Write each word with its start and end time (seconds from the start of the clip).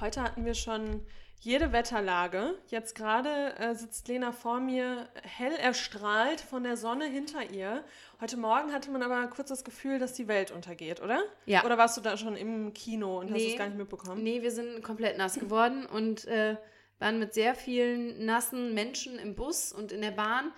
Heute 0.00 0.22
hatten 0.22 0.44
wir 0.44 0.54
schon 0.54 1.06
jede 1.40 1.72
Wetterlage. 1.72 2.54
Jetzt 2.68 2.94
gerade 2.94 3.54
äh, 3.58 3.74
sitzt 3.74 4.08
Lena 4.08 4.32
vor 4.32 4.60
mir, 4.60 5.08
hell 5.22 5.52
erstrahlt 5.52 6.40
von 6.40 6.64
der 6.64 6.76
Sonne 6.76 7.04
hinter 7.06 7.50
ihr. 7.50 7.84
Heute 8.20 8.36
Morgen 8.36 8.72
hatte 8.72 8.90
man 8.90 9.02
aber 9.02 9.26
kurz 9.28 9.50
das 9.50 9.62
Gefühl, 9.62 9.98
dass 9.98 10.14
die 10.14 10.26
Welt 10.26 10.50
untergeht, 10.50 11.02
oder? 11.02 11.22
Ja. 11.46 11.64
Oder 11.64 11.76
warst 11.78 11.96
du 11.96 12.00
da 12.00 12.16
schon 12.16 12.36
im 12.36 12.72
Kino 12.72 13.20
und 13.20 13.30
hast 13.30 13.36
Nee. 13.36 13.52
es 13.52 13.58
gar 13.58 13.66
nicht 13.68 13.76
mitbekommen? 13.78 14.22
Nee, 14.22 14.42
wir 14.42 14.50
sind 14.50 14.82
komplett 14.82 15.18
nass 15.18 15.34
geworden 15.38 15.86
und 15.86 16.24
äh, 16.26 16.56
waren 16.98 17.18
mit 17.18 17.34
sehr 17.34 17.54
vielen 17.54 18.24
nassen 18.24 18.72
Menschen 18.74 19.18
im 19.18 19.34
Bus 19.34 19.72
und 19.72 19.92
in 19.92 20.00
der 20.00 20.12
Bahn. 20.12 20.52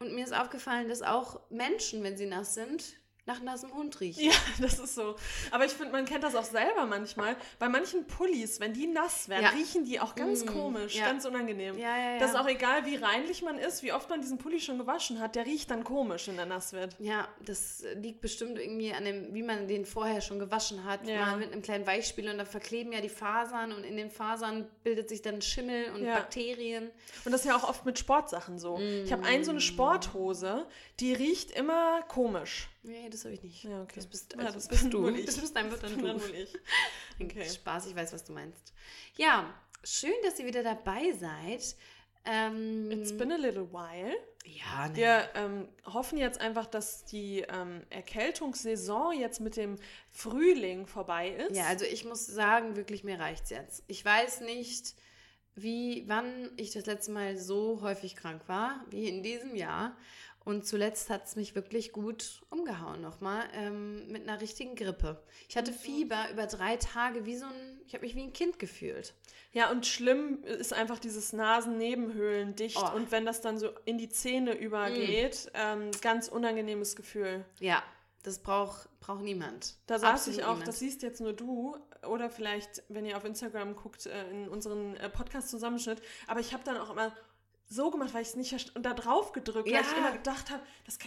Und 0.00 0.12
mir 0.14 0.24
ist 0.24 0.34
aufgefallen, 0.38 0.88
dass 0.88 1.00
auch 1.02 1.40
Menschen, 1.48 2.02
wenn 2.02 2.16
sie 2.18 2.26
nass 2.26 2.54
sind, 2.54 2.84
nach 3.26 3.42
nassem 3.42 3.72
Hund 3.74 4.00
riechen. 4.00 4.24
Ja, 4.24 4.32
das 4.60 4.78
ist 4.78 4.94
so. 4.94 5.16
Aber 5.50 5.64
ich 5.64 5.72
finde, 5.72 5.92
man 5.92 6.04
kennt 6.04 6.24
das 6.24 6.34
auch 6.34 6.44
selber 6.44 6.86
manchmal. 6.86 7.36
Bei 7.58 7.68
manchen 7.68 8.06
Pullis, 8.06 8.60
wenn 8.60 8.72
die 8.72 8.86
nass 8.86 9.28
werden, 9.28 9.42
Ja. 9.42 9.48
riechen 9.50 9.84
die 9.84 10.00
auch 10.00 10.14
ganz 10.14 10.44
Mm, 10.44 10.48
komisch, 10.48 10.94
ja. 10.94 11.06
ganz 11.06 11.24
unangenehm. 11.24 11.76
Ja, 11.78 11.96
ja, 11.96 12.12
ja. 12.14 12.18
Das 12.18 12.30
ist 12.30 12.36
auch 12.36 12.46
egal, 12.48 12.86
wie 12.86 12.96
reinlich 12.96 13.42
man 13.42 13.58
ist, 13.58 13.82
wie 13.82 13.92
oft 13.92 14.08
man 14.08 14.20
diesen 14.20 14.38
Pulli 14.38 14.60
schon 14.60 14.78
gewaschen 14.78 15.20
hat, 15.20 15.34
der 15.34 15.44
riecht 15.44 15.70
dann 15.70 15.84
komisch, 15.84 16.28
wenn 16.28 16.38
er 16.38 16.46
nass 16.46 16.72
wird. 16.72 16.96
Ja, 17.00 17.28
das 17.44 17.84
liegt 17.96 18.20
bestimmt 18.20 18.58
irgendwie 18.58 18.92
an 18.92 19.04
dem, 19.04 19.34
wie 19.34 19.42
man 19.42 19.66
den 19.68 19.84
vorher 19.86 20.20
schon 20.20 20.38
gewaschen 20.38 20.84
hat. 20.84 21.06
Ja. 21.06 21.26
Mal 21.26 21.36
mit 21.38 21.52
einem 21.52 21.62
kleinen 21.62 21.86
Weichspüler 21.86 22.30
und 22.32 22.38
da 22.38 22.44
verkleben 22.44 22.92
ja 22.92 23.00
die 23.00 23.08
Fasern 23.08 23.72
und 23.72 23.84
in 23.84 23.96
den 23.96 24.10
Fasern 24.10 24.68
bildet 24.84 25.08
sich 25.08 25.20
dann 25.22 25.42
Schimmel 25.42 25.90
und. 25.94 26.06
Bakterien. 26.06 26.90
Und 27.24 27.32
das 27.32 27.40
ist 27.42 27.46
ja 27.48 27.56
auch 27.56 27.68
oft 27.68 27.84
mit 27.84 27.98
Sportsachen 27.98 28.58
so. 28.58 28.78
Ich 29.04 29.12
habe 29.12 29.24
ein 29.24 29.42
so 29.44 29.50
Mm. 29.50 29.54
eine 29.56 29.60
Sporthose, 29.60 30.66
die 31.00 31.12
riecht 31.12 31.50
immer 31.50 32.02
komisch. 32.08 32.68
Nee, 32.86 33.08
das 33.10 33.24
habe 33.24 33.34
ich 33.34 33.42
nicht. 33.42 33.64
Ja, 33.64 33.82
okay. 33.82 33.94
Das 33.96 34.06
bist, 34.06 34.32
Ja, 34.34 34.40
also, 34.40 34.54
das 34.54 34.68
bist 34.68 34.92
du. 34.92 35.10
Das 35.10 35.36
bist 35.38 35.56
einfach 35.56 35.78
dann 35.78 36.00
Dann 36.02 36.18
du. 36.18 36.22
wohl 36.22 36.34
ich. 36.34 36.54
Okay. 37.20 37.44
Spaß, 37.48 37.86
ich 37.86 37.96
weiß, 37.96 38.12
was 38.12 38.24
du 38.24 38.32
meinst. 38.32 38.72
Ja, 39.16 39.52
schön, 39.82 40.12
dass 40.22 40.38
ihr 40.38 40.46
wieder 40.46 40.62
dabei 40.62 41.12
seid. 41.12 41.76
Ähm, 42.24 42.90
It's 42.90 43.16
been 43.16 43.32
a 43.32 43.36
little 43.36 43.72
while. 43.72 44.14
ja, 44.44 44.88
ne. 44.88 44.96
Wir 44.96 45.28
ähm, 45.34 45.68
hoffen 45.86 46.18
jetzt 46.18 46.40
einfach, 46.40 46.66
dass 46.66 47.04
die 47.04 47.40
ähm, 47.48 47.82
Erkältungssaison 47.90 49.18
jetzt 49.18 49.40
mit 49.40 49.56
dem 49.56 49.76
Frühling 50.10 50.86
vorbei 50.86 51.30
ist. 51.30 51.56
Ja, 51.56 51.64
also 51.66 51.84
ich 51.84 52.04
muss 52.04 52.26
sagen, 52.26 52.76
wirklich, 52.76 53.02
mir 53.04 53.18
reicht's 53.18 53.50
jetzt. 53.50 53.82
Ich 53.86 54.04
weiß 54.04 54.40
nicht, 54.42 54.94
wie, 55.54 56.04
wann 56.06 56.50
ich 56.56 56.72
das 56.72 56.84
letzte 56.86 57.12
Mal 57.12 57.38
so 57.38 57.80
häufig 57.80 58.14
krank 58.16 58.42
war, 58.46 58.84
wie 58.90 59.08
in 59.08 59.22
diesem 59.22 59.54
Jahr. 59.56 59.96
Und 60.46 60.64
zuletzt 60.64 61.10
hat 61.10 61.26
es 61.26 61.34
mich 61.34 61.56
wirklich 61.56 61.90
gut 61.90 62.40
umgehauen 62.50 63.00
nochmal 63.00 63.42
ähm, 63.52 64.06
mit 64.12 64.22
einer 64.28 64.40
richtigen 64.40 64.76
Grippe. 64.76 65.20
Ich 65.48 65.56
hatte 65.56 65.72
Fieber 65.72 66.30
über 66.32 66.46
drei 66.46 66.76
Tage, 66.76 67.26
wie 67.26 67.36
so 67.36 67.46
ein, 67.46 67.80
ich 67.84 67.94
habe 67.94 68.06
mich 68.06 68.14
wie 68.14 68.22
ein 68.22 68.32
Kind 68.32 68.60
gefühlt. 68.60 69.12
Ja, 69.52 69.72
und 69.72 69.86
schlimm 69.86 70.44
ist 70.44 70.72
einfach 70.72 71.00
dieses 71.00 71.32
Nasennebenhöhlendicht 71.32 72.78
Oh. 72.80 72.94
und 72.94 73.10
wenn 73.10 73.26
das 73.26 73.40
dann 73.40 73.58
so 73.58 73.70
in 73.86 73.98
die 73.98 74.08
Zähne 74.08 74.54
übergeht, 74.56 75.50
ähm, 75.54 75.90
ganz 76.00 76.28
unangenehmes 76.28 76.94
Gefühl. 76.94 77.44
Ja, 77.58 77.82
das 78.22 78.38
braucht 78.38 78.88
braucht 79.00 79.22
niemand. 79.22 79.74
Da 79.88 79.98
saß 79.98 80.28
ich 80.28 80.44
auch, 80.44 80.50
niemand. 80.50 80.68
das 80.68 80.78
siehst 80.78 81.02
jetzt 81.02 81.20
nur 81.20 81.32
du 81.32 81.76
oder 82.06 82.30
vielleicht, 82.30 82.84
wenn 82.88 83.04
ihr 83.04 83.16
auf 83.16 83.24
Instagram 83.24 83.74
guckt, 83.74 84.06
äh, 84.06 84.30
in 84.30 84.48
unseren 84.48 84.96
äh, 84.96 85.08
Podcast-Zusammenschnitt, 85.08 86.00
aber 86.28 86.38
ich 86.38 86.52
habe 86.52 86.62
dann 86.62 86.76
auch 86.76 86.90
immer 86.90 87.12
so 87.68 87.90
gemacht, 87.90 88.14
weil 88.14 88.22
ich 88.22 88.28
es 88.28 88.36
nicht 88.36 88.50
verstanden 88.50 88.76
und 88.78 88.82
da 88.86 88.94
drauf 88.94 89.32
gedrückt, 89.32 89.66
weil 89.66 89.74
Ja. 89.74 89.80
ich 89.80 89.96
immer 89.96 90.12
gedacht 90.12 90.50
habe, 90.50 90.62
das 90.84 90.98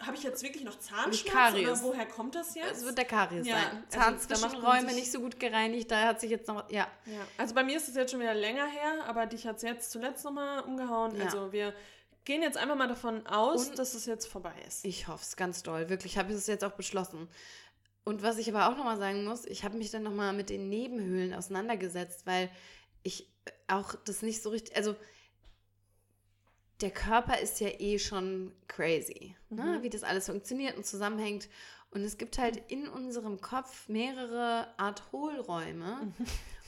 habe 0.00 0.16
ich 0.16 0.22
jetzt 0.22 0.42
wirklich 0.42 0.62
noch 0.64 0.78
Zahnschmerzen 0.78 1.60
oder 1.60 1.82
woher 1.82 2.06
kommt 2.06 2.34
das 2.34 2.54
jetzt? 2.54 2.78
Es 2.78 2.84
wird 2.84 2.98
der 2.98 3.06
Karies 3.06 3.46
Ja, 3.46 3.56
sein. 3.56 3.64
also 3.66 3.78
da 3.88 3.98
macht 3.98 4.18
man 4.18 4.18
Zahnzwischenräume 4.20 4.88
sich- 4.90 4.96
nicht 5.00 5.12
so 5.12 5.20
gut 5.20 5.40
gereinigt, 5.40 5.90
da 5.90 6.02
hat 6.08 6.20
sich 6.20 6.30
jetzt 6.30 6.46
noch, 6.46 6.70
ja. 6.70 6.88
Ja, 7.06 7.20
also 7.38 7.54
bei 7.54 7.64
mir 7.64 7.76
ist 7.78 7.88
es 7.88 7.94
jetzt 7.94 8.10
schon 8.10 8.20
wieder 8.20 8.34
länger 8.34 8.66
her, 8.66 9.04
aber 9.06 9.24
dich 9.26 9.46
hat 9.46 9.56
es 9.56 9.62
jetzt 9.62 9.90
zuletzt 9.92 10.24
nochmal 10.24 10.60
umgehauen. 10.60 11.16
Ja. 11.16 11.24
Also 11.24 11.52
wir 11.52 11.74
gehen 12.26 12.42
jetzt 12.42 12.58
einfach 12.58 12.76
mal 12.76 12.88
davon 12.88 13.26
aus, 13.26 13.68
Und- 13.68 13.78
dass 13.78 13.94
es 13.94 14.04
jetzt 14.04 14.26
vorbei 14.26 14.54
ist. 14.66 14.84
Ich 14.84 15.08
hoffe 15.08 15.22
es 15.22 15.36
ganz 15.36 15.62
doll. 15.62 15.88
Wirklich, 15.88 16.18
habe 16.18 16.32
ich 16.32 16.36
es 16.38 16.46
jetzt 16.46 16.64
auch 16.64 16.72
beschlossen. 16.72 17.28
Und 18.04 18.22
was 18.22 18.36
ich 18.36 18.54
aber 18.54 18.68
auch 18.68 18.76
nochmal 18.76 18.98
sagen 18.98 19.24
muss, 19.24 19.46
ich 19.46 19.64
habe 19.64 19.78
mich 19.78 19.90
dann 19.90 20.02
nochmal 20.02 20.34
mit 20.34 20.50
den 20.50 20.68
Nebenhöhlen 20.68 21.32
auseinandergesetzt, 21.32 22.26
weil 22.26 22.50
ich 23.02 23.30
auch 23.68 23.94
das 24.04 24.20
nicht 24.20 24.42
so 24.42 24.50
richtig, 24.50 24.76
also 24.76 24.94
der 26.80 26.90
Körper 26.90 27.38
ist 27.40 27.60
ja 27.60 27.68
eh 27.78 27.98
schon 27.98 28.52
crazy, 28.68 29.36
ne? 29.50 29.78
Mhm. 29.78 29.82
wie 29.82 29.90
das 29.90 30.02
alles 30.02 30.26
funktioniert 30.26 30.76
und 30.76 30.84
zusammenhängt. 30.84 31.48
Und 31.90 32.02
es 32.02 32.18
gibt 32.18 32.38
halt 32.38 32.60
in 32.68 32.88
unserem 32.88 33.40
Kopf 33.40 33.88
mehrere 33.88 34.66
Art 34.78 35.12
Hohlräume. 35.12 36.12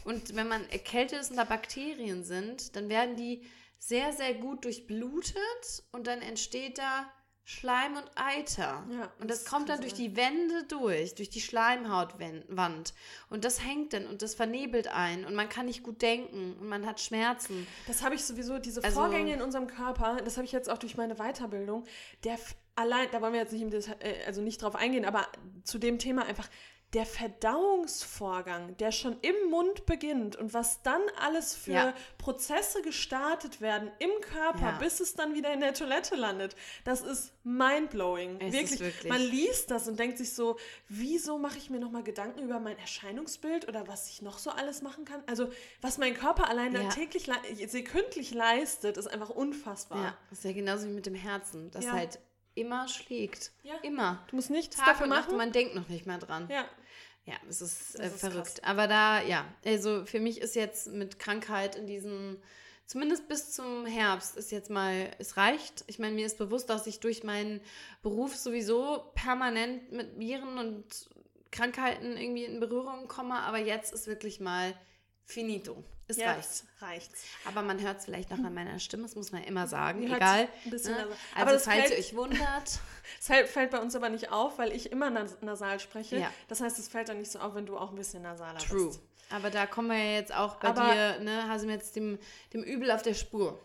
Und 0.05 0.37
wenn 0.37 0.47
man 0.47 0.65
erkältet 0.71 1.19
ist 1.19 1.33
und 1.33 1.37
da 1.37 1.43
Bakterien 1.43 2.23
sind, 2.23 2.77
dann 2.77 2.89
werden 2.89 3.17
die 3.17 3.43
sehr, 3.81 4.13
sehr 4.13 4.35
gut 4.35 4.65
durchblutet 4.65 5.83
und 5.91 6.07
dann 6.07 6.23
entsteht 6.23 6.79
da 6.79 7.13
Schleim 7.49 7.97
und 7.97 8.11
Eiter. 8.17 8.85
Ja, 8.91 9.09
und 9.21 9.31
das, 9.31 9.45
das 9.45 9.51
kommt 9.53 9.69
dann 9.69 9.81
durch 9.81 9.95
die 9.95 10.17
Wände 10.17 10.65
durch, 10.69 11.15
durch 11.15 11.31
die 11.31 11.41
Schleimhautwand. 11.41 12.93
Und 13.31 13.45
das 13.45 13.65
hängt 13.65 13.93
dann 13.93 14.05
und 14.09 14.21
das 14.21 14.35
vernebelt 14.35 14.89
einen 14.89 15.25
und 15.25 15.33
man 15.37 15.49
kann 15.49 15.67
nicht 15.67 15.85
gut 15.85 16.03
denken 16.03 16.57
und 16.61 16.69
man 16.69 16.85
hat 16.87 17.01
Schmerzen. 17.01 17.65
Das 17.87 18.03
habe 18.03 18.17
ich 18.17 18.25
sowieso, 18.25 18.59
diese 18.59 18.83
Also- 18.83 18.99
Vorgänge 18.99 19.33
in 19.33 19.43
unserem 19.43 19.69
Körper, 19.69 20.17
das 20.25 20.37
habe 20.37 20.45
ich 20.45 20.51
jetzt 20.51 20.69
auch 20.69 20.79
durch 20.79 20.97
meine 20.97 21.15
Weiterbildung, 21.15 21.85
der 22.25 22.37
allein, 22.75 23.09
da 23.13 23.23
wollen 23.23 23.33
wir 23.33 23.41
jetzt 23.41 23.53
nicht 23.53 23.89
äh, 24.01 24.25
also 24.27 24.43
nicht 24.43 24.61
drauf 24.61 24.75
eingehen, 24.75 25.05
aber 25.05 25.29
zu 25.63 25.79
dem 25.79 26.01
Thema 26.01 26.25
einfach, 26.27 26.49
der 26.93 27.05
Verdauungsvorgang, 27.05 28.77
der 28.77 28.93
schon 28.93 29.17
im 29.23 29.51
Mund 29.51 29.87
beginnt 29.87 30.37
und 30.37 30.55
was 30.55 30.83
dann 30.83 31.03
alles 31.21 31.55
für 31.55 31.73
Ja. 31.73 31.95
Prozesse 32.17 32.81
gestartet 32.83 33.61
werden 33.61 33.91
im 33.99 34.11
Körper, 34.21 34.61
Ja. 34.73 34.79
bis 34.79 35.01
es 35.01 35.15
dann 35.15 35.35
wieder 35.35 35.53
in 35.53 35.61
der 35.61 35.75
Toilette 35.75 36.15
landet, 36.15 36.55
das 36.85 37.03
ist 37.03 37.33
mindblowing. 37.45 38.41
Es 38.41 38.55
ist 38.55 38.55
wirklich. 38.55 38.81
wirklich. 38.81 39.13
Man 39.13 39.21
liest 39.21 39.71
das 39.71 39.89
und 39.89 39.99
denkt 39.99 40.17
sich 40.19 40.33
so, 40.33 40.57
wieso 40.89 41.39
mache 41.39 41.59
ich 41.59 41.71
mir 41.71 41.81
nochmal 41.81 42.03
Gedanken 42.03 42.41
über 42.41 42.61
mein 42.61 42.79
Erscheinungsbild 42.79 43.69
oder 43.69 43.87
was 43.89 44.09
ich 44.09 44.23
noch 44.23 44.39
so 44.39 44.51
alles 44.51 44.81
machen 44.83 45.05
kann? 45.05 45.23
Also, 45.27 45.49
was 45.81 45.99
mein 45.99 46.15
Körper 46.15 46.49
allein 46.49 46.73
Ja. 46.75 46.89
täglich, 46.89 47.29
sekündlich 47.67 48.33
leistet, 48.33 48.97
ist 48.97 49.07
einfach 49.09 49.31
unfassbar. 49.31 50.03
Ja, 50.03 50.17
das 50.31 50.39
ist 50.39 50.45
ja 50.45 50.53
genauso 50.53 50.87
wie 50.87 50.93
mit 50.93 51.07
dem 51.07 51.15
Herzen, 51.15 51.71
das 51.73 51.85
Ja. 51.85 51.93
halt 51.93 52.19
immer 52.57 52.89
schlägt. 52.89 53.53
Ja. 53.63 53.75
Immer. 53.83 54.25
Du 54.29 54.37
musst 54.37 54.51
nichts 54.51 54.77
Tag 54.77 54.87
dafür 54.87 55.07
machen. 55.07 55.37
man 55.37 55.53
denkt 55.53 55.75
noch 55.75 55.89
nicht 55.89 56.07
mehr 56.07 56.19
dran. 56.19 56.49
ja. 56.51 56.65
Ja, 57.27 57.35
es 57.49 57.61
ist, 57.61 57.99
äh, 57.99 58.07
ist 58.07 58.21
verrückt. 58.21 58.63
Aber 58.63 58.87
da, 58.87 59.21
ja, 59.21 59.45
also 59.65 60.07
für 60.07 60.21
mich 60.21 60.41
ist 60.41 60.55
jetzt 60.55 60.87
mit 60.93 61.19
Krankheit 61.19 61.75
in 61.75 61.89
diesem, 61.89 62.41
zumindest 62.87 63.27
bis 63.27 63.51
zum 63.51 63.85
Herbst, 63.85 64.37
ist 64.37 64.53
jetzt 64.53 64.71
mal, 64.71 65.11
es 65.19 65.37
reicht. 65.37 65.83
Ich 65.89 65.99
meine, 65.99 66.15
mir 66.15 66.25
ist 66.25 66.39
bewusst, 66.39 66.71
dass 66.71 66.87
ich 66.87 67.01
durch 67.01 67.25
meinen 67.25 67.61
Beruf 68.01 68.37
sowieso 68.37 69.11
permanent 69.17 69.91
mit 69.91 70.17
Viren 70.21 70.57
und 70.59 70.85
Krankheiten 71.51 72.17
irgendwie 72.17 72.45
in 72.45 72.61
Berührung 72.61 73.09
komme, 73.09 73.41
aber 73.41 73.59
jetzt 73.59 73.93
ist 73.93 74.07
wirklich 74.07 74.39
mal 74.39 74.75
finito. 75.25 75.83
Es 76.09 76.19
reicht. 76.21 76.37
Jetzt 76.37 76.65
reicht's. 76.81 77.25
Aber 77.47 77.63
man 77.63 77.81
hört 77.81 77.99
es 77.99 78.05
vielleicht 78.05 78.31
noch 78.31 78.39
an 78.39 78.55
meiner 78.55 78.79
Stimme, 78.79 79.03
das 79.05 79.17
muss 79.17 79.33
man 79.33 79.43
immer 79.43 79.67
sagen, 79.67 80.03
Ihr 80.03 80.09
hört's 80.11 80.19
egal. 80.23 80.49
ein 80.65 80.71
bisschen 80.71 80.93
ne? 80.93 80.99
nasal. 80.99 81.11
Also 81.13 81.43
Aber 81.43 81.53
das 81.53 81.65
falls 81.65 81.77
ihr 81.77 81.83
fällt- 81.89 81.99
euch 82.01 82.17
wundert, 82.17 82.79
Es 83.21 83.27
fällt, 83.27 83.49
fällt 83.49 83.71
bei 83.71 83.79
uns 83.81 83.95
aber 83.97 84.09
nicht 84.09 84.31
auf, 84.31 84.59
weil 84.59 84.73
ich 84.73 84.93
immer 84.93 85.11
nas 85.11 85.37
nasal 85.41 85.81
spreche. 85.81 86.19
Ja. 86.19 86.33
Das 86.49 86.61
heißt, 86.61 86.79
es 86.79 86.89
fällt 86.89 87.09
dann 87.09 87.19
nicht 87.19 87.31
so 87.33 87.39
auf, 87.41 87.55
wenn 87.55 87.67
du 87.67 87.77
auch 87.77 87.91
ein 87.91 87.97
bisschen 87.97 88.23
nasaler 88.23 88.59
True. 88.59 88.87
bist. 88.87 89.01
Aber 89.31 89.51
da 89.51 89.67
kommen 89.67 89.89
wir 89.89 89.99
ja 89.99 90.13
jetzt 90.13 90.33
auch 90.33 90.57
bei 90.57 90.69
Aber- 90.69 90.93
dir, 90.93 91.19
ne, 91.21 91.49
hast 91.49 91.63
du 91.63 91.67
mir 91.67 91.75
jetzt 91.75 91.97
dem, 91.97 92.19
dem 92.53 92.63
Übel 92.63 92.91
auf 92.93 93.03
der 93.03 93.15
Spur. 93.15 93.59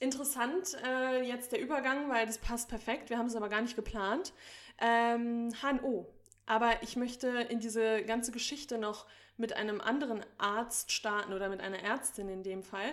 Interessant 0.00 0.76
äh, 0.84 1.22
jetzt 1.22 1.52
der 1.52 1.60
Übergang, 1.60 2.08
weil 2.10 2.26
das 2.26 2.38
passt 2.38 2.68
perfekt. 2.68 3.08
Wir 3.10 3.18
haben 3.18 3.26
es 3.26 3.36
aber 3.36 3.48
gar 3.48 3.60
nicht 3.60 3.76
geplant. 3.76 4.32
Ähm, 4.78 5.52
HNO. 5.62 6.06
Aber 6.52 6.82
ich 6.82 6.96
möchte 6.96 7.28
in 7.48 7.60
diese 7.60 8.02
ganze 8.02 8.30
Geschichte 8.30 8.76
noch 8.76 9.06
mit 9.38 9.54
einem 9.54 9.80
anderen 9.80 10.20
Arzt 10.36 10.92
starten 10.92 11.32
oder 11.32 11.48
mit 11.48 11.62
einer 11.62 11.78
Ärztin 11.82 12.28
in 12.28 12.42
dem 12.42 12.62
Fall. 12.62 12.92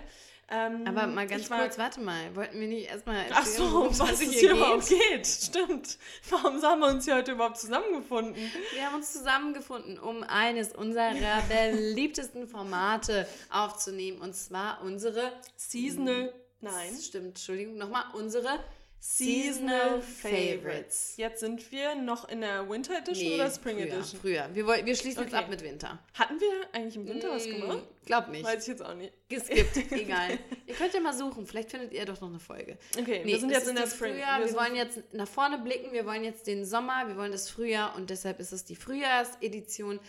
Ähm, 0.49 0.83
Aber 0.87 1.07
mal 1.07 1.27
ganz 1.27 1.49
war- 1.49 1.59
kurz, 1.59 1.77
warte 1.77 1.99
mal, 1.99 2.33
wollten 2.37 2.57
wir 2.57 2.69
nicht 2.69 2.87
erstmal 2.89 3.25
Ach 3.33 3.45
so, 3.45 3.69
worum 3.69 3.99
was 3.99 4.21
es 4.21 4.31
hier 4.31 4.51
überhaupt 4.53 4.87
geht. 4.87 5.27
Stimmt. 5.27 5.97
Warum 6.29 6.61
haben 6.61 6.79
wir 6.79 6.87
uns 6.87 7.03
hier 7.03 7.15
heute 7.15 7.33
überhaupt 7.33 7.57
zusammengefunden? 7.57 8.33
Wir 8.73 8.85
haben 8.85 8.95
uns 8.95 9.11
zusammengefunden, 9.11 9.99
um 9.99 10.23
eines 10.23 10.73
unserer 10.73 11.11
beliebtesten 11.49 12.47
Formate 12.47 13.27
aufzunehmen. 13.51 14.21
Und 14.21 14.35
zwar 14.35 14.81
unsere 14.83 15.33
Seasonal. 15.57 16.33
Nein. 16.61 16.95
Stimmt, 16.97 17.25
Entschuldigung, 17.27 17.77
nochmal, 17.77 18.05
unsere 18.13 18.57
Seasonal 19.01 20.01
Favorites. 20.01 21.13
Jetzt 21.17 21.39
sind 21.39 21.71
wir 21.71 21.95
noch 21.95 22.27
in 22.27 22.41
der 22.41 22.69
Winter 22.69 22.97
Edition 22.97 23.33
oder 23.33 23.49
Spring 23.49 23.77
früher, 23.77 23.85
Edition? 23.93 24.19
Früher. 24.21 24.49
Wir, 24.53 24.65
woll- 24.67 24.85
wir 24.85 24.95
schließen 24.95 25.23
jetzt 25.23 25.33
Okay. 25.33 25.43
ab 25.43 25.49
mit 25.49 25.63
Winter. 25.63 25.99
Hatten 26.13 26.39
wir 26.39 26.67
eigentlich 26.73 26.95
im 26.97 27.07
Winter 27.07 27.29
was 27.31 27.45
gemacht? 27.45 27.77
Mm, 27.79 28.05
Glaub 28.05 28.27
nicht. 28.29 28.43
Weiß 28.43 28.61
ich 28.63 28.67
jetzt 28.67 28.81
auch 28.83 28.93
nicht. 28.95 29.13
Geskippt, 29.29 29.77
egal. 29.91 30.37
ihr 30.67 30.73
könnt 30.75 30.93
ja 30.93 30.99
mal 30.99 31.13
suchen, 31.13 31.45
vielleicht 31.47 31.71
findet 31.71 31.93
ihr 31.93 32.05
doch 32.05 32.19
noch 32.19 32.29
eine 32.29 32.39
Folge. 32.39 32.77
Okay, 32.99 33.21
Nee, 33.23 33.31
wir 33.31 33.39
sind 33.39 33.51
jetzt 33.51 33.67
in 33.67 33.75
der 33.75 33.87
Spring. 33.87 34.13
Frühjahr, 34.13 34.39
wir, 34.39 34.47
sind- 34.47 34.57
wollen 34.57 34.75
jetzt 34.75 34.99
nach 35.13 35.27
vorne 35.27 35.59
blicken, 35.59 35.91
wir 35.93 36.05
wollen 36.05 36.23
jetzt 36.23 36.45
den 36.47 36.65
Sommer, 36.65 37.07
wir 37.07 37.15
wollen 37.15 37.31
das 37.31 37.49
Frühjahr 37.49 37.95
und 37.95 38.09
deshalb 38.09 38.39
ist 38.39 38.51
es 38.51 38.65
die 38.65 38.75
Frühjahrsedition. 38.75 39.99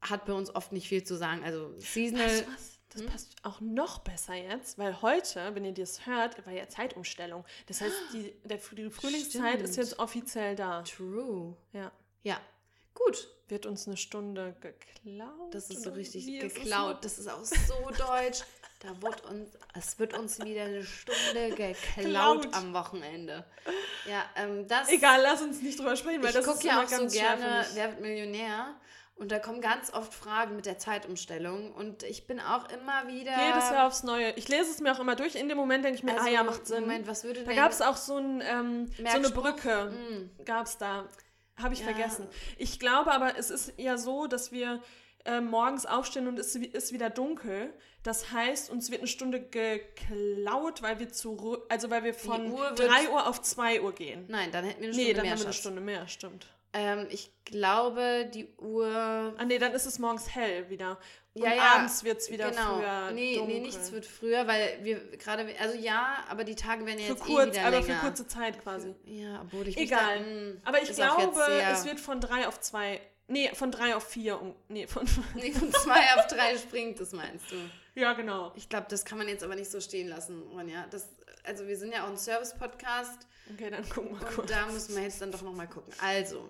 hat 0.00 0.26
bei 0.26 0.32
uns 0.32 0.54
oft 0.54 0.72
nicht 0.72 0.88
viel 0.88 1.02
zu 1.02 1.16
sagen. 1.16 1.42
Also 1.44 1.74
seasonal. 1.78 2.28
Du 2.28 2.46
was? 2.52 2.77
Das 2.98 3.12
passt 3.12 3.36
auch 3.42 3.60
noch 3.60 4.00
besser 4.00 4.34
jetzt, 4.34 4.78
weil 4.78 5.00
heute, 5.02 5.54
wenn 5.54 5.64
ihr 5.64 5.74
das 5.74 6.06
hört, 6.06 6.44
war 6.46 6.52
ja 6.52 6.68
Zeitumstellung. 6.68 7.44
Das 7.66 7.80
heißt, 7.80 7.94
die, 8.12 8.34
der, 8.44 8.58
die 8.58 8.90
Frühlingszeit 8.90 9.54
Stimmt. 9.54 9.68
ist 9.68 9.76
jetzt 9.76 9.98
offiziell 9.98 10.56
da. 10.56 10.82
True. 10.82 11.56
Ja. 11.72 11.92
Ja, 12.22 12.40
gut. 12.94 13.28
Wird 13.48 13.64
uns 13.64 13.86
eine 13.86 13.96
Stunde 13.96 14.54
geklaut? 14.60 15.54
Das 15.54 15.70
ist 15.70 15.82
so 15.82 15.90
richtig 15.90 16.28
ist 16.28 16.54
geklaut. 16.54 17.02
Das 17.02 17.18
ist 17.18 17.28
auch 17.28 17.42
so 17.44 17.90
deutsch. 17.98 18.42
Da 18.80 18.90
wird 19.02 19.24
uns, 19.24 19.48
es 19.74 19.98
wird 19.98 20.16
uns 20.16 20.38
wieder 20.38 20.64
eine 20.64 20.84
Stunde 20.84 21.50
geklaut 21.56 22.46
am 22.52 22.72
Wochenende. 22.74 23.44
Ja, 24.08 24.24
ähm, 24.36 24.68
das. 24.68 24.88
Egal, 24.88 25.20
lass 25.22 25.42
uns 25.42 25.60
nicht 25.62 25.78
drüber 25.78 25.96
sprechen, 25.96 26.22
weil 26.22 26.28
Ich 26.28 26.36
das 26.36 26.46
ist 26.46 26.62
ja 26.62 26.82
auch 26.84 26.88
so 26.88 27.06
gerne. 27.08 27.66
Wer 27.74 27.90
wird 27.90 28.00
Millionär? 28.00 28.76
Und 29.18 29.32
da 29.32 29.40
kommen 29.40 29.60
ganz 29.60 29.92
oft 29.92 30.14
Fragen 30.14 30.54
mit 30.56 30.64
der 30.64 30.78
Zeitumstellung. 30.78 31.72
Und 31.72 32.04
ich 32.04 32.26
bin 32.28 32.38
auch 32.38 32.68
immer 32.70 33.08
wieder. 33.08 33.32
Jedes 33.48 33.70
Jahr 33.70 33.88
aufs 33.88 34.04
Neue. 34.04 34.30
Ich 34.36 34.46
lese 34.48 34.70
es 34.70 34.80
mir 34.80 34.92
auch 34.94 35.00
immer 35.00 35.16
durch. 35.16 35.34
In 35.34 35.48
dem 35.48 35.58
Moment 35.58 35.84
denke 35.84 35.98
ich 35.98 36.04
mir, 36.04 36.12
ah 36.14 36.18
Also, 36.18 36.28
ja, 36.30 36.44
macht 36.44 36.66
Sinn. 36.68 36.82
Moment, 36.82 37.08
was 37.08 37.24
würde 37.24 37.40
da 37.40 37.46
denn- 37.46 37.56
gab 37.56 37.72
es 37.72 37.82
auch 37.82 37.96
so, 37.96 38.16
ein, 38.16 38.40
ähm, 38.46 38.86
so 38.96 39.04
eine? 39.04 39.30
Brücke. 39.30 39.90
Mm. 39.90 40.44
Gab 40.44 40.66
es 40.66 40.78
da. 40.78 41.04
Habe 41.60 41.74
ich 41.74 41.80
Ja. 41.80 41.86
vergessen. 41.86 42.28
Ich 42.58 42.78
glaube 42.78 43.10
aber, 43.12 43.36
es 43.36 43.50
ist 43.50 43.72
ja 43.76 43.98
so, 43.98 44.28
dass 44.28 44.52
wir 44.52 44.80
äh, 45.24 45.40
morgens 45.40 45.84
aufstehen 45.84 46.28
und 46.28 46.38
es 46.38 46.54
ist 46.54 46.92
wieder 46.92 47.10
dunkel. 47.10 47.74
Das 48.04 48.30
heißt, 48.32 48.70
uns 48.70 48.90
wird 48.92 49.00
eine 49.00 49.08
Stunde 49.08 49.40
geklaut, 49.42 50.80
weil 50.80 51.00
wir 51.00 51.08
zurück, 51.10 51.66
also 51.68 51.90
weil 51.90 52.04
wir 52.04 52.14
von 52.14 52.52
Uhr 52.52 52.70
wird- 52.70 52.78
3 52.88 53.10
Uhr 53.10 53.26
auf 53.26 53.42
2 53.42 53.82
Uhr 53.82 53.92
gehen. 53.92 54.24
Nein, 54.28 54.50
dann 54.52 54.64
hätten 54.64 54.80
wir 54.80 54.88
eine 54.88 54.96
nee, 54.96 55.02
Stunde 55.02 55.14
dann 55.16 55.22
mehr. 55.24 55.32
haben 55.32 55.38
wir 55.40 55.46
eine. 55.46 55.52
Stunde 55.52 55.80
mehr, 55.80 56.08
stimmt. 56.08 56.46
Ähm, 56.72 57.06
ich 57.10 57.32
glaube, 57.44 58.30
die 58.32 58.46
Uhr. 58.58 59.34
Ah 59.38 59.44
nee, 59.44 59.58
dann 59.58 59.72
ist 59.72 59.86
es 59.86 59.98
morgens 59.98 60.34
hell 60.34 60.68
wieder. 60.68 60.98
Und 61.34 61.42
Ja, 61.42 61.54
ja, 61.54 61.62
abends 61.76 62.04
wird 62.04 62.18
es 62.18 62.30
wieder 62.30 62.50
genau. 62.50 62.76
früher 62.78 63.10
nee, 63.12 63.36
dunkel. 63.36 63.54
nee, 63.54 63.60
nichts 63.60 63.90
wird 63.92 64.04
früher, 64.04 64.46
weil 64.46 64.78
wir 64.82 64.98
gerade. 65.16 65.46
Also 65.60 65.78
ja, 65.78 66.24
aber 66.28 66.44
die 66.44 66.54
Tage 66.54 66.84
werden 66.84 66.98
ja 66.98 67.06
für 67.06 67.12
jetzt 67.12 67.24
kurz, 67.24 67.48
eh 67.48 67.52
wieder 67.52 67.66
aber 67.68 67.80
länger. 67.80 67.94
für 67.94 68.06
kurze 68.06 68.26
Zeit 68.26 68.62
quasi. 68.62 68.94
Ja, 69.04 69.40
obwohl 69.42 69.66
ich 69.68 69.76
Egal. 69.78 70.18
Da, 70.18 70.24
mm, 70.24 70.60
Aber 70.64 70.82
ich 70.82 70.92
glaube, 70.94 71.32
es 71.72 71.84
wird 71.86 72.00
von 72.00 72.20
3 72.20 72.48
auf 72.48 72.60
2, 72.60 73.00
nee, 73.28 73.50
von 73.54 73.70
3 73.70 73.96
auf 73.96 74.04
4, 74.06 74.40
um, 74.40 74.54
nee, 74.68 74.86
von, 74.86 75.06
Nee, 75.36 75.52
von 75.52 75.72
zwei 75.72 76.14
auf 76.16 76.26
drei 76.26 76.56
springt, 76.58 77.00
das 77.00 77.12
meinst 77.12 77.50
du. 77.50 77.56
ja 77.94 78.12
genau. 78.12 78.52
Ich 78.56 78.68
glaube, 78.68 78.86
das 78.90 79.04
kann 79.06 79.16
man 79.18 79.28
jetzt 79.28 79.42
aber 79.42 79.54
nicht 79.54 79.70
so 79.70 79.80
stehen 79.80 80.08
lassen, 80.08 80.42
Ronja. 80.52 80.86
Das, 80.90 81.08
also 81.48 81.66
wir 81.66 81.76
sind 81.76 81.92
ja 81.92 82.04
auch 82.04 82.10
ein 82.10 82.18
Service-Podcast 82.18 83.26
Okay, 83.54 83.70
dann 83.70 83.88
gucken 83.88 84.18
wir 84.18 84.26
und 84.26 84.34
kurz. 84.34 84.50
da 84.50 84.66
müssen 84.66 84.94
wir 84.94 85.02
jetzt 85.02 85.22
dann 85.22 85.32
doch 85.32 85.42
nochmal 85.42 85.68
gucken. 85.68 85.92
Also, 86.02 86.48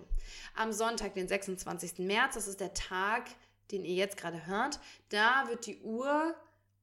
am 0.55 0.73
Sonntag, 0.73 1.13
den 1.13 1.27
26. 1.27 1.99
März, 1.99 2.35
das 2.35 2.47
ist 2.47 2.59
der 2.59 2.73
Tag, 2.73 3.29
den 3.71 3.85
ihr 3.85 3.95
jetzt 3.95 4.17
gerade 4.17 4.45
hört, 4.47 4.79
da 5.09 5.47
wird 5.47 5.65
die 5.65 5.79
Uhr 5.79 6.35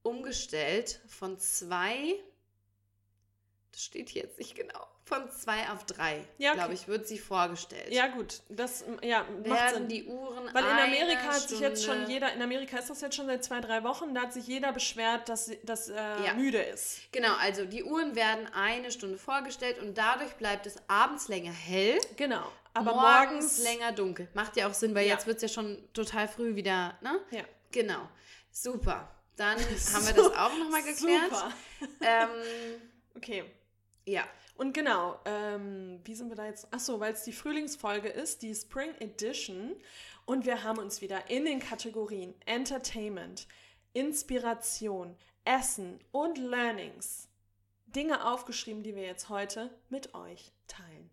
umgestellt 0.03 1.01
von 1.07 1.39
zwei, 1.39 2.15
das 3.73 3.85
steht 3.85 4.09
hier 4.09 4.23
jetzt 4.23 4.39
nicht 4.39 4.55
genau, 4.55 4.87
von 5.09 5.31
zwei 5.31 5.69
auf 5.71 5.85
drei, 5.87 6.25
Ja, 6.37 6.51
okay. 6.51 6.59
glaube 6.59 6.75
ich, 6.75 6.89
wird 6.89 7.07
sie 7.07 7.19
vorgestellt. 7.19 7.93
Ja 7.93 8.09
gut, 8.09 8.43
das 8.49 8.85
ja, 9.03 9.23
macht 9.23 9.45
werden 9.61 9.75
Sinn. 9.75 9.89
die 9.89 10.05
Uhren 10.07 10.53
Weil 10.53 10.65
in 10.65 10.71
Amerika 10.71 11.23
hat 11.29 11.49
sich 11.49 11.61
jetzt 11.61 11.85
schon 11.85 11.95
Stunde- 11.95 12.13
jeder, 12.13 12.33
in 12.33 12.43
Amerika 12.43 12.77
ist 12.79 12.91
das 12.91 13.01
jetzt 13.01 13.15
schon 13.15 13.27
seit 13.27 13.45
zwei, 13.45 13.61
drei 13.61 13.85
Wochen, 13.85 14.15
da 14.15 14.23
hat 14.23 14.33
sich 14.33 14.47
jeder 14.49 14.73
beschwert, 14.73 15.29
dass 15.29 15.51
das 15.63 15.89
äh, 15.89 15.95
Ja. 15.95 16.35
müde 16.35 16.59
ist. 16.61 17.01
Genau, 17.13 17.35
also 17.41 17.65
die 17.65 17.85
Uhren 17.85 18.17
werden 18.17 18.49
eine 18.53 18.91
Stunde 18.91 19.17
vorgestellt 19.17 19.79
und 19.79 19.97
dadurch 19.97 20.33
bleibt 20.35 20.67
es 20.67 20.75
abends 20.89 21.29
länger 21.29 21.53
hell, 21.53 21.99
Genau. 22.17 22.43
Aber 22.75 22.93
morgens, 22.93 23.31
morgens, 23.31 23.59
länger 23.63 23.93
dunkel. 23.93 24.29
Macht 24.35 24.57
ja 24.57 24.67
auch 24.69 24.75
Sinn, 24.75 24.95
weil 24.95 25.07
Ja. 25.07 25.15
jetzt 25.15 25.27
wird 25.27 25.37
es 25.37 25.43
ja 25.43 25.49
schon 25.49 25.79
total 25.95 26.29
früh 26.29 26.57
wieder, 26.57 26.99
ne? 27.01 27.21
Ja. 27.31 27.45
Genau. 27.73 28.07
Super. 28.51 29.09
Dann 29.37 29.57
haben 29.95 30.07
wir 30.07 30.15
das 30.15 30.33
auch 30.37 30.53
nochmal 30.59 30.83
geklärt. 30.83 31.31
Super. 31.31 31.53
Ähm, 32.01 32.29
Okay. 33.17 33.45
ja. 34.05 34.25
Und 34.57 34.73
genau, 34.73 35.21
ähm, 35.27 36.01
wie 36.05 36.15
sind 36.15 36.29
wir 36.29 36.37
da 36.37 36.47
jetzt? 36.47 36.73
Achso, 36.73 36.99
weil 36.99 37.13
es 37.13 37.25
die 37.25 37.33
Frühlingsfolge 37.33 38.09
ist, 38.09 38.43
die 38.43 38.55
Spring 38.55 38.95
Edition. 39.01 39.77
Und 40.25 40.47
wir 40.47 40.63
haben 40.65 40.79
uns 40.79 41.01
wieder 41.01 41.31
in 41.31 41.45
den 41.45 41.61
Kategorien 41.61 42.35
Entertainment, 42.47 43.47
Inspiration, 43.93 45.17
Essen 45.45 46.01
und 46.11 46.39
Learnings 46.39 47.29
Dinge 47.87 48.27
aufgeschrieben, 48.27 48.83
die 48.83 48.95
wir 48.95 49.05
jetzt 49.05 49.29
heute 49.29 49.71
mit 49.89 50.15
euch 50.15 50.53
teilen. 50.69 51.11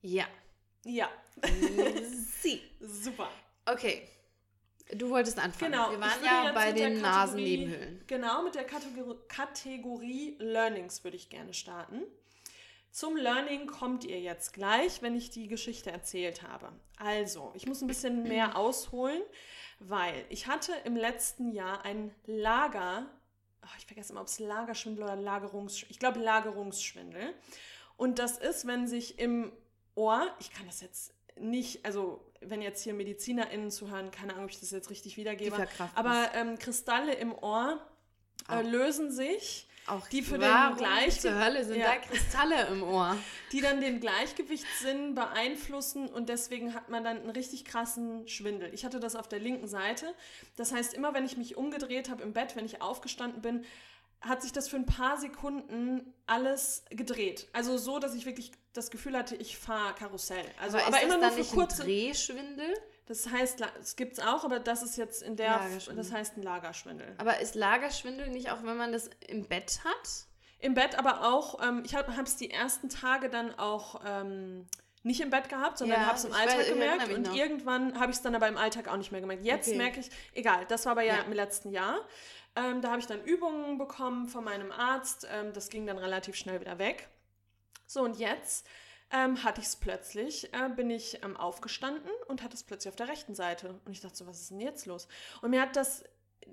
Ja. 0.00 0.26
Ja, 0.84 1.10
Sie. 2.40 2.62
super. 2.80 3.28
Okay. 3.66 4.08
Du 4.94 5.10
wolltest 5.10 5.38
anfangen. 5.38 5.72
Genau. 5.72 5.90
Wir 5.90 6.00
waren 6.00 6.24
ja 6.24 6.52
bei 6.52 6.72
den 6.72 7.00
Nasennebenhöhlen. 7.00 8.02
Genau, 8.06 8.42
mit 8.42 8.54
der 8.54 8.64
Kategorie, 8.64 9.18
Kategorie 9.28 10.36
Learnings 10.38 11.04
würde 11.04 11.16
ich 11.16 11.28
gerne 11.28 11.54
starten. 11.54 12.02
Zum 12.90 13.16
Learning 13.16 13.66
kommt 13.66 14.04
ihr 14.04 14.20
jetzt 14.20 14.52
gleich, 14.52 15.00
wenn 15.00 15.14
ich 15.14 15.30
die 15.30 15.46
Geschichte 15.46 15.92
erzählt 15.92 16.42
habe. 16.42 16.72
Also, 16.96 17.52
ich 17.54 17.66
muss 17.66 17.82
ein 17.82 17.86
bisschen 17.86 18.24
mehr 18.24 18.56
ausholen, 18.56 19.22
weil 19.78 20.24
ich 20.28 20.48
hatte 20.48 20.72
im 20.84 20.96
letzten 20.96 21.52
Jahr 21.52 21.84
ein 21.84 22.12
Lager, 22.26 23.06
ach, 23.60 23.78
ich 23.78 23.86
vergesse 23.86 24.12
immer, 24.12 24.22
ob 24.22 24.26
es 24.26 24.40
Lagerschwindel 24.40 25.04
oder 25.04 25.16
Lagerungsschwindel, 25.16 25.92
ich 25.92 26.00
glaube 26.00 26.18
Lagerungsschwindel. 26.18 27.34
Und 27.96 28.18
das 28.18 28.38
ist, 28.38 28.66
wenn 28.66 28.88
sich 28.88 29.18
im 29.20 29.52
Ohr, 29.94 30.26
ich 30.40 30.50
kann 30.50 30.66
das 30.66 30.80
jetzt 30.80 31.14
nicht, 31.36 31.84
also 31.84 32.29
wenn 32.40 32.62
jetzt 32.62 32.82
hier 32.82 32.94
MedizinerInnen 32.94 33.70
zuhören, 33.70 34.10
keine 34.10 34.32
Ahnung, 34.32 34.44
ob 34.44 34.50
ich 34.50 34.60
das 34.60 34.70
jetzt 34.70 34.90
richtig 34.90 35.16
wiedergebe, 35.16 35.68
aber 35.94 36.30
ähm, 36.34 36.58
Kristalle 36.58 37.14
im 37.14 37.32
Ohr 37.34 37.78
äh, 38.50 38.62
lösen 38.62 39.10
sich, 39.10 39.68
Auch 39.86 40.06
die 40.08 40.22
für 40.22 40.38
den 40.38 40.48
Gleichgewicht, 40.76 41.20
zur 41.22 41.38
Hölle 41.44 41.64
sind 41.64 41.78
Ja. 41.78 41.86
da 41.94 41.96
Kristalle 41.96 42.66
im 42.68 42.82
Ohr? 42.82 43.16
die 43.52 43.60
dann 43.60 43.80
den 43.80 44.00
Gleichgewichtssinn 44.00 45.14
beeinflussen 45.14 46.08
und 46.08 46.28
deswegen 46.28 46.74
hat 46.74 46.88
man 46.88 47.04
dann 47.04 47.18
einen 47.18 47.30
richtig 47.30 47.64
krassen 47.64 48.26
Schwindel. 48.26 48.72
Ich 48.72 48.84
hatte 48.84 49.00
das 49.00 49.16
auf 49.16 49.28
der 49.28 49.38
linken 49.38 49.68
Seite. 49.68 50.14
Das 50.56 50.72
heißt, 50.72 50.94
immer 50.94 51.12
wenn 51.14 51.24
ich 51.26 51.36
mich 51.36 51.56
umgedreht 51.56 52.08
habe 52.10 52.22
im 52.22 52.32
Bett, 52.32 52.56
wenn 52.56 52.64
ich 52.64 52.80
aufgestanden 52.82 53.42
bin, 53.42 53.64
hat 54.20 54.42
sich 54.42 54.52
das 54.52 54.68
für 54.68 54.76
ein 54.76 54.86
paar 54.86 55.16
Sekunden 55.18 56.12
alles 56.26 56.84
gedreht. 56.90 57.48
Also 57.52 57.78
so, 57.78 57.98
dass 57.98 58.14
ich 58.14 58.26
wirklich 58.26 58.52
das 58.74 58.90
Gefühl 58.90 59.16
hatte, 59.16 59.34
ich 59.36 59.56
fahre 59.58 59.94
Karussell. 59.94 60.44
Also 60.60 60.78
aber, 60.78 60.98
ist 60.98 61.02
immer 61.04 61.18
nur 61.18 61.30
für 61.32 61.44
kurze. 61.54 61.82
ein 61.82 61.86
Drehschwindel? 61.88 62.74
Das 63.06 63.28
heißt, 63.28 63.60
es 63.80 63.96
gibt 63.96 64.12
es 64.12 64.18
auch, 64.20 64.44
aber 64.44 64.60
das 64.60 64.82
ist 64.82 64.96
jetzt 64.96 65.22
in 65.22 65.34
der, 65.36 65.60
das 65.96 66.12
heißt 66.12 66.36
ein 66.36 66.42
Lagerschwindel. 66.42 67.14
Aber 67.18 67.40
ist 67.40 67.54
Lagerschwindel 67.56 68.28
nicht 68.28 68.50
auch, 68.52 68.62
wenn 68.62 68.76
man 68.76 68.92
das 68.92 69.10
im 69.26 69.46
Bett 69.48 69.80
hat? 69.84 70.26
Im 70.60 70.74
Bett 70.74 70.96
aber 70.98 71.24
auch, 71.32 71.60
ähm, 71.66 71.82
ich 71.84 71.94
habe 71.94 72.12
es 72.22 72.36
die 72.36 72.50
ersten 72.50 72.88
Tage 72.90 73.30
dann 73.30 73.58
auch 73.58 74.02
ähm, 74.06 74.66
nicht 75.02 75.20
im 75.22 75.30
Bett 75.30 75.48
gehabt, 75.48 75.78
sondern 75.78 76.02
Ja, 76.02 76.06
habe 76.06 76.18
es 76.18 76.24
im 76.26 76.32
Alltag 76.34 76.60
weiß- 76.60 76.68
gemerkt 76.68 77.08
und 77.12 77.22
noch. 77.26 77.34
irgendwann 77.34 77.98
habe 77.98 78.12
ich 78.12 78.18
es 78.18 78.22
dann 78.22 78.34
aber 78.34 78.46
im 78.46 78.58
Alltag 78.58 78.86
auch 78.86 78.98
nicht 78.98 79.10
mehr 79.10 79.22
gemerkt. 79.22 79.42
Jetzt 79.44 79.68
Okay. 79.68 79.78
merke 79.78 80.00
ich, 80.00 80.10
egal, 80.34 80.66
das 80.68 80.84
war 80.84 80.92
aber 80.92 81.02
ja, 81.02 81.16
Ja. 81.16 81.22
im 81.22 81.32
letzten 81.32 81.70
Jahr. 81.72 81.98
Ähm, 82.56 82.80
da 82.82 82.90
habe 82.90 83.00
ich 83.00 83.06
dann 83.06 83.22
Übungen 83.24 83.78
bekommen 83.78 84.28
von 84.28 84.44
meinem 84.44 84.72
Arzt, 84.72 85.26
ähm, 85.30 85.52
das 85.52 85.68
ging 85.68 85.86
dann 85.86 85.98
relativ 85.98 86.34
schnell 86.34 86.60
wieder 86.60 86.78
weg. 86.78 87.08
So 87.86 88.02
und 88.02 88.18
jetzt 88.18 88.66
ähm, 89.12 89.42
hatte 89.42 89.60
ich 89.60 89.66
es 89.68 89.76
plötzlich, 89.76 90.52
äh, 90.52 90.68
bin 90.68 90.90
ich 90.90 91.22
ähm, 91.24 91.36
aufgestanden 91.36 92.10
und 92.28 92.42
hatte 92.42 92.54
es 92.54 92.62
plötzlich 92.62 92.90
auf 92.90 92.96
der 92.96 93.08
rechten 93.08 93.34
Seite. 93.34 93.80
Und 93.84 93.92
ich 93.92 94.00
dachte 94.00 94.16
so, 94.16 94.26
was 94.26 94.40
ist 94.40 94.50
denn 94.50 94.60
jetzt 94.60 94.86
los? 94.86 95.08
Und 95.42 95.50
mir 95.50 95.62
hat 95.62 95.76
das, 95.76 96.04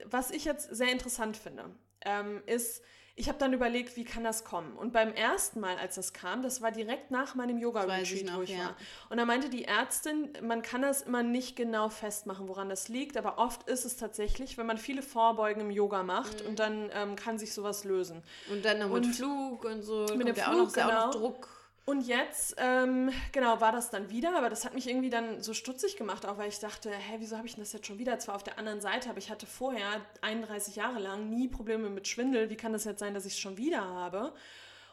was 0.06 0.32
ich 0.32 0.46
jetzt 0.46 0.76
sehr 0.76 0.92
interessant 0.92 1.38
finde, 1.38 1.76
ähm, 2.02 2.42
ist, 2.46 2.84
ich 3.20 3.28
habe 3.30 3.40
dann 3.40 3.52
überlegt, 3.52 3.96
wie 3.98 4.04
kann 4.04 4.24
das 4.24 4.44
kommen? 4.44 4.74
Und 4.78 4.94
beim 4.94 5.12
ersten 5.12 5.60
Mal, 5.60 5.76
als 5.78 5.96
das 5.96 6.14
kam, 6.14 6.44
das 6.44 6.62
war 6.62 6.72
direkt 6.72 7.10
nach 7.10 7.34
meinem 7.34 7.58
Yoga-Retreat, 7.58 8.32
wo 8.38 8.44
ich 8.44 8.52
ja. 8.52 8.60
war. 8.60 8.76
Und 9.10 9.18
da 9.18 9.26
meinte 9.26 9.50
die 9.50 9.66
Ärztin, 9.66 10.30
man 10.44 10.62
kann 10.62 10.84
das 10.84 11.02
immer 11.02 11.24
nicht 11.24 11.56
genau 11.56 11.90
festmachen, 11.90 12.48
woran 12.48 12.70
das 12.70 12.90
liegt, 12.90 13.18
aber 13.18 13.40
oft 13.40 13.68
ist 13.68 13.86
es 13.86 13.98
tatsächlich, 13.98 14.60
wenn 14.60 14.68
man 14.68 14.78
viele 14.78 15.02
Vorbeugen 15.02 15.62
im 15.62 15.72
Yoga 15.72 16.04
macht 16.04 16.44
Mhm. 16.44 16.50
und 16.50 16.60
dann 16.60 16.90
ähm, 16.94 17.16
kann 17.16 17.40
sich 17.40 17.54
sowas 17.56 17.84
lösen. 17.86 18.22
Und 18.52 18.64
dann 18.64 18.78
noch 18.78 18.90
mit 18.90 19.06
Und 19.06 19.14
Flug 19.16 19.66
und 19.66 19.82
so. 19.82 20.06
mit 20.16 20.28
dem 20.28 20.36
ja 20.36 20.50
auch 20.50 20.54
noch, 20.56 20.72
Flug, 20.72 20.78
ja 20.78 20.86
auch 20.88 21.06
noch 21.08 21.12
genau. 21.12 21.28
Druck. 21.28 21.50
Und 21.90 22.02
jetzt, 22.02 22.56
ähm, 22.58 23.12
genau, 23.32 23.62
war 23.62 23.72
das 23.72 23.90
dann 23.90 24.10
wieder, 24.10 24.38
aber 24.38 24.50
das 24.50 24.66
hat 24.66 24.74
mich 24.74 24.90
irgendwie 24.90 25.10
dann 25.10 25.42
so 25.42 25.54
stutzig 25.54 25.96
gemacht, 25.96 26.26
auch 26.26 26.38
weil 26.38 26.50
ich 26.50 26.60
dachte, 26.60 26.92
hä, 26.92 27.16
wieso 27.20 27.38
habe 27.38 27.48
ich 27.48 27.56
denn 27.56 27.64
das 27.64 27.72
jetzt 27.72 27.88
schon 27.88 27.98
wieder? 27.98 28.20
Zwar 28.20 28.36
auf 28.36 28.44
der 28.44 28.60
anderen 28.60 28.82
Seite, 28.82 29.10
aber 29.10 29.20
ich 29.20 29.30
hatte 29.30 29.46
vorher 29.46 30.02
31 30.20 30.76
Jahre 30.76 31.00
lang 31.00 31.30
nie 31.30 31.48
Probleme 31.48 31.90
mit 31.90 32.06
Schwindel. 32.06 32.50
Wie 32.50 32.58
kann 32.58 32.74
das 32.74 32.84
jetzt 32.84 33.00
sein, 33.00 33.14
dass 33.14 33.26
ich 33.26 33.36
es 33.36 33.40
schon 33.40 33.56
wieder 33.56 33.86
habe? 33.86 34.34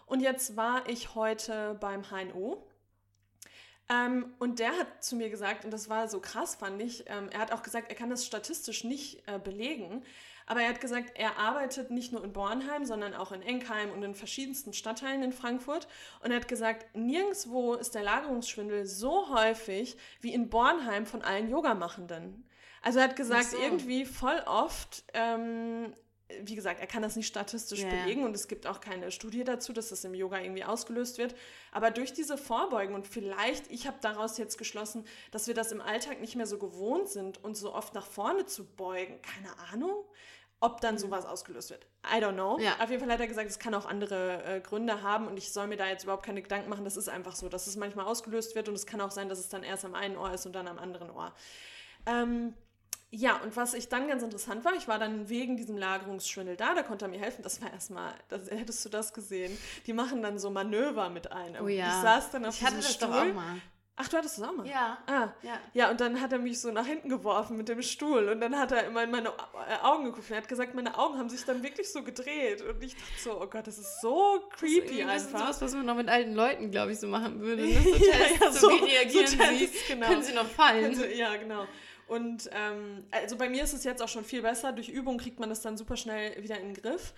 Und 0.07 0.21
jetzt 0.21 0.57
war 0.57 0.89
ich 0.89 1.17
heute 1.17 1.77
beim 1.81 2.05
HNO. 2.11 2.65
Ähm, 3.89 4.33
und 4.39 4.61
der 4.61 4.79
hat 4.79 5.03
zu 5.03 5.17
mir 5.17 5.31
gesagt, 5.31 5.65
und 5.65 5.73
das 5.73 5.89
war 5.89 6.07
so 6.07 6.21
krass, 6.21 6.55
fand 6.55 6.81
ich, 6.81 7.11
ähm, 7.11 7.29
er 7.33 7.41
hat 7.41 7.51
auch 7.51 7.65
gesagt, 7.65 7.89
er 7.89 7.97
kann 7.97 8.09
das 8.09 8.25
statistisch 8.25 8.85
nicht 8.85 9.27
äh, 9.27 9.41
belegen, 9.41 10.05
aber 10.47 10.61
er 10.61 10.69
hat 10.69 10.81
gesagt, 10.81 11.13
er 11.17 11.39
arbeitet 11.39 11.91
nicht 11.91 12.13
nur 12.13 12.23
in 12.23 12.33
Bornheim, 12.33 12.85
sondern 12.85 13.15
auch 13.15 13.33
in 13.33 13.43
Enkheim 13.43 13.91
und 13.91 14.03
in 14.03 14.15
verschiedensten 14.15 14.73
Stadtteilen 14.73 15.23
in 15.23 15.33
Frankfurt. 15.33 15.89
Und 16.21 16.31
er 16.31 16.37
hat 16.37 16.49
gesagt, 16.49 16.95
nirgendwo 16.95 17.75
ist 17.75 17.95
der 17.95 18.03
Lagerungsschwindel 18.03 18.87
so 18.87 19.35
häufig 19.35 19.97
wie 20.21 20.35
in 20.35 20.51
Bornheim 20.51 21.07
von 21.07 21.23
allen 21.23 21.49
Yogamachenden. 21.49 22.45
Also 22.83 22.99
er 22.99 23.07
hat 23.07 23.17
gesagt, 23.17 23.51
so. 23.51 23.57
irgendwie 23.57 24.05
voll 24.05 24.43
oft, 24.45 25.05
ähm, 25.15 25.95
wie 26.43 26.55
gesagt, 26.55 26.81
er 26.81 26.87
kann 26.87 27.03
das 27.03 27.17
nicht 27.17 27.27
statistisch 27.27 27.81
ja. 27.81 27.89
belegen 27.89 28.25
und 28.25 28.35
es 28.35 28.47
gibt 28.47 28.67
auch 28.67 28.81
keine 28.81 29.11
Studie 29.11 29.45
dazu, 29.45 29.73
dass 29.73 29.89
das 29.89 30.05
im 30.05 30.15
Yoga 30.15 30.41
irgendwie 30.41 30.65
ausgelöst 30.65 31.17
wird. 31.17 31.35
Aber 31.73 31.91
durch 31.91 32.13
diese 32.13 32.37
Vorbeugen 32.37 32.95
und 32.95 33.07
vielleicht, 33.07 33.71
ich 33.71 33.87
habe 33.87 33.97
daraus 34.03 34.37
jetzt 34.37 34.59
geschlossen, 34.59 35.07
dass 35.31 35.47
wir 35.47 35.55
das 35.55 35.73
im 35.73 35.81
Alltag 35.81 36.21
nicht 36.21 36.37
mehr 36.37 36.47
so 36.47 36.59
gewohnt 36.59 37.09
sind, 37.09 37.43
uns 37.43 37.61
so 37.61 37.75
oft 37.75 37.95
nach 37.95 38.07
vorne 38.07 38.45
zu 38.45 38.67
beugen. 38.67 39.21
Keine 39.23 39.59
Ahnung, 39.73 40.05
ob 40.61 40.81
dann 40.81 40.99
sowas 40.99 41.27
ausgelöst 41.27 41.71
wird. 41.71 41.87
I 42.05 42.23
don't 42.23 42.33
know. 42.35 42.59
Ja. 42.59 42.77
Auf 42.81 42.91
jeden 42.91 43.03
Fall 43.03 43.13
hat 43.13 43.21
er 43.21 43.27
gesagt, 43.27 43.51
es 43.51 43.59
kann 43.59 43.75
auch 43.75 43.87
andere 43.87 44.43
äh, 44.45 44.61
Gründe 44.61 45.03
haben 45.03 45.27
und 45.27 45.37
ich 45.37 45.53
soll 45.53 45.67
mir 45.67 45.77
da 45.77 45.87
jetzt 45.87 46.05
überhaupt 46.05 46.25
keine 46.25 46.43
Gedanken 46.43 46.71
machen. 46.71 46.85
Das 46.85 46.97
ist 46.97 47.09
einfach 47.09 47.37
so, 47.37 47.49
dass 47.49 47.67
es 47.67 47.77
manchmal 47.77 48.07
ausgelöst 48.07 48.55
wird 48.55 48.69
und 48.69 48.75
es 48.75 48.87
kann 48.87 49.01
auch 49.01 49.11
sein, 49.11 49.29
dass 49.29 49.39
es 49.39 49.49
dann 49.49 49.63
erst 49.63 49.85
am 49.85 49.95
einen 49.95 50.17
Ohr 50.17 50.33
ist 50.33 50.47
und 50.47 50.53
dann 50.53 50.69
am 50.69 50.79
anderen 50.79 51.11
Ohr. 51.11 51.33
Ähm, 52.07 52.55
ja, 53.11 53.37
und 53.37 53.57
was 53.57 53.75
ich 53.75 53.89
dann 53.89 54.09
ganz 54.09 54.25
interessant 54.25 54.65
war, 54.65 54.75
ich 54.75 54.89
war 54.89 54.99
dann 54.99 55.29
wegen 55.29 55.57
diesem 55.57 55.77
Lagerungsschwindel 55.77 56.57
da, 56.57 56.75
da 56.75 56.83
konnte 56.83 57.05
er 57.05 57.09
mir 57.09 57.21
helfen. 57.21 57.43
Das 57.43 57.63
war 57.63 57.73
erstmal, 57.73 58.13
das, 58.29 58.51
hättest 58.51 58.85
du 58.85 58.89
das 58.89 59.13
gesehen? 59.13 59.57
Die 59.87 59.93
machen 59.93 60.21
dann 60.23 60.39
so 60.39 60.51
Manöver 60.51 61.11
mit 61.11 61.31
einem. 61.31 61.65
Oh 61.65 61.69
ja. 61.69 61.87
Ich 61.87 62.03
saß 62.03 62.31
dann 62.33 62.45
auf 62.45 62.57
Ich 62.57 62.65
hatte 62.65 62.77
diesem 62.77 62.91
Stuhl. 62.91 63.35
Ach, 63.97 64.09
du 64.09 64.17
hattest 64.17 64.39
das 64.39 64.49
auch 64.49 64.53
mal? 64.57 64.67
Ja. 64.67 64.99
Ah, 65.07 65.29
Ja. 65.43 65.61
ja, 65.73 65.89
und 65.91 66.01
dann 66.01 66.21
hat 66.21 66.33
er 66.33 66.41
mich 66.41 66.61
so 66.61 66.73
nach 66.73 66.85
hinten 66.87 67.09
geworfen 67.09 67.57
mit 67.57 67.69
dem 67.69 67.81
Stuhl 67.81 68.29
und 68.29 68.41
dann 68.41 68.59
hat 68.59 68.73
er 68.73 68.85
immer 68.87 69.05
in 69.05 69.11
meine 69.13 69.31
Au- 69.31 69.37
Augen 69.83 70.05
geguckt. 70.07 70.29
Er 70.33 70.39
hat 70.39 70.49
gesagt, 70.49 70.75
meine 70.75 70.99
Augen 70.99 71.17
haben 71.17 71.29
sich 71.29 71.45
dann 71.45 71.63
wirklich 71.63 71.93
so 71.93 72.03
gedreht 72.03 72.61
und 72.63 72.83
ich 72.83 72.95
dachte 72.95 73.05
so, 73.23 73.41
oh 73.41 73.47
Gott, 73.47 73.69
das 73.69 73.79
ist 73.79 74.01
so 74.01 74.41
creepy 74.59 75.03
ein 75.03 75.07
bisschen 75.07 75.09
einfach. 75.11 75.39
sowas, 75.39 75.63
was 75.63 75.75
man 75.75 75.87
noch 75.87 75.95
mit 75.95 76.09
alten 76.09 76.35
Leuten, 76.35 76.73
glaube 76.73 76.91
ich, 76.91 76.99
so 76.99 77.07
machen 77.07 77.41
würde. 77.41 77.63
Ne? 77.67 77.81
So 77.81 77.89
Ja, 77.91 78.13
Tests, 78.17 78.41
ja, 78.41 78.53
so, 78.53 78.59
so- 78.59 78.71
wie 78.71 78.91
reagieren 78.91 79.27
so 79.29 79.33
sie? 79.37 79.59
Tests, 79.67 79.87
genau. 79.89 80.07
Können 80.09 80.23
sie 80.23 80.35
noch 80.35 80.47
fallen? 80.49 80.85
Also, 80.87 81.05
ja, 81.05 81.37
genau. 81.37 81.65
Und 82.09 82.51
ähm, 82.53 83.05
also 83.13 83.37
bei 83.37 83.49
mir 83.49 83.63
ist 83.63 83.73
es 83.75 83.85
jetzt 83.85 84.03
auch 84.03 84.09
schon 84.09 84.25
viel 84.25 84.43
besser. 84.43 84.73
Durch 84.73 84.89
Übung 84.89 85.19
kriegt 85.19 85.39
man 85.39 85.49
das 85.49 85.61
dann 85.63 85.77
super 85.79 85.97
schnell 85.97 86.43
wieder 86.43 86.59
in 86.59 86.75
den 86.75 86.83
Griff. 86.83 87.15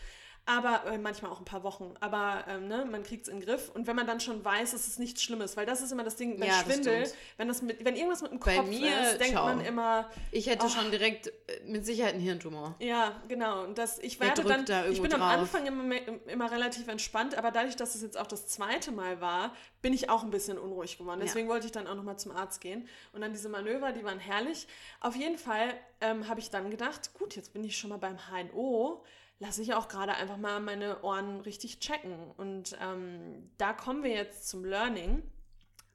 Aber 0.49 0.85
äh, 0.87 0.97
manchmal 0.97 1.33
auch 1.33 1.41
ein 1.41 1.45
paar 1.45 1.65
Wochen. 1.65 1.95
Aber 1.99 2.45
ähm, 2.49 2.69
ne, 2.69 2.85
man 2.85 3.03
kriegt 3.03 3.25
es 3.27 3.29
in 3.33 3.41
den 3.41 3.47
Griff. 3.47 3.69
Und 3.75 3.89
wenn 3.89 3.97
man 3.97 4.07
dann 4.07 4.21
schon 4.21 4.45
weiß, 4.45 4.75
es 4.75 4.87
ist 4.87 5.01
nichts 5.01 5.23
Schlimmes, 5.25 5.57
weil 5.57 5.67
das 5.67 5.81
ist 5.83 5.91
immer 5.91 6.05
das 6.05 6.15
Ding 6.15 6.39
bei 6.39 6.47
Ja, 6.47 6.63
das 6.63 6.73
Schwindel, 6.73 7.07
stimmt. 7.07 7.21
wenn, 7.37 7.49
das 7.49 7.63
mit, 7.63 7.85
wenn 7.85 7.97
irgendwas 7.97 8.23
mit 8.23 8.31
dem 8.31 8.39
Kopf 8.39 8.65
mir, 8.69 9.01
ist, 9.03 9.19
denkt 9.19 9.33
ciao. 9.33 9.45
man 9.47 9.61
immer, 9.65 10.09
ich 10.31 10.47
hätte 10.47 10.67
Oh. 10.67 10.69
schon 10.69 10.91
direkt 10.93 11.27
äh, 11.27 11.33
mit 11.67 11.85
Sicherheit 11.85 12.15
einen 12.15 12.23
Hirntumor. 12.23 12.77
Ja, 12.79 13.21
genau. 13.27 13.65
Und 13.65 13.77
das, 13.77 13.99
ich 13.99 14.21
Wer 14.21 14.29
werde 14.29 14.45
dann, 14.45 14.65
da 14.65 14.87
ich 14.87 15.03
bin 15.03 15.13
am 15.15 15.21
drauf? 15.21 15.31
Anfang 15.33 15.67
immer, 15.67 15.83
me- 15.83 16.21
immer 16.29 16.49
relativ 16.51 16.87
entspannt, 16.87 17.37
aber 17.37 17.51
dadurch, 17.51 17.75
dass 17.75 17.97
es 17.97 18.03
jetzt 18.03 18.17
auch 18.17 18.29
das 18.29 18.47
zweite 18.47 18.93
Mal 18.93 19.21
war, 19.21 19.53
bin 19.83 19.93
ich 19.93 20.09
auch 20.11 20.23
ein 20.23 20.31
bisschen 20.31 20.59
unruhig 20.59 20.97
geworden. 20.97 21.19
Ja. 21.19 21.27
Deswegen 21.27 21.49
wollte 21.49 21.67
ich 21.67 21.73
dann 21.73 21.89
auch 21.89 21.97
nochmal 21.97 22.19
zum 22.21 22.31
Arzt 22.31 22.61
gehen. 22.61 22.89
Und 23.13 23.21
dann 23.21 23.33
diese 23.33 23.49
Manöver, 23.49 23.91
die 23.91 24.05
waren 24.05 24.21
herrlich. 24.21 24.69
Auf 25.01 25.17
jeden 25.17 25.39
Fall 25.39 25.75
ähm, 26.01 26.29
habe 26.29 26.39
ich 26.39 26.51
dann 26.51 26.71
gedacht, 26.71 27.15
gut, 27.15 27.35
jetzt 27.35 27.53
bin 27.53 27.65
ich 27.65 27.77
schon 27.77 27.91
mal 27.91 27.99
beim 27.99 28.17
HNO, 28.31 29.03
lasse 29.39 29.63
ich 29.63 29.75
auch 29.75 29.89
gerade 29.89 30.15
einfach 30.15 30.37
mal 30.37 30.61
meine 30.61 31.03
Ohren 31.03 31.41
richtig 31.41 31.81
checken. 31.81 32.31
Und 32.37 32.77
ähm, 32.81 33.51
da 33.59 33.73
kommen 33.73 34.03
wir 34.03 34.13
jetzt 34.13 34.49
zum 34.49 34.65
Learning. 34.65 35.23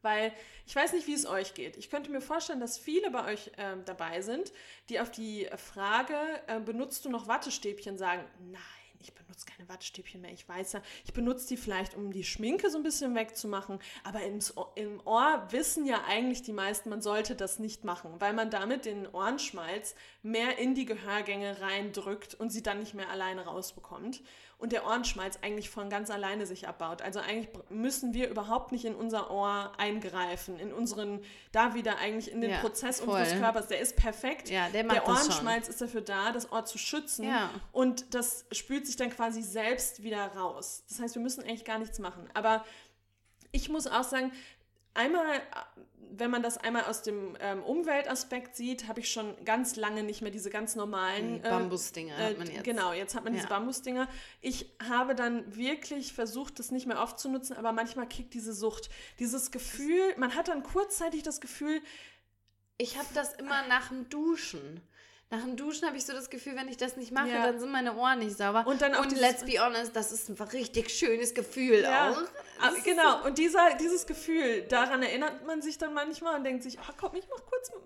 Weil 0.04 0.34
ich 0.66 0.76
weiß 0.76 0.94
nicht, 0.94 1.06
wie 1.06 1.14
es 1.14 1.28
euch 1.28 1.54
geht. 1.54 1.78
Ich 1.78 1.92
könnte 1.92 2.10
mir 2.10 2.22
vorstellen, 2.22 2.60
dass 2.60 2.80
viele 2.80 3.12
bei 3.12 3.32
euch 3.32 3.52
ähm, 3.58 3.86
dabei 3.86 4.22
sind, 4.22 4.52
die 4.90 5.00
auf 5.00 5.12
die 5.12 5.48
Frage, 5.58 6.16
äh, 6.48 6.60
benutzt 6.60 7.06
du 7.06 7.10
noch 7.10 7.28
Wattestäbchen, 7.28 8.00
sagen, 8.00 8.24
nein, 8.40 8.62
ich 9.01 9.13
benutze 9.13 9.46
keine 9.46 9.67
Wattestäbchen 9.67 10.22
mehr. 10.22 10.31
Ich 10.31 10.48
weiß 10.48 10.74
ja, 10.74 10.81
ich 11.05 11.13
benutze 11.13 11.48
die 11.48 11.58
vielleicht, 11.58 11.96
um 11.96 12.12
die 12.12 12.24
Schminke 12.24 12.70
so 12.70 12.77
ein 12.77 12.84
bisschen 12.84 13.15
wegzumachen. 13.15 13.79
Aber 14.03 14.22
ins, 14.22 14.53
im 14.75 15.00
Ohr 15.05 15.48
wissen 15.50 15.86
ja 15.86 16.03
eigentlich 16.08 16.41
die 16.41 16.53
meisten, 16.53 16.89
man 16.89 17.01
sollte 17.01 17.36
das 17.36 17.60
nicht 17.60 17.84
machen, 17.84 18.12
weil 18.20 18.34
man 18.34 18.50
damit 18.50 18.86
den 18.86 19.08
Ohrenschmalz 19.08 19.96
mehr 20.24 20.58
in 20.58 20.75
die 20.75 20.86
Gehörgänge 20.86 21.62
reindrückt 21.62 22.36
und 22.36 22.51
sie 22.51 22.63
dann 22.63 22.79
nicht 22.79 22.93
mehr 22.93 23.10
alleine 23.10 23.46
rausbekommt. 23.46 24.22
Und 24.62 24.72
der 24.72 24.86
Ohrenschmalz 24.86 25.39
eigentlich 25.41 25.72
von 25.72 25.89
ganz 25.89 26.12
alleine 26.12 26.46
sich 26.46 26.68
abbaut. 26.68 27.01
Also 27.01 27.20
eigentlich 27.20 27.50
müssen 27.70 28.13
wir 28.13 28.30
überhaupt 28.30 28.72
nicht 28.72 28.86
in 28.86 28.94
unser 28.94 29.32
Ohr 29.32 29.72
eingreifen, 29.80 30.60
in 30.60 30.72
unseren, 30.72 31.20
da 31.51 31.74
wieder 31.74 31.98
eigentlich 31.98 32.32
in 32.32 32.41
den 32.41 32.51
Ja, 32.51 32.60
Prozess 32.60 33.00
voll. 33.00 33.20
unseres 33.20 33.39
Körpers. 33.39 33.68
Der 33.68 33.80
ist 33.80 33.96
perfekt. 33.96 34.51
Ja, 34.51 34.70
der 34.70 34.84
der. 34.84 35.08
Ohrenschmalz 35.08 35.68
ist 35.68 35.82
dafür 35.82 36.01
da, 36.01 36.32
das 36.32 36.51
Ohr 36.51 36.63
zu 36.63 36.77
schützen. 36.77 37.25
Ja. 37.25 37.50
Und 37.72 38.13
das 38.13 38.46
spült 38.51 38.86
sich 38.86 38.98
dann 38.98 39.10
quasi 39.10 39.41
selbst 39.41 40.03
wieder 40.03 40.27
raus. 40.27 40.84
Das 40.88 41.00
heißt, 41.00 41.15
wir 41.15 41.24
müssen 41.24 41.41
eigentlich 41.44 41.65
gar 41.65 41.80
nichts 41.80 41.98
machen. 41.98 42.30
Aber 42.36 42.63
ich 43.51 43.68
muss 43.68 43.88
auch 43.88 44.03
sagen, 44.03 44.32
einmal, 44.94 45.41
wenn 46.13 46.30
man 46.32 46.44
das 46.44 46.58
einmal 46.58 46.84
aus 46.86 47.01
dem 47.01 47.36
ähm, 47.39 47.63
Umweltaspekt 47.63 48.56
sieht, 48.56 48.88
habe 48.88 49.00
ich 49.00 49.12
schon 49.12 49.34
ganz 49.46 49.75
lange 49.75 50.03
nicht 50.03 50.22
mehr 50.22 50.32
diese 50.32 50.50
ganz 50.50 50.75
normalen 50.75 51.36
Die 51.36 51.39
Bambusdinger 51.50 52.18
hat 52.18 52.38
man 52.38 52.51
jetzt. 52.51 52.63
Genau, 52.63 52.94
jetzt 52.94 53.15
hat 53.15 53.24
man 53.24 53.34
diese 53.34 53.46
Ja. 53.46 53.50
Bambusdinger. 53.50 54.08
Ich 54.41 54.72
habe 54.88 55.15
dann 55.15 55.56
wirklich 55.56 56.13
versucht, 56.13 56.60
das 56.60 56.72
nicht 56.72 56.86
mehr 56.88 57.01
oft 57.01 57.20
zu 57.20 57.30
nutzen, 57.30 57.56
aber 57.56 57.72
manchmal 57.72 58.08
kickt 58.08 58.34
diese 58.34 58.53
Sucht. 58.53 58.89
Dieses 59.20 59.51
Gefühl, 59.51 60.13
man 60.18 60.36
hat 60.36 60.48
dann 60.50 60.63
kurzzeitig 60.63 61.24
das 61.24 61.41
Gefühl, 61.41 61.82
Ich 62.77 62.98
habe 62.98 63.08
das 63.13 63.34
immer 63.34 63.68
nach 63.68 63.89
dem 63.89 64.10
Duschen. 64.10 64.82
Nach 65.32 65.40
dem 65.42 65.56
Duschen 65.56 65.88
habe 65.88 65.96
ich 65.98 66.06
so 66.06 66.12
das 66.14 66.30
Gefühl, 66.30 66.56
wenn 66.58 66.68
ich 66.68 66.76
das 66.78 66.98
nicht 66.98 67.12
mache, 67.12 67.30
Ja. 67.30 67.44
dann 67.46 67.58
sind 67.60 67.72
meine 67.72 67.96
Ohren 67.96 68.20
nicht 68.20 68.38
sauber. 68.38 68.68
Und 68.68 68.82
dann 68.82 68.94
auch 68.96 69.02
Und 69.04 69.18
let's 69.18 69.44
be 69.46 69.54
honest, 69.60 69.96
das 69.96 70.12
ist 70.12 70.30
ein 70.30 70.36
richtig 70.36 70.90
schönes 70.92 71.34
Gefühl 71.34 71.82
Ja, 71.84 72.12
auch. 72.12 72.18
ah, 72.60 72.72
Das 72.74 72.84
genau. 72.84 73.24
Und 73.26 73.38
dieser, 73.38 73.76
dieses 73.76 74.06
Gefühl, 74.06 74.64
daran 74.64 75.02
erinnert 75.02 75.46
man 75.48 75.62
sich 75.62 75.78
dann 75.78 75.94
manchmal 75.94 76.36
und 76.38 76.44
denkt 76.44 76.64
sich, 76.64 76.78
ach 76.80 76.92
komm, 77.00 77.16
ich 77.16 77.26
mach 77.30 77.44
kurz 77.46 77.72
dem 77.72 77.80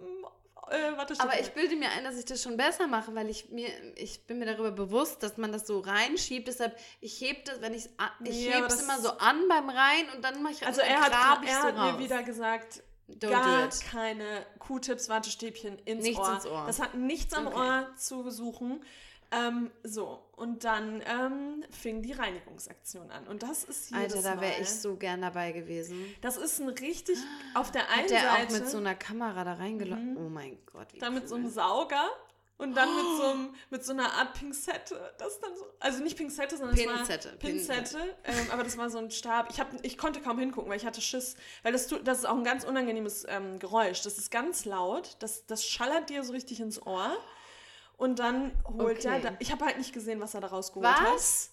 äh. 0.71 0.95
Aber 1.19 1.39
ich 1.39 1.51
bilde 1.51 1.75
mir 1.75 1.91
ein, 1.91 2.03
dass 2.03 2.17
ich 2.17 2.25
das 2.25 2.41
schon 2.41 2.57
besser 2.57 2.87
mache, 2.87 3.13
weil 3.13 3.29
ich 3.29 3.51
mir, 3.51 3.69
ich 3.97 4.25
bin 4.25 4.39
mir 4.39 4.45
darüber 4.47 4.71
bewusst, 4.71 5.21
dass 5.21 5.37
man 5.37 5.51
das 5.51 5.67
so 5.67 5.79
reinschiebt. 5.81 6.47
Deshalb, 6.47 6.75
ich 7.01 7.21
hebe 7.21 7.39
das, 7.45 7.61
wenn 7.61 7.75
ich 7.75 7.87
ich 8.23 8.45
Ja, 8.47 8.53
hebe 8.55 8.65
es 8.65 8.81
immer 8.81 8.99
so 8.99 9.09
an 9.11 9.47
beim 9.47 9.69
Rein 9.69 10.09
und 10.15 10.23
dann 10.25 10.41
mache 10.41 10.53
ich 10.53 10.65
also 10.65 10.81
er 10.81 11.01
hat, 11.01 11.11
er 11.45 11.61
so 11.61 11.67
hat 11.67 11.77
raus. 11.77 11.93
mir 11.93 11.99
wieder 11.99 12.23
gesagt, 12.23 12.81
Don't 13.07 13.29
gar 13.29 13.69
keine 13.91 14.45
Q-Tips, 14.59 15.09
Wattestäbchen 15.09 15.77
ins, 15.85 16.03
Nichts 16.03 16.19
Ohr. 16.19 16.33
ins 16.35 16.45
Ohr. 16.47 16.63
Das 16.65 16.81
hat 16.81 16.95
nichts 16.95 17.33
am 17.33 17.47
Okay. 17.47 17.55
Ohr 17.57 17.87
zu 17.97 18.29
suchen. 18.31 18.83
Ähm, 19.31 19.71
so, 19.83 20.23
und 20.33 20.63
dann 20.63 21.01
ähm, 21.05 21.63
fing 21.69 22.01
die 22.01 22.13
Reinigungsaktion 22.13 23.09
an. 23.11 23.27
Und 23.27 23.43
das 23.43 23.63
ist 23.63 23.91
jedes 23.91 24.15
Alter, 24.15 24.35
da 24.35 24.41
wäre 24.41 24.61
ich 24.61 24.69
so 24.69 24.95
gern 24.95 25.21
dabei 25.21 25.51
gewesen. 25.51 26.15
Das 26.21 26.37
ist 26.37 26.59
ein 26.61 26.69
richtig, 26.69 27.17
auf 27.53 27.71
der 27.71 27.89
einen 27.89 28.03
Hat 28.03 28.09
der 28.11 28.21
Seite, 28.21 28.47
auch 28.47 28.59
mit 28.59 28.69
so 28.69 28.77
einer 28.77 28.95
Kamera 28.95 29.43
da 29.43 29.53
reingelaufen? 29.55 30.11
Mhm. 30.13 30.17
Oh 30.17 30.29
mein 30.29 30.57
Gott, 30.71 30.93
wie 30.93 30.99
dann 30.99 31.15
mit 31.15 31.23
cool. 31.23 31.29
so 31.29 31.35
einem 31.35 31.49
Sauger 31.49 32.07
und 32.57 32.73
dann 32.75 32.95
mit 32.95 33.05
so, 33.17 33.23
einem, 33.23 33.55
mit 33.69 33.85
so 33.85 33.91
einer 33.93 34.13
Art 34.13 34.33
Pinzette. 34.33 35.13
Das 35.17 35.39
dann 35.39 35.55
so, 35.57 35.65
also 35.79 36.01
nicht 36.01 36.17
Pinzette, 36.17 36.55
sondern 36.57 36.77
war 36.77 36.97
Pinzette, 36.97 37.29
Pinzette. 37.37 38.15
Ähm, 38.23 38.47
aber 38.51 38.63
das 38.63 38.77
war 38.77 38.89
so 38.89 38.97
ein 38.97 39.11
Stab. 39.11 39.49
Ich, 39.51 39.59
hab, 39.59 39.67
ich 39.83 39.97
konnte 39.97 40.21
kaum 40.21 40.39
hingucken, 40.39 40.69
weil 40.69 40.77
ich 40.77 40.85
hatte 40.85 41.01
Schiss. 41.01 41.35
Weil 41.63 41.73
das, 41.73 41.87
das 42.03 42.19
ist 42.19 42.25
auch 42.25 42.37
ein 42.37 42.43
ganz 42.45 42.63
unangenehmes 42.63 43.25
ähm, 43.27 43.59
Geräusch. 43.59 44.01
Das 44.03 44.17
ist 44.17 44.31
ganz 44.31 44.65
laut. 44.65 45.17
Das, 45.19 45.45
das 45.45 45.65
schallert 45.65 46.09
dir 46.09 46.23
so 46.23 46.31
richtig 46.33 46.59
ins 46.61 46.81
Ohr. 46.85 47.17
Und 47.97 48.19
dann 48.19 48.51
holt 48.65 48.99
Okay. 48.99 49.07
er 49.07 49.19
da, 49.19 49.37
Ich 49.39 49.51
habe 49.51 49.65
halt 49.65 49.77
nicht 49.77 49.93
gesehen, 49.93 50.19
was 50.19 50.33
er 50.33 50.41
da 50.41 50.47
rausgeholt 50.47 50.87
hat. 50.87 51.13
Was? 51.13 51.51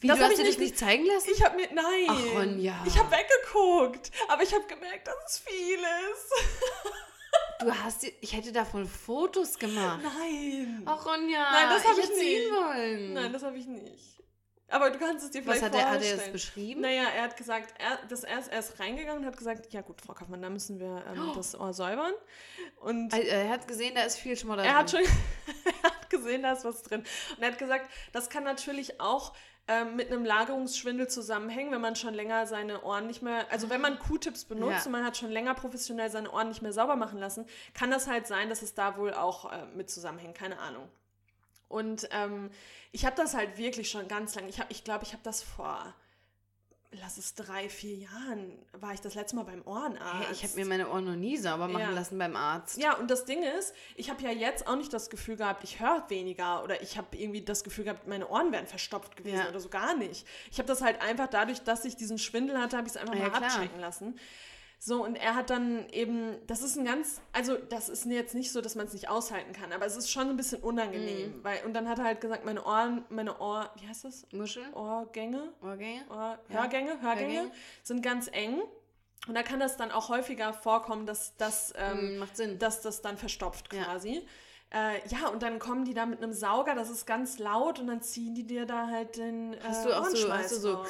Wie, 0.00 0.06
Das 0.06 0.18
du 0.18 0.24
hast 0.24 0.30
ich 0.32 0.38
dir 0.38 0.44
nicht 0.44 0.60
nicht 0.60 0.78
zeigen 0.78 1.04
lassen? 1.06 1.28
Ich 1.32 1.44
habe 1.44 1.56
mir, 1.56 1.66
nein. 1.72 2.06
Ach, 2.08 2.34
Ronja. 2.36 2.84
Ich 2.86 2.96
habe 2.98 3.10
weggeguckt. 3.10 4.10
Aber 4.28 4.42
ich 4.42 4.54
habe 4.54 4.64
gemerkt, 4.66 5.08
dass 5.08 5.16
es 5.26 5.38
viel 5.40 5.78
ist. 5.78 6.32
Du 7.60 7.72
hast, 7.72 8.04
ich 8.04 8.32
hätte 8.36 8.52
davon 8.52 8.86
Fotos 8.86 9.58
gemacht. 9.58 10.00
Nein. 10.02 10.82
Ach, 10.86 11.04
Ronja. 11.04 11.50
Nein, 11.52 11.68
das 11.70 11.84
hab 11.84 11.98
ich 11.98 12.04
sehen 12.06 12.42
nicht. 12.42 12.52
wollen. 12.52 13.12
Nein, 13.14 13.32
das 13.32 13.42
habe 13.42 13.56
ich 13.58 13.66
nicht. 13.66 14.22
Aber 14.70 14.90
du 14.90 14.98
kannst 14.98 15.24
es 15.24 15.30
dir 15.30 15.44
Was 15.46 15.58
vielleicht 15.58 15.74
hat 15.74 15.80
er, 15.80 15.86
hat 15.86 15.94
er 15.94 15.98
vorstellen. 16.00 16.18
das 16.20 16.30
beschrieben? 16.32 16.80
Naja, 16.82 17.04
er 17.16 17.22
hat 17.22 17.36
gesagt, 17.38 17.74
er, 17.80 17.98
das 18.06 18.22
er, 18.24 18.38
ist, 18.38 18.48
er 18.52 18.58
ist 18.58 18.78
reingegangen 18.78 19.20
und 19.22 19.26
hat 19.26 19.36
gesagt, 19.36 19.72
ja 19.72 19.80
gut, 19.80 20.00
Frau 20.02 20.12
Kaufmann, 20.12 20.42
da 20.42 20.50
müssen 20.50 20.78
wir 20.78 21.02
ähm, 21.10 21.30
Oh. 21.30 21.34
das 21.34 21.58
Ohr 21.58 21.72
säubern. 21.72 22.12
Und 22.80 23.12
Also, 23.14 23.26
Er 23.26 23.48
hat 23.48 23.66
gesehen, 23.66 23.94
da 23.94 24.02
ist 24.02 24.18
viel 24.18 24.36
Schmodder 24.36 24.62
er 24.64 24.76
hat 24.76 24.92
drin. 24.92 25.06
schon 25.06 25.64
er 25.82 25.82
hat 25.90 26.10
gesehen, 26.10 26.42
da 26.42 26.52
ist 26.52 26.64
was 26.66 26.82
drin. 26.82 27.00
Und 27.36 27.42
er 27.42 27.50
hat 27.52 27.58
gesagt, 27.58 27.90
das 28.12 28.28
kann 28.28 28.44
natürlich 28.44 29.00
auch 29.00 29.32
ähm, 29.68 29.96
mit 29.96 30.10
einem 30.10 30.24
Lagerungsschwindel 30.24 31.08
zusammenhängen, 31.08 31.70
wenn 31.72 31.80
man 31.80 31.94
schon 31.94 32.14
länger 32.14 32.46
seine 32.46 32.82
Ohren 32.82 33.06
nicht 33.06 33.22
mehr, 33.22 33.46
also 33.52 33.68
wenn 33.68 33.80
man 33.80 33.98
Q-Tips 33.98 34.46
benutzt 34.46 34.80
Ja. 34.80 34.86
und 34.86 34.92
man 34.92 35.04
hat 35.04 35.16
schon 35.18 35.30
länger 35.30 35.54
professionell 35.54 36.10
seine 36.10 36.30
Ohren 36.32 36.48
nicht 36.48 36.62
mehr 36.62 36.72
sauber 36.72 36.96
machen 36.96 37.18
lassen, 37.18 37.46
kann 37.74 37.90
das 37.90 38.08
halt 38.08 38.26
sein, 38.26 38.48
dass 38.48 38.62
es 38.62 38.74
da 38.74 38.96
wohl 38.96 39.12
auch 39.12 39.52
äh, 39.52 39.66
mit 39.76 39.90
zusammenhängt, 39.90 40.34
keine 40.36 40.58
Ahnung. 40.58 40.88
Und 41.68 42.08
ähm, 42.12 42.50
ich 42.92 43.04
habe 43.04 43.14
das 43.16 43.34
halt 43.34 43.58
wirklich 43.58 43.90
schon 43.90 44.08
ganz 44.08 44.34
lange, 44.34 44.48
ich 44.48 44.56
glaube, 44.56 44.72
ich, 44.72 44.84
glaub, 44.84 45.02
ich 45.02 45.12
habe 45.12 45.22
das 45.22 45.42
vor, 45.42 45.94
lass 46.92 47.18
es 47.18 47.34
drei, 47.34 47.68
vier 47.68 47.94
Jahren, 47.96 48.58
war 48.72 48.94
ich 48.94 49.00
das 49.00 49.14
letzte 49.14 49.36
Mal 49.36 49.42
beim 49.44 49.62
Ohrenarzt. 49.66 50.26
Hey, 50.26 50.32
ich 50.32 50.42
habe 50.42 50.54
mir 50.54 50.64
meine 50.66 50.88
Ohren 50.88 51.04
noch 51.04 51.16
nie 51.16 51.36
sauber 51.36 51.68
machen 51.68 51.80
Ja. 51.82 51.90
lassen 51.90 52.18
beim 52.18 52.34
Arzt. 52.34 52.78
Ja, 52.78 52.94
und 52.94 53.10
das 53.10 53.24
Ding 53.26 53.42
ist, 53.42 53.74
ich 53.94 54.08
habe 54.10 54.22
ja 54.22 54.30
jetzt 54.30 54.66
auch 54.66 54.76
nicht 54.76 54.92
das 54.92 55.10
Gefühl 55.10 55.36
gehabt, 55.36 55.64
ich 55.64 55.80
höre 55.80 56.08
weniger 56.08 56.64
oder 56.64 56.80
ich 56.82 56.96
habe 56.96 57.16
irgendwie 57.16 57.42
das 57.42 57.62
Gefühl 57.62 57.84
gehabt, 57.84 58.06
meine 58.06 58.26
Ohren 58.28 58.52
wären 58.52 58.66
verstopft 58.66 59.16
gewesen 59.16 59.38
Ja. 59.38 59.48
oder 59.48 59.60
so 59.60 59.68
gar 59.68 59.94
nicht. 59.96 60.26
Ich 60.50 60.58
habe 60.58 60.66
das 60.66 60.80
halt 60.80 61.00
einfach 61.02 61.26
dadurch, 61.28 61.60
dass 61.62 61.84
ich 61.84 61.96
diesen 61.96 62.18
Schwindel 62.18 62.58
hatte, 62.58 62.76
habe 62.78 62.86
ich 62.86 62.94
es 62.94 62.96
einfach 63.00 63.14
Ja, 63.14 63.20
mal 63.28 63.30
klar. 63.30 63.42
abchecken 63.52 63.80
lassen. 63.80 64.18
So, 64.80 65.04
und 65.04 65.16
er 65.16 65.34
hat 65.34 65.50
dann 65.50 65.88
eben, 65.90 66.36
das 66.46 66.62
ist 66.62 66.76
ein 66.78 66.84
ganz, 66.84 67.20
also 67.32 67.56
das 67.56 67.88
ist 67.88 68.04
jetzt 68.06 68.34
nicht 68.34 68.52
so, 68.52 68.60
dass 68.60 68.76
man 68.76 68.86
es 68.86 68.92
nicht 68.92 69.08
aushalten 69.08 69.52
kann, 69.52 69.72
aber 69.72 69.86
es 69.86 69.96
ist 69.96 70.08
schon 70.08 70.28
ein 70.30 70.36
bisschen 70.36 70.62
unangenehm. 70.62 71.38
Mhm. 71.38 71.44
Weil, 71.44 71.64
und 71.64 71.74
dann 71.74 71.88
hat 71.88 71.98
er 71.98 72.04
halt 72.04 72.20
gesagt, 72.20 72.44
meine 72.44 72.64
Ohren, 72.64 73.04
meine 73.08 73.40
Ohr, 73.40 73.70
wie 73.80 73.88
heißt 73.88 74.04
das? 74.04 74.24
Muschel? 74.32 74.62
Ohrgänge? 74.74 75.52
Okay. 75.60 76.00
Ohr, 76.10 76.38
Ja. 76.48 76.62
Hörgänge, 76.62 77.00
Hörgänge 77.02 77.34
Hörgänge. 77.34 77.50
sind 77.82 78.02
ganz 78.02 78.28
eng. 78.32 78.62
Und 79.26 79.34
da 79.34 79.42
kann 79.42 79.58
das 79.58 79.76
dann 79.76 79.90
auch 79.90 80.08
häufiger 80.10 80.52
vorkommen, 80.54 81.04
dass, 81.04 81.36
ähm, 81.76 82.14
Mm, 82.14 82.18
macht 82.18 82.36
Sinn. 82.36 82.58
dass 82.60 82.80
das 82.80 83.02
dann 83.02 83.18
verstopft 83.18 83.72
Ja. 83.74 83.82
Äh, 84.70 85.08
ja, 85.08 85.28
und 85.28 85.42
dann 85.42 85.58
kommen 85.58 85.86
die 85.86 85.94
da 85.94 86.04
mit 86.04 86.22
einem 86.22 86.34
Sauger, 86.34 86.74
das 86.74 86.90
ist 86.90 87.06
ganz 87.06 87.38
laut 87.38 87.78
und 87.78 87.86
dann 87.86 88.02
ziehen 88.02 88.34
die 88.34 88.46
dir 88.46 88.66
da 88.66 88.86
halt 88.86 89.16
den 89.16 89.54
äh, 89.54 89.60
Hast 89.62 89.86
du 89.86 89.98
auch 89.98 90.04
so, 90.10 90.30
hast 90.30 90.52
du 90.52 90.56
so. 90.56 90.84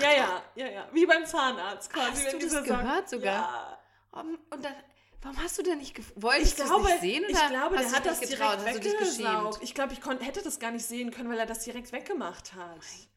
Ja, 0.00 0.12
ja, 0.12 0.42
ja, 0.54 0.68
ja. 0.68 0.88
Wie 0.92 1.06
beim 1.06 1.26
Zahnarzt 1.26 1.92
quasi. 1.92 2.24
Hast 2.24 2.32
du 2.34 2.38
das 2.38 2.64
gehört 2.64 3.08
sogar? 3.08 3.34
Ja. 3.34 3.78
Um, 4.12 4.38
und 4.50 4.64
dann, 4.64 4.74
warum 5.22 5.42
hast 5.42 5.58
du 5.58 5.62
denn 5.62 5.78
nicht 5.78 5.96
Wolltest 6.22 6.52
Ich 6.52 6.58
du 6.58 6.64
glaube, 6.64 6.84
nicht 6.84 7.00
sehen? 7.00 7.24
Oder 7.24 7.32
ich 7.32 7.48
glaube, 7.48 7.78
hast 7.78 7.90
der 7.90 7.96
hat 7.96 8.06
das 8.06 8.20
direkt 8.20 8.38
getraut? 8.38 8.58
Hast 8.64 8.76
du 8.76 8.80
dich 8.80 8.98
geschämt? 8.98 9.18
weggesaugt. 9.18 9.58
Ich 9.62 9.74
glaube, 9.74 9.92
ich 9.92 10.26
hätte 10.26 10.42
das 10.42 10.58
gar 10.60 10.70
nicht 10.70 10.86
sehen 10.86 11.10
können, 11.10 11.30
weil 11.30 11.38
er 11.38 11.46
das 11.46 11.64
direkt 11.64 11.90
weggemacht 11.92 12.54
hat. 12.54 12.76
Gott, 12.76 12.84
ich 12.84 13.08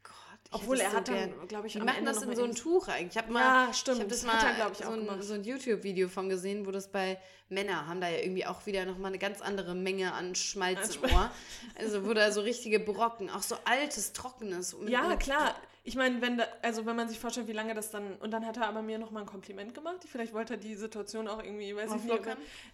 Obwohl 0.54 0.80
er 0.80 0.88
es 0.88 0.92
so 0.92 0.98
hat 0.98 1.08
dann, 1.08 1.48
glaube 1.48 1.68
ich, 1.68 1.74
Die 1.74 1.80
machen 1.80 2.06
das 2.06 2.18
noch 2.18 2.24
in 2.24 2.30
mal 2.30 2.36
so 2.36 2.44
ein 2.44 2.56
Tuch 2.56 2.88
eigentlich. 2.88 3.16
Ich 3.16 3.18
habe 3.18 3.32
mal, 3.32 3.68
Ja, 3.68 3.74
stimmt. 3.74 3.98
Ich 3.98 4.04
habe 4.04 4.10
das 4.10 4.22
Das 4.22 4.32
hat 4.32 4.58
mal 4.58 4.66
er, 4.66 4.72
ich, 4.72 4.78
so, 4.78 4.84
auch 4.86 4.94
ein, 4.94 5.00
gemacht. 5.00 5.24
so 5.24 5.34
ein 5.34 5.44
YouTube-Video 5.44 6.08
von 6.10 6.30
gesehen, 6.30 6.66
wo 6.66 6.72
das 6.72 6.92
bei 6.92 7.20
Männern 7.50 7.88
haben 7.88 8.02
da 8.02 8.10
ja 8.10 8.20
irgendwie 8.20 8.46
auch 8.46 8.66
wieder 8.66 8.86
nochmal 8.86 9.10
eine 9.10 9.20
ganz 9.20 9.42
andere 9.42 9.76
Menge 9.76 10.14
an 10.14 10.36
Schmalz 10.36 10.96
im 10.96 11.04
Ohr. 11.14 11.32
Also 11.76 12.06
wo 12.06 12.14
da 12.14 12.32
so 12.32 12.42
richtige 12.42 12.80
Brocken, 12.80 13.30
auch 13.30 13.44
so 13.44 13.56
altes, 13.66 14.14
trockenes. 14.14 14.76
Ja, 14.88 15.16
klar. 15.16 15.56
Ich 15.86 15.96
meine, 15.96 16.22
wenn 16.22 16.38
da, 16.38 16.48
also 16.62 16.86
wenn 16.86 16.96
man 16.96 17.10
sich 17.10 17.20
vorstellt, 17.20 17.48
wie 17.48 17.54
lange 17.54 17.74
das 17.74 17.92
dann. 17.92 18.16
Und 18.18 18.32
dann 18.32 18.46
hat 18.46 18.58
er 18.58 18.68
aber 18.68 18.82
mir 18.82 18.98
nochmal 18.98 19.24
ein 19.24 19.28
Kompliment 19.28 19.74
gemacht. 19.74 19.98
Vielleicht 20.10 20.34
wollte 20.34 20.54
er 20.54 20.58
die 20.58 20.76
Situation 20.76 21.28
auch 21.28 21.44
irgendwie, 21.44 21.76
weiß 21.76 21.92
ich 21.96 22.04
nicht. 22.04 22.24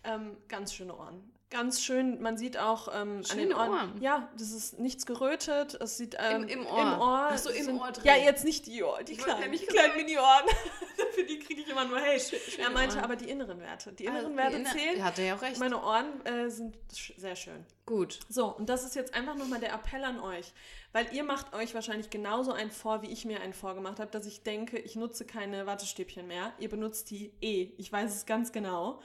Ähm, 0.04 0.38
ganz 0.48 0.74
schöne 0.74 0.96
Ohren. 0.96 1.24
Ganz 1.52 1.82
schön, 1.82 2.22
man 2.22 2.38
sieht 2.38 2.60
auch 2.60 2.90
ähm, 2.94 3.24
an 3.28 3.38
den 3.38 3.54
Ohren. 3.56 3.70
Ohren. 3.72 4.02
Ja, 4.02 4.30
das 4.38 4.52
ist 4.52 4.78
nichts 4.78 5.08
gerötet. 5.08 5.74
Es 5.82 5.98
sieht 5.98 6.16
ähm, 6.20 6.44
Im- 6.44 6.60
im 6.60 6.66
Ohr. 6.68 6.80
Im 6.82 7.00
Ohr 7.00 7.30
Ach 7.32 7.38
so, 7.40 7.50
im 7.50 7.66
sind, 7.66 7.80
Ohr 7.80 7.92
drin. 7.92 8.04
Ja, 8.06 8.16
jetzt 8.18 8.46
nicht 8.46 8.68
die 8.68 8.84
Ohren, 8.84 9.04
die 9.04 9.14
Ich 9.14 9.18
kleinen, 9.18 9.40
nämlich 9.40 9.62
die 9.62 9.66
kleinen. 9.68 9.96
Mini-Ohren. 9.96 10.44
Für 11.16 11.24
die 11.24 11.40
kriege 11.40 11.62
ich 11.62 11.68
immer 11.70 11.86
nur 11.86 12.00
Hate. 12.00 12.20
schöne 12.38 12.68
er 12.68 12.70
meinte 12.70 12.96
Ohren. 12.98 13.04
aber 13.04 13.16
die 13.16 13.28
inneren 13.32 13.60
Werte. 13.62 13.92
Die 13.94 14.08
Ah, 14.08 14.12
inneren 14.12 14.32
die 14.34 14.38
Werte 14.38 14.56
inner- 14.58 14.72
zählen. 14.72 15.04
Hat 15.04 15.18
er 15.18 15.26
ja 15.26 15.36
auch 15.38 15.42
recht. 15.42 15.58
Meine 15.60 15.82
Ohren 15.82 16.24
äh, 16.26 16.50
sind 16.52 16.78
sehr 17.18 17.36
schön. 17.36 17.66
Gut. 17.88 18.20
So, 18.30 18.46
und 18.56 18.70
das 18.70 18.84
ist 18.86 18.96
jetzt 18.96 19.16
einfach 19.16 19.34
nochmal 19.34 19.60
der 19.60 19.74
Appell 19.74 20.04
an 20.04 20.20
euch, 20.20 20.54
weil 20.92 21.08
ihr 21.16 21.24
macht 21.24 21.56
euch 21.56 21.74
wahrscheinlich 21.74 22.12
genauso 22.12 22.52
einen 22.52 22.70
vor, 22.70 23.02
wie 23.02 23.08
ich 23.12 23.26
mir 23.26 23.42
einen 23.42 23.54
vorgemacht 23.54 24.00
habe, 24.00 24.12
dass 24.12 24.28
ich 24.28 24.44
denke, 24.44 24.78
ich 24.78 24.96
nutze 24.96 25.26
keine 25.26 25.66
Wattestäbchen 25.66 26.28
mehr. 26.28 26.54
Ihr 26.60 26.70
benutzt 26.70 27.10
die 27.10 27.34
eh. 27.42 27.72
Ich 27.78 27.92
weiß 27.92 28.14
es 28.16 28.28
ganz 28.28 28.52
genau. 28.52 29.02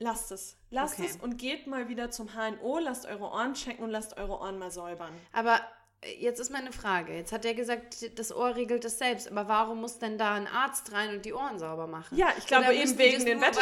Lasst 0.00 0.32
es. 0.32 0.56
Lasst 0.70 0.98
Okay. 0.98 1.08
es 1.10 1.16
und 1.16 1.36
geht 1.36 1.66
mal 1.66 1.88
wieder 1.88 2.10
zum 2.10 2.30
HNO, 2.34 2.78
lasst 2.78 3.04
eure 3.06 3.24
Ohren 3.24 3.52
checken 3.54 3.84
und 3.84 3.90
lasst 3.90 4.16
eure 4.16 4.32
Ohren 4.40 4.58
mal 4.58 4.70
säubern. 4.70 5.12
Aber 5.32 5.60
äh, 6.00 6.14
jetzt 6.18 6.40
ist 6.40 6.50
meine 6.50 6.72
Frage. 6.72 7.14
Jetzt 7.14 7.32
hat 7.32 7.44
er 7.44 7.52
gesagt, 7.52 8.18
das 8.18 8.34
Ohr 8.34 8.56
regelt 8.56 8.82
das 8.84 8.98
selbst. 8.98 9.30
Aber 9.30 9.46
warum 9.46 9.82
muss 9.82 9.98
denn 9.98 10.16
da 10.16 10.32
ein 10.34 10.46
Arzt 10.46 10.90
rein 10.92 11.10
und 11.16 11.26
die 11.26 11.34
Ohren 11.34 11.58
sauber 11.58 11.86
machen? 11.86 12.16
Ja, 12.16 12.28
ich 12.38 12.46
glaube 12.46 12.64
Oder 12.68 12.72
eben 12.74 12.96
wegen 12.96 13.24
den 13.26 13.40
das 13.40 13.58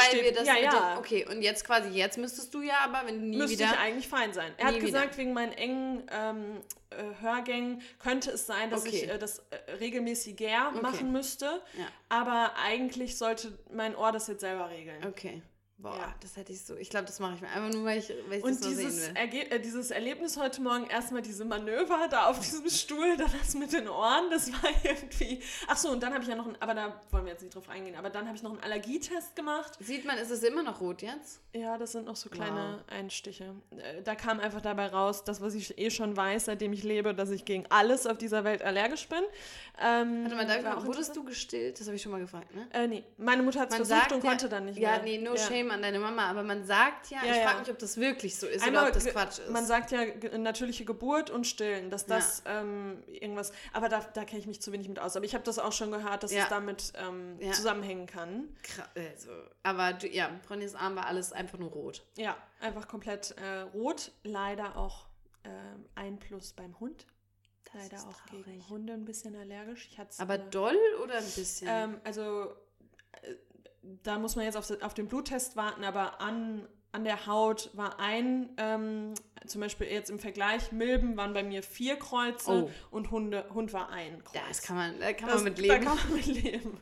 Ja, 0.46 0.56
ja. 0.56 0.90
Den, 0.92 0.98
okay, 0.98 1.26
und 1.28 1.42
jetzt 1.42 1.64
quasi, 1.64 1.88
jetzt 1.88 2.18
müsstest 2.18 2.54
du 2.54 2.62
ja 2.62 2.74
aber, 2.84 3.06
wenn 3.08 3.18
du 3.20 3.26
nie 3.26 3.36
Müsste 3.38 3.58
wieder... 3.58 3.72
ich 3.72 3.78
eigentlich 3.80 4.08
fein 4.08 4.32
sein. 4.32 4.52
Er 4.58 4.66
hat 4.68 4.74
wieder. 4.76 4.86
gesagt, 4.86 5.16
wegen 5.18 5.32
meinen 5.32 5.52
engen 5.52 6.06
ähm, 6.12 6.60
äh, 6.90 7.20
Hörgängen 7.20 7.82
könnte 7.98 8.30
es 8.30 8.46
sein, 8.46 8.70
dass 8.70 8.82
Okay. 8.86 8.90
ich 9.04 9.08
äh, 9.10 9.18
das 9.18 9.40
äh, 9.50 9.72
regelmäßiger 9.80 10.68
Okay. 10.68 10.80
machen 10.82 11.10
müsste. 11.10 11.46
Ja. 11.76 11.86
Aber 12.10 12.52
eigentlich 12.64 13.18
sollte 13.18 13.58
mein 13.72 13.96
Ohr 13.96 14.12
das 14.12 14.28
jetzt 14.28 14.40
selber 14.42 14.70
regeln. 14.70 15.04
Okay. 15.04 15.42
Boah, 15.80 15.96
Ja. 15.96 16.14
das 16.20 16.36
hätte 16.36 16.52
ich 16.52 16.60
so. 16.62 16.74
Ich 16.76 16.90
glaube, 16.90 17.06
das 17.06 17.20
mache 17.20 17.36
ich 17.36 17.40
mir 17.40 17.46
einfach 17.50 17.72
nur, 17.72 17.84
weil 17.84 17.98
ich, 18.00 18.12
weil 18.28 18.38
ich 18.38 18.44
Und 18.44 18.50
das 18.50 18.60
mal 18.62 18.74
sehen 18.74 18.86
dieses, 18.88 19.08
will. 19.10 19.16
Erge 19.16 19.50
äh, 19.52 19.60
dieses 19.60 19.90
Erlebnis 19.92 20.36
heute 20.36 20.60
Morgen, 20.60 20.86
erstmal 20.88 21.22
diese 21.22 21.44
Manöver 21.44 22.08
da 22.10 22.26
auf 22.26 22.40
diesem 22.40 22.68
Stuhl, 22.70 23.16
dann 23.16 23.30
das 23.40 23.54
mit 23.54 23.72
den 23.72 23.88
Ohren, 23.88 24.28
das 24.28 24.50
war 24.52 24.70
irgendwie. 24.82 25.40
Ach 25.68 25.76
so, 25.76 25.90
und 25.90 26.02
dann 26.02 26.12
habe 26.12 26.24
ich 26.24 26.28
ja 26.28 26.34
noch 26.34 26.46
einen, 26.46 26.56
aber 26.60 26.74
da 26.74 27.00
wollen 27.12 27.26
wir 27.26 27.30
jetzt 27.32 27.42
nicht 27.42 27.54
drauf 27.54 27.68
eingehen, 27.68 27.94
aber 27.94 28.10
dann 28.10 28.26
habe 28.26 28.36
ich 28.36 28.42
noch 28.42 28.50
einen 28.50 28.60
Allergietest 28.60 29.36
gemacht. 29.36 29.74
Sieht 29.78 30.04
man, 30.04 30.18
ist 30.18 30.30
es 30.32 30.42
immer 30.42 30.64
noch 30.64 30.80
rot 30.80 31.00
jetzt? 31.02 31.40
Ja, 31.54 31.78
das 31.78 31.92
sind 31.92 32.06
noch 32.06 32.16
so 32.16 32.28
kleine 32.28 32.82
Einstiche. 32.88 33.54
Äh, 33.76 34.02
Da 34.02 34.16
kam 34.16 34.40
einfach 34.40 34.60
dabei 34.60 34.88
raus, 34.88 35.22
das, 35.22 35.40
was 35.40 35.54
ich 35.54 35.78
eh 35.78 35.90
schon 35.90 36.16
weiß, 36.16 36.46
seitdem 36.46 36.72
ich 36.72 36.82
lebe, 36.82 37.14
dass 37.14 37.30
ich 37.30 37.44
gegen 37.44 37.66
alles 37.70 38.04
auf 38.08 38.18
dieser 38.18 38.42
Welt 38.42 38.62
allergisch 38.62 39.08
bin. 39.08 39.22
Ähm, 39.80 40.24
Warte 40.24 40.34
mal, 40.34 40.44
darf 40.44 40.56
ich 40.58 40.64
mal, 40.64 40.86
wurdest 40.86 41.14
du 41.14 41.22
gestillt? 41.22 41.78
Das 41.78 41.86
habe 41.86 41.94
ich 41.94 42.02
schon 42.02 42.10
mal 42.10 42.20
gefragt, 42.20 42.52
ne? 42.52 42.66
Äh, 42.72 42.88
nee, 42.88 43.04
meine 43.16 43.44
Mutter 43.44 43.60
hat 43.60 43.70
es 43.70 43.76
versucht 43.76 44.10
und 44.10 44.24
ja- 44.24 44.30
konnte 44.30 44.48
dann 44.48 44.64
nicht 44.64 44.76
Ja, 44.80 44.90
mehr. 44.96 45.02
nee, 45.04 45.18
no 45.18 45.34
Ja. 45.34 45.36
shame 45.36 45.67
an 45.70 45.82
deine 45.82 45.98
Mama, 46.00 46.26
aber 46.30 46.42
man 46.42 46.64
sagt 46.64 47.10
ja, 47.10 47.24
Ja, 47.24 47.30
ich 47.30 47.36
ja. 47.38 47.42
frage 47.48 47.60
mich, 47.60 47.70
ob 47.70 47.78
das 47.78 47.96
wirklich 47.96 48.38
so 48.38 48.46
ist 48.46 48.62
Einmal 48.62 48.82
oder 48.84 48.96
ob 48.96 49.02
das 49.02 49.12
Quatsch 49.12 49.38
ist. 49.38 49.50
Man 49.50 49.64
sagt 49.66 49.90
ja 49.92 50.04
natürliche 50.38 50.84
Geburt 50.84 51.30
und 51.30 51.46
Stillen, 51.46 51.90
dass 51.90 52.06
das 52.06 52.42
ähm, 52.46 53.02
irgendwas. 53.06 53.52
Aber 53.72 53.88
da, 53.88 54.00
da 54.00 54.24
kenne 54.24 54.40
ich 54.40 54.46
mich 54.46 54.60
zu 54.62 54.72
wenig 54.72 54.88
mit 54.88 54.98
aus. 54.98 55.16
Aber 55.16 55.24
ich 55.24 55.34
habe 55.34 55.44
das 55.44 55.58
auch 55.58 55.72
schon 55.72 55.90
gehört, 55.90 56.22
dass 56.22 56.32
Ja. 56.32 56.44
es 56.44 56.48
damit 56.48 56.92
ähm, 56.96 57.36
Ja. 57.40 57.52
zusammenhängen 57.52 58.06
kann. 58.06 58.48
Also, 58.96 59.30
aber 59.62 59.92
du, 59.92 60.08
ja, 60.08 60.30
Bronnys 60.46 60.74
Arm 60.74 60.96
war 60.96 61.06
alles 61.06 61.32
einfach 61.32 61.58
nur 61.58 61.70
rot. 61.70 62.04
Ja, 62.16 62.36
einfach 62.60 62.88
komplett 62.88 63.34
äh, 63.38 63.60
rot. 63.74 64.12
Leider 64.24 64.76
auch 64.76 65.06
ähm, 65.44 65.86
ein 65.94 66.18
Plus 66.18 66.52
beim 66.52 66.78
Hund. 66.80 67.06
Das 67.72 67.82
Leider 67.82 68.08
auch 68.08 68.20
traurig. 68.26 68.44
gegen 68.46 68.68
Hunde 68.70 68.92
ein 68.94 69.04
bisschen 69.04 69.36
allergisch. 69.36 69.88
Ich 69.90 69.98
hat's, 69.98 70.18
Aber 70.20 70.36
äh, 70.36 70.50
doll 70.50 70.76
oder 71.04 71.18
ein 71.18 71.24
bisschen? 71.24 71.68
Ähm, 71.70 72.00
also 72.02 72.52
äh, 73.22 73.34
da 74.02 74.18
muss 74.18 74.36
man 74.36 74.44
jetzt 74.44 74.56
auf, 74.56 74.70
auf 74.82 74.94
den 74.94 75.08
Bluttest 75.08 75.56
warten, 75.56 75.84
aber 75.84 76.20
an, 76.20 76.66
an 76.92 77.04
der 77.04 77.26
Haut 77.26 77.70
war 77.74 77.98
ein, 78.00 78.50
ähm, 78.56 79.14
zum 79.46 79.60
Beispiel 79.60 79.86
jetzt 79.88 80.10
im 80.10 80.18
Vergleich, 80.18 80.72
Milben 80.72 81.16
waren 81.16 81.32
bei 81.34 81.42
mir 81.42 81.62
vier 81.62 81.96
Kreuze 81.96 82.50
Oh. 82.50 82.70
und 82.90 83.10
Hunde, 83.10 83.44
Hund 83.54 83.72
war 83.72 83.90
ein 83.90 84.22
Kreuz. 84.24 84.40
das 84.48 84.62
kann 84.62 84.76
man, 84.76 85.00
da 85.00 85.12
kann 85.12 85.28
Das- 85.28 85.42
man 85.42 85.52
mit 85.52 85.58
Da 85.58 85.62
leben. 85.74 85.84
kann 85.84 85.96
man 85.96 86.12
mit 86.16 86.26
leben. 86.26 86.80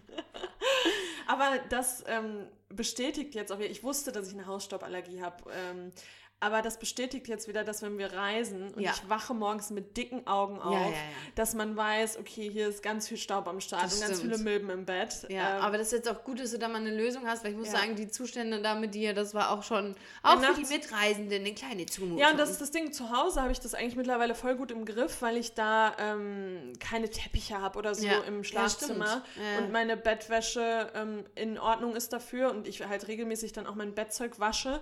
aber 1.26 1.58
das 1.68 2.04
ähm, 2.06 2.46
bestätigt 2.68 3.34
jetzt 3.34 3.52
auch 3.52 3.58
ich 3.60 3.82
wusste, 3.82 4.12
dass 4.12 4.28
ich 4.28 4.34
eine 4.34 4.46
Hausstauballergie 4.46 5.22
habe. 5.22 5.50
Ähm, 5.52 5.90
aber 6.38 6.60
das 6.60 6.78
bestätigt 6.78 7.28
jetzt 7.28 7.48
wieder, 7.48 7.64
dass 7.64 7.80
wenn 7.82 7.96
wir 7.96 8.12
reisen 8.12 8.74
und 8.74 8.80
Ja. 8.82 8.92
ich 8.94 9.08
wache 9.08 9.32
morgens 9.32 9.70
mit 9.70 9.96
dicken 9.96 10.26
Augen 10.26 10.60
auf, 10.60 10.74
Ja, 10.74 10.88
ja, 10.90 10.94
dass 11.34 11.54
man 11.54 11.76
weiß, 11.76 12.18
okay, 12.18 12.50
hier 12.50 12.68
ist 12.68 12.82
ganz 12.82 13.08
viel 13.08 13.16
Staub 13.16 13.48
am 13.48 13.60
Start 13.60 13.84
Das 13.84 13.94
und 13.94 14.00
ganz 14.02 14.18
stimmt. 14.18 14.34
viele 14.34 14.44
Milben 14.44 14.68
im 14.70 14.84
Bett. 14.84 15.26
Ja, 15.30 15.56
Ähm, 15.56 15.62
aber 15.62 15.78
das 15.78 15.88
ist 15.88 15.92
jetzt 15.94 16.08
auch 16.10 16.24
gut, 16.24 16.38
dass 16.38 16.50
du 16.50 16.58
da 16.58 16.68
mal 16.68 16.76
eine 16.76 16.94
Lösung 16.94 17.26
hast, 17.26 17.42
weil 17.42 17.52
ich 17.52 17.56
muss 17.56 17.70
sagen, 17.70 17.96
die 17.96 18.08
Zustände 18.08 18.60
da 18.60 18.74
mit 18.74 18.94
dir, 18.94 19.14
das 19.14 19.32
war 19.34 19.50
auch 19.50 19.62
schon, 19.62 19.96
auch 20.22 20.38
für 20.42 20.54
die 20.60 20.66
Mitreisenden 20.66 21.40
eine 21.40 21.54
kleine 21.54 21.86
Zumutung. 21.86 22.18
Ja, 22.18 22.30
und 22.30 22.38
das 22.38 22.50
ist 22.50 22.60
das 22.60 22.70
Ding. 22.70 22.92
Zu 22.92 23.10
Hause 23.10 23.40
habe 23.40 23.52
ich 23.52 23.60
das 23.60 23.72
eigentlich 23.74 23.96
mittlerweile 23.96 24.34
voll 24.34 24.56
gut 24.56 24.70
im 24.70 24.84
Griff, 24.84 25.22
weil 25.22 25.38
ich 25.38 25.54
da 25.54 25.96
ähm, 25.98 26.74
keine 26.80 27.08
Teppiche 27.08 27.60
habe 27.62 27.78
oder 27.78 27.94
so 27.94 28.06
im 28.28 28.44
Schlafzimmer. 28.44 29.24
Und 29.58 29.72
meine 29.72 29.96
Bettwäsche 29.96 30.90
ähm, 30.94 31.24
in 31.34 31.58
Ordnung 31.58 31.96
ist 31.96 32.12
dafür 32.12 32.50
und 32.50 32.68
ich 32.68 32.86
halt 32.86 33.08
regelmäßig 33.08 33.52
dann 33.52 33.66
auch 33.66 33.74
mein 33.74 33.94
Bettzeug 33.94 34.38
wasche. 34.38 34.80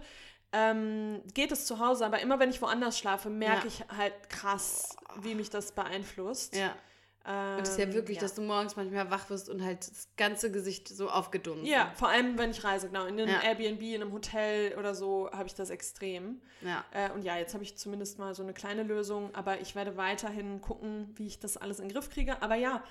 Ähm, 0.57 1.21
geht 1.35 1.51
es 1.51 1.67
zu 1.67 1.81
Hause, 1.81 2.07
aber 2.07 2.21
immer 2.21 2.39
wenn 2.39 2.51
ich 2.51 2.63
woanders 2.63 2.97
schlafe, 2.99 3.29
merke 3.29 3.67
Ja. 3.67 3.67
ich 3.67 3.85
halt 3.97 4.31
krass, 4.31 4.97
wie 5.21 5.35
mich 5.35 5.51
das 5.51 5.73
beeinflusst. 5.73 6.55
ja. 6.57 6.75
Ähm, 7.27 7.53
Und 7.57 7.61
das 7.63 7.71
ist 7.71 7.79
ja 7.79 7.93
wirklich, 7.95 8.17
ja. 8.19 8.23
dass 8.23 8.35
du 8.35 8.43
morgens 8.43 8.77
manchmal 8.77 9.11
wach 9.11 9.31
wirst 9.31 9.49
und 9.49 9.65
halt 9.65 9.79
das 9.91 10.09
ganze 10.19 10.53
Gesicht 10.53 10.89
so 10.89 11.09
aufgedunsen. 11.09 11.65
Ja, 11.65 11.91
vor 11.97 12.09
allem 12.09 12.37
wenn 12.37 12.51
ich 12.51 12.63
reise, 12.65 12.89
genau. 12.89 13.07
In 13.07 13.19
einem 13.19 13.31
Ja. 13.31 13.41
Airbnb, 13.41 13.81
in 13.81 14.03
einem 14.03 14.13
Hotel 14.13 14.77
oder 14.79 14.95
so 14.95 15.31
habe 15.33 15.47
ich 15.47 15.55
das 15.55 15.71
extrem. 15.71 16.43
Ja. 16.61 16.85
Äh, 16.93 17.11
und 17.13 17.23
ja, 17.23 17.39
jetzt 17.39 17.55
habe 17.55 17.65
ich 17.65 17.79
zumindest 17.79 18.19
mal 18.19 18.35
so 18.35 18.43
eine 18.43 18.53
kleine 18.53 18.83
Lösung, 18.83 19.35
aber 19.35 19.59
ich 19.61 19.75
werde 19.75 19.97
weiterhin 19.97 20.61
gucken, 20.61 21.13
wie 21.17 21.27
ich 21.27 21.41
das 21.41 21.57
alles 21.57 21.81
in 21.81 21.89
den 21.89 21.95
Griff 21.95 22.11
kriege. 22.11 22.43
Aber 22.43 22.57
ja, 22.57 22.85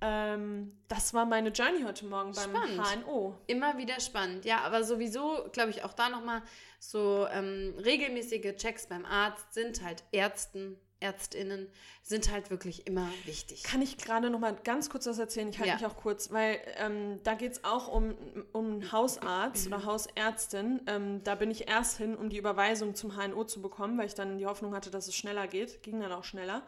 ähm, 0.00 0.76
das 0.88 1.12
war 1.14 1.26
meine 1.26 1.50
Journey 1.50 1.82
heute 1.82 2.06
Morgen 2.06 2.32
beim 2.32 2.50
Spannend. 2.50 3.04
HNO. 3.06 3.36
Immer 3.46 3.76
wieder 3.78 4.00
spannend. 4.00 4.44
Ja, 4.44 4.60
aber 4.62 4.82
sowieso, 4.84 5.46
glaube 5.52 5.70
ich, 5.70 5.84
auch 5.84 5.92
da 5.92 6.08
nochmal 6.08 6.42
so 6.78 7.26
ähm, 7.30 7.74
regelmäßige 7.84 8.54
Checks 8.56 8.86
beim 8.86 9.04
Arzt 9.04 9.52
sind 9.54 9.82
halt 9.84 10.02
Ärzten, 10.12 10.78
Ärztinnen, 11.00 11.68
sind 12.02 12.30
halt 12.30 12.50
wirklich 12.50 12.86
immer 12.86 13.08
wichtig. 13.24 13.62
Kann 13.62 13.80
ich 13.82 13.96
gerade 13.98 14.28
noch 14.30 14.38
mal 14.38 14.54
ganz 14.64 14.90
kurz 14.90 15.06
was 15.06 15.18
erzählen? 15.18 15.48
Ich 15.48 15.58
halte 15.58 15.68
Ja. 15.70 15.74
mich 15.76 15.86
auch 15.86 15.96
kurz, 15.96 16.30
weil 16.30 16.60
ähm, 16.76 17.20
da 17.22 17.34
geht 17.34 17.52
es 17.52 17.64
auch 17.64 17.88
um, 17.88 18.14
um 18.52 18.66
einen 18.72 18.92
Hausarzt 18.92 19.66
oder 19.66 19.84
Hausärztin. 19.86 20.82
Ähm, 20.86 21.22
da 21.24 21.34
bin 21.36 21.50
ich 21.50 21.68
erst 21.68 21.96
hin, 21.98 22.16
um 22.16 22.28
die 22.28 22.36
Überweisung 22.38 22.94
zum 22.94 23.16
HNO 23.16 23.44
zu 23.44 23.62
bekommen, 23.62 23.96
weil 23.98 24.06
ich 24.06 24.14
dann 24.14 24.36
die 24.38 24.46
Hoffnung 24.46 24.74
hatte, 24.74 24.90
dass 24.90 25.08
es 25.08 25.14
schneller 25.16 25.46
geht. 25.46 25.82
Ging 25.82 26.00
dann 26.00 26.12
auch 26.12 26.24
schneller. 26.24 26.62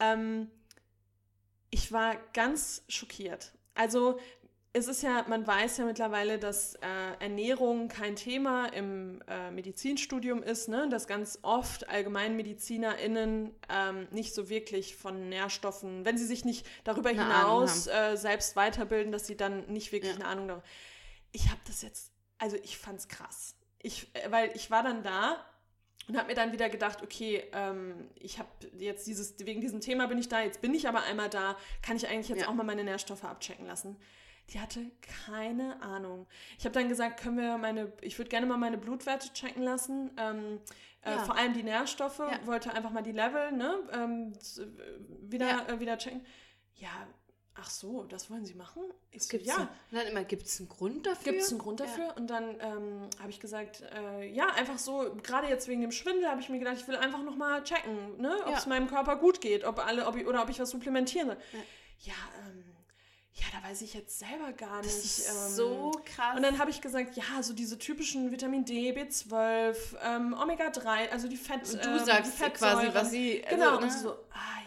Ähm, 0.00 0.50
ich 1.72 1.90
war 1.90 2.16
ganz 2.32 2.84
schockiert. 2.88 3.52
Also 3.74 4.20
es 4.74 4.86
ist 4.88 5.02
ja, 5.02 5.24
man 5.28 5.46
weiß 5.46 5.78
ja 5.78 5.84
mittlerweile, 5.84 6.38
dass 6.38 6.76
äh, 6.76 6.78
Ernährung 7.18 7.88
kein 7.88 8.14
Thema 8.14 8.66
im 8.66 9.20
äh, 9.26 9.50
Medizinstudium 9.50 10.42
ist, 10.42 10.68
ne? 10.68 10.88
dass 10.88 11.06
ganz 11.06 11.38
oft 11.42 11.88
AllgemeinmedizinerInnen 11.88 13.54
ähm, 13.68 14.08
nicht 14.12 14.34
so 14.34 14.48
wirklich 14.48 14.96
von 14.96 15.28
Nährstoffen, 15.28 16.04
wenn 16.04 16.16
sie 16.16 16.26
sich 16.26 16.44
nicht 16.44 16.66
darüber 16.84 17.10
Eine 17.10 17.22
hinaus 17.22 17.86
äh, 17.86 18.16
selbst 18.16 18.54
weiterbilden, 18.54 19.12
dass 19.12 19.26
sie 19.26 19.36
dann 19.36 19.66
nicht 19.66 19.92
wirklich 19.92 20.12
Ja. 20.12 20.20
eine 20.20 20.26
Ahnung 20.26 20.48
darüber 20.48 20.64
ich 21.32 21.48
habe 21.48 21.60
das 21.66 21.82
jetzt, 21.82 22.12
also 22.38 22.56
ich 22.62 22.76
fand's 22.78 23.08
krass. 23.08 23.56
Ich, 23.80 24.14
äh, 24.14 24.30
weil 24.30 24.52
ich 24.54 24.70
war 24.70 24.82
dann 24.82 25.02
da 25.02 25.44
und 26.08 26.16
habe 26.16 26.28
mir 26.28 26.34
dann 26.34 26.52
wieder 26.52 26.68
gedacht, 26.68 27.02
okay, 27.02 27.44
ähm, 27.52 28.08
ich 28.16 28.38
habe 28.38 28.48
jetzt 28.78 29.06
dieses, 29.06 29.34
wegen 29.44 29.60
diesem 29.60 29.80
Thema 29.80 30.06
bin 30.08 30.18
ich 30.18 30.28
da, 30.28 30.40
jetzt 30.42 30.60
bin 30.60 30.74
ich 30.74 30.88
aber 30.88 31.02
einmal 31.04 31.28
da, 31.30 31.56
kann 31.82 31.96
ich 31.96 32.08
eigentlich 32.08 32.28
jetzt 32.28 32.42
Ja. 32.42 32.48
auch 32.48 32.54
mal 32.54 32.64
meine 32.64 32.84
Nährstoffe 32.84 33.24
abchecken 33.24 33.66
lassen. 33.66 33.96
Die 34.50 34.58
hatte 34.60 34.80
keine 35.26 35.80
Ahnung. 35.82 36.26
Ich 36.58 36.64
habe 36.64 36.72
dann 36.74 36.88
gesagt, 36.88 37.20
können 37.20 37.36
wir 37.38 37.56
meine, 37.58 37.92
ich 38.00 38.18
würde 38.18 38.28
gerne 38.28 38.44
mal 38.46 38.56
meine 38.58 38.76
Blutwerte 38.76 39.32
checken 39.32 39.62
lassen. 39.62 40.10
Ähm, 40.18 40.60
äh, 41.02 41.12
Ja. 41.12 41.18
vor 41.20 41.36
allem 41.36 41.54
die 41.54 41.62
Nährstoffe, 41.62 42.18
Ja. 42.18 42.44
wollte 42.46 42.74
einfach 42.74 42.90
mal 42.90 43.02
die 43.02 43.12
Level 43.12 43.52
ne, 43.52 43.74
ähm, 43.92 44.32
äh, 44.58 45.30
wieder, 45.32 45.68
äh, 45.68 45.78
wieder 45.80 45.96
checken. 45.96 46.26
Ja, 46.74 46.90
ach 47.54 47.68
so, 47.70 48.04
das 48.04 48.30
wollen 48.30 48.44
Sie 48.46 48.54
machen? 48.54 48.82
Ich 49.10 49.24
so, 49.24 49.28
Gibt's 49.30 49.48
ja. 49.48 49.56
einen, 49.56 49.68
und 49.90 49.98
dann 49.98 50.06
immer, 50.06 50.24
gibt 50.24 50.46
es 50.46 50.58
einen 50.58 50.68
Grund 50.68 51.06
dafür? 51.06 51.32
Gibt 51.32 51.42
es 51.44 51.50
einen 51.50 51.58
Grund 51.58 51.80
dafür? 51.80 52.14
Und 52.16 52.28
dann 52.28 52.58
ähm, 52.60 53.08
habe 53.20 53.30
ich 53.30 53.40
gesagt, 53.40 53.82
äh, 53.94 54.26
ja, 54.32 54.46
einfach 54.54 54.78
so, 54.78 55.14
gerade 55.22 55.48
jetzt 55.48 55.68
wegen 55.68 55.80
dem 55.82 55.92
Schwindel 55.92 56.28
habe 56.28 56.40
ich 56.40 56.48
mir 56.48 56.58
gedacht, 56.58 56.76
ich 56.78 56.88
will 56.88 56.96
einfach 56.96 57.22
nochmal 57.22 57.62
checken, 57.64 58.20
ne, 58.20 58.36
ob 58.44 58.50
Ja. 58.52 58.56
es 58.58 58.66
meinem 58.66 58.86
Körper 58.88 59.16
gut 59.16 59.40
geht, 59.40 59.64
ob 59.64 59.84
alle, 59.86 60.06
ob 60.06 60.16
ich, 60.16 60.26
oder 60.26 60.42
ob 60.42 60.48
ich 60.48 60.58
was 60.60 60.70
supplementieren 60.70 61.28
soll. 61.28 61.36
Ja, 62.00 62.14
ähm, 62.46 62.64
ja, 63.34 63.44
da 63.60 63.68
weiß 63.68 63.82
ich 63.82 63.94
jetzt 63.94 64.18
selber 64.18 64.52
gar 64.52 64.82
Das 64.82 64.94
nicht. 64.96 65.04
ist 65.04 65.28
ähm, 65.30 65.54
so 65.54 65.90
krass. 66.04 66.36
und 66.36 66.42
dann 66.42 66.58
habe 66.58 66.70
ich 66.70 66.80
gesagt, 66.80 67.16
ja, 67.16 67.42
so 67.42 67.52
diese 67.54 67.78
typischen 67.78 68.30
Vitamin 68.30 68.64
D, 68.64 68.92
B12, 68.92 69.76
ähm, 70.02 70.34
Omega-3, 70.34 71.10
also 71.10 71.28
die 71.28 71.36
Fett. 71.36 71.62
Und 71.72 71.84
du 71.84 71.88
ähm, 71.90 71.98
sagst 72.04 72.32
die 72.38 72.44
quasi, 72.50 72.86
Fettsäuren. 72.86 72.94
was 72.94 73.10
sie. 73.10 73.42
also, 73.44 73.56
Genau, 73.56 73.76
ne? 73.78 73.82
und 73.86 73.92
so, 73.92 74.10
ah 74.32 74.61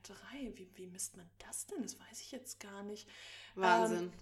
Omega-3, 0.00 0.56
wie, 0.56 0.70
wie 0.74 0.86
misst 0.86 1.16
man 1.16 1.28
das 1.46 1.66
denn? 1.66 1.82
Das 1.82 1.98
weiß 1.98 2.20
ich 2.20 2.32
jetzt 2.32 2.60
gar 2.60 2.82
nicht. 2.82 3.08
Wahnsinn. 3.54 4.12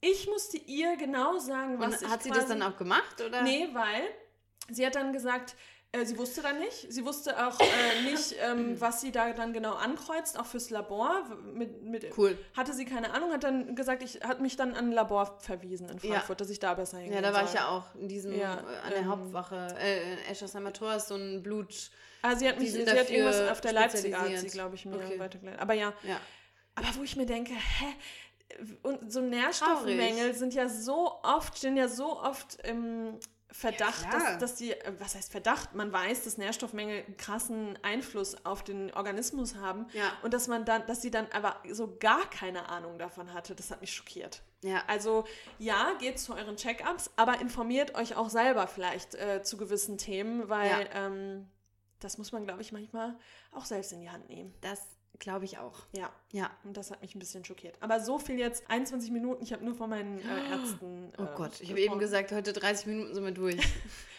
Ich 0.00 0.26
musste 0.28 0.58
ihr 0.58 0.96
genau 0.96 1.38
sagen, 1.38 1.78
was 1.78 1.94
Und 1.94 2.02
ich 2.02 2.08
hat 2.08 2.22
sie 2.22 2.30
das 2.30 2.46
dann 2.46 2.62
auch 2.62 2.76
gemacht? 2.76 3.20
Oder? 3.20 3.42
Nee, 3.42 3.68
weil 3.72 4.02
sie 4.70 4.84
hat 4.84 4.94
dann 4.96 5.12
gesagt, 5.12 5.56
äh, 5.94 6.04
sie 6.04 6.18
wusste 6.18 6.42
dann 6.42 6.58
nicht. 6.58 6.92
Sie 6.92 7.04
wusste 7.04 7.46
auch 7.46 7.58
äh, 7.60 8.02
nicht, 8.10 8.34
ähm, 8.42 8.80
was 8.80 9.00
sie 9.00 9.12
da 9.12 9.32
dann 9.32 9.52
genau 9.52 9.74
ankreuzt, 9.74 10.38
auch 10.38 10.46
fürs 10.46 10.70
Labor. 10.70 11.24
Mit, 11.54 11.82
mit, 11.82 12.18
Cool. 12.18 12.36
Hatte 12.56 12.72
sie 12.74 12.84
keine 12.84 13.12
Ahnung, 13.12 13.32
hat 13.32 13.44
dann 13.44 13.74
gesagt, 13.76 14.02
ich 14.02 14.20
hat 14.22 14.40
mich 14.40 14.56
dann 14.56 14.74
an 14.74 14.86
ein 14.86 14.92
Labor 14.92 15.38
verwiesen 15.40 15.88
in 15.88 15.98
Ja. 15.98 16.14
Frankfurt, 16.14 16.40
dass 16.40 16.50
ich 16.50 16.58
da 16.58 16.74
besser 16.74 16.98
hingehen 16.98 17.14
Ja, 17.14 17.22
da 17.22 17.32
war 17.32 17.40
soll. 17.40 17.48
ich 17.48 17.54
ja 17.54 17.68
auch 17.68 17.94
in 17.94 18.08
diesem, 18.08 18.34
Ja, 18.38 18.54
äh, 18.56 18.58
an 18.84 18.90
der 18.90 18.98
ähm, 19.00 19.08
Hauptwache. 19.08 19.68
Äh, 19.80 20.12
in 20.14 20.18
Escholsheimer 20.30 20.72
Tor 20.72 20.94
ist 20.96 21.08
so 21.08 21.14
ein 21.16 21.42
Blut. 21.42 21.90
Ah, 22.22 22.34
sie 22.36 22.48
hat, 22.48 22.58
mich, 22.58 22.72
sie 22.72 22.88
hat 22.88 23.10
irgendwas 23.10 23.50
auf 23.50 23.60
der 23.60 23.72
Leipziger, 23.72 24.20
hat 24.20 24.38
sie, 24.38 24.48
glaube 24.48 24.74
ich, 24.74 24.86
mir 24.86 24.96
Okay. 24.96 25.18
weitergeleitet. 25.18 25.60
Aber 25.60 25.74
ja, 25.74 25.92
Ja. 26.02 26.20
aber 26.74 26.88
wo 26.96 27.02
ich 27.02 27.16
mir 27.16 27.26
denke, 27.26 27.52
hä? 27.54 27.86
Und 28.82 29.12
so 29.12 29.20
Nährstoffmängel 29.20 30.34
sind 30.34 30.54
ja 30.54 30.68
so 30.68 31.18
oft, 31.22 31.56
stehen 31.58 31.76
ja 31.76 31.88
so 31.88 32.20
oft 32.20 32.56
im 32.66 33.18
Verdacht, 33.56 34.02
Ja, 34.02 34.10
dass, 34.10 34.38
dass 34.38 34.54
die, 34.56 34.72
äh, 34.72 34.92
was 34.98 35.14
heißt 35.14 35.30
Verdacht? 35.30 35.76
Man 35.76 35.92
weiß, 35.92 36.24
dass 36.24 36.38
Nährstoffmängel 36.38 37.04
einen 37.04 37.16
krassen 37.16 37.78
Einfluss 37.82 38.44
auf 38.44 38.64
den 38.64 38.92
Organismus 38.94 39.54
haben. 39.54 39.86
Ja. 39.92 40.12
Und 40.24 40.34
dass 40.34 40.48
man 40.48 40.64
dann, 40.64 40.84
dass 40.86 41.02
sie 41.02 41.12
dann 41.12 41.28
aber 41.32 41.54
so 41.70 41.96
gar 42.00 42.28
keine 42.30 42.68
Ahnung 42.68 42.98
davon 42.98 43.32
hatte, 43.32 43.54
das 43.54 43.70
hat 43.70 43.80
mich 43.80 43.94
schockiert. 43.94 44.42
Ja. 44.62 44.82
Also 44.88 45.24
ja, 45.60 45.92
geht 46.00 46.18
zu 46.18 46.34
euren 46.34 46.56
Check-ups, 46.56 47.10
aber 47.14 47.40
informiert 47.40 47.94
euch 47.94 48.16
auch 48.16 48.28
selber 48.28 48.66
vielleicht 48.66 49.14
äh, 49.14 49.44
zu 49.44 49.56
gewissen 49.56 49.98
Themen, 49.98 50.48
weil 50.48 50.88
Ja. 50.92 51.06
ähm, 51.06 51.48
das 52.00 52.18
muss 52.18 52.32
man, 52.32 52.44
glaube 52.44 52.60
ich, 52.60 52.72
manchmal 52.72 53.16
auch 53.52 53.64
selbst 53.66 53.92
in 53.92 54.00
die 54.00 54.10
Hand 54.10 54.28
nehmen. 54.28 54.52
Das 54.62 54.80
glaube 55.18 55.44
ich 55.44 55.58
auch. 55.58 55.86
Ja. 55.92 56.12
Ja. 56.32 56.50
Und 56.64 56.76
das 56.76 56.90
hat 56.90 57.02
mich 57.02 57.14
ein 57.14 57.18
bisschen 57.18 57.44
schockiert. 57.44 57.76
Aber 57.80 58.00
so 58.00 58.18
viel 58.18 58.38
jetzt, 58.38 58.68
21 58.68 59.10
Minuten, 59.10 59.42
ich 59.42 59.52
habe 59.52 59.64
nur 59.64 59.74
von 59.74 59.90
meinen 59.90 60.18
äh, 60.18 60.50
Ärzten. 60.50 61.12
Oh 61.18 61.22
äh, 61.22 61.28
Gott, 61.36 61.60
ich 61.60 61.70
habe 61.70 61.80
eben 61.80 61.98
gesagt, 61.98 62.32
heute 62.32 62.52
30 62.52 62.86
Minuten 62.86 63.14
sind 63.14 63.24
wir 63.24 63.32
durch. 63.32 63.60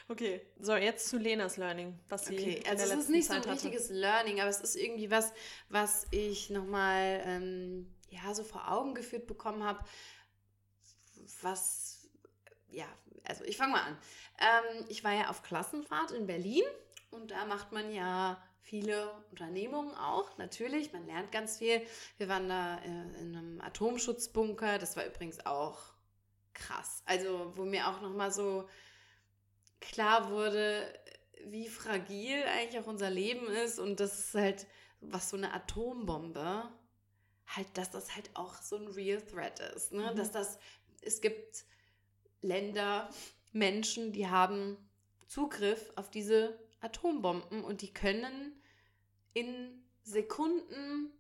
Okay, 0.08 0.40
so 0.60 0.76
jetzt 0.76 1.10
zu 1.10 1.18
Lenas 1.18 1.58
Learning, 1.58 1.98
was 2.10 2.26
sie 2.26 2.36
Okay, 2.36 2.64
also 2.70 2.84
es 2.84 3.00
ist 3.00 3.10
nicht 3.10 3.26
so 3.26 3.34
ein 3.34 3.42
Zeit 3.42 3.52
hatte. 3.52 3.66
richtiges 3.66 3.90
Learning, 3.90 4.40
aber 4.40 4.52
es 4.52 4.62
ist 4.62 4.76
irgendwie 4.76 5.10
was, 5.10 5.34
was 5.70 6.06
ich 6.12 6.52
nochmal 6.52 7.24
ähm, 7.26 7.92
ja, 8.10 8.32
so 8.36 8.44
vor 8.44 8.72
Augen 8.72 8.94
geführt 8.94 9.26
bekommen 9.26 9.64
habe, 9.64 9.84
was, 11.42 12.08
ja, 12.70 12.86
also 13.24 13.44
ich 13.46 13.58
fange 13.58 13.72
mal 13.72 13.82
an. 13.82 13.98
Ähm, 14.38 14.86
ich 14.90 15.04
war 15.04 15.14
ja 15.14 15.30
auf 15.30 15.42
Klassenfahrt 15.42 16.12
in 16.12 16.28
Berlin 16.28 16.64
und 17.10 17.32
da 17.32 17.46
macht 17.46 17.72
man 17.72 17.92
ja 17.92 18.40
viele 18.66 19.12
Unternehmungen 19.30 19.94
auch, 19.96 20.38
natürlich. 20.40 20.92
Man 20.92 21.06
lernt 21.06 21.32
ganz 21.32 21.60
viel. 21.60 21.82
Wir 22.18 22.28
waren 22.28 22.50
da 22.50 22.80
äh, 22.80 23.22
in 23.22 23.36
einem 23.36 23.62
Atomschutzbunker, 23.62 24.80
das 24.80 24.98
war 24.98 25.06
übrigens 25.06 25.46
auch 25.46 25.78
krass. 26.54 27.04
Also, 27.06 27.54
wo 27.56 27.64
mir 27.64 27.88
auch 27.88 28.02
nochmal 28.02 28.32
so 28.32 28.68
klar 29.80 30.32
wurde, 30.32 30.92
wie 31.46 31.68
fragil 31.68 32.44
eigentlich 32.44 32.82
auch 32.82 32.88
unser 32.88 33.12
Leben 33.12 33.48
ist 33.48 33.78
und 33.78 34.00
das 34.00 34.18
ist 34.18 34.34
halt, 34.34 34.66
was 35.00 35.30
so 35.30 35.38
eine 35.38 35.54
Atombombe, 35.54 36.68
halt, 37.46 37.68
dass 37.76 37.92
das 37.92 38.16
halt 38.16 38.32
auch 38.34 38.56
so 38.56 38.78
ein 38.78 38.88
real 38.88 39.22
threat 39.22 39.60
ist. 39.76 39.92
Ne? 39.92 40.10
Mhm. 40.12 40.16
Dass 40.16 40.32
das, 40.32 40.58
es 41.02 41.22
gibt 41.22 41.66
Länder, 42.42 43.10
Menschen, 43.52 44.12
die 44.12 44.28
haben 44.28 44.78
Zugriff 45.28 45.92
auf 45.96 46.10
diese 46.10 46.58
Atombomben 46.86 47.64
und 47.64 47.82
die 47.82 47.94
können 47.94 48.54
in 49.34 49.84
Sekunden 50.04 51.12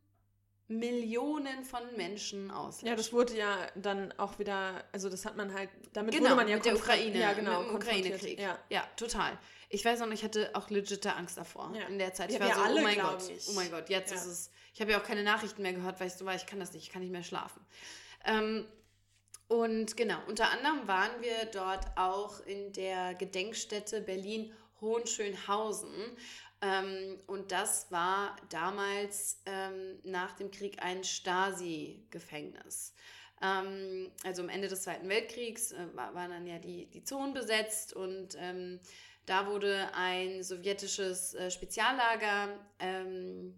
Millionen 0.67 1.63
von 1.63 1.81
Menschen 1.95 2.49
auslöschen. 2.49 2.87
Ja, 2.87 2.95
das 2.95 3.13
wurde 3.13 3.37
ja 3.37 3.55
dann 3.75 4.11
auch 4.17 4.39
wieder, 4.39 4.83
also 4.91 5.09
das 5.09 5.23
hat 5.25 5.37
man 5.37 5.53
halt, 5.53 5.69
damit 5.93 6.11
Genau, 6.13 6.25
wurde 6.25 6.35
man 6.37 6.47
ja 6.47 6.55
mit 6.55 6.65
der 6.65 6.75
Ukraine, 6.75 7.19
ja, 7.19 7.33
genau, 7.33 7.59
mit 7.61 7.69
dem. 7.69 7.75
Ukraine-Krieg. 7.75 8.39
Ja. 8.39 8.57
Ja, 8.69 8.83
total. 8.97 9.37
Ich 9.69 9.85
weiß 9.85 10.01
auch 10.01 10.07
nicht, 10.07 10.19
ich 10.19 10.23
hatte 10.25 10.49
auch 10.55 10.69
legit 10.71 11.05
Angst 11.05 11.37
davor 11.37 11.71
Ja. 11.75 11.85
in 11.87 11.99
der 11.99 12.13
Zeit. 12.15 12.31
Ja, 12.31 12.37
Ich 12.37 12.41
war 12.41 12.47
wir 12.49 12.55
so, 12.55 12.61
alle, 12.61 12.79
oh 12.79 12.83
mein 12.83 12.99
Gott, 12.99 13.29
ich. 13.29 13.47
oh 13.47 13.51
mein 13.53 13.69
Gott, 13.69 13.89
jetzt 13.89 14.11
Ja. 14.11 14.17
ist 14.17 14.25
es. 14.25 14.51
Ich 14.73 14.81
habe 14.81 14.91
ja 14.91 14.99
auch 14.99 15.03
keine 15.03 15.23
Nachrichten 15.23 15.61
mehr 15.61 15.73
gehört, 15.73 15.99
weil 15.99 16.07
ich 16.07 16.13
so 16.13 16.25
war, 16.25 16.33
ich 16.35 16.47
kann 16.47 16.59
das 16.59 16.73
nicht, 16.73 16.83
ich 16.87 16.89
kann 16.91 17.01
nicht 17.03 17.11
mehr 17.11 17.23
schlafen. 17.23 17.63
Ähm, 18.25 18.65
und 19.47 19.95
genau, 19.95 20.17
unter 20.27 20.49
anderem 20.49 20.87
waren 20.87 21.11
wir 21.21 21.45
dort 21.45 21.85
auch 21.95 22.39
in 22.47 22.73
der 22.73 23.13
Gedenkstätte 23.13 24.01
Berlin-Hohenschönhausen. 24.85 26.17
Ähm, 26.61 27.19
und 27.27 27.51
das 27.51 27.91
war 27.91 28.35
damals 28.49 29.41
ähm, 29.45 29.99
nach 30.03 30.33
dem 30.33 30.51
Krieg 30.51 30.81
ein 30.81 31.03
Stasi-Gefängnis. 31.03 32.93
Ähm, 33.41 34.11
also 34.23 34.41
am 34.43 34.49
Ende 34.49 34.67
des 34.67 34.83
Zweiten 34.83 35.09
Weltkriegs 35.09 35.73
äh, 35.73 35.87
war, 35.93 36.15
waren 36.15 36.31
dann 36.31 36.47
ja 36.47 36.57
die, 36.59 36.85
die 36.87 37.03
Zonen 37.03 37.33
besetzt 37.33 37.93
und 37.93 38.37
ähm, 38.39 38.79
da 39.25 39.47
wurde 39.47 39.89
ein 39.93 40.43
sowjetisches 40.43 41.33
äh, 41.33 41.51
Speziallager 41.51 42.49
ähm, 42.79 43.55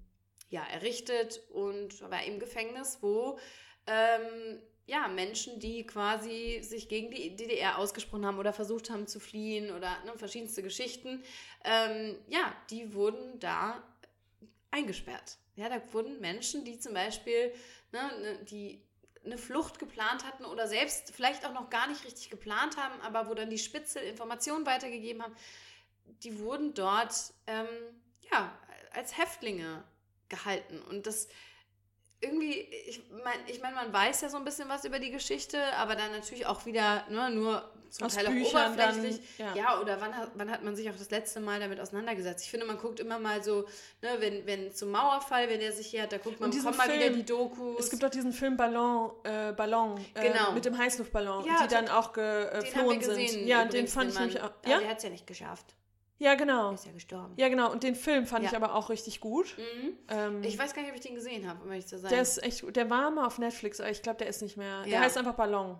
ja, 0.49 0.63
errichtet 0.65 1.41
und 1.51 2.01
war 2.09 2.23
im 2.23 2.39
Gefängnis, 2.39 2.97
wo 3.01 3.37
ähm, 3.85 4.59
ja, 4.87 5.09
Menschen, 5.09 5.59
die 5.59 5.85
quasi 5.85 6.61
sich 6.63 6.87
gegen 6.87 7.11
die 7.11 7.35
DDR 7.35 7.77
ausgesprochen 7.77 8.25
haben 8.25 8.39
oder 8.39 8.53
versucht 8.53 8.89
haben 8.89 9.05
zu 9.05 9.19
fliehen 9.19 9.69
oder 9.75 10.01
ne, 10.05 10.13
verschiedenste 10.15 10.63
Geschichten, 10.63 11.21
ähm, 11.65 12.17
ja, 12.29 12.55
die 12.69 12.93
wurden 12.93 13.37
da 13.39 13.83
eingesperrt. 14.71 15.37
Ja, 15.55 15.67
da 15.67 15.81
wurden 15.91 16.21
Menschen, 16.21 16.63
die 16.63 16.79
zum 16.79 16.93
Beispiel, 16.93 17.53
ne, 17.91 18.11
ne, 18.21 18.45
die 18.45 18.81
eine 19.25 19.37
Flucht 19.37 19.77
geplant 19.77 20.25
hatten 20.25 20.45
oder 20.45 20.67
selbst 20.67 21.11
vielleicht 21.13 21.45
auch 21.45 21.53
noch 21.53 21.69
gar 21.69 21.87
nicht 21.87 22.05
richtig 22.05 22.29
geplant 22.29 22.77
haben, 22.77 23.01
aber 23.01 23.29
wo 23.29 23.33
dann 23.33 23.49
die 23.49 23.57
Spitze 23.57 23.99
Informationen 23.99 24.65
weitergegeben 24.65 25.21
haben, 25.21 25.35
die 26.23 26.39
wurden 26.39 26.73
dort 26.73 27.33
ähm, 27.47 27.67
ja, 28.31 28.57
als 28.93 29.17
Häftlinge 29.17 29.83
gehalten. 30.29 30.81
Und 30.81 31.07
das 31.07 31.27
irgendwie, 32.19 32.53
ich 32.87 33.01
meine, 33.23 33.39
ich 33.47 33.61
mein, 33.61 33.73
man 33.75 33.93
weiß 33.93 34.21
ja 34.21 34.29
so 34.29 34.37
ein 34.37 34.43
bisschen 34.45 34.67
was 34.69 34.85
über 34.85 34.99
die 34.99 35.11
Geschichte, 35.11 35.61
aber 35.77 35.95
dann 35.95 36.11
natürlich 36.11 36.45
auch 36.47 36.65
wieder 36.65 37.05
ne, 37.09 37.29
nur 37.29 37.69
zum 37.89 38.07
Aus 38.07 38.15
Teil 38.15 38.27
auch 38.27 38.31
Büchern 38.31 38.75
dann, 38.75 38.89
oberflächlich. 38.95 39.37
ja. 39.37 39.55
ja. 39.55 39.79
oder 39.81 40.01
wann 40.01 40.17
hat, 40.17 40.31
wann 40.35 40.51
hat 40.51 40.63
man 40.63 40.75
sich 40.75 40.89
auch 40.89 40.95
das 40.97 41.09
letzte 41.09 41.39
Mal 41.39 41.59
damit 41.59 41.79
auseinandergesetzt? 41.79 42.43
Ich 42.43 42.51
finde, 42.51 42.65
man 42.65 42.77
guckt 42.77 42.99
immer 42.99 43.17
mal 43.19 43.43
so, 43.43 43.67
ne, 44.01 44.09
wenn, 44.19 44.45
wenn 44.45 44.73
zum 44.73 44.91
Mauerfall, 44.91 45.47
wenn 45.47 45.59
der 45.59 45.71
sich 45.71 45.87
hier 45.87 46.03
hat, 46.03 46.11
da 46.11 46.17
guckt 46.17 46.39
man, 46.39 46.51
kommen 46.51 46.75
mal 46.75 46.87
wieder 46.87 47.01
Film, 47.05 47.15
die 47.15 47.25
Dokus. 47.25 47.79
Es 47.79 47.89
gibt 47.89 48.03
doch 48.03 48.09
diesen 48.09 48.33
Film 48.33 48.57
Ballon, 48.57 49.11
äh, 49.23 49.53
Ballon 49.53 50.03
äh, 50.15 50.27
Genau. 50.29 50.51
mit 50.51 50.65
dem 50.65 50.77
Heißluftballon, 50.77 51.45
Ja, 51.45 51.61
die 51.63 51.67
dann 51.73 51.87
auch 51.87 52.11
geflohen 52.13 52.99
wir 52.99 53.05
sind. 53.07 53.21
gesehen. 53.21 53.47
Ja, 53.47 53.63
den 53.65 53.87
fand 53.87 54.11
ich 54.11 54.19
nämlich 54.19 54.41
auch. 54.41 54.51
Ja? 54.65 54.79
Der 54.79 54.89
hat 54.89 54.97
es 54.97 55.03
ja 55.03 55.09
nicht 55.09 55.27
geschafft. 55.27 55.76
Ja, 56.19 56.35
Der 56.35 56.35
genau. 56.37 56.71
ist 56.73 56.85
ja 56.85 56.91
gestorben. 56.91 57.33
Ja, 57.37 57.47
genau. 57.49 57.71
Und 57.71 57.83
den 57.83 57.95
Film 57.95 58.25
fand 58.25 58.43
Ja. 58.43 58.49
ich 58.51 58.55
aber 58.55 58.73
auch 58.75 58.89
richtig 58.89 59.19
gut. 59.19 59.55
Mhm. 59.57 59.97
Ähm, 60.09 60.43
Ich 60.43 60.57
weiß 60.57 60.73
gar 60.73 60.81
nicht, 60.81 60.91
ob 60.91 60.95
ich 60.97 61.03
den 61.03 61.15
gesehen 61.15 61.47
habe, 61.49 61.63
um 61.63 61.69
ehrlich 61.69 61.87
zu 61.87 61.97
sein. 61.99 62.09
der 62.11 62.21
ist 62.21 62.41
echt 62.43 62.61
gut. 62.61 62.75
Der 62.75 62.89
war 62.89 63.11
mal 63.11 63.25
auf 63.25 63.37
Netflix, 63.37 63.79
aber 63.79 63.89
ich 63.91 64.01
glaube, 64.01 64.17
der 64.19 64.27
ist 64.27 64.41
nicht 64.41 64.57
mehr. 64.57 64.81
Der 64.83 64.91
Ja. 64.93 64.99
heißt 65.01 65.17
einfach 65.17 65.35
Ballon. 65.35 65.79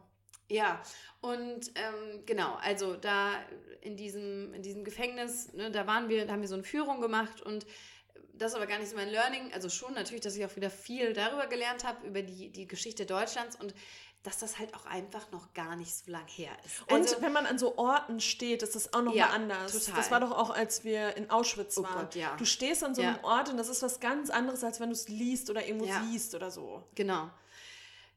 Ja, 0.49 0.81
und 1.19 1.71
ähm, 1.75 2.23
genau, 2.25 2.55
also 2.61 2.95
da 2.95 3.31
in 3.81 3.97
diesem, 3.97 4.53
in 4.53 4.61
diesem 4.61 4.85
Gefängnis, 4.85 5.51
ne, 5.53 5.69
da 5.71 5.85
waren 5.87 6.07
wir, 6.07 6.25
da 6.25 6.31
haben 6.33 6.41
wir 6.41 6.47
so 6.47 6.53
eine 6.55 6.63
Führung 6.63 7.01
gemacht 7.01 7.41
und 7.41 7.65
das 8.33 8.51
ist 8.51 8.55
aber 8.55 8.67
gar 8.67 8.77
nicht 8.79 8.89
so 8.89 8.95
mein 8.95 9.09
Learning. 9.09 9.51
Also 9.53 9.67
schon 9.67 9.93
natürlich, 9.95 10.21
dass 10.21 10.37
ich 10.37 10.45
auch 10.45 10.55
wieder 10.55 10.69
viel 10.69 11.11
darüber 11.13 11.47
gelernt 11.47 11.83
habe, 11.83 12.05
über 12.07 12.21
die, 12.21 12.49
die 12.51 12.67
Geschichte 12.67 13.05
Deutschlands 13.05 13.55
und 13.59 13.73
dass 14.27 14.39
das 14.39 14.59
halt 14.59 14.73
auch 14.75 14.85
einfach 14.85 15.31
noch 15.31 15.53
gar 15.53 15.77
nicht 15.77 15.95
so 15.95 16.11
lang 16.11 16.27
her 16.27 16.51
ist. 16.65 16.83
Also, 16.91 17.15
und 17.15 17.21
wenn 17.21 17.31
man 17.31 17.45
an 17.45 17.57
so 17.57 17.77
Orten 17.77 18.19
steht, 18.19 18.61
ist 18.61 18.75
das 18.75 18.93
auch 18.93 19.01
noch 19.01 19.15
ja, 19.15 19.27
mal 19.27 19.35
anders. 19.35 19.71
Total. 19.71 19.95
Das 19.95 20.11
war 20.11 20.19
doch 20.19 20.31
auch, 20.31 20.49
als 20.49 20.83
wir 20.83 21.15
in 21.15 21.29
Auschwitz 21.29 21.77
oh 21.77 21.83
waren. 21.83 22.01
Gott, 22.01 22.15
ja. 22.15 22.35
Du 22.35 22.43
stehst 22.43 22.83
an 22.83 22.93
so 22.93 23.01
einem 23.01 23.15
ja. 23.15 23.23
Ort 23.23 23.49
und 23.49 23.55
das 23.55 23.69
ist 23.69 23.81
was 23.81 24.01
ganz 24.01 24.29
anderes, 24.29 24.65
als 24.65 24.81
wenn 24.81 24.89
du 24.89 24.95
es 24.95 25.07
liest 25.07 25.49
oder 25.49 25.65
irgendwo 25.65 25.87
siehst 26.03 26.35
oder 26.35 26.51
so. 26.51 26.83
Genau. 26.95 27.29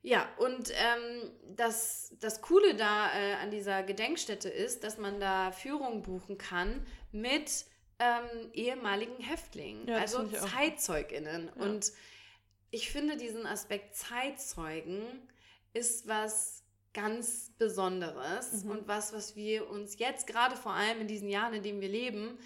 Ja, 0.02 0.28
und 0.38 0.70
ähm, 0.70 1.30
das, 1.54 2.12
das 2.18 2.42
Coole 2.42 2.74
da 2.74 3.14
äh, 3.14 3.34
an 3.34 3.52
dieser 3.52 3.84
Gedenkstätte 3.84 4.48
ist, 4.48 4.82
dass 4.82 4.98
man 4.98 5.20
da 5.20 5.52
Führung 5.52 6.02
buchen 6.02 6.38
kann 6.38 6.84
mit 7.12 7.66
ähm, 8.00 8.50
ehemaligen 8.52 9.22
Häftlingen, 9.22 9.86
ja, 9.86 9.98
also 9.98 10.26
ZeitzeugInnen. 10.26 11.52
Ja. 11.54 11.62
Und 11.62 11.92
ich 12.72 12.90
finde 12.90 13.16
diesen 13.16 13.46
Aspekt 13.46 13.94
Zeitzeugen 13.94 15.02
ist 15.72 16.08
was 16.08 16.62
ganz 16.92 17.52
Besonderes 17.58 18.64
mhm. 18.64 18.70
und 18.70 18.88
was, 18.88 19.12
was 19.12 19.36
wir 19.36 19.70
uns 19.70 19.98
jetzt 19.98 20.26
gerade 20.26 20.56
vor 20.56 20.72
allem 20.72 21.00
in 21.00 21.06
diesen 21.06 21.28
Jahren, 21.28 21.54
in 21.54 21.62
denen 21.62 21.80
wir 21.80 21.88
leben, 21.88 22.38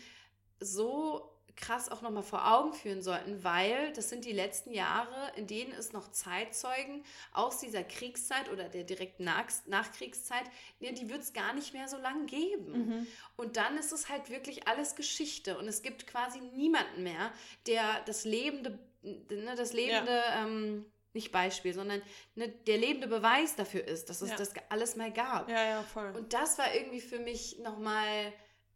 so 0.61 1.31
krass 1.57 1.89
auch 1.89 2.03
nochmal 2.03 2.23
vor 2.23 2.53
Augen 2.53 2.73
führen 2.73 3.03
sollten, 3.03 3.45
weil 3.45 3.93
das 3.93 4.09
sind 4.09 4.25
die 4.25 4.33
letzten 4.33 4.73
Jahre, 4.73 5.33
in 5.37 5.47
denen 5.47 5.73
es 5.73 5.93
noch 5.93 6.11
Zeitzeugen 6.11 7.05
aus 7.33 7.59
dieser 7.59 7.85
Kriegszeit 7.85 8.51
oder 8.51 8.69
der 8.69 8.85
direkten 8.85 9.25
Nach 9.25 9.47
Nachkriegszeit, 9.67 10.45
die 10.81 11.09
wird 11.09 11.23
es 11.23 11.33
gar 11.33 11.55
nicht 11.55 11.73
mehr 11.73 11.89
so 11.89 11.97
lange 11.97 12.27
geben. 12.27 12.73
Mhm. 12.73 13.07
Und 13.37 13.57
dann 13.57 13.79
ist 13.79 13.93
es 13.93 14.09
halt 14.09 14.31
wirklich 14.31 14.67
alles 14.67 14.97
Geschichte 14.97 15.57
und 15.59 15.69
es 15.69 15.83
gibt 15.83 16.07
quasi 16.07 16.41
niemanden 16.41 17.03
mehr, 17.03 17.33
der 17.67 18.03
das 18.07 18.25
lebende, 18.25 18.79
ne, 19.03 19.55
das 19.57 19.73
lebende, 19.73 20.13
ja. 20.13 20.45
ähm, 20.45 20.87
nicht 21.15 21.33
Beispiel, 21.33 21.73
sondern 21.73 22.03
ne, 22.35 22.49
der 22.49 22.77
lebende 22.77 23.07
Beweis 23.07 23.57
dafür 23.57 23.85
ist, 23.85 24.11
dass 24.11 24.21
es 24.21 24.31
ja. 24.31 24.37
das 24.37 24.53
alles 24.69 24.97
mal 24.97 25.13
gab. 25.13 25.49
Ja, 25.49 25.65
ja, 25.65 25.83
voll. 25.83 26.13
Und 26.17 26.33
das 26.33 26.59
war 26.59 26.75
irgendwie 26.75 27.01
für 27.01 27.19
mich 27.19 27.59
nochmal 27.61 28.33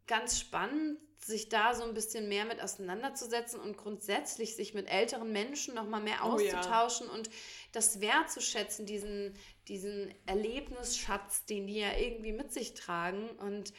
ganz 0.07 0.39
spannend, 0.39 0.97
sich 1.19 1.49
da 1.49 1.73
so 1.73 1.83
ein 1.83 1.93
bisschen 1.93 2.29
mehr 2.29 2.45
mit 2.45 2.61
auseinanderzusetzen 2.61 3.59
und 3.59 3.77
grundsätzlich 3.77 4.55
sich 4.55 4.73
mit 4.73 4.89
älteren 4.89 5.31
Menschen 5.31 5.75
noch 5.75 5.87
mal 5.87 5.99
mehr 5.99 6.23
auszutauschen 6.23 7.07
oh, 7.07 7.11
ja. 7.11 7.17
und 7.17 7.29
das 7.73 7.99
wertzuschätzen, 7.99 8.85
diesen, 8.85 9.33
diesen 9.67 10.13
Erlebnisschatz, 10.25 11.45
den 11.45 11.67
die 11.67 11.79
ja 11.79 11.97
irgendwie 11.97 12.31
mit 12.31 12.53
sich 12.53 12.73
tragen 12.73 13.29
und 13.31 13.73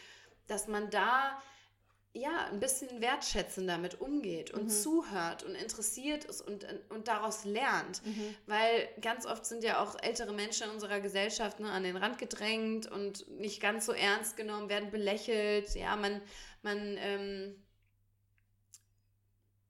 dass 0.46 0.68
man 0.68 0.90
da 0.90 1.40
ja, 2.12 2.46
ein 2.46 2.58
bisschen 2.58 3.00
wertschätzender 3.00 3.74
damit 3.74 4.00
umgeht 4.00 4.50
und 4.50 4.64
mhm. 4.64 4.68
zuhört 4.68 5.44
und 5.44 5.54
interessiert 5.54 6.24
ist 6.24 6.40
und, 6.40 6.66
und 6.88 7.06
daraus 7.06 7.44
lernt. 7.44 8.04
Mhm. 8.04 8.34
Weil 8.46 8.88
ganz 9.00 9.26
oft 9.26 9.46
sind 9.46 9.62
ja 9.62 9.80
auch 9.80 9.96
ältere 10.02 10.32
Menschen 10.32 10.64
in 10.64 10.70
unserer 10.70 11.00
Gesellschaft 11.00 11.60
ne, 11.60 11.70
an 11.70 11.84
den 11.84 11.96
Rand 11.96 12.18
gedrängt 12.18 12.90
und 12.90 13.28
nicht 13.38 13.60
ganz 13.60 13.86
so 13.86 13.92
ernst 13.92 14.36
genommen, 14.36 14.68
werden 14.68 14.90
belächelt. 14.90 15.72
Ja, 15.76 15.94
man, 15.94 16.20
man 16.62 16.96
ähm, 16.98 17.54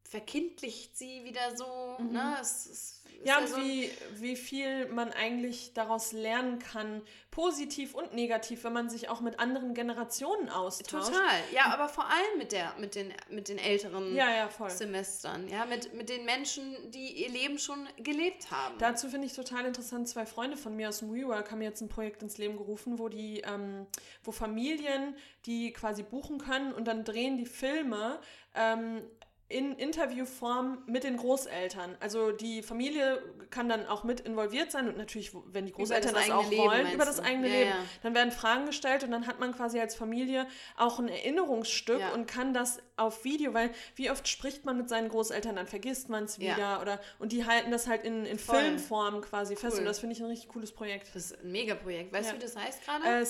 verkindlicht 0.05 0.96
sie 0.96 1.24
wieder 1.24 1.57
so. 1.57 1.96
Mhm. 1.98 2.12
Ne? 2.12 2.38
Es, 2.40 2.66
es 2.66 2.99
ja, 3.24 3.38
und 3.38 3.48
so 3.48 3.56
wie, 3.56 3.90
wie 4.14 4.37
viel 4.37 4.87
man 4.87 5.12
eigentlich 5.12 5.72
daraus 5.74 6.12
lernen 6.12 6.59
kann, 6.59 7.02
positiv 7.30 7.94
und 7.94 8.14
negativ, 8.14 8.64
wenn 8.64 8.72
man 8.72 8.88
sich 8.88 9.09
auch 9.09 9.20
mit 9.20 9.38
anderen 9.38 9.74
Generationen 9.74 10.48
austauscht. 10.48 11.09
Total, 11.12 11.40
ja, 11.52 11.66
aber 11.66 11.88
vor 11.88 12.06
allem 12.06 12.38
mit, 12.38 12.52
der, 12.52 12.74
mit, 12.78 12.94
den, 12.94 13.12
mit 13.28 13.48
den 13.48 13.59
älteren 13.59 14.14
ja, 14.14 14.30
ja, 14.30 14.68
Semestern, 14.68 15.48
ja, 15.48 15.64
mit, 15.66 15.94
mit 15.94 16.09
den 16.09 16.24
Menschen, 16.24 16.76
die 16.90 17.22
ihr 17.22 17.28
Leben 17.28 17.59
schon 17.59 17.88
gelebt 17.98 18.50
haben. 18.50 18.76
Dazu 18.78 19.09
finde 19.09 19.26
ich 19.26 19.33
total 19.33 19.66
interessant, 19.66 20.09
zwei 20.09 20.26
Freunde 20.26 20.56
von 20.56 20.74
mir 20.74 20.88
aus 20.88 21.00
dem 21.00 21.14
WeWork 21.14 21.50
haben 21.50 21.62
jetzt 21.62 21.80
ein 21.83 21.88
Projekt 21.88 22.22
ins 22.22 22.38
Leben 22.38 22.56
gerufen, 22.56 22.98
wo 22.98 23.09
die, 23.09 23.40
ähm, 23.40 23.87
wo 24.24 24.33
Familien, 24.33 25.14
die 25.46 25.72
quasi 25.72 26.02
buchen 26.02 26.38
können 26.38 26.72
und 26.72 26.87
dann 26.87 27.04
drehen 27.04 27.37
die 27.37 27.46
Filme 27.46 28.18
ähm, 28.54 29.02
in 29.50 29.72
Interviewform 29.74 30.78
mit 30.86 31.02
den 31.02 31.16
Großeltern. 31.16 31.96
Also 31.98 32.30
die 32.30 32.62
Familie 32.62 33.20
kann 33.50 33.68
dann 33.68 33.84
auch 33.84 34.04
mit 34.04 34.20
involviert 34.20 34.70
sein 34.70 34.88
und 34.88 34.96
natürlich, 34.96 35.32
wenn 35.46 35.66
die 35.66 35.72
Großeltern 35.72 36.14
das, 36.14 36.28
das, 36.28 36.34
auch 36.34 36.48
Leben, 36.48 36.62
wollen, 36.62 36.92
über 36.92 37.04
das 37.04 37.18
eigene 37.18 37.48
ja, 37.48 37.54
Leben, 37.54 37.70
ja. 37.70 37.84
dann 38.04 38.14
werden 38.14 38.30
Fragen 38.30 38.66
gestellt 38.66 39.02
und 39.02 39.10
dann 39.10 39.26
hat 39.26 39.40
man 39.40 39.52
quasi 39.52 39.80
als 39.80 39.96
Familie 39.96 40.46
auch 40.76 41.00
ein 41.00 41.08
Erinnerungsstück 41.08 41.98
ja. 41.98 42.12
und 42.12 42.28
kann 42.28 42.54
das 42.54 42.78
auf 42.96 43.24
Video, 43.24 43.52
weil 43.52 43.72
wie 43.96 44.08
oft 44.12 44.28
spricht 44.28 44.64
man 44.64 44.76
mit 44.76 44.88
seinen 44.88 45.08
Großeltern, 45.08 45.56
dann 45.56 45.66
vergisst 45.66 46.08
man 46.08 46.24
es 46.24 46.38
wieder 46.38 46.80
oder 46.80 47.00
und 47.18 47.32
die 47.32 47.44
halten 47.44 47.72
das 47.72 47.88
halt 47.88 48.04
in, 48.04 48.24
in 48.26 48.38
Filmform 48.38 49.20
quasi 49.20 49.54
cool. 49.54 49.60
fest 49.60 49.78
und 49.80 49.84
das 49.84 49.98
finde 49.98 50.14
ich 50.14 50.22
ein 50.22 50.28
richtig 50.28 50.48
cooles 50.48 50.70
Projekt. 50.70 51.08
Das 51.08 51.32
ist 51.32 51.42
ein 51.42 51.50
Mega-Projekt. 51.50 52.12
Weißt 52.12 52.30
du, 52.30 52.36
wie 52.36 52.38
das 52.38 52.56
heißt 52.56 52.84
gerade? 52.84 53.04
Äh, 53.04 53.20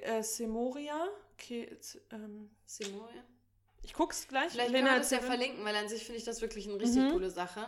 äh, 0.00 0.22
Semoria. 0.22 1.08
Okay, 1.34 1.76
ähm, 2.10 2.48
Semoria. 2.64 3.22
Ich 3.88 3.94
guck's 3.94 4.28
gleich. 4.28 4.52
Vielleicht 4.52 4.70
Lena 4.70 4.88
können 4.88 4.96
wir 4.96 5.00
das 5.00 5.10
ja 5.10 5.20
verlinken, 5.20 5.64
weil 5.64 5.74
an 5.74 5.88
sich 5.88 6.04
finde 6.04 6.18
ich 6.18 6.24
das 6.24 6.42
wirklich 6.42 6.68
eine 6.68 6.78
richtig 6.78 7.04
mhm. 7.04 7.12
coole 7.12 7.30
Sache. 7.30 7.66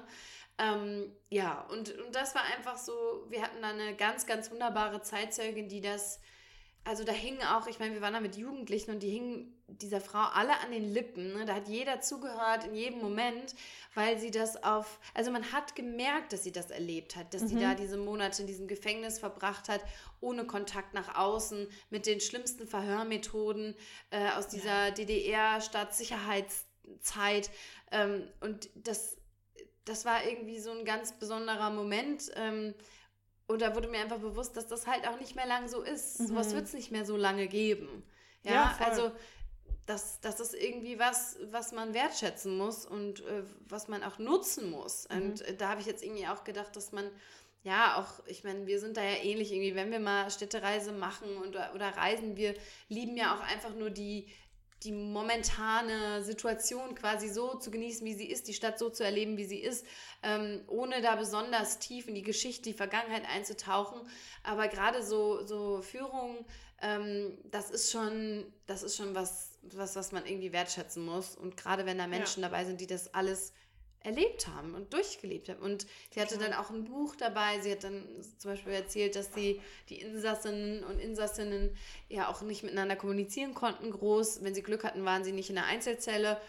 Ähm, 0.58 1.10
ja, 1.30 1.62
und, 1.70 1.96
und 1.98 2.14
das 2.14 2.34
war 2.34 2.42
einfach 2.56 2.76
so, 2.76 2.92
wir 3.30 3.40
hatten 3.40 3.62
da 3.62 3.70
eine 3.70 3.96
ganz, 3.96 4.26
ganz 4.26 4.50
wunderbare 4.50 5.00
Zeitzeugin, 5.00 5.70
die 5.70 5.80
das 5.80 6.20
also 6.84 7.04
da 7.04 7.12
hingen 7.12 7.42
auch, 7.42 7.66
ich 7.66 7.78
meine, 7.78 7.92
wir 7.94 8.00
waren 8.00 8.14
da 8.14 8.20
mit 8.20 8.36
Jugendlichen 8.36 8.92
und 8.92 9.02
die 9.02 9.10
hingen 9.10 9.52
dieser 9.68 10.00
Frau 10.00 10.24
alle 10.32 10.58
an 10.60 10.70
den 10.72 10.90
Lippen. 10.92 11.34
Ne? 11.34 11.44
Da 11.44 11.54
hat 11.54 11.68
jeder 11.68 12.00
zugehört 12.00 12.64
in 12.64 12.74
jedem 12.74 13.00
Moment, 13.00 13.54
weil 13.94 14.18
sie 14.18 14.30
das 14.30 14.64
auf, 14.64 14.98
also 15.14 15.30
man 15.30 15.52
hat 15.52 15.76
gemerkt, 15.76 16.32
dass 16.32 16.42
sie 16.42 16.52
das 16.52 16.70
erlebt 16.70 17.16
hat, 17.16 17.34
dass 17.34 17.42
mhm. 17.42 17.48
sie 17.48 17.60
da 17.60 17.74
diese 17.74 17.98
Monate 17.98 18.40
in 18.42 18.48
diesem 18.48 18.66
Gefängnis 18.66 19.18
verbracht 19.18 19.68
hat, 19.68 19.82
ohne 20.20 20.46
Kontakt 20.46 20.94
nach 20.94 21.16
außen, 21.16 21.68
mit 21.90 22.06
den 22.06 22.20
schlimmsten 22.20 22.66
Verhörmethoden 22.66 23.74
äh, 24.10 24.30
aus 24.30 24.48
dieser 24.48 24.88
ja. 24.88 24.92
DDR-Staatssicherheitszeit. 24.92 27.50
Ähm, 27.92 28.26
und 28.40 28.70
das, 28.74 29.18
das 29.84 30.06
war 30.06 30.24
irgendwie 30.24 30.58
so 30.58 30.72
ein 30.72 30.84
ganz 30.84 31.12
besonderer 31.12 31.70
Moment. 31.70 32.32
Ähm, 32.36 32.74
und 33.50 33.62
da 33.62 33.74
wurde 33.74 33.88
mir 33.88 34.00
einfach 34.00 34.18
bewusst, 34.18 34.56
dass 34.56 34.66
das 34.66 34.86
halt 34.86 35.06
auch 35.08 35.18
nicht 35.18 35.36
mehr 35.36 35.46
lang 35.46 35.68
so 35.68 35.82
ist. 35.82 36.20
Mhm. 36.20 36.26
Sowas 36.28 36.54
wird 36.54 36.64
es 36.64 36.72
nicht 36.72 36.90
mehr 36.90 37.04
so 37.04 37.16
lange 37.16 37.48
geben. 37.48 38.02
Ja, 38.42 38.52
ja 38.52 38.78
also 38.84 39.12
das, 39.86 40.20
das 40.20 40.40
ist 40.40 40.54
irgendwie 40.54 40.98
was, 40.98 41.36
was 41.50 41.72
man 41.72 41.94
wertschätzen 41.94 42.56
muss 42.56 42.86
und 42.86 43.20
äh, 43.26 43.42
was 43.68 43.88
man 43.88 44.04
auch 44.04 44.18
nutzen 44.18 44.70
muss. 44.70 45.08
Mhm. 45.08 45.16
Und 45.16 45.40
äh, 45.42 45.56
da 45.56 45.70
habe 45.70 45.80
ich 45.80 45.86
jetzt 45.86 46.02
irgendwie 46.02 46.26
auch 46.28 46.44
gedacht, 46.44 46.74
dass 46.76 46.92
man 46.92 47.10
ja, 47.62 47.96
auch, 47.96 48.24
ich 48.26 48.42
meine, 48.42 48.66
wir 48.66 48.80
sind 48.80 48.96
da 48.96 49.02
ja 49.02 49.22
ähnlich 49.22 49.52
irgendwie, 49.52 49.74
wenn 49.74 49.90
wir 49.90 50.00
mal 50.00 50.30
Städtereise 50.30 50.92
machen 50.92 51.36
und, 51.36 51.56
oder 51.74 51.88
reisen, 51.96 52.36
wir 52.36 52.54
lieben 52.88 53.16
ja 53.18 53.34
auch 53.34 53.40
einfach 53.40 53.74
nur 53.74 53.90
die, 53.90 54.28
die 54.82 54.92
momentane 54.92 56.22
Situation 56.22 56.94
quasi 56.94 57.28
so 57.28 57.54
zu 57.54 57.70
genießen, 57.70 58.06
wie 58.06 58.14
sie 58.14 58.30
ist, 58.30 58.48
die 58.48 58.54
Stadt 58.54 58.78
so 58.78 58.88
zu 58.88 59.04
erleben, 59.04 59.36
wie 59.36 59.44
sie 59.44 59.58
ist, 59.58 59.84
ähm, 60.22 60.62
ohne 60.68 61.02
da 61.02 61.16
besonders 61.16 61.78
tief 61.78 62.08
in 62.08 62.14
die 62.14 62.22
Geschichte, 62.22 62.62
die 62.62 62.74
Vergangenheit 62.74 63.24
einzutauchen. 63.28 64.00
Aber 64.42 64.68
gerade 64.68 65.02
so, 65.02 65.44
so 65.44 65.82
Führung, 65.82 66.46
ähm, 66.80 67.36
das 67.50 67.70
ist 67.70 67.90
schon, 67.90 68.46
das 68.66 68.82
ist 68.82 68.96
schon 68.96 69.14
was, 69.14 69.58
was, 69.62 69.96
was 69.96 70.12
man 70.12 70.24
irgendwie 70.24 70.52
wertschätzen 70.52 71.04
muss. 71.04 71.36
Und 71.36 71.56
gerade 71.56 71.84
wenn 71.84 71.98
da 71.98 72.06
Menschen 72.06 72.42
ja. 72.42 72.48
dabei 72.48 72.64
sind, 72.64 72.80
die 72.80 72.86
das 72.86 73.12
alles 73.12 73.52
erlebt 74.02 74.48
haben 74.48 74.74
und 74.74 74.92
durchgelebt 74.92 75.48
haben. 75.48 75.60
Und 75.60 75.86
sie 76.10 76.20
hatte 76.20 76.38
dann 76.38 76.54
auch 76.54 76.70
ein 76.70 76.84
Buch 76.84 77.16
dabei. 77.16 77.60
Sie 77.60 77.70
hat 77.70 77.84
dann 77.84 78.04
zum 78.38 78.52
Beispiel 78.52 78.72
erzählt, 78.72 79.16
dass 79.16 79.32
sie 79.34 79.60
die 79.88 80.00
Insassinnen 80.00 80.84
und 80.84 80.98
Insassinnen 80.98 81.76
ja 82.08 82.28
auch 82.28 82.42
nicht 82.42 82.62
miteinander 82.62 82.96
kommunizieren 82.96 83.54
konnten 83.54 83.90
groß. 83.90 84.42
Wenn 84.42 84.54
sie 84.54 84.62
Glück 84.62 84.84
hatten, 84.84 85.04
waren 85.04 85.24
sie 85.24 85.32
nicht 85.32 85.50
in 85.50 85.56
der 85.56 85.66
Einzelzelle. 85.66 86.40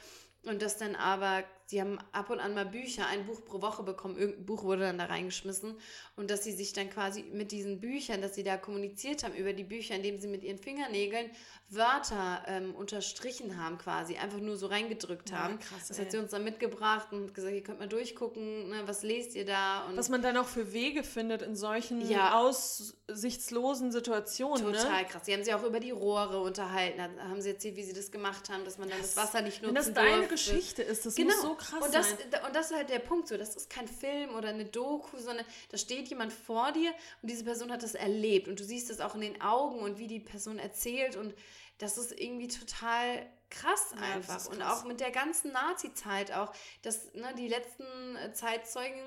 Und 0.44 0.62
dass 0.62 0.78
dann 0.78 0.96
aber 0.96 1.44
Sie 1.72 1.80
haben 1.80 2.00
ab 2.12 2.30
und 2.30 2.42
an 2.42 2.54
mal 2.54 2.66
Bücher, 2.66 3.08
ein 3.08 3.26
Buch 3.26 3.46
pro 3.46 3.62
Woche 3.62 3.82
bekommen, 3.84 4.18
irgendein 4.18 4.46
Buch 4.46 4.64
wurde 4.64 4.82
dann 4.82 4.98
da 4.98 5.06
reingeschmissen 5.06 5.78
und 6.18 6.30
dass 6.30 6.44
sie 6.44 6.52
sich 6.52 6.74
dann 6.74 6.90
quasi 6.90 7.24
mit 7.24 7.54
diesen 7.54 7.80
Büchern, 7.80 8.22
dass 8.22 8.36
sie 8.36 8.44
da 8.44 8.58
kommuniziert 8.58 9.24
haben 9.24 9.34
über 9.36 9.54
die 9.54 9.64
Bücher, 9.64 9.96
indem 9.96 10.20
sie 10.20 10.28
mit 10.28 10.44
ihren 10.44 10.58
Fingernägeln 10.58 11.32
Wörter 11.70 12.44
ähm, 12.48 12.76
unterstrichen 12.76 13.58
haben 13.58 13.78
quasi, 13.78 14.18
einfach 14.18 14.40
nur 14.40 14.58
so 14.58 14.68
reingedrückt 14.68 15.30
ja, 15.30 15.38
haben. 15.38 15.60
Krass, 15.60 15.88
das 15.88 15.98
ey. 15.98 16.04
hat 16.04 16.12
sie 16.12 16.18
uns 16.18 16.32
dann 16.32 16.44
mitgebracht 16.44 17.14
und 17.14 17.34
gesagt, 17.34 17.54
ihr 17.54 17.64
könnt 17.64 17.80
mal 17.80 17.88
durchgucken, 17.88 18.70
ne, 18.70 18.82
was 18.86 19.04
lest 19.04 19.36
ihr 19.36 19.46
da? 19.46 19.86
Und 19.86 19.96
was 19.96 20.10
man 20.10 20.22
dann 20.22 20.36
auch 20.36 20.48
für 20.48 20.74
Wege 20.74 21.04
findet 21.04 21.42
in 21.42 21.56
solchen 21.56 22.06
ja. 22.10 22.38
aussichtslosen 22.38 23.94
Situationen. 23.94 24.72
Ne? 24.72 24.78
Total 24.78 25.04
ne? 25.04 25.08
krass. 25.08 25.22
Sie 25.26 25.34
haben 25.34 25.46
sich 25.46 25.54
auch 25.54 25.64
über 25.64 25.80
die 25.80 25.92
Rohre 25.92 26.42
unterhalten, 26.42 26.98
da 26.98 27.24
haben 27.30 27.42
sie 27.42 27.52
erzählt, 27.52 27.78
wie 27.78 27.84
sie 27.84 27.94
das 27.94 28.12
gemacht 28.12 28.50
haben, 28.50 28.66
dass 28.66 28.78
man 28.78 28.90
dann 28.90 29.00
das, 29.00 29.16
das 29.16 29.24
Wasser 29.24 29.42
nicht 29.42 29.62
nutzen 29.62 29.74
Wenn 29.74 29.94
das 29.94 29.94
deine 29.94 30.28
Geschichte 30.28 30.84
ist, 30.84 31.06
das 31.06 31.16
genau. 31.16 31.34
muss 31.34 31.42
so 31.42 31.56
krass 31.62 31.86
und 31.86 31.94
das, 31.94 32.10
sein. 32.10 32.46
Und 32.46 32.56
das 32.56 32.72
ist 32.72 32.78
halt 32.78 32.90
der 32.90 33.00
Punkt 33.00 33.28
so. 33.28 33.38
Das 33.38 33.56
ist 33.56 33.70
kein 33.70 33.88
Film 33.88 34.36
oder 34.36 34.50
eine 34.50 34.66
Doku, 34.66 35.18
sondern 35.18 35.46
da 35.70 35.78
steht 35.78 36.08
jemand 36.10 36.34
vor 36.34 36.72
dir 36.72 36.92
und 37.22 37.30
diese 37.30 37.44
Person 37.44 37.72
hat 37.72 37.84
das 37.84 37.96
erlebt. 37.96 38.48
Und 38.48 38.60
du 38.60 38.64
siehst 38.64 38.90
es 38.90 39.00
auch 39.00 39.16
in 39.16 39.22
den 39.22 39.42
Augen 39.42 39.80
und 39.80 39.98
wie 39.98 40.08
die 40.08 40.20
Person 40.20 40.60
erzählt. 40.60 41.16
Und 41.16 41.34
das 41.78 41.98
ist 41.98 42.12
irgendwie 42.20 42.48
total 42.48 43.26
krass 43.50 43.94
Ja, 43.94 44.00
das 44.00 44.16
einfach. 44.16 44.38
ist 44.38 44.48
Und 44.48 44.60
krass. 44.60 44.82
auch 44.82 44.86
mit 44.86 45.00
der 45.00 45.12
ganzen 45.12 45.52
Nazi-Zeit 45.52 46.32
auch, 46.32 46.54
dass 46.82 47.14
ne, 47.14 47.34
die 47.38 47.48
letzten 47.48 47.86
Zeitzeugen, 48.34 49.02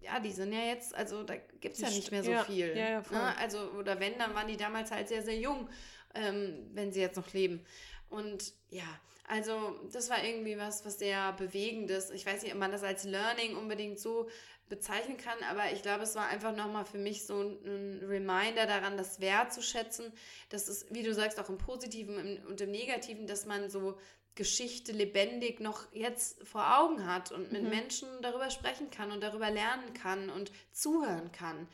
ja, 0.00 0.20
die 0.20 0.32
sind 0.32 0.52
ja 0.52 0.60
jetzt, 0.60 0.94
also 0.94 1.22
da 1.22 1.36
gibt 1.36 1.74
es 1.74 1.80
ja 1.80 1.90
nicht 1.90 2.10
mehr 2.12 2.22
so 2.22 2.30
ja, 2.30 2.44
viel. 2.44 2.76
ja, 2.76 2.90
ja, 2.90 3.02
ne? 3.10 3.36
Also, 3.38 3.70
oder 3.72 3.98
wenn, 3.98 4.18
dann 4.18 4.34
waren 4.34 4.46
die 4.46 4.56
damals 4.56 4.90
halt 4.90 5.08
sehr, 5.08 5.22
sehr 5.22 5.36
jung, 5.38 5.68
ähm, 6.14 6.70
wenn 6.72 6.92
sie 6.92 7.00
jetzt 7.00 7.16
noch 7.16 7.32
leben. 7.32 7.64
Und 8.10 8.52
ja, 8.70 8.84
also 9.28 9.78
das 9.92 10.10
war 10.10 10.24
irgendwie 10.24 10.58
was, 10.58 10.84
was 10.84 10.98
sehr 10.98 11.32
bewegendes. 11.34 12.10
Ich 12.10 12.26
weiß 12.26 12.42
nicht, 12.42 12.52
ob 12.52 12.58
man 12.58 12.72
das 12.72 12.82
als 12.82 13.04
Learning 13.04 13.56
unbedingt 13.56 13.98
so 13.98 14.28
bezeichnen 14.68 15.16
kann, 15.16 15.38
aber 15.50 15.72
ich 15.72 15.82
glaube, 15.82 16.02
es 16.02 16.14
war 16.14 16.26
einfach 16.28 16.54
nochmal 16.54 16.84
für 16.84 16.98
mich 16.98 17.24
so 17.26 17.40
ein, 17.40 18.02
Reminder 18.04 18.66
daran, 18.66 18.96
das 18.98 19.18
wertzuschätzen, 19.20 20.12
dass 20.50 20.68
es, 20.68 20.86
wie 20.90 21.02
du 21.02 21.14
sagst, 21.14 21.40
auch 21.40 21.48
im 21.48 21.56
Positiven 21.58 22.44
und 22.46 22.60
im 22.60 22.70
Negativen, 22.70 23.26
dass 23.26 23.46
man 23.46 23.70
so 23.70 23.98
Geschichte 24.34 24.92
lebendig 24.92 25.58
noch 25.58 25.90
jetzt 25.92 26.46
vor 26.46 26.78
Augen 26.78 27.06
hat 27.06 27.32
und 27.32 27.50
mit 27.50 27.62
Mhm. 27.62 27.70
Menschen 27.70 28.08
darüber 28.22 28.50
sprechen 28.50 28.90
kann 28.90 29.10
und 29.10 29.22
darüber 29.22 29.50
lernen 29.50 29.94
kann 29.94 30.30
und 30.30 30.52
zuhören 30.70 31.32
kann 31.32 31.66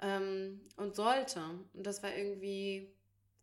ähm, 0.00 0.60
und 0.76 0.94
sollte. 0.94 1.40
Und 1.72 1.86
das 1.86 2.02
war 2.02 2.14
irgendwie 2.14 2.94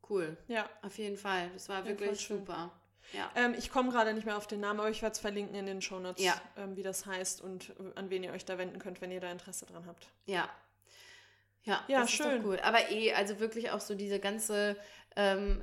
cool. 0.10 0.38
Ja. 0.48 0.70
Auf 0.84 0.98
jeden 0.98 1.18
Fall. 1.18 1.50
Das 1.54 1.68
war 1.70 1.80
Ja, 1.80 1.88
wirklich 1.90 2.20
super. 2.22 2.72
Ja. 3.14 3.30
Ähm, 3.36 3.54
ich 3.58 3.70
komme 3.72 3.92
gerade 3.92 4.14
nicht 4.14 4.26
mehr 4.26 4.38
auf 4.38 4.48
den 4.48 4.60
Namen, 4.62 4.80
aber 4.80 4.90
ich 4.90 5.02
werde 5.02 5.14
es 5.14 5.20
verlinken 5.20 5.56
in 5.56 5.66
den 5.66 5.82
Shownotes, 5.82 6.24
Ja. 6.24 6.40
ähm, 6.58 6.76
wie 6.76 6.84
das 6.84 7.06
heißt 7.06 7.42
und 7.42 7.70
äh, 7.72 7.74
an 7.96 8.10
wen 8.10 8.24
ihr 8.24 8.32
euch 8.32 8.46
da 8.46 8.58
wenden 8.58 8.80
könnt, 8.80 9.02
wenn 9.02 9.12
ihr 9.12 9.20
da 9.20 9.32
Interesse 9.32 9.66
dran 9.66 9.86
habt. 9.86 10.08
Ja. 10.26 10.50
Ja, 11.64 11.84
Ja, 11.88 12.02
das 12.02 12.10
ist 12.10 12.16
schön. 12.16 12.42
doch 12.42 12.48
cool. 12.50 12.60
Aber 12.64 12.90
eh, 12.90 13.14
also 13.14 13.40
wirklich 13.40 13.70
auch 13.70 13.82
so 13.82 13.94
diese 13.94 14.20
ganze 14.20 14.76
ähm, 15.16 15.62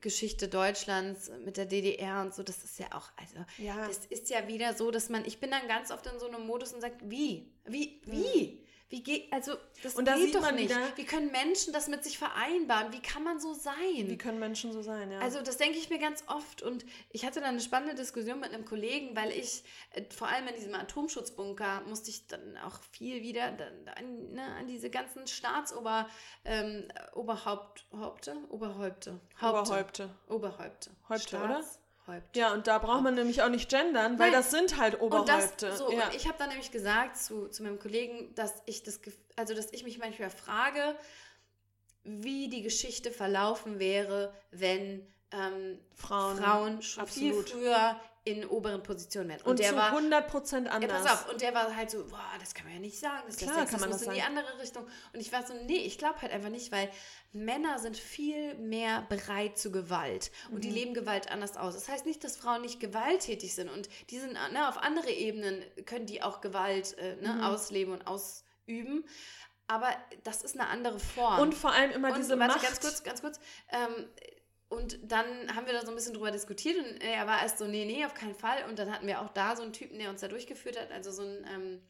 Geschichte 0.00 0.46
Deutschlands 0.48 1.30
mit 1.44 1.56
der 1.56 1.64
DDR 1.66 2.20
und 2.20 2.32
so, 2.34 2.42
das 2.42 2.62
ist 2.62 2.78
ja 2.78 2.86
auch, 2.92 3.10
also 3.16 3.36
Ja. 3.58 3.88
das 3.88 4.04
ist 4.06 4.30
ja 4.30 4.46
wieder 4.46 4.74
so, 4.74 4.90
dass 4.90 5.08
man, 5.08 5.24
ich 5.24 5.40
bin 5.40 5.50
dann 5.50 5.66
ganz 5.66 5.90
oft 5.90 6.06
in 6.06 6.18
so 6.20 6.26
einem 6.28 6.46
Modus 6.46 6.72
und 6.72 6.80
sagt, 6.80 7.00
wie? 7.10 7.50
Wie? 7.64 8.00
Wie? 8.04 8.61
Wie 8.92 9.02
geht, 9.02 9.32
also 9.32 9.54
das. 9.82 9.94
Und 9.94 10.04
da 10.06 10.16
geht 10.16 10.26
sieht 10.26 10.34
doch 10.34 10.42
man 10.42 10.54
nicht. 10.56 10.68
wieder- 10.68 10.96
Wie 10.96 11.04
können 11.06 11.32
Menschen 11.32 11.72
das 11.72 11.88
mit 11.88 12.04
sich 12.04 12.18
vereinbaren? 12.18 12.92
Wie 12.92 13.00
kann 13.00 13.24
man 13.24 13.40
so 13.40 13.54
sein? 13.54 13.74
Wie 13.96 14.18
können 14.18 14.38
Menschen 14.38 14.70
so 14.70 14.82
sein, 14.82 15.10
ja. 15.10 15.18
Also 15.20 15.40
das 15.40 15.56
denke 15.56 15.78
ich 15.78 15.88
mir 15.88 15.98
ganz 15.98 16.22
oft 16.26 16.60
und 16.60 16.84
ich 17.10 17.24
hatte 17.24 17.40
da 17.40 17.46
eine 17.46 17.60
spannende 17.60 17.94
Diskussion 17.94 18.38
mit 18.38 18.52
einem 18.52 18.66
Kollegen, 18.66 19.16
weil 19.16 19.30
ich 19.30 19.64
äh, 19.92 20.02
vor 20.14 20.28
allem 20.28 20.46
in 20.48 20.54
diesem 20.56 20.74
Atomschutzbunker 20.74 21.80
musste 21.88 22.10
ich 22.10 22.26
dann 22.26 22.58
auch 22.58 22.80
viel 22.90 23.22
wieder 23.22 23.50
dann, 23.52 23.88
an, 23.96 24.32
ne, 24.34 24.42
an 24.58 24.66
diese 24.66 24.90
ganzen 24.90 25.26
Staatsober 25.26 26.06
ähm, 26.44 26.86
Oberhaupt 27.14 27.86
Haupte 27.94 28.36
Oberhäupte 28.50 29.18
Haupte. 29.40 29.70
Oberhäupte. 29.72 30.10
Oberhäupte 30.28 30.90
Häupte, 31.08 31.36
oder? 31.38 31.64
Staatshäupte. 32.02 32.38
Ja, 32.38 32.52
und 32.52 32.66
da 32.66 32.78
braucht 32.78 33.02
man 33.02 33.14
nämlich 33.14 33.42
auch 33.42 33.48
nicht 33.48 33.68
gendern, 33.68 34.18
weil 34.18 34.30
Nein. 34.30 34.40
das 34.40 34.50
sind 34.50 34.78
halt 34.78 35.00
Und 35.00 35.28
das, 35.28 35.52
Oberhäupte. 35.52 35.76
so, 35.76 35.92
ja. 35.92 36.06
und 36.06 36.14
ich 36.14 36.26
habe 36.26 36.38
dann 36.38 36.48
nämlich 36.48 36.70
gesagt 36.70 37.16
zu, 37.16 37.48
zu 37.48 37.62
meinem 37.62 37.78
Kollegen, 37.78 38.34
dass 38.34 38.62
ich 38.66 38.82
das, 38.82 39.00
also 39.36 39.54
dass 39.54 39.72
ich 39.72 39.84
mich 39.84 39.98
manchmal 39.98 40.30
frage, 40.30 40.96
wie 42.04 42.48
die 42.48 42.62
Geschichte 42.62 43.10
verlaufen 43.10 43.78
wäre, 43.78 44.34
wenn 44.50 45.06
ähm, 45.30 45.78
Frauen, 45.94 46.36
Frauen, 46.36 46.82
schon 46.82 47.02
absolut. 47.02 47.48
viel 47.48 47.60
früher 47.60 48.00
in 48.24 48.46
oberen 48.46 48.82
Positionen 48.84 49.30
wären. 49.30 49.40
und 49.42 49.58
der 49.58 49.70
zu 49.70 49.76
war 49.76 49.92
100% 49.92 50.64
ja, 50.64 50.70
anders. 50.70 51.02
pass 51.02 51.12
auf, 51.24 51.32
und 51.32 51.40
der 51.40 51.54
war 51.54 51.74
halt 51.74 51.90
so, 51.90 52.04
boah, 52.04 52.20
das 52.38 52.54
kann 52.54 52.66
man 52.66 52.74
ja 52.74 52.80
nicht 52.80 52.98
sagen, 53.00 53.22
das 53.26 53.34
ist 53.36 53.42
Klar 53.42 53.66
kann 53.66 53.80
man 53.80 53.90
das 53.90 54.02
in 54.02 54.12
die 54.12 54.22
andere 54.22 54.60
Richtung. 54.60 54.84
Und 55.12 55.20
ich 55.20 55.32
war 55.32 55.44
so, 55.44 55.54
nee, 55.64 55.78
ich 55.78 55.98
glaube 55.98 56.22
halt 56.22 56.30
einfach 56.32 56.48
nicht, 56.50 56.70
weil 56.70 56.88
Männer 57.32 57.80
sind 57.80 57.96
viel 57.96 58.54
mehr 58.54 59.02
bereit 59.08 59.58
zu 59.58 59.72
Gewalt 59.72 60.30
und 60.50 60.58
Mhm. 60.58 60.60
die 60.60 60.70
leben 60.70 60.94
Gewalt 60.94 61.32
anders 61.32 61.56
aus. 61.56 61.74
Das 61.74 61.88
heißt 61.88 62.06
nicht, 62.06 62.22
dass 62.22 62.36
Frauen 62.36 62.62
nicht 62.62 62.78
gewalttätig 62.78 63.54
sind 63.56 63.68
und 63.68 63.88
die 64.10 64.18
sind, 64.20 64.34
ne, 64.34 64.68
auf 64.68 64.78
andere 64.78 65.10
Ebenen 65.10 65.60
können 65.84 66.06
die 66.06 66.22
auch 66.22 66.40
Gewalt 66.40 66.96
äh, 66.98 67.16
ne, 67.16 67.34
Mhm. 67.34 67.40
ausleben 67.42 67.92
und 67.92 68.06
ausüben. 68.06 69.04
Aber 69.66 69.88
das 70.22 70.42
ist 70.42 70.58
eine 70.58 70.68
andere 70.68 71.00
Form. 71.00 71.40
Und 71.40 71.54
vor 71.54 71.72
allem 71.72 71.90
immer 71.92 72.08
Und 72.10 72.18
diese 72.18 72.38
warte, 72.38 72.54
Macht. 72.54 72.62
ganz 72.66 72.80
kurz, 72.80 73.02
ganz 73.02 73.20
kurz. 73.20 73.40
Ähm, 73.70 74.06
und 74.72 74.98
dann 75.02 75.26
haben 75.54 75.66
wir 75.66 75.74
da 75.74 75.82
so 75.82 75.90
ein 75.90 75.94
bisschen 75.94 76.14
drüber 76.14 76.30
diskutiert 76.30 76.78
und 76.78 77.02
er 77.02 77.26
war 77.26 77.42
erst 77.42 77.58
so, 77.58 77.66
nee, 77.66 77.84
nee, 77.84 78.04
auf 78.06 78.14
keinen 78.14 78.34
Fall. 78.34 78.64
Und 78.68 78.78
dann 78.78 78.90
hatten 78.90 79.06
wir 79.06 79.20
auch 79.20 79.28
da 79.28 79.54
so 79.54 79.62
einen 79.62 79.72
Typen, 79.74 79.98
der 79.98 80.08
uns 80.08 80.22
da 80.22 80.28
durchgeführt 80.28 80.80
hat. 80.80 80.90
Also 80.90 81.10
so 81.12 81.22
ein 81.22 81.46
ähm, 81.54 81.82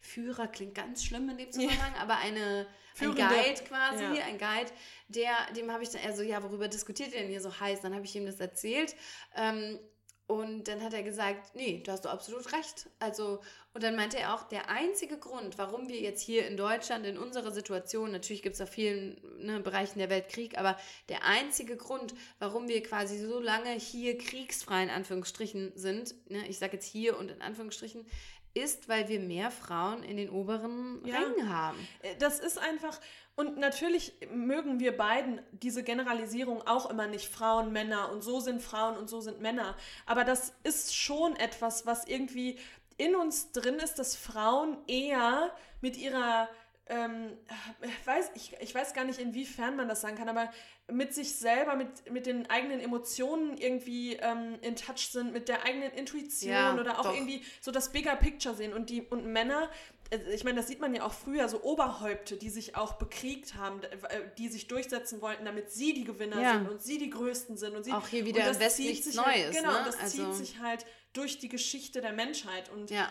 Führer 0.00 0.48
klingt 0.48 0.74
ganz 0.74 1.04
schlimm 1.04 1.28
in 1.30 1.38
dem 1.38 1.52
Zusammenhang, 1.52 1.94
aber 2.00 2.16
eine, 2.16 2.66
ein. 2.98 3.14
Guide 3.14 3.62
quasi, 3.68 4.02
Ja. 4.02 4.24
ein 4.24 4.38
Guide, 4.38 4.70
der, 5.08 5.32
dem 5.56 5.70
habe 5.70 5.84
ich 5.84 5.90
dann, 5.90 6.02
er 6.02 6.14
so, 6.14 6.22
ja, 6.22 6.42
worüber 6.42 6.66
diskutiert 6.68 7.12
ihr 7.14 7.20
denn 7.20 7.28
hier 7.28 7.40
so 7.40 7.58
heiß? 7.60 7.80
Dann 7.82 7.94
habe 7.94 8.04
ich 8.04 8.14
ihm 8.16 8.26
das 8.26 8.40
erzählt. 8.40 8.96
Ähm, 9.36 9.78
und 10.26 10.68
dann 10.68 10.82
hat 10.82 10.94
er 10.94 11.02
gesagt, 11.02 11.54
nee, 11.54 11.82
da 11.84 11.92
hast 11.92 12.06
du 12.06 12.08
absolut 12.08 12.50
recht. 12.54 12.88
Also, 12.98 13.40
und 13.74 13.82
dann 13.82 13.94
meinte 13.94 14.18
er 14.18 14.34
auch, 14.34 14.44
der 14.44 14.70
einzige 14.70 15.18
Grund, 15.18 15.58
warum 15.58 15.88
wir 15.88 16.00
jetzt 16.00 16.22
hier 16.22 16.46
in 16.46 16.56
Deutschland 16.56 17.04
in 17.04 17.18
unserer 17.18 17.50
Situation, 17.50 18.10
natürlich 18.10 18.40
gibt 18.40 18.54
es 18.54 18.60
auf 18.62 18.70
vielen 18.70 19.20
ne, 19.38 19.60
Bereichen 19.60 19.98
der 19.98 20.08
Welt 20.08 20.30
Krieg, 20.30 20.56
aber 20.56 20.78
der 21.10 21.24
einzige 21.24 21.76
Grund, 21.76 22.14
warum 22.38 22.68
wir 22.68 22.82
quasi 22.82 23.18
so 23.18 23.38
lange 23.38 23.72
hier 23.72 24.16
kriegsfrei 24.16 24.84
in 24.84 24.90
Anführungsstrichen 24.90 25.72
sind, 25.74 26.14
ne, 26.30 26.48
ich 26.48 26.58
sage 26.58 26.74
jetzt 26.74 26.86
hier 26.86 27.18
und 27.18 27.30
in 27.30 27.42
Anführungsstrichen, 27.42 28.06
ist, 28.54 28.88
weil 28.88 29.08
wir 29.08 29.20
mehr 29.20 29.50
Frauen 29.50 30.02
in 30.02 30.16
den 30.16 30.30
oberen 30.30 31.02
Ja. 31.04 31.16
Rängen 31.18 31.48
haben. 31.52 31.78
Äh, 32.02 32.14
Das 32.18 32.40
ist 32.40 32.58
einfach, 32.58 33.00
und 33.36 33.58
natürlich 33.58 34.12
mögen 34.32 34.78
wir 34.80 34.96
beiden 34.96 35.40
diese 35.50 35.82
Generalisierung 35.82 36.66
auch 36.66 36.88
immer 36.88 37.06
nicht, 37.08 37.28
Frauen, 37.28 37.72
Männer 37.72 38.10
und 38.12 38.22
so 38.22 38.40
sind 38.40 38.62
Frauen 38.62 38.96
und 38.96 39.08
so 39.10 39.20
sind 39.20 39.40
Männer. 39.40 39.76
Aber 40.06 40.24
das 40.24 40.54
ist 40.62 40.94
schon 40.96 41.34
etwas, 41.36 41.84
was 41.84 42.06
irgendwie 42.06 42.58
in 42.96 43.16
uns 43.16 43.50
drin 43.50 43.74
ist, 43.76 43.98
dass 43.98 44.14
Frauen 44.14 44.78
eher 44.86 45.50
mit 45.80 45.96
ihrer, 45.96 46.48
ähm, 46.86 47.36
ich, 47.82 48.06
weiß, 48.06 48.30
ich, 48.34 48.52
ich 48.60 48.72
weiß 48.74 48.94
gar 48.94 49.04
nicht, 49.04 49.18
inwiefern 49.18 49.74
man 49.74 49.88
das 49.88 50.00
sagen 50.00 50.16
kann, 50.16 50.28
aber 50.28 50.48
mit 50.92 51.14
sich 51.14 51.36
selber, 51.36 51.76
mit, 51.76 52.10
mit 52.10 52.26
den 52.26 52.48
eigenen 52.50 52.78
Emotionen 52.80 53.56
irgendwie 53.56 54.16
ähm, 54.16 54.58
in 54.60 54.76
Touch 54.76 55.08
sind, 55.10 55.32
mit 55.32 55.48
der 55.48 55.64
eigenen 55.64 55.90
Intuition 55.92 56.52
Ja, 56.52 56.74
oder 56.74 56.98
auch 56.98 57.04
doch. 57.04 57.14
irgendwie 57.14 57.42
so 57.62 57.70
das 57.70 57.90
Bigger 57.90 58.16
Picture 58.16 58.54
sehen. 58.54 58.74
Und 58.74 58.90
die 58.90 59.00
und 59.00 59.24
Männer, 59.24 59.70
äh, 60.10 60.18
ich 60.34 60.44
meine, 60.44 60.56
das 60.58 60.68
sieht 60.68 60.80
man 60.80 60.94
ja 60.94 61.02
auch 61.04 61.14
früher, 61.14 61.48
so 61.48 61.62
Oberhäupte, 61.62 62.36
die 62.36 62.50
sich 62.50 62.76
auch 62.76 62.94
bekriegt 62.94 63.54
haben, 63.54 63.82
äh, 63.82 63.88
die 64.36 64.48
sich 64.48 64.66
durchsetzen 64.68 65.22
wollten, 65.22 65.46
damit 65.46 65.70
sie 65.70 65.94
die 65.94 66.04
Gewinner 66.04 66.40
Ja. 66.42 66.52
sind 66.54 66.68
und 66.68 66.82
sie 66.82 66.98
die 66.98 67.08
Größten 67.08 67.56
sind. 67.56 67.74
Und 67.74 67.84
sie, 67.84 67.92
Auch 67.92 68.06
hier 68.06 68.20
und 68.20 68.26
wieder 68.28 68.50
im 68.50 68.58
das 68.58 68.76
zieht 68.76 68.88
nichts 68.90 69.06
sich 69.06 69.14
Neues, 69.16 69.26
Halt, 69.26 69.56
genau, 69.56 69.72
ne? 69.72 69.78
und 69.78 69.86
das 69.86 69.98
Also- 69.98 70.24
zieht 70.24 70.34
sich 70.34 70.58
halt 70.60 70.84
durch 71.14 71.38
die 71.38 71.48
Geschichte 71.48 72.02
der 72.02 72.12
Menschheit. 72.12 72.70
Und 72.70 72.90
Ja, 72.90 73.10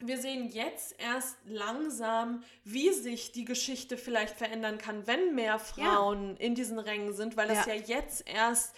wir 0.00 0.18
sehen 0.18 0.48
jetzt 0.50 0.94
erst 1.00 1.36
langsam, 1.46 2.42
wie 2.64 2.92
sich 2.92 3.32
die 3.32 3.44
Geschichte 3.44 3.96
vielleicht 3.96 4.36
verändern 4.36 4.78
kann, 4.78 5.06
wenn 5.06 5.34
mehr 5.34 5.58
Frauen 5.58 6.36
in 6.36 6.54
diesen 6.54 6.78
Rängen 6.78 7.14
sind, 7.14 7.36
weil 7.36 7.48
das 7.48 7.66
Ja. 7.66 7.74
ja 7.74 7.80
jetzt 7.80 8.28
erst 8.28 8.74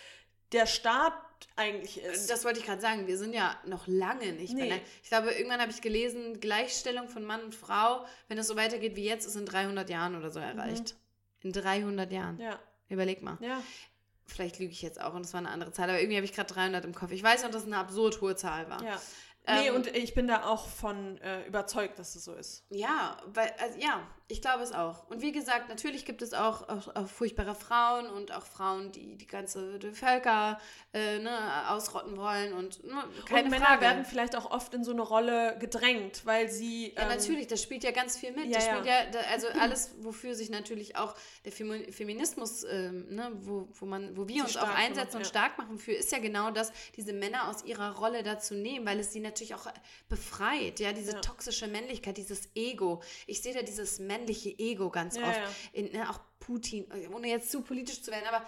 der 0.53 0.67
Start 0.67 1.15
eigentlich 1.57 2.03
ist. 2.03 2.31
Das 2.31 2.45
wollte 2.45 2.59
ich 2.61 2.67
gerade 2.67 2.81
sagen. 2.81 3.07
Wir 3.07 3.19
sind 3.19 3.35
ja 3.35 3.57
noch 3.67 3.87
lange 3.87 4.33
nicht 4.33 4.55
Nee. 4.55 4.69
der, 4.69 4.81
Ich 5.03 5.09
glaube, 5.09 5.31
irgendwann 5.33 5.61
habe 5.61 5.71
ich 5.71 5.81
gelesen, 5.83 6.41
Gleichstellung 6.41 7.09
von 7.09 7.25
Mann 7.25 7.43
und 7.45 7.55
Frau, 7.55 8.05
wenn 8.29 8.39
es 8.39 8.47
so 8.49 8.57
weitergeht 8.57 8.97
wie 8.97 9.05
jetzt, 9.05 9.27
ist 9.27 9.37
in 9.37 9.45
300 9.47 9.91
Jahren 9.91 10.17
oder 10.17 10.31
so 10.31 10.41
erreicht. 10.41 10.97
In 11.43 11.53
300 11.53 12.11
Jahren. 12.13 12.37
Mhm. 12.37 12.41
ja, 12.43 12.59
Überleg 12.89 13.23
mal. 13.23 13.39
ja. 13.41 13.63
Vielleicht 14.31 14.59
lüge 14.59 14.73
ich 14.73 14.83
jetzt 14.83 15.01
auch 15.01 15.15
und 15.15 15.25
es 15.25 15.33
war 15.33 15.39
eine 15.39 15.49
andere 15.49 15.73
Zahl, 15.73 15.89
aber 15.89 16.01
irgendwie 16.01 16.17
habe 16.17 16.27
ich 16.27 16.35
gerade 16.35 16.53
300 16.53 16.85
im 16.85 16.95
Kopf. 16.95 17.13
Ich 17.13 17.23
weiß 17.23 17.45
noch, 17.45 17.51
dass 17.51 17.63
es 17.63 17.67
eine 17.67 17.79
absurd 17.79 18.21
hohe 18.21 18.37
Zahl 18.37 18.69
war. 18.69 18.83
Ja. 18.85 19.01
Nee, 19.49 19.69
Ähm, 19.69 19.77
und 19.77 19.87
ich 19.97 20.15
bin 20.15 20.27
da 20.29 20.45
auch 20.45 20.67
von 20.69 21.19
äh, 21.19 21.47
überzeugt, 21.47 21.99
dass 21.99 22.15
es 22.15 22.25
so 22.25 22.35
ist. 22.35 22.65
Ja, 22.71 23.17
weil, 23.27 23.53
also, 23.59 23.79
ja, 23.79 24.07
ich 24.31 24.43
glaube 24.43 24.63
es 24.63 24.73
auch. 24.73 25.09
Und 25.09 25.23
wie 25.23 25.33
gesagt, 25.33 25.69
natürlich 25.71 26.05
gibt 26.05 26.21
es 26.21 26.35
auch, 26.35 26.69
auch, 26.69 26.95
auch 26.95 27.09
furchtbare 27.09 27.55
Frauen 27.55 28.07
und 28.11 28.31
auch 28.33 28.45
Frauen, 28.45 28.93
die 28.93 29.17
die 29.17 29.27
ganze 29.27 29.79
die 29.79 29.91
Völker 29.93 30.61
äh, 30.93 31.19
ne, 31.19 31.71
ausrotten 31.71 32.17
wollen 32.19 32.53
und 32.53 32.85
ne, 32.85 33.05
keine 33.27 33.45
und 33.45 33.51
Männer 33.51 33.65
Frage. 33.65 33.81
werden 33.81 34.05
vielleicht 34.05 34.37
auch 34.37 34.51
oft 34.51 34.75
in 34.75 34.85
so 34.85 34.93
eine 34.93 35.01
Rolle 35.01 35.57
gedrängt, 35.59 36.27
weil 36.27 36.49
sie. 36.51 36.93
Ja, 36.95 37.03
ähm, 37.03 37.09
natürlich, 37.09 37.47
das 37.47 37.63
spielt 37.63 37.85
ja 37.85 37.91
ganz 37.91 38.19
viel 38.19 38.33
mit. 38.33 38.47
Ja, 38.47 38.53
das 38.59 38.67
ja. 38.67 38.73
spielt 38.73 38.87
ja, 38.87 39.07
da, 39.11 39.21
also 39.33 39.49
alles, 39.61 39.95
wofür 40.01 40.35
sich 40.35 40.51
natürlich 40.51 40.97
auch 40.97 41.15
der 41.45 41.53
Femi- 41.53 41.91
Feminismus, 41.91 42.65
ähm, 42.65 43.07
ne, 43.15 43.33
wo, 43.41 43.69
wo, 43.73 43.87
man, 43.87 44.15
wo 44.17 44.29
wir 44.29 44.45
uns 44.45 44.57
auch 44.59 44.69
einsetzen 44.69 45.17
und 45.17 45.23
ja. 45.23 45.29
stark 45.29 45.57
machen 45.57 45.79
für, 45.79 45.93
ist 45.93 46.13
ja 46.13 46.19
genau 46.19 46.51
das, 46.51 46.71
diese 46.97 47.15
Männer 47.15 47.49
aus 47.49 47.65
ihrer 47.65 47.97
Rolle 47.97 48.23
dazu 48.23 48.55
nehmen, 48.55 48.85
weil 48.85 49.01
es 49.01 49.13
sie 49.13 49.21
natürlich 49.21 49.55
auch 49.55 49.67
befreit, 50.09 50.81
ja, 50.81 50.93
diese 50.93 51.13
Ja. 51.13 51.21
toxische 51.21 51.67
Männlichkeit, 51.67 52.19
dieses 52.19 52.51
Ego. 52.55 53.03
Ich 53.27 53.41
sehe 53.43 53.55
da 53.55 53.63
dieses 53.63 53.99
männliche 54.19 54.51
Ego 54.59 54.91
ganz 54.91 55.17
Ja, 55.17 55.29
oft. 55.29 55.37
ja. 55.39 55.49
In, 55.73 55.93
ne, 55.93 56.09
auch 56.11 56.21
Putin, 56.41 56.87
ohne 57.15 57.29
jetzt 57.29 57.51
zu 57.51 57.63
politisch 57.63 58.03
zu 58.03 58.11
werden, 58.11 58.27
aber 58.29 58.45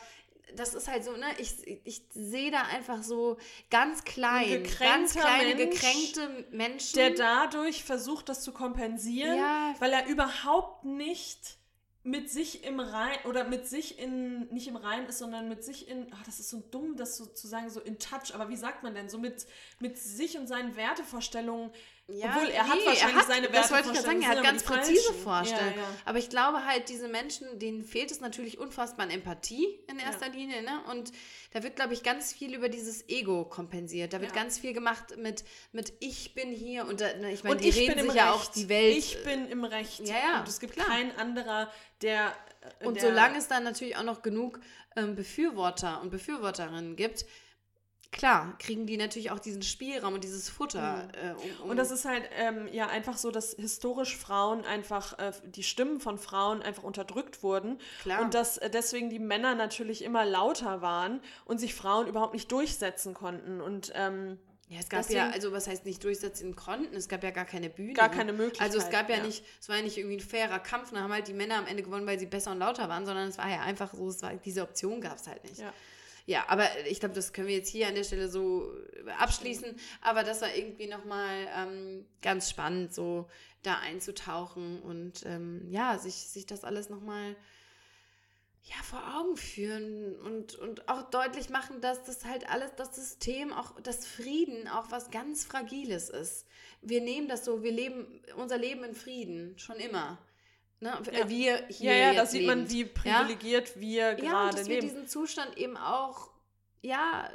das 0.56 0.74
ist 0.74 0.88
halt 0.88 1.04
so, 1.04 1.12
ne, 1.12 1.26
ich, 1.38 1.64
ich 1.84 2.02
sehe 2.10 2.50
da 2.50 2.62
einfach 2.62 3.02
so 3.02 3.36
ganz 3.70 4.02
klein, 4.04 4.64
ganz 4.80 5.14
kleine, 5.14 5.54
Mensch, 5.54 5.80
gekränkte 5.80 6.46
Menschen. 6.50 6.94
der 6.96 7.10
dadurch 7.10 7.84
versucht, 7.84 8.28
das 8.28 8.42
zu 8.42 8.52
kompensieren, 8.52 9.36
Ja. 9.38 9.74
weil 9.78 9.92
er 9.92 10.06
überhaupt 10.08 10.84
nicht 10.84 11.56
mit 12.02 12.30
sich 12.30 12.64
im 12.64 12.80
Rein 12.80 13.18
oder 13.26 13.44
mit 13.44 13.66
sich 13.68 13.98
in, 13.98 14.48
nicht 14.48 14.66
im 14.68 14.76
Rein 14.76 15.04
ist, 15.06 15.18
sondern 15.18 15.48
mit 15.50 15.62
sich 15.62 15.86
in, 15.86 16.06
ach, 16.14 16.24
das 16.24 16.40
ist 16.40 16.48
so 16.48 16.60
dumm, 16.70 16.96
das 16.96 17.18
so 17.18 17.26
zu 17.26 17.46
sagen, 17.46 17.68
so 17.68 17.78
in 17.80 17.98
touch, 17.98 18.34
aber 18.34 18.48
wie 18.48 18.56
sagt 18.56 18.82
man 18.82 18.94
denn, 18.94 19.10
so 19.10 19.18
mit, 19.18 19.46
mit 19.80 19.98
sich 19.98 20.38
und 20.38 20.46
seinen 20.46 20.76
Wertevorstellungen 20.76 21.70
ja, 22.12 22.28
Obwohl 22.28 22.48
er 22.48 22.64
nee, 22.64 22.70
hat 22.70 22.86
wahrscheinlich 22.86 23.02
er 23.02 23.14
hat, 23.14 23.26
seine 23.26 23.48
Das 23.48 23.70
wollte 23.70 23.88
ich 23.88 23.94
gerade 23.94 24.06
sagen, 24.06 24.22
er 24.22 24.28
hat 24.28 24.42
ganz 24.42 24.62
präzise 24.62 25.12
Vorstellungen. 25.12 25.74
Ja, 25.76 25.82
ja. 25.82 25.88
Aber 26.04 26.18
ich 26.18 26.28
glaube 26.30 26.64
halt, 26.64 26.88
diese 26.88 27.08
Menschen, 27.08 27.58
denen 27.58 27.84
fehlt 27.84 28.10
es 28.10 28.20
natürlich 28.20 28.58
unfassbar 28.58 29.06
an 29.06 29.10
Empathie 29.10 29.78
in 29.88 29.98
erster 29.98 30.26
ja. 30.26 30.32
Linie. 30.32 30.62
Ne? 30.62 30.80
Und 30.90 31.12
da 31.52 31.62
wird, 31.62 31.76
glaube 31.76 31.94
ich, 31.94 32.02
ganz 32.02 32.32
viel 32.32 32.54
über 32.54 32.68
dieses 32.68 33.08
Ego 33.08 33.44
kompensiert. 33.44 34.12
Da 34.12 34.20
wird 34.20 34.32
ganz 34.34 34.58
viel 34.58 34.72
gemacht 34.72 35.16
mit, 35.16 35.44
mit 35.72 35.92
ich 36.00 36.34
bin 36.34 36.50
hier 36.50 36.86
und 36.86 37.00
da, 37.00 37.14
ne, 37.16 37.32
ich 37.32 37.44
meine, 37.44 37.56
die 37.56 37.70
reden 37.70 38.00
sich 38.00 38.14
ja 38.14 38.32
auch 38.32 38.46
die 38.46 38.68
Welt. 38.68 38.96
Ich 38.96 39.22
bin 39.24 39.48
im 39.48 39.64
Recht. 39.64 40.00
Ja, 40.06 40.14
ja. 40.14 40.40
Und 40.40 40.48
es 40.48 40.60
gibt 40.60 40.74
klar. 40.74 40.86
keinen 40.86 41.16
anderer, 41.16 41.70
der. 42.02 42.32
Und 42.84 43.00
solange 43.00 43.38
es 43.38 43.48
dann 43.48 43.64
natürlich 43.64 43.96
auch 43.96 44.02
noch 44.02 44.22
genug 44.22 44.60
ähm, 44.96 45.14
Befürworter 45.14 46.00
und 46.02 46.10
Befürworterinnen 46.10 46.96
gibt, 46.96 47.24
klar, 48.12 48.56
kriegen 48.58 48.86
die 48.86 48.96
natürlich 48.96 49.30
auch 49.30 49.38
diesen 49.38 49.62
Spielraum 49.62 50.14
und 50.14 50.24
dieses 50.24 50.48
Futter. 50.48 51.04
Mhm. 51.04 51.10
Äh, 51.10 51.32
um, 51.32 51.62
um 51.62 51.70
und 51.70 51.76
das 51.76 51.90
ist 51.90 52.04
halt 52.04 52.28
ähm, 52.36 52.68
ja 52.72 52.88
einfach 52.88 53.16
so, 53.16 53.30
dass 53.30 53.52
historisch 53.52 54.16
Frauen 54.16 54.64
einfach, 54.64 55.18
äh, 55.18 55.32
die 55.44 55.62
Stimmen 55.62 56.00
von 56.00 56.18
Frauen 56.18 56.62
einfach 56.62 56.82
unterdrückt 56.82 57.42
wurden. 57.42 57.78
Klar. 58.02 58.22
Und 58.22 58.34
dass 58.34 58.58
äh, 58.58 58.70
deswegen 58.70 59.10
die 59.10 59.18
Männer 59.18 59.54
natürlich 59.54 60.02
immer 60.02 60.24
lauter 60.24 60.82
waren 60.82 61.20
und 61.44 61.58
sich 61.58 61.74
Frauen 61.74 62.06
überhaupt 62.06 62.34
nicht 62.34 62.50
durchsetzen 62.50 63.14
konnten. 63.14 63.60
Und 63.60 63.92
ähm, 63.94 64.38
ja, 64.70 64.78
es 64.78 64.88
gab 64.88 65.00
Deswegen, 65.00 65.18
ja, 65.18 65.30
also 65.30 65.50
was 65.50 65.66
heißt 65.66 65.84
nicht 65.84 66.04
durchsetzen 66.04 66.54
konnten, 66.54 66.94
es 66.94 67.08
gab 67.08 67.24
ja 67.24 67.32
gar 67.32 67.44
keine 67.44 67.70
Bühne. 67.70 67.92
Gar 67.92 68.08
keine 68.08 68.32
Möglichkeit. 68.32 68.68
Also 68.68 68.78
es 68.78 68.88
gab 68.88 69.10
ja, 69.10 69.16
ja, 69.16 69.24
nicht, 69.24 69.44
es 69.60 69.68
war 69.68 69.76
ja 69.76 69.82
nicht 69.82 69.98
irgendwie 69.98 70.18
ein 70.18 70.20
fairer 70.20 70.60
Kampf, 70.60 70.92
da 70.92 71.00
haben 71.00 71.12
halt 71.12 71.26
die 71.26 71.32
Männer 71.32 71.56
am 71.56 71.66
Ende 71.66 71.82
gewonnen, 71.82 72.06
weil 72.06 72.20
sie 72.20 72.26
besser 72.26 72.52
und 72.52 72.60
lauter 72.60 72.88
waren, 72.88 73.04
sondern 73.04 73.28
es 73.28 73.36
war 73.36 73.50
ja 73.50 73.62
einfach 73.62 73.92
so, 73.92 74.08
es 74.08 74.22
war, 74.22 74.32
diese 74.34 74.62
Option 74.62 75.00
gab 75.00 75.16
es 75.16 75.26
halt 75.26 75.42
nicht. 75.42 75.58
Ja. 75.58 75.72
Ja, 76.30 76.44
aber 76.46 76.68
ich 76.86 77.00
glaube, 77.00 77.16
das 77.16 77.32
können 77.32 77.48
wir 77.48 77.56
jetzt 77.56 77.70
hier 77.70 77.88
an 77.88 77.96
der 77.96 78.04
Stelle 78.04 78.28
so 78.28 78.72
abschließen. 79.18 79.74
Aber 80.00 80.22
das 80.22 80.42
war 80.42 80.54
irgendwie 80.54 80.86
nochmal 80.86 81.48
ähm, 81.56 82.06
ganz 82.22 82.48
spannend, 82.48 82.94
so 82.94 83.28
da 83.64 83.80
einzutauchen 83.80 84.80
und 84.80 85.26
ähm, 85.26 85.66
ja, 85.72 85.98
sich, 85.98 86.14
sich 86.14 86.46
das 86.46 86.62
alles 86.62 86.88
nochmal 86.88 87.34
ja, 88.62 88.76
vor 88.84 89.02
Augen 89.18 89.36
führen 89.36 90.20
und, 90.20 90.54
und 90.54 90.88
auch 90.88 91.10
deutlich 91.10 91.50
machen, 91.50 91.80
dass 91.80 92.04
das 92.04 92.24
halt 92.24 92.48
alles, 92.48 92.76
das 92.76 92.94
System, 92.94 93.52
auch 93.52 93.80
das 93.80 94.06
Frieden 94.06 94.68
auch 94.68 94.92
was 94.92 95.10
ganz 95.10 95.44
Fragiles 95.44 96.10
ist. 96.10 96.46
Wir 96.80 97.00
nehmen 97.00 97.26
das 97.26 97.44
so, 97.44 97.64
wir 97.64 97.72
leben 97.72 98.22
unser 98.36 98.56
Leben 98.56 98.84
in 98.84 98.94
Frieden, 98.94 99.58
schon 99.58 99.78
immer. 99.78 100.16
Ne? 100.80 100.98
Ja. 101.12 101.28
Wir 101.28 101.66
hier. 101.68 101.92
Ja, 101.92 101.98
ja, 101.98 102.14
da 102.14 102.26
sieht 102.26 102.46
man, 102.46 102.70
wie 102.70 102.86
privilegiert 102.86 103.74
ja? 103.74 103.80
wir 103.80 104.14
gerade 104.14 104.26
ja, 104.26 104.44
und 104.46 104.54
dass 104.54 104.66
leben. 104.66 104.82
wir 104.82 104.88
diesen 104.88 105.08
Zustand 105.08 105.56
eben 105.58 105.76
auch, 105.76 106.30
ja, 106.80 107.30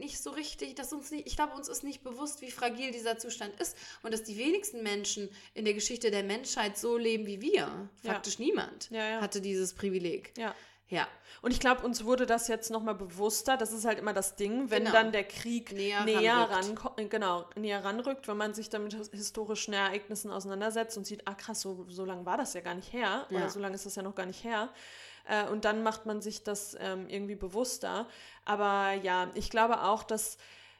nicht 0.00 0.18
so 0.22 0.30
richtig, 0.30 0.74
dass 0.74 0.92
uns 0.92 1.10
nicht, 1.10 1.26
ich 1.26 1.36
glaube, 1.36 1.54
uns 1.54 1.68
ist 1.68 1.84
nicht 1.84 2.02
bewusst, 2.02 2.42
wie 2.42 2.50
fragil 2.50 2.90
dieser 2.90 3.18
Zustand 3.18 3.58
ist 3.60 3.76
und 4.02 4.12
dass 4.12 4.24
die 4.24 4.36
wenigsten 4.36 4.82
Menschen 4.82 5.30
in 5.54 5.64
der 5.64 5.74
Geschichte 5.74 6.10
der 6.10 6.22
Menschheit 6.22 6.76
so 6.76 6.96
leben 6.96 7.26
wie 7.26 7.40
wir. 7.40 7.88
Faktisch 8.02 8.38
niemand 8.38 8.90
hatte 8.92 9.40
dieses 9.40 9.74
Privileg. 9.74 10.36
Ja. 10.36 10.54
Ja. 10.88 11.08
Und 11.42 11.50
ich 11.50 11.60
glaube, 11.60 11.84
uns 11.84 12.04
wurde 12.04 12.26
das 12.26 12.48
jetzt 12.48 12.70
nochmal 12.70 12.94
bewusster. 12.94 13.56
Das 13.56 13.72
ist 13.72 13.84
halt 13.84 13.98
immer 13.98 14.12
das 14.12 14.36
Ding, 14.36 14.70
wenn 14.70 14.84
genau. 14.84 14.92
dann 14.92 15.12
der 15.12 15.24
Krieg 15.24 15.72
näher, 15.72 16.04
näher 16.04 16.34
ranrückt. 16.34 16.98
Ran, 16.98 17.08
genau, 17.08 17.44
näher 17.56 17.84
ranrückt, 17.84 18.28
wenn 18.28 18.36
man 18.36 18.54
sich 18.54 18.70
dann 18.70 18.84
mit 18.84 18.94
historischen 18.94 19.74
Ereignissen 19.74 20.30
auseinandersetzt 20.30 20.96
und 20.96 21.06
sieht, 21.06 21.26
ah 21.26 21.34
krass, 21.34 21.60
so, 21.60 21.86
so 21.88 22.04
lange 22.04 22.24
war 22.24 22.36
das 22.36 22.54
ja 22.54 22.60
gar 22.60 22.74
nicht 22.74 22.92
her. 22.92 23.26
Ja. 23.30 23.36
Oder 23.36 23.50
so 23.50 23.58
lange 23.58 23.74
ist 23.74 23.86
das 23.86 23.96
ja 23.96 24.02
noch 24.02 24.14
gar 24.14 24.26
nicht 24.26 24.44
her. 24.44 24.68
Äh, 25.28 25.48
und 25.48 25.64
dann 25.64 25.82
macht 25.82 26.06
man 26.06 26.22
sich 26.22 26.44
das 26.44 26.76
ähm, 26.78 27.08
irgendwie 27.08 27.34
bewusster. 27.34 28.06
Aber 28.44 28.92
ja, 28.92 29.28
ich 29.34 29.50
glaube 29.50 29.82
auch, 29.82 30.04
dass 30.04 30.38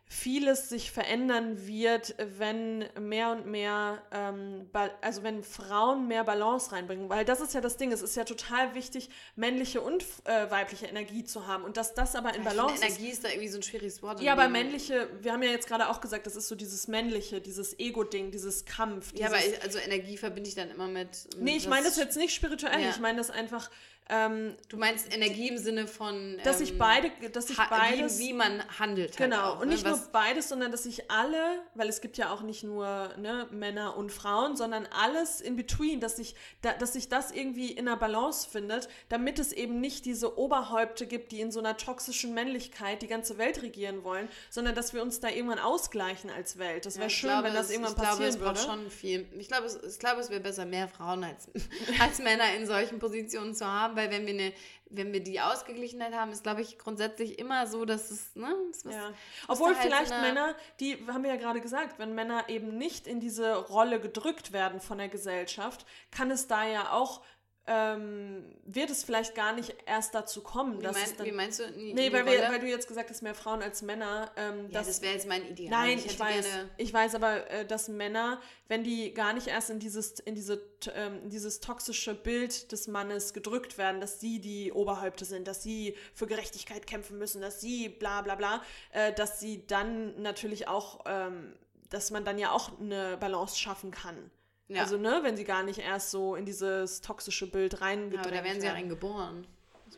vieles 0.08 0.68
sich 0.68 0.92
verändern 0.92 1.66
wird, 1.66 2.14
wenn 2.38 2.84
mehr 2.98 3.32
und 3.32 3.46
mehr, 3.46 4.00
ähm, 4.12 4.70
also 5.00 5.24
wenn 5.24 5.42
Frauen 5.42 6.06
mehr 6.06 6.22
Balance 6.22 6.70
reinbringen. 6.70 7.08
Weil 7.08 7.24
das 7.24 7.40
ist 7.40 7.54
ja 7.54 7.60
das 7.60 7.76
Ding, 7.76 7.90
es 7.90 8.02
ist 8.02 8.14
ja 8.14 8.22
total 8.22 8.74
wichtig, 8.76 9.10
männliche 9.34 9.80
und 9.80 10.04
äh, 10.24 10.48
weibliche 10.48 10.86
Energie 10.86 11.24
zu 11.24 11.48
haben. 11.48 11.64
Und 11.64 11.76
dass 11.76 11.94
das 11.94 12.14
aber 12.14 12.34
in 12.36 12.44
Balance 12.44 12.76
ich 12.76 12.82
Energie 12.82 13.08
ist 13.10 13.24
da 13.24 13.30
irgendwie 13.30 13.48
so 13.48 13.58
ein 13.58 13.64
schwieriges 13.64 14.00
Wort. 14.00 14.20
Ja, 14.20 14.32
aber 14.32 14.48
männliche, 14.48 15.08
wir 15.22 15.32
haben 15.32 15.42
ja 15.42 15.50
jetzt 15.50 15.66
gerade 15.66 15.88
auch 15.88 16.00
gesagt, 16.00 16.26
das 16.26 16.36
ist 16.36 16.46
so 16.46 16.54
dieses 16.54 16.86
männliche, 16.86 17.40
dieses 17.40 17.76
Ego-Ding, 17.76 18.30
dieses 18.30 18.64
Kampf. 18.64 19.10
Dieses, 19.10 19.20
ja, 19.20 19.26
aber 19.26 19.44
ich, 19.44 19.60
also 19.62 19.78
Energie 19.78 20.16
verbinde 20.16 20.48
ich 20.48 20.54
dann 20.54 20.70
immer 20.70 20.86
mit. 20.86 21.26
mit 21.34 21.40
nee, 21.40 21.56
ich 21.56 21.66
meine 21.66 21.84
das 21.84 21.96
jetzt 21.96 22.16
nicht 22.16 22.32
spirituell, 22.32 22.80
ja. 22.80 22.90
ich 22.90 23.00
meine 23.00 23.18
das 23.18 23.30
einfach 23.30 23.70
ähm, 24.08 24.54
du 24.68 24.76
meinst 24.76 25.12
Energie 25.12 25.48
im 25.48 25.58
Sinne 25.58 25.88
von. 25.88 26.38
Dass 26.44 26.58
ähm, 26.58 26.64
ich 26.64 26.78
beide, 26.78 27.10
dass 27.32 27.50
ich 27.50 27.56
beides. 27.56 28.18
Wie, 28.20 28.28
wie 28.28 28.32
man 28.34 28.62
handelt. 28.78 29.10
Halt 29.10 29.30
genau. 29.30 29.54
Auch, 29.54 29.60
und 29.60 29.68
nicht 29.68 29.84
ne? 29.84 29.90
nur 29.90 29.98
beides, 30.12 30.48
sondern 30.48 30.70
dass 30.70 30.86
ich 30.86 31.10
alle, 31.10 31.60
weil 31.74 31.88
es 31.88 32.00
gibt 32.00 32.16
ja 32.16 32.30
auch 32.32 32.42
nicht 32.42 32.62
nur 32.62 33.10
ne, 33.16 33.48
Männer 33.50 33.96
und 33.96 34.12
Frauen, 34.12 34.56
sondern 34.56 34.86
alles 34.86 35.40
in 35.40 35.56
between, 35.56 35.98
dass 35.98 36.16
sich 36.16 36.36
da, 36.62 36.72
dass 36.74 36.92
sich 36.92 37.08
das 37.08 37.32
irgendwie 37.32 37.72
in 37.72 37.88
einer 37.88 37.96
Balance 37.96 38.48
findet, 38.48 38.88
damit 39.08 39.40
es 39.40 39.52
eben 39.52 39.80
nicht 39.80 40.04
diese 40.04 40.38
Oberhäupte 40.38 41.06
gibt, 41.06 41.32
die 41.32 41.40
in 41.40 41.50
so 41.50 41.58
einer 41.58 41.76
toxischen 41.76 42.32
Männlichkeit 42.32 43.02
die 43.02 43.08
ganze 43.08 43.38
Welt 43.38 43.60
regieren 43.62 44.04
wollen, 44.04 44.28
sondern 44.50 44.76
dass 44.76 44.94
wir 44.94 45.02
uns 45.02 45.18
da 45.18 45.30
irgendwann 45.30 45.58
ausgleichen 45.58 46.30
als 46.30 46.58
Welt. 46.58 46.86
Das 46.86 46.94
wäre 46.96 47.06
ja, 47.06 47.10
schön, 47.10 47.30
glaube, 47.30 47.48
wenn 47.48 47.54
das 47.54 47.70
irgendwann 47.70 47.94
ich 47.94 47.98
passieren 47.98 48.36
glaube, 48.36 48.52
es 48.54 48.68
würde. 48.68 48.78
schon 48.78 48.90
viel. 48.90 49.26
Ich 49.36 49.48
glaube, 49.48 49.66
es, 49.66 49.82
ich 49.82 49.98
glaube, 49.98 50.20
es 50.20 50.30
wäre 50.30 50.40
besser, 50.40 50.64
mehr 50.64 50.86
Frauen 50.86 51.24
als, 51.24 51.48
als 52.00 52.20
Männer 52.20 52.54
in 52.56 52.66
solchen 52.68 53.00
Positionen 53.00 53.52
zu 53.52 53.66
haben 53.66 53.95
weil 53.96 54.10
wenn 54.10 54.26
wir 54.26 54.34
eine, 54.34 54.52
wenn 54.90 55.12
wir 55.12 55.20
die 55.20 55.40
Ausgeglichenheit 55.40 56.14
haben, 56.14 56.30
ist, 56.30 56.42
glaube 56.42 56.60
ich, 56.60 56.78
grundsätzlich 56.78 57.38
immer 57.38 57.66
so, 57.66 57.84
dass 57.84 58.10
es, 58.10 58.36
ne? 58.36 58.54
Es, 58.70 58.84
ja. 58.84 59.12
Obwohl 59.48 59.74
halt 59.74 59.78
vielleicht 59.78 60.10
Männer, 60.10 60.54
die 60.78 60.96
haben 61.08 61.24
wir 61.24 61.30
ja 61.30 61.36
gerade 61.36 61.60
gesagt, 61.60 61.98
wenn 61.98 62.14
Männer 62.14 62.48
eben 62.48 62.78
nicht 62.78 63.06
in 63.06 63.18
diese 63.18 63.56
Rolle 63.56 64.00
gedrückt 64.00 64.52
werden 64.52 64.80
von 64.80 64.98
der 64.98 65.08
Gesellschaft, 65.08 65.86
kann 66.10 66.30
es 66.30 66.46
da 66.46 66.66
ja 66.66 66.92
auch 66.92 67.22
ähm, 67.68 68.44
wird 68.64 68.90
es 68.90 69.02
vielleicht 69.02 69.34
gar 69.34 69.52
nicht 69.52 69.74
erst 69.86 70.14
dazu 70.14 70.40
kommen. 70.40 70.78
Wie, 70.78 70.82
dass 70.84 70.96
mein, 70.96 71.16
dann, 71.16 71.26
wie 71.26 71.32
meinst 71.32 71.58
du? 71.58 71.64
In, 71.64 71.94
nee, 71.94 72.12
weil, 72.12 72.24
wir, 72.24 72.48
weil, 72.48 72.60
du 72.60 72.66
jetzt 72.66 72.86
gesagt 72.86 73.10
hast, 73.10 73.22
mehr 73.22 73.34
Frauen 73.34 73.60
als 73.60 73.82
Männer. 73.82 74.30
Ähm, 74.36 74.70
ja, 74.70 74.82
das 74.82 75.02
wäre 75.02 75.14
jetzt 75.14 75.28
mein 75.28 75.44
Ideal. 75.48 75.70
Nein, 75.70 75.98
ich, 75.98 76.06
ich 76.06 76.20
weiß. 76.20 76.46
Ich 76.76 76.94
weiß 76.94 77.16
aber, 77.16 77.50
äh, 77.50 77.66
dass 77.66 77.88
Männer, 77.88 78.40
wenn 78.68 78.84
die 78.84 79.12
gar 79.14 79.32
nicht 79.32 79.48
erst 79.48 79.70
in 79.70 79.80
dieses, 79.80 80.20
in 80.20 80.36
diese, 80.36 80.62
ähm, 80.94 81.28
dieses 81.28 81.60
toxische 81.60 82.14
Bild 82.14 82.70
des 82.70 82.86
Mannes 82.86 83.34
gedrückt 83.34 83.78
werden, 83.78 84.00
dass 84.00 84.20
sie 84.20 84.40
die 84.40 84.70
Oberhäupte 84.70 85.24
sind, 85.24 85.48
dass 85.48 85.62
sie 85.62 85.96
für 86.14 86.28
Gerechtigkeit 86.28 86.86
kämpfen 86.86 87.18
müssen, 87.18 87.40
dass 87.40 87.60
sie 87.60 87.88
bla 87.88 88.22
bla 88.22 88.36
bla, 88.36 88.62
äh, 88.92 89.12
dass 89.12 89.40
sie 89.40 89.66
dann 89.66 90.22
natürlich 90.22 90.68
auch, 90.68 91.00
ähm, 91.06 91.54
dass 91.90 92.12
man 92.12 92.24
dann 92.24 92.38
ja 92.38 92.52
auch 92.52 92.78
eine 92.78 93.16
Balance 93.16 93.58
schaffen 93.58 93.90
kann. 93.90 94.30
Ja. 94.68 94.82
Also, 94.82 94.96
ne, 94.96 95.20
wenn 95.22 95.36
sie 95.36 95.44
gar 95.44 95.62
nicht 95.62 95.78
erst 95.78 96.10
so 96.10 96.34
in 96.34 96.44
dieses 96.44 97.00
toxische 97.00 97.48
Bild 97.48 97.80
reingedrängt 97.80 98.26
aber 98.26 98.34
da 98.34 98.44
werden 98.44 98.60
sie 98.60 98.66
ja 98.66 98.72
reingeboren. 98.72 99.46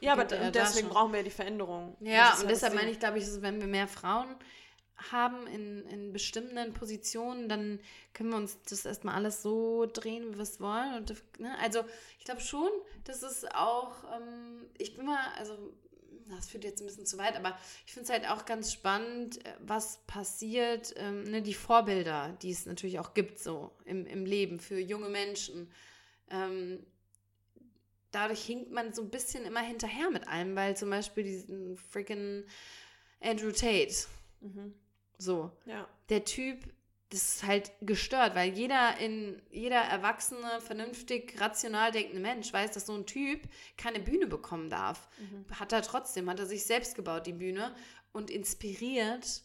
Ja, 0.00 0.12
aber 0.12 0.28
ja 0.30 0.50
deswegen 0.50 0.88
brauchen 0.88 1.12
wir 1.12 1.18
ja 1.18 1.24
die 1.24 1.30
Veränderung. 1.30 1.96
Ja, 2.00 2.36
und 2.40 2.50
deshalb 2.50 2.74
meine 2.74 2.90
ich, 2.90 2.98
glaube 2.98 3.18
ich, 3.18 3.26
wenn 3.40 3.60
wir 3.60 3.66
mehr 3.66 3.88
Frauen 3.88 4.36
haben 5.10 5.46
in, 5.46 5.86
in 5.86 6.12
bestimmten 6.12 6.72
Positionen, 6.72 7.48
dann 7.48 7.80
können 8.14 8.30
wir 8.30 8.36
uns 8.36 8.58
das 8.68 8.84
erstmal 8.84 9.14
alles 9.14 9.42
so 9.42 9.86
drehen, 9.86 10.32
wie 10.32 10.36
wir 10.36 10.42
es 10.42 10.60
wollen. 10.60 10.94
Und, 10.96 11.14
ne? 11.38 11.56
Also 11.60 11.84
ich 12.18 12.24
glaube 12.24 12.40
schon, 12.40 12.70
dass 13.04 13.22
es 13.22 13.44
auch, 13.54 13.92
ähm, 14.16 14.66
ich 14.76 14.96
bin 14.96 15.06
mal, 15.06 15.18
also 15.38 15.56
das 16.36 16.48
führt 16.48 16.64
jetzt 16.64 16.80
ein 16.80 16.86
bisschen 16.86 17.06
zu 17.06 17.18
weit, 17.18 17.36
aber 17.36 17.56
ich 17.86 17.92
finde 17.92 18.04
es 18.04 18.10
halt 18.10 18.28
auch 18.28 18.44
ganz 18.44 18.72
spannend, 18.72 19.44
äh, 19.44 19.52
was 19.60 19.98
passiert, 20.06 20.94
ähm, 20.96 21.24
ne, 21.24 21.42
die 21.42 21.54
Vorbilder, 21.54 22.36
die 22.42 22.50
es 22.50 22.66
natürlich 22.66 22.98
auch 22.98 23.14
gibt, 23.14 23.38
so 23.38 23.72
im, 23.84 24.06
im 24.06 24.24
Leben 24.24 24.60
für 24.60 24.78
junge 24.78 25.08
Menschen. 25.08 25.70
Ähm, 26.30 26.84
dadurch 28.10 28.44
hinkt 28.44 28.70
man 28.70 28.92
so 28.92 29.02
ein 29.02 29.10
bisschen 29.10 29.44
immer 29.44 29.60
hinterher 29.60 30.10
mit 30.10 30.26
allem, 30.28 30.54
weil 30.56 30.76
zum 30.76 30.90
Beispiel 30.90 31.24
diesen 31.24 31.76
freaking 31.76 32.44
Andrew 33.20 33.50
Tate, 33.50 33.94
mhm. 34.40 34.74
so, 35.18 35.50
ja. 35.66 35.88
der 36.08 36.24
Typ 36.24 36.58
das 37.10 37.36
ist 37.36 37.46
halt 37.46 37.72
gestört, 37.80 38.34
weil 38.34 38.52
jeder 38.52 38.98
in 38.98 39.40
jeder 39.50 39.80
erwachsene, 39.80 40.60
vernünftig, 40.60 41.40
rational 41.40 41.90
denkende 41.90 42.20
Mensch 42.20 42.52
weiß, 42.52 42.72
dass 42.72 42.86
so 42.86 42.94
ein 42.94 43.06
Typ 43.06 43.48
keine 43.78 44.00
Bühne 44.00 44.26
bekommen 44.26 44.68
darf. 44.68 45.08
Mhm. 45.18 45.46
Hat 45.58 45.72
er 45.72 45.82
trotzdem, 45.82 46.28
hat 46.28 46.38
er 46.38 46.46
sich 46.46 46.64
selbst 46.64 46.94
gebaut, 46.94 47.26
die 47.26 47.32
Bühne, 47.32 47.74
und 48.12 48.30
inspiriert 48.30 49.42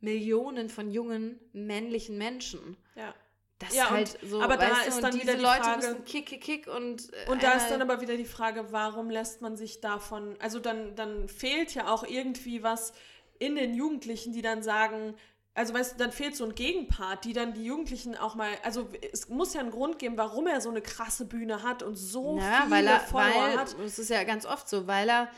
Millionen 0.00 0.68
von 0.68 0.90
jungen 0.90 1.38
männlichen 1.52 2.18
Menschen. 2.18 2.76
Ja. 2.96 3.14
Das 3.60 3.74
ja, 3.74 3.84
ist 3.84 3.90
halt 3.90 4.18
so, 4.22 4.40
aber 4.40 4.56
da 4.56 4.82
ist 4.84 5.02
dann 5.02 5.12
wieder 5.12 5.34
die 5.34 5.42
Leute 5.42 5.62
Frage, 5.62 5.76
müssen 5.76 6.04
kick, 6.06 6.26
kick, 6.26 6.40
kick 6.40 6.66
und 6.66 7.12
äh, 7.12 7.30
und 7.30 7.42
da 7.42 7.52
ist 7.52 7.68
dann 7.68 7.82
aber 7.82 8.00
wieder 8.00 8.16
die 8.16 8.24
Frage, 8.24 8.72
warum 8.72 9.10
lässt 9.10 9.42
man 9.42 9.58
sich 9.58 9.82
davon, 9.82 10.34
also 10.40 10.60
dann 10.60 10.96
dann 10.96 11.28
fehlt 11.28 11.74
ja 11.74 11.92
auch 11.92 12.02
irgendwie 12.02 12.62
was 12.62 12.94
in 13.38 13.56
den 13.56 13.74
Jugendlichen, 13.74 14.32
die 14.32 14.40
dann 14.40 14.62
sagen, 14.62 15.14
Also, 15.60 15.74
weißt 15.74 15.92
du, 15.92 15.98
dann 15.98 16.10
fehlt 16.10 16.34
so 16.34 16.46
ein 16.46 16.54
Gegenpart, 16.54 17.26
die 17.26 17.34
dann 17.34 17.52
die 17.52 17.64
Jugendlichen 17.64 18.16
auch 18.16 18.34
mal. 18.34 18.48
Also, 18.62 18.88
es 19.12 19.28
muss 19.28 19.52
ja 19.52 19.60
einen 19.60 19.70
Grund 19.70 19.98
geben, 19.98 20.16
warum 20.16 20.46
er 20.46 20.62
so 20.62 20.70
eine 20.70 20.80
krasse 20.80 21.26
Bühne 21.26 21.62
hat 21.62 21.82
und 21.82 21.96
so 21.96 22.38
Ja, 22.38 22.62
viele 22.62 22.70
weil 22.70 22.86
er, 22.86 23.00
Follower 23.00 23.42
weil, 23.42 23.58
hat. 23.58 23.76
das 23.78 23.98
ist 23.98 24.08
ja 24.08 24.24
ganz 24.24 24.46
oft 24.46 24.70
so, 24.70 24.86
weil 24.86 25.10
er 25.10 25.28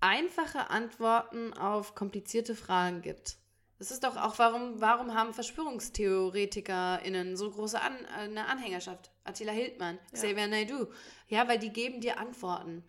einfache 0.00 0.68
Antworten 0.68 1.54
auf 1.54 1.94
komplizierte 1.94 2.54
Fragen 2.54 3.00
gibt. 3.00 3.38
Das 3.78 3.90
ist 3.90 4.04
doch 4.04 4.18
auch, 4.18 4.38
warum, 4.38 4.82
warum 4.82 5.14
haben 5.14 5.32
VerschwörungstheoretikerInnen 5.32 7.34
so 7.34 7.50
große 7.50 7.80
An 7.80 7.94
äh, 8.04 8.24
eine 8.24 8.48
Anhängerschaft? 8.48 9.12
Attila 9.24 9.52
Hildmann, 9.52 9.98
Xavier 10.12 10.46
Naidoo. 10.46 10.88
Ja, 11.28 11.48
weil 11.48 11.58
die 11.58 11.72
geben 11.72 12.02
dir 12.02 12.20
Antworten. 12.20 12.84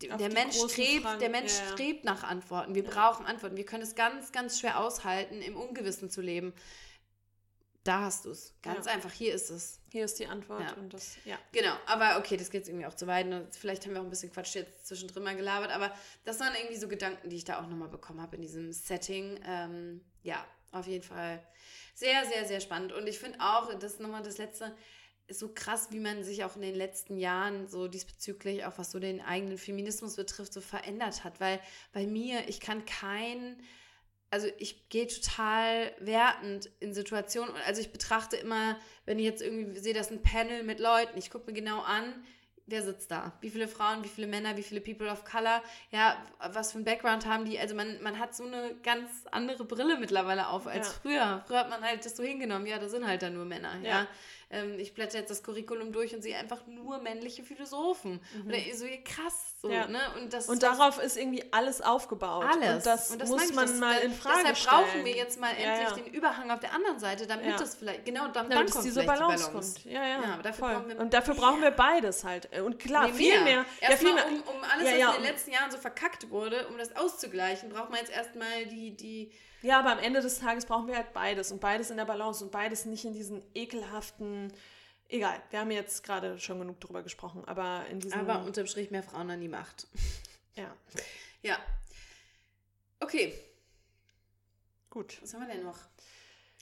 Der 0.00 0.30
Mensch, 0.30 0.56
strebt, 0.56 1.02
Fragen, 1.02 1.18
der 1.20 1.30
Mensch 1.30 1.52
ja, 1.58 1.64
ja. 1.64 1.72
strebt 1.72 2.04
nach 2.04 2.22
Antworten. 2.22 2.74
Wir 2.74 2.84
brauchen 2.84 3.26
Antworten. 3.26 3.56
Wir 3.56 3.66
können 3.66 3.82
es 3.82 3.94
ganz, 3.94 4.30
ganz 4.30 4.60
schwer 4.60 4.78
aushalten, 4.78 5.42
im 5.42 5.56
Ungewissen 5.56 6.10
zu 6.10 6.20
leben. 6.20 6.52
Da 7.82 8.00
hast 8.00 8.24
du 8.24 8.30
es. 8.30 8.54
Ganz 8.62 8.86
Ja. 8.86 8.92
einfach. 8.92 9.12
Hier 9.12 9.34
ist 9.34 9.50
es. 9.50 9.80
Hier 9.90 10.04
ist 10.06 10.18
die 10.18 10.26
Antwort 10.26 10.62
Ja. 10.62 10.72
und 10.74 10.94
das, 10.94 11.16
ja. 11.24 11.38
Genau, 11.52 11.74
aber 11.86 12.18
okay, 12.18 12.36
das 12.36 12.50
geht 12.50 12.60
jetzt 12.60 12.68
irgendwie 12.68 12.86
auch 12.86 12.94
zu 12.94 13.06
weit. 13.06 13.26
und 13.26 13.54
Vielleicht 13.54 13.84
haben 13.84 13.92
wir 13.92 14.00
auch 14.00 14.04
ein 14.04 14.10
bisschen 14.10 14.32
Quatsch 14.32 14.54
jetzt 14.54 14.86
zwischendrin 14.86 15.22
mal 15.22 15.36
gelabert, 15.36 15.70
aber 15.70 15.94
das 16.24 16.40
waren 16.40 16.54
irgendwie 16.54 16.76
so 16.76 16.88
Gedanken, 16.88 17.28
die 17.28 17.36
ich 17.36 17.44
da 17.44 17.58
auch 17.60 17.66
nochmal 17.66 17.88
bekommen 17.88 18.22
habe 18.22 18.36
in 18.36 18.42
diesem 18.42 18.72
Setting. 18.72 19.38
Ähm, 19.46 20.00
ja, 20.22 20.44
auf 20.72 20.86
jeden 20.86 21.04
Fall 21.04 21.42
sehr, 21.94 22.24
sehr, 22.24 22.46
sehr 22.46 22.60
spannend. 22.60 22.92
Und 22.92 23.06
ich 23.06 23.18
finde 23.18 23.38
auch, 23.40 23.72
das 23.74 23.94
ist 23.94 24.00
nochmal 24.00 24.22
das 24.22 24.38
Letzte, 24.38 24.74
so 25.30 25.52
krass, 25.54 25.88
wie 25.90 26.00
man 26.00 26.22
sich 26.22 26.44
auch 26.44 26.56
in 26.56 26.62
den 26.62 26.74
letzten 26.74 27.16
Jahren 27.16 27.66
so 27.68 27.88
diesbezüglich, 27.88 28.64
auch 28.64 28.78
was 28.78 28.90
so 28.90 28.98
den 28.98 29.20
eigenen 29.20 29.58
Feminismus 29.58 30.16
betrifft, 30.16 30.52
so 30.52 30.60
verändert 30.60 31.24
hat. 31.24 31.40
Weil 31.40 31.60
bei 31.92 32.06
mir, 32.06 32.48
ich 32.48 32.60
kann 32.60 32.84
kein 32.84 33.56
also 34.34 34.48
ich 34.58 34.88
gehe 34.88 35.06
total 35.06 35.92
wertend 36.00 36.68
in 36.80 36.92
Situationen. 36.92 37.54
Also 37.68 37.80
ich 37.80 37.92
betrachte 37.92 38.34
immer, 38.34 38.76
wenn 39.04 39.20
ich 39.20 39.24
jetzt 39.24 39.40
irgendwie 39.40 39.78
sehe, 39.78 39.94
das 39.94 40.08
ist 40.08 40.12
ein 40.12 40.22
Panel 40.22 40.64
mit 40.64 40.80
Leuten, 40.80 41.16
ich 41.16 41.30
gucke 41.30 41.46
mir 41.46 41.52
genau 41.52 41.82
an, 41.82 42.12
wer 42.66 42.82
sitzt 42.82 43.12
da? 43.12 43.32
Wie 43.40 43.50
viele 43.50 43.68
Frauen, 43.68 44.02
wie 44.02 44.08
viele 44.08 44.26
Männer, 44.26 44.56
wie 44.56 44.64
viele 44.64 44.80
People 44.80 45.08
of 45.08 45.24
Color? 45.24 45.62
Ja, 45.92 46.16
was 46.50 46.72
für 46.72 46.78
ein 46.78 46.84
Background 46.84 47.26
haben 47.26 47.44
die? 47.44 47.60
Also 47.60 47.76
man, 47.76 48.02
man 48.02 48.18
hat 48.18 48.34
so 48.34 48.44
eine 48.44 48.74
ganz 48.82 49.10
andere 49.30 49.64
Brille 49.64 49.98
mittlerweile 49.98 50.48
auf 50.48 50.66
als 50.66 50.88
Ja. 50.88 50.94
früher. 51.02 51.44
Früher 51.46 51.58
hat 51.60 51.70
man 51.70 51.82
halt 51.82 52.04
das 52.04 52.16
so 52.16 52.22
hingenommen, 52.24 52.66
ja, 52.66 52.78
da 52.78 52.88
sind 52.88 53.06
halt 53.06 53.22
dann 53.22 53.34
nur 53.34 53.44
Männer. 53.44 53.78
Ja. 53.82 53.88
Ja. 53.88 54.06
Ähm, 54.50 54.78
ich 54.78 54.94
blätter 54.94 55.18
jetzt 55.18 55.30
das 55.30 55.42
Curriculum 55.42 55.92
durch 55.92 56.14
und 56.14 56.22
sehe 56.22 56.36
einfach 56.36 56.66
nur 56.66 56.98
männliche 56.98 57.42
Philosophen. 57.42 58.20
Oder 58.46 58.58
so 58.74 58.86
krass 59.04 59.54
so, 59.60 59.68
Mhm. 59.68 59.74
Ja. 59.74 59.86
ne? 59.88 60.00
Und, 60.16 60.32
das, 60.32 60.48
Und 60.48 60.62
das, 60.62 60.76
darauf 60.78 60.98
ist 61.02 61.16
irgendwie 61.16 61.44
alles 61.52 61.80
aufgebaut. 61.80 62.44
alles. 62.44 62.76
Und 62.76 62.86
das, 62.86 63.10
meine 63.10 63.24
muss 63.30 63.44
ich, 63.50 63.54
man 63.54 63.66
das- 63.66 63.76
mal 63.78 63.98
in 64.00 64.12
Frage 64.12 64.38
Deshalb 64.40 64.56
stellen. 64.58 64.76
brauchen 64.84 65.04
wir 65.06 65.12
jetzt 65.16 65.40
mal 65.40 65.50
Ja, 65.58 65.72
endlich 65.74 65.88
ja. 65.88 66.04
den 66.04 66.14
Überhang 66.14 66.50
auf 66.50 66.60
der 66.60 66.72
anderen 66.74 66.98
Seite, 66.98 67.26
damit 67.26 67.46
Ja. 67.46 67.56
das 67.56 67.74
vielleicht, 67.74 68.04
genau, 68.04 68.24
dann, 68.24 68.32
dann 68.34 68.50
damit 68.50 68.68
es 68.68 68.74
kommt 68.74 68.84
diese 68.86 69.02
Balance, 69.04 69.46
Balance. 69.46 69.74
kommt. 69.80 69.84
Ja, 69.92 70.02
ja, 70.06 70.08
Ja, 70.22 70.34
aber 70.34 70.42
dafür 70.42 70.66
voll. 70.66 70.74
brauchen 70.76 70.88
wir 70.90 70.98
Und 71.00 71.14
dafür 71.14 71.34
brauchen 71.34 71.62
wir 71.62 71.70
beides 71.70 72.24
halt. 72.24 72.48
Und 72.60 72.78
klar, 72.78 73.06
Nee, 73.08 73.12
viel 73.14 73.40
mehr. 73.42 73.64
Ja, 73.80 73.88
Erstmal, 73.88 73.96
viel 73.98 74.14
mehr. 74.14 74.26
um, 74.26 74.54
um 74.56 74.64
alles, 74.64 74.84
Ja, 74.86 74.92
was 74.92 74.98
ja, 74.98 75.10
in 75.14 75.22
den 75.22 75.30
letzten 75.32 75.50
Jahren 75.52 75.70
so 75.70 75.78
verkackt 75.78 76.30
wurde, 76.30 76.68
um 76.68 76.76
das 76.78 76.94
auszugleichen, 76.94 77.70
braucht 77.70 77.90
man 77.90 78.00
jetzt 78.00 78.12
erstmal 78.12 78.66
die, 78.66 78.90
die, 78.96 79.30
Ja, 79.64 79.78
aber 79.78 79.92
am 79.92 79.98
Ende 79.98 80.20
des 80.20 80.40
Tages 80.40 80.66
brauchen 80.66 80.86
wir 80.88 80.94
halt 80.96 81.14
beides 81.14 81.50
und 81.50 81.58
beides 81.58 81.88
in 81.88 81.96
der 81.96 82.04
Balance 82.04 82.44
und 82.44 82.50
beides 82.52 82.84
nicht 82.84 83.06
in 83.06 83.14
diesen 83.14 83.42
ekelhaften. 83.54 84.52
Egal, 85.08 85.40
wir 85.48 85.58
haben 85.60 85.70
jetzt 85.70 86.04
gerade 86.04 86.38
schon 86.38 86.58
genug 86.58 86.80
drüber 86.80 87.02
gesprochen, 87.02 87.42
aber 87.46 87.86
in 87.90 87.98
diesem. 87.98 88.20
aber 88.20 88.44
unterm 88.44 88.66
Strich 88.66 88.90
mehr 88.90 89.02
Frauen 89.02 89.30
an 89.30 89.40
die 89.40 89.48
Macht. 89.48 89.86
ja, 90.54 90.76
Ja. 91.40 91.58
Okay, 93.00 93.32
gut. 94.90 95.18
was 95.22 95.32
haben 95.32 95.46
wir 95.46 95.54
denn 95.54 95.64
noch? 95.64 95.78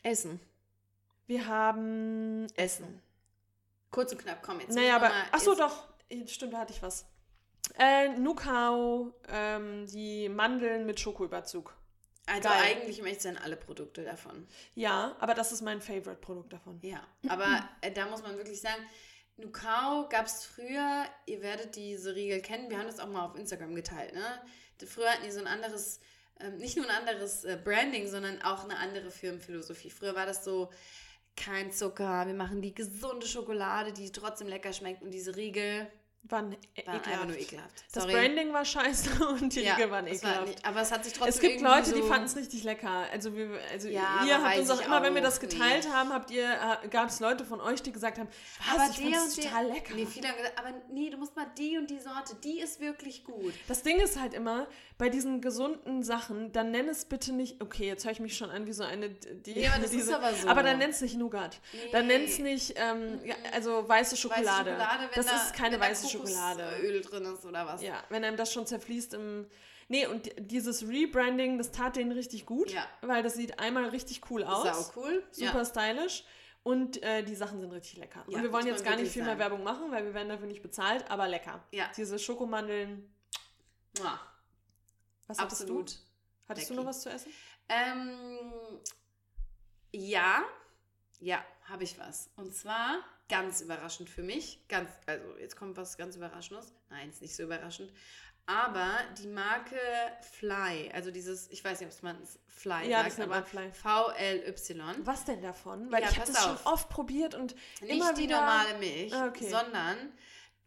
Essen. 0.04 0.38
Wir 1.26 1.48
haben. 1.48 2.46
Essen. 2.54 3.02
Kurz 3.90 4.12
und 4.12 4.18
knapp, 4.18 4.44
komm 4.44 4.60
jetzt. 4.60 4.76
Naja, 4.76 4.94
aber. 4.94 5.08
mal 5.08 5.24
Ach 5.32 5.40
so, 5.40 5.52
Essen. 5.52 5.60
doch. 5.60 5.88
Stimmt, 6.28 6.52
da 6.52 6.58
hatte 6.58 6.72
ich 6.72 6.82
was. 6.82 7.04
Äh, 7.78 8.10
Nukau, 8.10 9.12
ähm, 9.28 9.86
die 9.88 10.28
Mandeln 10.28 10.86
mit 10.86 11.00
Schokoüberzug. 11.00 11.76
Also 12.26 12.48
Geil. 12.48 12.60
eigentlich 12.62 13.02
möchte 13.02 13.28
ich 13.28 13.34
dann 13.34 13.42
alle 13.42 13.56
Produkte 13.56 14.04
davon. 14.04 14.46
Ja, 14.74 15.16
aber 15.18 15.34
das 15.34 15.50
ist 15.50 15.60
mein 15.60 15.80
Favorite-Produkt 15.80 16.52
davon. 16.52 16.78
Ja, 16.82 17.04
aber 17.28 17.68
äh, 17.80 17.90
da 17.90 18.06
muss 18.06 18.22
man 18.22 18.36
wirklich 18.36 18.60
sagen, 18.60 18.82
Nukao 19.36 20.08
gab 20.08 20.26
es 20.26 20.44
früher, 20.44 21.04
ihr 21.26 21.42
werdet 21.42 21.74
diese 21.74 22.14
Riegel 22.14 22.40
kennen, 22.40 22.70
wir 22.70 22.78
haben 22.78 22.86
das 22.86 23.00
auch 23.00 23.08
mal 23.08 23.24
auf 23.24 23.36
Instagram 23.36 23.74
geteilt, 23.74 24.14
ne? 24.14 24.40
Früher 24.86 25.10
hatten 25.10 25.24
die 25.24 25.30
so 25.30 25.40
ein 25.40 25.46
anderes, 25.46 26.00
ähm, 26.40 26.58
nicht 26.58 26.76
nur 26.76 26.88
ein 26.88 26.96
anderes 26.96 27.44
äh, 27.44 27.58
Branding, 27.62 28.08
sondern 28.08 28.42
auch 28.42 28.64
eine 28.64 28.76
andere 28.78 29.10
Firmenphilosophie. 29.10 29.90
Früher 29.90 30.16
war 30.16 30.26
das 30.26 30.44
so, 30.44 30.70
kein 31.36 31.72
Zucker, 31.72 32.26
wir 32.26 32.34
machen 32.34 32.60
die 32.60 32.74
gesunde 32.74 33.26
Schokolade, 33.26 33.92
die 33.92 34.10
trotzdem 34.12 34.48
lecker 34.48 34.72
schmeckt 34.72 35.02
und 35.02 35.12
diese 35.12 35.34
Riegel 35.36 35.86
Waren, 36.24 36.52
waren 36.86 36.96
ekelhaft. 37.00 37.26
nur 37.26 37.36
ekelhaft. 37.36 37.84
Das 37.92 38.04
Sorry. 38.04 38.14
Branding 38.14 38.52
war 38.52 38.64
scheiße 38.64 39.10
und 39.40 39.54
die 39.54 39.62
ja, 39.62 39.74
Riegel 39.74 39.90
waren 39.90 40.06
das 40.06 40.22
war 40.22 40.30
ekelhaft. 40.30 40.48
nicht, 40.48 40.64
aber 40.64 40.80
es 40.80 40.92
hat 40.92 41.04
sich 41.04 41.12
trotzdem 41.14 41.28
Es 41.34 41.40
gibt 41.40 41.60
Leute, 41.60 41.92
die 41.92 42.00
so, 42.00 42.06
fanden 42.06 42.26
es 42.26 42.36
richtig 42.36 42.62
lecker. 42.62 43.06
Also, 43.12 43.36
wir, 43.36 43.58
also 43.72 43.88
Ja, 43.88 44.24
ihr 44.24 44.42
habt 44.42 44.58
uns 44.58 44.70
auch 44.70 44.80
immer, 44.86 45.02
wenn 45.02 45.14
wir 45.16 45.20
das 45.20 45.40
geteilt 45.40 45.84
nicht. 45.84 45.92
haben, 45.92 46.12
habt 46.12 46.30
ihr, 46.30 46.56
gab 46.90 47.08
es 47.08 47.18
Leute 47.18 47.44
von 47.44 47.60
euch, 47.60 47.82
die 47.82 47.92
gesagt 47.92 48.18
haben, 48.20 48.28
aber 48.72 48.84
ich 48.88 48.96
der 48.98 49.20
und 49.20 49.36
der, 49.36 49.44
total 49.44 49.66
lecker. 49.66 49.94
Nee, 49.94 50.06
viele 50.06 50.28
haben 50.28 50.36
gesagt, 50.36 50.58
aber 50.58 50.68
nee, 50.92 51.10
du 51.10 51.16
musst 51.18 51.34
mal 51.34 51.46
die 51.58 51.76
und 51.76 51.90
die 51.90 51.98
Sorte, 51.98 52.36
die 52.44 52.60
ist 52.60 52.80
wirklich 52.80 53.24
gut. 53.24 53.52
Das 53.66 53.82
Ding 53.82 53.98
ist 53.98 54.18
halt 54.18 54.32
immer, 54.32 54.68
bei 54.98 55.08
diesen 55.08 55.40
gesunden 55.40 56.04
Sachen, 56.04 56.52
dann 56.52 56.70
nenn 56.70 56.88
es 56.88 57.04
bitte 57.04 57.32
nicht, 57.32 57.60
okay, 57.60 57.88
jetzt 57.88 58.04
höre 58.04 58.12
ich 58.12 58.20
mich 58.20 58.36
schon 58.36 58.48
an 58.48 58.66
wie 58.66 58.72
so 58.72 58.84
eine, 58.84 59.10
die, 59.10 59.54
Nee, 59.54 59.66
aber 59.66 59.82
das 59.82 59.90
diese, 59.90 60.10
ist 60.12 60.16
aber 60.16 60.32
so. 60.32 60.48
Aber 60.48 60.62
dann 60.62 60.78
nenn 60.78 60.90
es 60.90 61.00
nicht 61.00 61.16
Nougat. 61.18 61.60
Dann 61.90 62.06
Nee. 62.06 62.18
nenn 62.18 62.24
es 62.26 62.38
nicht, 62.38 62.74
ähm, 62.76 63.18
also 63.52 63.88
weiße 63.88 64.16
Schokolade. 64.16 64.70
Weiße 64.70 64.80
Schokolade, 64.80 65.10
das 65.16 65.26
da, 65.26 65.36
ist 65.36 65.54
keine 65.54 65.80
weiße 65.80 66.02
Schokolade. 66.04 66.11
Kokosöl 66.18 67.00
drin 67.02 67.24
ist 67.24 67.44
oder 67.44 67.66
was. 67.66 67.82
Ja, 67.82 68.02
wenn 68.08 68.24
einem 68.24 68.36
das 68.36 68.52
schon 68.52 68.66
zerfließt 68.66 69.14
im. 69.14 69.46
Nee, 69.88 70.06
und 70.06 70.26
di- 70.26 70.34
dieses 70.38 70.86
Rebranding, 70.88 71.58
das 71.58 71.70
tat 71.72 71.96
denen 71.96 72.12
richtig 72.12 72.46
gut, 72.46 72.70
Ja. 72.70 72.86
weil 73.02 73.22
das 73.22 73.34
sieht 73.34 73.58
einmal 73.58 73.86
richtig 73.88 74.22
cool 74.30 74.44
aus. 74.44 74.92
Sau 74.92 75.00
cool. 75.02 75.22
super 75.32 75.58
Ja. 75.58 75.64
stylisch. 75.64 76.24
Und 76.64 77.02
äh, 77.02 77.24
die 77.24 77.34
Sachen 77.34 77.60
sind 77.60 77.72
richtig 77.72 77.96
lecker. 77.98 78.24
Ja, 78.28 78.36
und 78.36 78.42
wir 78.44 78.52
wollen 78.52 78.66
jetzt 78.68 78.84
gar 78.84 78.94
nicht 78.94 79.10
viel 79.10 79.24
mehr. 79.24 79.36
Werbung 79.38 79.64
machen, 79.64 79.90
weil 79.90 80.04
wir 80.04 80.14
werden 80.14 80.28
dafür 80.28 80.46
nicht 80.46 80.62
bezahlt, 80.62 81.10
aber 81.10 81.26
lecker. 81.26 81.62
Ja. 81.72 81.90
Diese 81.96 82.18
Schokomandeln. 82.20 83.12
Mua. 83.98 84.20
Was 85.26 85.38
hattest 85.40 85.62
Absolut. 85.62 85.90
du? 85.90 85.94
Hattest 86.48 86.70
du 86.70 86.74
Lecky. 86.74 86.84
noch 86.84 86.88
was 86.90 87.00
zu 87.02 87.10
essen? 87.10 87.32
Ähm, 87.68 88.80
ja, 89.92 90.42
ja, 91.20 91.44
habe 91.64 91.84
ich 91.84 91.98
was. 91.98 92.30
Und 92.36 92.54
zwar 92.54 92.98
ganz 93.32 93.60
überraschend 93.62 94.10
für 94.10 94.22
mich. 94.22 94.60
Ganz, 94.68 94.90
also 95.06 95.24
jetzt 95.40 95.56
kommt 95.56 95.76
was 95.76 95.96
ganz 95.96 96.16
Überraschendes. 96.16 96.72
Nein, 96.90 97.08
ist 97.08 97.22
nicht 97.22 97.34
so 97.34 97.42
überraschend. 97.44 97.92
Aber 98.44 98.90
die 99.18 99.28
Marke 99.28 99.76
Fly, 100.32 100.90
also 100.92 101.10
dieses, 101.10 101.48
ich 101.50 101.64
weiß 101.64 101.80
nicht, 101.80 101.94
ob 101.94 102.02
man 102.02 102.20
es 102.22 102.38
Fly 102.48 102.90
Ja, 102.90 102.98
sagt, 103.04 103.18
das 103.18 103.20
aber 103.20 103.46
man. 103.54 103.72
V-L-Y. 103.72 105.06
Was 105.06 105.24
denn 105.24 105.40
davon? 105.40 105.90
Weil 105.90 106.02
Ja, 106.02 106.10
ich 106.10 106.18
habe 106.18 106.30
das 106.32 106.42
schon 106.44 106.58
oft 106.64 106.88
probiert 106.88 107.34
und 107.34 107.54
Nicht 107.80 107.92
immer 107.92 108.12
die 108.12 108.22
wieder... 108.24 108.40
normale 108.40 108.78
Milch, 108.78 109.14
Ah, 109.14 109.28
okay. 109.28 109.48
sondern 109.48 109.96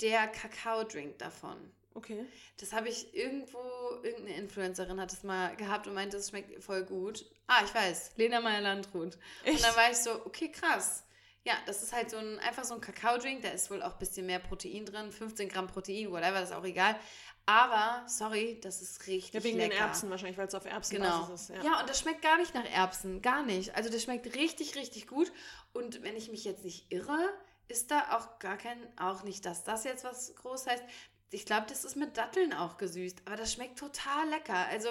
der 0.02 0.28
Kakao-Drink 0.28 1.20
davon. 1.20 1.58
Okay. 1.94 2.26
Das 2.60 2.74
habe 2.74 2.90
ich 2.90 3.14
irgendwo, 3.16 3.60
irgendeine 4.04 4.38
Influencerin 4.38 5.00
hat 5.00 5.14
es 5.14 5.24
mal 5.24 5.56
gehabt 5.56 5.88
und 5.88 5.94
meinte, 5.94 6.18
es 6.18 6.30
schmeckt 6.30 6.62
voll 6.64 6.84
gut. 6.84 7.26
Ah, 7.48 7.62
ich 7.64 7.74
weiß, 7.74 8.12
Lena 8.18 8.42
Meyer-Landrut. 8.42 9.18
Und 9.46 9.64
dann 9.64 9.76
war 9.76 9.92
ich 9.92 9.98
so, 9.98 10.26
okay, 10.26 10.52
krass. 10.52 11.04
Ja, 11.46 11.54
das 11.68 11.84
ist 11.84 11.94
halt 11.94 12.10
so 12.10 12.18
ein, 12.18 12.40
einfach 12.40 12.64
so 12.64 12.74
ein 12.74 12.82
Kakao-Drink, 12.82 13.44
da 13.44 13.50
ist 13.50 13.70
wohl 13.70 13.82
auch 13.84 13.94
ein 13.94 14.00
bisschen 14.00 14.26
mehr 14.26 14.40
Protein 14.40 14.84
drin, 14.86 15.12
15 15.12 15.48
Gramm 15.48 15.68
Protein, 15.68 16.12
whatever, 16.12 16.40
das 16.42 16.50
ist 16.50 16.56
auch 16.56 16.64
egal. 16.66 17.00
Aber, 17.46 18.04
sorry, 18.08 18.60
das 18.62 18.82
ist 18.82 19.06
richtig 19.06 19.34
Ja, 19.36 19.44
wegen 19.44 19.58
lecker. 19.60 19.76
den 19.76 19.80
Erbsen 19.80 20.10
wahrscheinlich, 20.10 20.38
weil 20.40 20.48
es 20.48 20.56
auf 20.56 20.66
Erbsen 20.66 20.98
Genau. 20.98 21.32
ist. 21.32 21.50
Ja. 21.50 21.62
Ja. 21.64 21.80
und 21.82 21.88
das 21.90 22.00
schmeckt 22.00 22.24
gar 22.24 22.38
nicht 22.38 22.56
nach 22.56 22.66
Erbsen, 22.66 23.22
gar 23.22 23.44
nicht. 23.44 23.76
Also 23.76 23.92
das 23.92 24.02
schmeckt 24.02 24.34
richtig, 24.36 24.76
richtig 24.76 25.06
gut. 25.06 25.32
Und 25.72 26.02
wenn 26.02 26.16
ich 26.16 26.32
mich 26.32 26.44
jetzt 26.44 26.64
nicht 26.66 26.92
irre, 26.92 27.20
ist 27.68 27.92
da 27.92 28.18
auch 28.18 28.40
gar 28.40 28.58
kein, 28.58 28.80
auch 28.98 29.22
nicht, 29.24 29.46
dass 29.46 29.64
das 29.64 29.84
jetzt 29.84 30.04
was 30.04 30.34
groß 30.36 30.66
heißt. 30.66 30.84
Ich 31.30 31.46
glaube, 31.46 31.68
das 31.70 31.86
ist 31.86 31.96
mit 31.96 32.18
Datteln 32.18 32.54
auch 32.54 32.78
gesüßt, 32.78 33.22
aber 33.26 33.36
das 33.36 33.54
schmeckt 33.54 33.78
total 33.78 34.28
lecker. 34.30 34.66
Also 34.72 34.90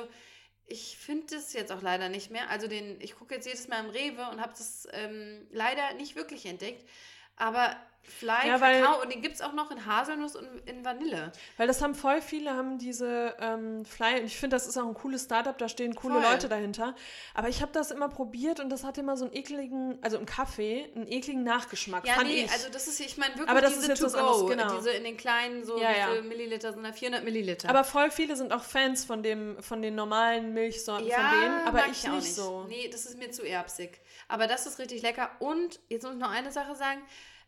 ich 0.66 0.96
finde 0.96 1.34
das 1.34 1.52
jetzt 1.52 1.72
auch 1.72 1.82
leider 1.82 2.08
nicht 2.08 2.30
mehr. 2.30 2.50
Also 2.50 2.66
den, 2.66 3.00
ich 3.00 3.14
gucke 3.16 3.34
jetzt 3.34 3.46
jedes 3.46 3.68
Mal 3.68 3.84
im 3.84 3.90
Rewe 3.90 4.28
und 4.30 4.40
habe 4.40 4.52
das 4.56 4.88
ähm, 4.92 5.46
leider 5.50 5.94
nicht 5.94 6.16
wirklich 6.16 6.46
entdeckt. 6.46 6.88
Aber 7.36 7.76
Fly, 8.06 8.46
Ja, 8.48 8.60
weil- 8.60 8.82
Kakao 8.82 9.02
und 9.02 9.12
den 9.12 9.22
gibt 9.22 9.34
es 9.34 9.40
auch 9.40 9.52
noch 9.54 9.70
in 9.70 9.86
Haselnuss 9.86 10.36
und 10.36 10.46
in 10.66 10.84
Vanille. 10.84 11.32
Weil 11.56 11.66
das 11.66 11.80
haben 11.82 11.94
voll 11.94 12.20
viele, 12.20 12.52
haben 12.54 12.78
diese 12.78 13.34
ähm, 13.40 13.84
Fly, 13.84 14.20
und 14.20 14.26
ich 14.26 14.36
finde, 14.36 14.56
das 14.56 14.66
ist 14.66 14.76
auch 14.76 14.86
ein 14.86 14.94
cooles 14.94 15.24
Startup, 15.24 15.56
da 15.56 15.68
stehen 15.68 15.94
coole 15.94 16.14
Voll. 16.20 16.22
Leute 16.22 16.48
dahinter. 16.48 16.94
Aber 17.34 17.48
ich 17.48 17.62
habe 17.62 17.72
das 17.72 17.90
immer 17.90 18.08
probiert 18.08 18.60
und 18.60 18.68
das 18.70 18.84
hatte 18.84 19.00
immer 19.00 19.16
so 19.16 19.24
einen 19.24 19.34
ekligen, 19.34 19.98
also 20.02 20.18
im 20.18 20.26
Kaffee, 20.26 20.90
einen 20.94 21.06
ekligen 21.10 21.42
Nachgeschmack, 21.44 22.06
Ja, 22.06 22.14
fand 22.14 22.28
nee, 22.28 22.44
ich. 22.44 22.50
also 22.52 22.68
das 22.70 22.86
ist, 22.88 23.00
ich 23.00 23.16
meine 23.16 23.34
wirklich 23.34 23.48
Aber 23.48 23.60
das 23.60 23.72
diese 23.74 23.92
ist 23.92 24.00
jetzt 24.00 24.12
to 24.12 24.18
go, 24.18 24.26
anderes, 24.42 24.50
genau. 24.50 24.76
diese 24.76 24.90
in 24.90 25.04
den 25.04 25.16
kleinen, 25.16 25.64
so 25.64 25.78
Ja, 25.80 25.90
wie 25.90 26.16
ja. 26.16 26.22
Milliliter 26.22 26.72
sind 26.72 26.82
da? 26.84 26.92
400 26.92 27.24
Milliliter. 27.24 27.68
aber 27.70 27.84
voll 27.84 28.10
viele 28.10 28.36
sind 28.36 28.52
auch 28.52 28.62
Fans 28.64 29.04
von, 29.04 29.22
dem, 29.22 29.62
von 29.62 29.80
den 29.82 29.94
normalen 29.94 30.52
Milchsorten 30.54 31.10
von 31.10 31.40
denen, 31.40 31.60
aber 31.66 31.78
mag 31.78 31.90
ich 31.90 32.08
auch 32.08 32.14
nicht, 32.16 32.34
so. 32.34 32.64
Nee, 32.68 32.88
das 32.92 33.06
ist 33.06 33.18
mir 33.18 33.30
zu 33.30 33.42
erbsig. 33.46 34.00
Aber 34.28 34.46
das 34.46 34.66
ist 34.66 34.78
richtig 34.78 35.02
lecker. 35.02 35.30
Und 35.38 35.80
jetzt 35.88 36.02
muss 36.04 36.12
ich 36.14 36.18
noch 36.18 36.30
eine 36.30 36.50
Sache 36.52 36.74
sagen. 36.74 37.00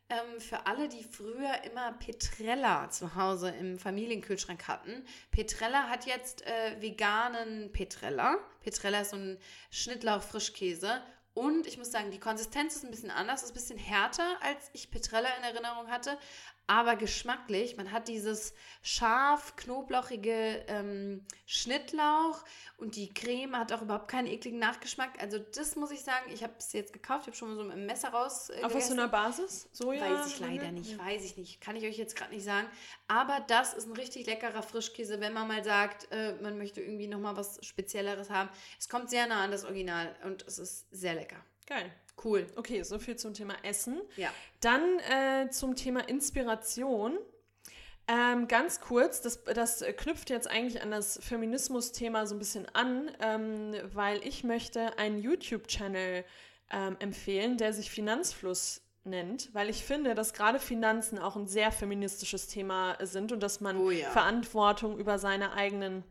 Ähm, 0.09 0.41
für 0.41 0.67
alle, 0.67 0.89
die 0.89 1.03
früher 1.03 1.65
immer 1.65 1.93
Petrella 1.95 2.89
zu 2.91 3.17
Hause 3.17 3.51
im 3.51 3.77
Familienkühlschrank 3.77 4.69
hatten, 4.69 5.05
Petrella 5.33 5.89
hat 5.89 6.07
jetzt 6.07 6.47
äh, 6.47 6.81
veganen 6.81 7.73
Petrella. 7.73 8.39
Petrella 8.63 9.01
ist 9.01 9.11
so 9.11 9.17
ein 9.17 9.39
Schnittlauch-Frischkäse. 9.71 11.03
Und 11.35 11.67
ich 11.67 11.77
muss 11.77 11.91
sagen, 11.91 12.11
die 12.11 12.21
Konsistenz 12.21 12.77
ist 12.77 12.85
ein 12.85 12.91
bisschen 12.91 13.11
anders, 13.11 13.43
ist 13.43 13.51
ein 13.51 13.55
bisschen 13.55 13.79
härter, 13.79 14.39
als 14.41 14.71
ich 14.73 14.91
Petrella 14.91 15.29
in 15.39 15.45
Erinnerung 15.45 15.91
hatte. 15.91 16.17
Aber 16.69 16.97
geschmacklich, 16.97 17.77
man 17.77 17.93
hat 17.93 18.09
dieses 18.09 18.53
scharf, 18.83 19.55
knoblauchige 19.55 20.65
ähm, 20.67 21.25
Schnittlauch 21.47 22.43
und 22.77 22.97
die 22.97 23.15
Creme 23.15 23.57
hat 23.57 23.73
auch 23.73 23.83
überhaupt 23.83 24.09
keinen 24.09 24.27
ekligen 24.27 24.59
Nachgeschmack. 24.59 25.23
Also 25.23 25.39
das 25.39 25.77
muss 25.77 25.93
ich 25.93 26.01
sagen, 26.01 26.25
ich 26.33 26.43
habe 26.43 26.55
es 26.59 26.73
jetzt 26.73 26.93
gekauft, 26.93 27.23
ich 27.23 27.27
habe 27.29 27.37
schon 27.37 27.49
mal 27.51 27.57
so 27.57 27.63
mit 27.63 27.77
dem 27.77 27.87
Messer 27.87 28.09
raus 28.09 28.51
äh, 28.51 28.65
Auf 28.65 28.75
was 28.75 28.89
für 28.89 28.95
einer 28.95 29.07
Basis? 29.07 29.69
Soja? 29.73 30.01
Weiß 30.01 30.27
ich 30.27 30.41
leider 30.41 30.73
nicht, 30.73 30.99
weiß 30.99 31.25
ich 31.25 31.37
nicht. 31.37 31.61
Kann 31.61 31.77
ich 31.77 31.85
euch 31.85 31.99
jetzt 31.99 32.17
gerade 32.17 32.35
nicht 32.35 32.45
sagen. 32.45 32.67
Aber 33.07 33.45
das 33.47 33.73
ist 33.73 33.87
ein 33.87 33.97
richtig 33.97 34.27
leckerer 34.27 34.63
Frischkäse, 34.63 35.21
wenn 35.21 35.33
man 35.33 35.47
mal 35.47 35.63
sagt, 35.63 36.11
äh, 36.11 36.35
man 36.43 36.59
möchte 36.59 36.81
irgendwie 36.81 37.07
nochmal 37.07 37.37
was 37.37 37.65
Spezielleres 37.65 38.29
haben. 38.31 38.49
Es 38.79 38.89
kommt 38.89 39.09
sehr 39.09 39.29
nah 39.29 39.45
an 39.45 39.53
das 39.53 39.65
Original 39.65 40.17
und 40.25 40.45
es 40.49 40.59
ist 40.59 40.87
sehr 40.91 41.15
lecker. 41.15 41.41
Geil. 41.67 41.93
Cool. 42.23 42.47
Okay, 42.57 42.83
so 42.83 42.99
viel 42.99 43.17
zum 43.17 43.35
Thema 43.35 43.55
Essen. 43.63 44.01
Ja. 44.17 44.31
Dann 44.61 44.99
äh, 45.11 45.51
zum 45.51 45.77
Thema 45.77 46.09
Inspiration. 46.09 47.19
Ähm, 48.09 48.47
ganz 48.47 48.81
kurz, 48.81 49.21
das, 49.21 49.43
das 49.43 49.85
knüpft 49.97 50.31
jetzt 50.31 50.49
eigentlich 50.49 50.81
an 50.81 50.93
das 50.93 51.19
Feminismus-Thema 51.23 52.27
so 52.27 52.37
ein 52.37 52.39
bisschen 52.39 52.67
an, 52.73 53.11
ähm, 53.21 53.75
weil 53.93 54.25
ich 54.25 54.45
möchte 54.45 54.97
einen 54.97 55.19
YouTube-Channel 55.19 56.25
ähm, 56.71 56.97
empfehlen, 57.01 57.59
der 57.59 57.73
sich 57.73 57.91
Finanzfluss 57.91 58.83
nennt, 59.03 59.53
weil 59.55 59.71
ich 59.71 59.85
finde, 59.85 60.15
dass 60.15 60.35
gerade 60.35 60.61
Finanzen 60.61 61.19
auch 61.19 61.37
ein 61.37 61.47
sehr 61.47 61.73
feministisches 61.73 62.47
Thema 62.49 62.97
sind 63.03 63.33
und 63.33 63.43
dass 63.43 63.61
man 63.61 63.77
Oh 63.77 63.91
ja. 63.91 64.11
Verantwortung 64.11 64.99
über 64.99 65.19
seine 65.19 65.53
eigenen 65.53 66.05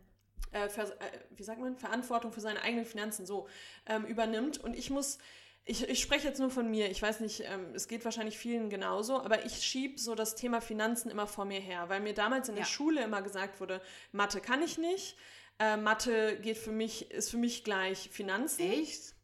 äh, 0.52 0.70
für, 0.70 0.84
äh, 0.84 0.96
wie 1.36 1.44
sagt 1.44 1.60
man, 1.60 1.76
Verantwortung 1.76 2.32
für 2.32 2.40
seine 2.40 2.62
eigenen 2.62 2.86
Finanzen 2.86 3.26
so 3.26 3.48
ähm, 3.86 4.06
übernimmt. 4.06 4.64
Und 4.64 4.76
ich 4.76 4.90
muss, 4.90 5.18
ich, 5.66 5.90
ich 5.90 6.00
spreche 6.02 6.28
jetzt 6.28 6.40
nur 6.40 6.52
von 6.52 6.70
mir, 6.70 6.92
ich 6.92 7.02
weiß 7.02 7.20
nicht, 7.22 7.42
ähm, 7.42 7.74
es 7.74 7.88
geht 7.88 8.06
wahrscheinlich 8.06 8.38
vielen 8.38 8.70
genauso, 8.70 9.20
aber 9.20 9.46
ich 9.46 9.64
schiebe 9.64 10.00
so 10.00 10.14
das 10.14 10.36
Thema 10.36 10.62
Finanzen 10.62 11.10
immer 11.10 11.26
vor 11.26 11.46
mir 11.46 11.60
her, 11.60 11.90
weil 11.90 12.02
mir 12.02 12.14
damals 12.14 12.50
in 12.50 12.56
der 12.56 12.66
Ja. 12.66 12.70
Schule 12.70 13.04
immer 13.04 13.24
gesagt 13.24 13.60
wurde, 13.60 13.82
Mathe 14.12 14.42
kann 14.42 14.62
ich 14.62 14.78
nicht, 14.78 15.18
äh, 15.58 15.76
Mathe 15.76 16.40
geht 16.40 16.58
für 16.58 16.72
mich, 16.72 17.10
ist 17.10 17.32
für 17.32 17.38
mich 17.38 17.64
gleich 17.64 18.10
Finanzen. 18.12 18.62
Echt? 18.62 19.16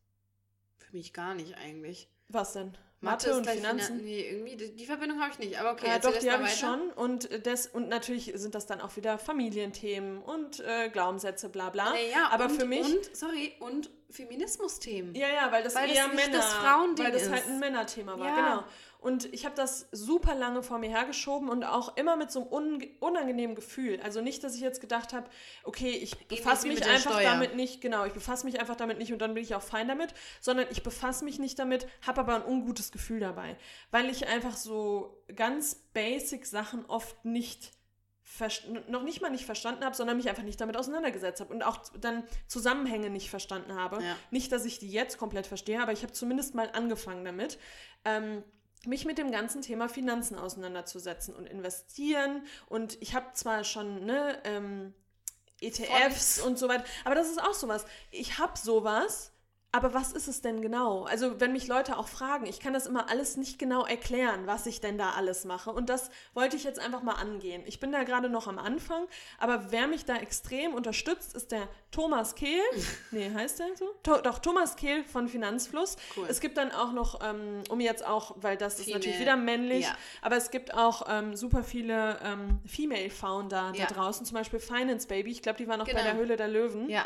Für 0.78 0.92
mich 0.94 1.14
gar 1.14 1.36
nicht 1.36 1.58
eigentlich. 1.58 2.10
Was 2.28 2.54
denn? 2.54 2.76
Mathe, 3.02 3.36
und 3.36 3.48
Finanzen? 3.50 3.98
Finan- 4.00 4.06
Nee, 4.06 4.30
irgendwie, 4.30 4.56
die, 4.56 4.76
die 4.76 4.86
Verbindung 4.86 5.20
habe 5.20 5.32
ich 5.32 5.40
nicht. 5.40 5.60
Aber 5.60 5.72
okay, 5.72 5.88
ja, 5.88 5.94
erzähl 5.94 6.12
doch, 6.14 6.20
die 6.20 6.32
habe 6.32 6.44
ich 6.44 6.54
schon. 6.56 6.92
Und, 6.92 7.46
das, 7.46 7.68
und 7.68 7.90
natürlich 7.90 8.32
sind 8.36 8.54
das 8.56 8.68
dann 8.68 8.80
auch 8.80 8.96
wieder 8.96 9.18
Familienthemen 9.18 10.20
und 10.22 10.60
äh, 10.60 10.90
Glaubenssätze, 10.90 11.50
bla 11.50 11.70
bla. 11.72 11.90
Naja, 11.92 12.30
Aber 12.32 12.46
und, 12.46 12.52
für 12.52 12.66
mich. 12.66 12.86
Und, 12.86 13.16
sorry, 13.16 13.54
und 13.60 13.90
Feminismus-Themen. 14.12 15.16
Ja, 15.16 15.28
ja, 15.30 15.52
weil 15.52 15.64
das 15.64 15.76
Weil 15.76 15.88
das 15.88 15.98
eher 15.98 16.08
nicht 16.08 16.16
Männer, 16.28 16.38
das 16.38 16.54
weil 16.98 17.12
das 17.12 17.30
halt 17.30 17.48
ein 17.48 17.60
Männerthema 17.60 18.20
war, 18.20 18.28
Ja. 18.28 18.36
genau. 18.36 18.64
Und 19.02 19.34
ich 19.34 19.46
habe 19.46 19.56
das 19.56 19.90
super 19.92 20.36
lange 20.36 20.62
vor 20.62 20.78
mir 20.78 20.92
hergeschoben 20.92 21.50
und 21.50 21.64
auch 21.64 21.98
immer 21.98 22.16
mit 22.18 22.32
so 22.32 22.56
einem 22.56 22.80
unangenehmen 23.00 23.56
Gefühl. 23.56 24.00
Also 24.04 24.22
nicht, 24.22 24.44
dass 24.44 24.54
ich 24.54 24.62
jetzt 24.62 24.80
gedacht 24.80 25.12
habe, 25.12 25.28
okay, 25.64 25.90
ich 25.90 26.28
befasse 26.28 26.68
mich 26.68 26.86
einfach 26.86 27.14
Steuer. 27.14 27.24
damit 27.24 27.56
nicht, 27.56 27.82
genau, 27.82 28.06
ich 28.06 28.14
befasse 28.14 28.46
mich 28.46 28.60
einfach 28.60 28.76
damit 28.76 29.00
nicht 29.00 29.12
und 29.12 29.20
dann 29.20 29.34
bin 29.34 29.42
ich 29.44 29.56
auch 29.56 29.64
fein 29.64 29.88
damit, 29.88 30.14
sondern 30.40 30.68
ich 30.70 30.84
befasse 30.84 31.26
mich 31.26 31.40
nicht 31.40 31.58
damit, 31.58 31.88
habe 32.06 32.22
aber 32.22 32.36
ein 32.36 32.46
ungutes 32.46 32.92
Gefühl 32.92 33.20
dabei, 33.20 33.58
weil 33.90 34.08
ich 34.08 34.28
einfach 34.28 34.56
so 34.56 35.24
ganz 35.36 35.74
basic 35.94 36.46
Sachen 36.46 36.86
oft 36.86 37.26
nicht 37.26 37.72
noch 38.88 39.04
nicht 39.04 39.22
mal 39.22 39.30
nicht 39.30 39.46
verstanden 39.46 39.84
habe, 39.84 39.96
sondern 39.96 40.16
mich 40.16 40.30
einfach 40.30 40.44
nicht 40.44 40.62
damit 40.62 40.78
auseinandergesetzt 40.78 41.42
habe 41.42 41.54
und 41.54 41.64
auch 41.64 41.80
dann 42.00 42.24
Zusammenhänge 42.48 43.10
nicht 43.10 43.30
verstanden 43.30 43.76
habe. 43.76 44.02
Ja. 44.02 44.16
Nicht, 44.30 44.52
dass 44.52 44.64
ich 44.64 44.80
die 44.80 44.90
jetzt 44.90 45.18
komplett 45.18 45.48
verstehe, 45.48 45.82
aber 45.82 45.92
ich 45.92 46.02
habe 46.04 46.14
zumindest 46.14 46.56
mal 46.56 46.70
angefangen 46.72 47.26
damit, 47.26 47.60
ähm, 48.06 48.44
mich 48.86 49.06
mit 49.06 49.18
dem 49.18 49.32
ganzen 49.32 49.62
Thema 49.62 49.90
Finanzen 49.90 50.38
auseinanderzusetzen 50.38 51.36
und 51.36 51.48
investieren. 51.48 52.44
Und 52.68 52.98
ich 53.02 53.14
habe 53.14 53.28
zwar 53.34 53.64
schon 53.64 54.06
ne, 54.06 54.40
ähm, 54.44 54.94
ETFs 55.62 56.40
und 56.42 56.58
so 56.58 56.68
weiter, 56.68 56.84
aber 57.06 57.16
das 57.16 57.30
ist 57.30 57.42
auch 57.42 57.54
sowas. 57.54 57.86
Ich 58.10 58.40
habe 58.40 58.58
sowas. 58.58 59.32
Aber 59.74 59.94
was 59.94 60.12
ist 60.12 60.28
es 60.28 60.42
denn 60.42 60.62
genau? 60.62 61.04
Also, 61.06 61.40
wenn 61.40 61.54
mich 61.54 61.68
Leute 61.68 61.98
auch 61.98 62.08
fragen, 62.10 62.46
ich 62.46 62.60
kann 62.60 62.74
das 62.74 62.86
immer 62.88 63.10
alles 63.10 63.38
nicht 63.38 63.58
genau 63.58 63.86
erklären, 63.86 64.46
was 64.46 64.66
ich 64.66 64.82
denn 64.82 64.98
da 64.98 65.12
alles 65.12 65.46
mache. 65.46 65.72
Und 65.72 65.90
das 65.90 66.10
wollte 66.34 66.58
ich 66.58 66.66
jetzt 66.66 66.80
einfach 66.80 67.04
mal 67.04 67.14
angehen. 67.14 67.64
Ich 67.66 67.80
bin 67.80 67.92
da 67.94 68.04
gerade 68.04 68.28
noch 68.30 68.48
am 68.48 68.60
Anfang, 68.60 69.06
aber 69.40 69.72
wer 69.72 69.88
mich 69.88 70.04
da 70.04 70.18
extrem 70.18 70.74
unterstützt, 70.74 71.34
ist 71.36 71.54
der 71.54 71.70
Thomas 71.92 72.36
Kehl. 72.36 72.60
nee, 73.12 73.32
heißt 73.34 73.60
der 73.60 73.76
so? 73.78 73.86
To 74.04 74.18
doch, 74.22 74.40
Thomas 74.40 74.76
Kehl 74.76 75.06
von 75.06 75.30
Finanzfluss. 75.30 75.96
Cool. 76.18 76.26
Es 76.30 76.42
gibt 76.42 76.58
dann 76.58 76.72
auch 76.72 76.92
noch, 76.92 77.20
ähm, 77.24 77.64
um 77.70 77.80
jetzt 77.80 78.06
auch, 78.06 78.36
weil 78.42 78.58
das 78.58 78.74
ist 78.80 78.86
Female, 78.86 79.00
natürlich 79.00 79.20
wieder 79.20 79.38
männlich, 79.38 79.86
ja. 79.86 79.96
aber 80.22 80.36
es 80.36 80.52
gibt 80.52 80.74
auch 80.74 81.04
ähm, 81.10 81.36
super 81.38 81.64
viele 81.64 82.20
ähm, 82.24 82.60
Female-Founder 82.66 83.72
Ja. 83.76 83.86
da 83.86 83.94
draußen, 83.94 84.26
zum 84.26 84.36
Beispiel 84.36 84.60
Finance 84.60 85.08
Baby. 85.08 85.32
Ich 85.32 85.42
glaube, 85.42 85.58
die 85.58 85.68
war 85.68 85.78
noch 85.78 85.86
bei 85.86 85.92
Genau. 85.94 86.04
der 86.04 86.16
Höhle 86.16 86.36
der 86.36 86.48
Löwen 86.48 86.90
Ja. 86.90 87.06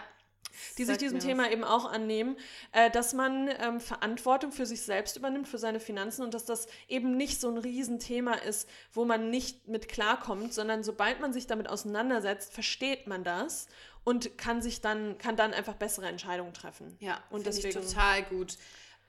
Die 0.78 0.86
sich 0.86 0.98
diesem 0.98 1.20
Thema 1.20 1.44
was. 1.46 1.52
eben 1.52 1.64
auch 1.64 1.92
annehmen, 1.92 2.38
äh, 2.72 2.90
dass 2.92 3.14
man 3.14 3.50
ähm, 3.60 3.80
Verantwortung 3.80 4.52
für 4.52 4.66
sich 4.66 4.82
selbst 4.82 5.18
übernimmt, 5.18 5.48
für 5.48 5.58
seine 5.58 5.80
Finanzen 5.80 6.24
und 6.24 6.34
dass 6.34 6.46
das 6.46 6.68
eben 6.88 7.18
nicht 7.18 7.40
so 7.42 7.50
ein 7.50 7.58
Riesenthema 7.58 8.34
ist, 8.36 8.68
wo 8.94 9.06
man 9.06 9.30
nicht 9.30 9.68
mit 9.68 9.88
klarkommt, 9.90 10.54
sondern 10.54 10.84
sobald 10.84 11.20
man 11.20 11.34
sich 11.34 11.48
damit 11.48 11.70
auseinandersetzt, 11.70 12.54
versteht 12.54 13.08
man 13.08 13.24
das 13.24 13.68
und 14.04 14.38
kann 14.38 14.62
sich 14.62 14.82
dann, 14.82 15.18
kann 15.18 15.36
dann 15.36 15.54
einfach 15.54 15.76
bessere 15.76 16.08
Entscheidungen 16.08 16.54
treffen. 16.54 16.96
Ja, 17.00 17.24
Und 17.30 17.46
deswegen 17.46 17.74
deswegen- 17.74 17.88
total 17.88 18.24
gut. 18.24 18.58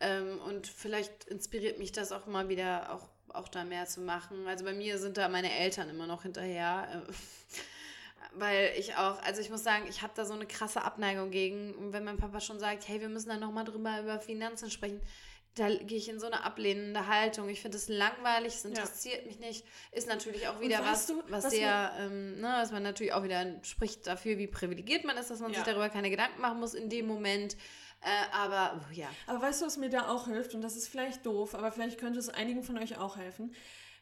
Ähm, 0.01 0.41
und 0.47 0.67
vielleicht 0.67 1.25
inspiriert 1.25 1.79
mich 1.79 1.93
das 1.93 2.13
auch 2.13 2.27
mal 2.27 2.49
wieder, 2.49 2.93
auch, 2.93 3.09
auch 3.29 3.49
da 3.49 3.65
mehr 3.65 3.87
zu 3.87 4.01
machen. 4.01 4.47
Also 4.47 4.65
bei 4.65 4.75
mir 4.75 4.99
sind 4.99 5.17
da 5.17 5.29
meine 5.29 5.51
Eltern 5.53 5.89
immer 5.89 6.07
noch 6.07 6.23
hinterher. 6.23 7.05
Äh, 7.09 7.13
weil 8.39 8.73
ich 8.77 8.97
auch, 8.97 9.23
also 9.23 9.41
ich 9.41 9.51
muss 9.51 9.63
sagen, 9.65 9.87
ich 9.89 10.03
habe 10.03 10.13
da 10.15 10.25
so 10.25 10.35
eine 10.35 10.47
krasse 10.47 10.83
Abneigung 10.83 11.31
gegen. 11.31 11.75
Und 11.75 11.93
wenn 11.93 12.05
mein 12.05 12.17
Papa 12.19 12.41
schon 12.41 12.59
sagt, 12.59 12.89
hey, 12.89 13.01
wir 13.01 13.09
müssen 13.09 13.29
da 13.29 13.37
nochmal 13.37 13.65
drüber 13.65 14.01
über 14.01 14.19
Finanzen 14.21 14.71
sprechen, 14.71 15.01
da 15.55 15.69
gehe 15.75 15.97
ich 15.97 16.09
in 16.11 16.21
so 16.21 16.27
eine 16.27 16.45
ablehnende 16.45 17.07
Haltung. 17.07 17.49
Ich 17.49 17.63
finde 17.63 17.79
es 17.79 17.89
langweilig, 17.89 18.55
es 18.55 18.65
interessiert 18.67 19.25
mich 19.25 19.39
nicht. 19.39 19.65
Ist 19.91 20.07
natürlich 20.07 20.49
auch 20.49 20.61
wieder 20.61 20.81
was, 20.85 21.07
du, 21.07 21.23
was, 21.29 21.45
was 21.45 21.53
sehr, 21.53 21.93
ähm, 21.99 22.41
ne, 22.41 22.57
was 22.59 22.73
man 22.73 22.83
natürlich 22.83 23.15
auch 23.15 23.23
wieder 23.23 23.47
spricht 23.63 24.07
dafür, 24.07 24.37
wie 24.37 24.49
privilegiert 24.49 25.05
man 25.05 25.17
ist, 25.17 25.31
dass 25.31 25.41
man 25.41 25.51
Ja. 25.53 25.57
sich 25.57 25.65
darüber 25.65 25.89
keine 25.89 26.11
Gedanken 26.11 26.43
machen 26.43 26.61
muss 26.61 26.75
in 26.75 26.91
dem 26.91 27.07
Moment. 27.07 27.57
Äh, 28.03 28.37
aber 28.37 28.79
oh, 28.79 28.93
ja, 28.93 29.09
Aber 29.27 29.41
weißt 29.41 29.63
du, 29.63 29.67
was 29.67 29.79
mir 29.79 29.89
da 29.89 30.09
auch 30.11 30.27
hilft? 30.27 30.55
Und 30.55 30.61
das 30.61 30.77
ist 30.77 30.89
vielleicht 30.89 31.25
doof, 31.25 31.55
aber 31.55 31.73
vielleicht 31.73 31.99
könnte 31.99 32.19
es 32.19 32.29
einigen 32.29 32.63
von 32.63 32.77
euch 32.77 32.99
auch 32.99 33.17
helfen. 33.17 33.55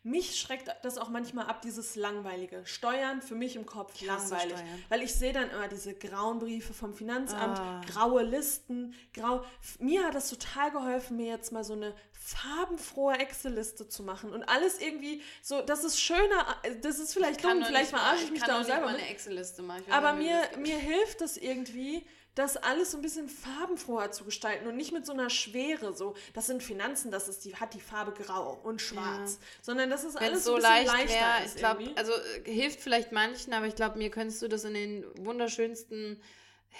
Mich 0.06 0.38
schreckt 0.38 0.70
das 0.82 0.98
auch 0.98 1.08
manchmal 1.08 1.46
ab, 1.46 1.62
dieses 1.62 1.96
Langweilige. 1.96 2.60
Steuern 2.66 3.22
für 3.22 3.34
mich 3.34 3.56
im 3.56 3.64
Kopf 3.64 3.92
Ich 3.96 4.06
langweilig. 4.06 4.52
Steuern. 4.58 4.84
Weil 4.90 5.02
ich 5.02 5.14
sehe 5.14 5.32
dann 5.32 5.48
immer 5.50 5.66
diese 5.66 5.94
grauen 5.94 6.38
Briefe 6.38 6.74
vom 6.74 6.92
Finanzamt, 6.92 7.58
Ah. 7.58 7.80
graue 7.90 8.22
Listen, 8.22 8.94
grau. 9.14 9.44
Mir 9.78 10.04
hat 10.04 10.14
das 10.14 10.28
total 10.28 10.70
geholfen, 10.72 11.16
mir 11.16 11.26
jetzt 11.28 11.52
mal 11.52 11.64
so 11.64 11.72
eine 11.72 11.94
farbenfrohe 12.12 13.14
Excel-Liste 13.18 13.88
zu 13.88 14.02
machen 14.02 14.30
und 14.32 14.42
alles 14.44 14.80
irgendwie 14.80 15.22
so, 15.42 15.62
das 15.62 15.84
ist 15.84 15.98
schöner, 16.00 16.56
das 16.82 16.98
ist 16.98 17.12
vielleicht 17.14 17.40
kann 17.40 17.58
dumm, 17.58 17.66
vielleicht 17.66 17.92
mal- 17.92 17.98
verarsche 17.98 18.24
ich 18.24 18.30
mich 18.30 18.40
kann 18.40 18.50
da 18.50 18.60
auch 18.60 18.64
selber. 18.64 18.86
mal 18.86 18.92
mit. 18.92 19.02
eine 19.02 19.10
Excel-Liste 19.10 19.62
machen. 19.62 19.84
Ich 19.86 19.92
Aber 19.92 20.12
mir, 20.14 20.42
mir 20.58 20.76
hilft 20.78 21.20
das 21.22 21.36
irgendwie, 21.36 22.04
das 22.34 22.56
alles 22.56 22.90
so 22.90 22.98
ein 22.98 23.02
bisschen 23.02 23.28
farbenfroher 23.28 24.10
zu 24.10 24.24
gestalten 24.24 24.66
und 24.66 24.76
nicht 24.76 24.92
mit 24.92 25.06
so 25.06 25.12
einer 25.12 25.30
Schwere, 25.30 25.94
so, 25.94 26.14
das 26.32 26.46
sind 26.46 26.62
Finanzen, 26.62 27.10
das 27.10 27.28
ist 27.28 27.44
die, 27.44 27.54
hat 27.56 27.74
die 27.74 27.80
Farbe 27.80 28.12
grau 28.12 28.58
und 28.64 28.82
schwarz, 28.82 29.38
sondern 29.62 29.88
das 29.90 30.04
ist 30.04 30.16
alles 30.16 30.38
es 30.38 30.44
so 30.44 30.54
ein 30.54 30.62
bisschen 30.62 30.86
leicht 30.86 30.92
leichter 30.92 31.44
ist 31.44 31.54
ich 31.54 31.58
glaube, 31.58 31.90
also 31.94 32.12
äh, 32.12 32.52
hilft 32.52 32.80
vielleicht 32.80 33.12
manchen, 33.12 33.52
aber 33.52 33.66
ich 33.66 33.76
glaube, 33.76 33.98
mir 33.98 34.10
könntest 34.10 34.42
du 34.42 34.48
das 34.48 34.64
in 34.64 34.74
den 34.74 35.04
wunderschönsten 35.24 36.20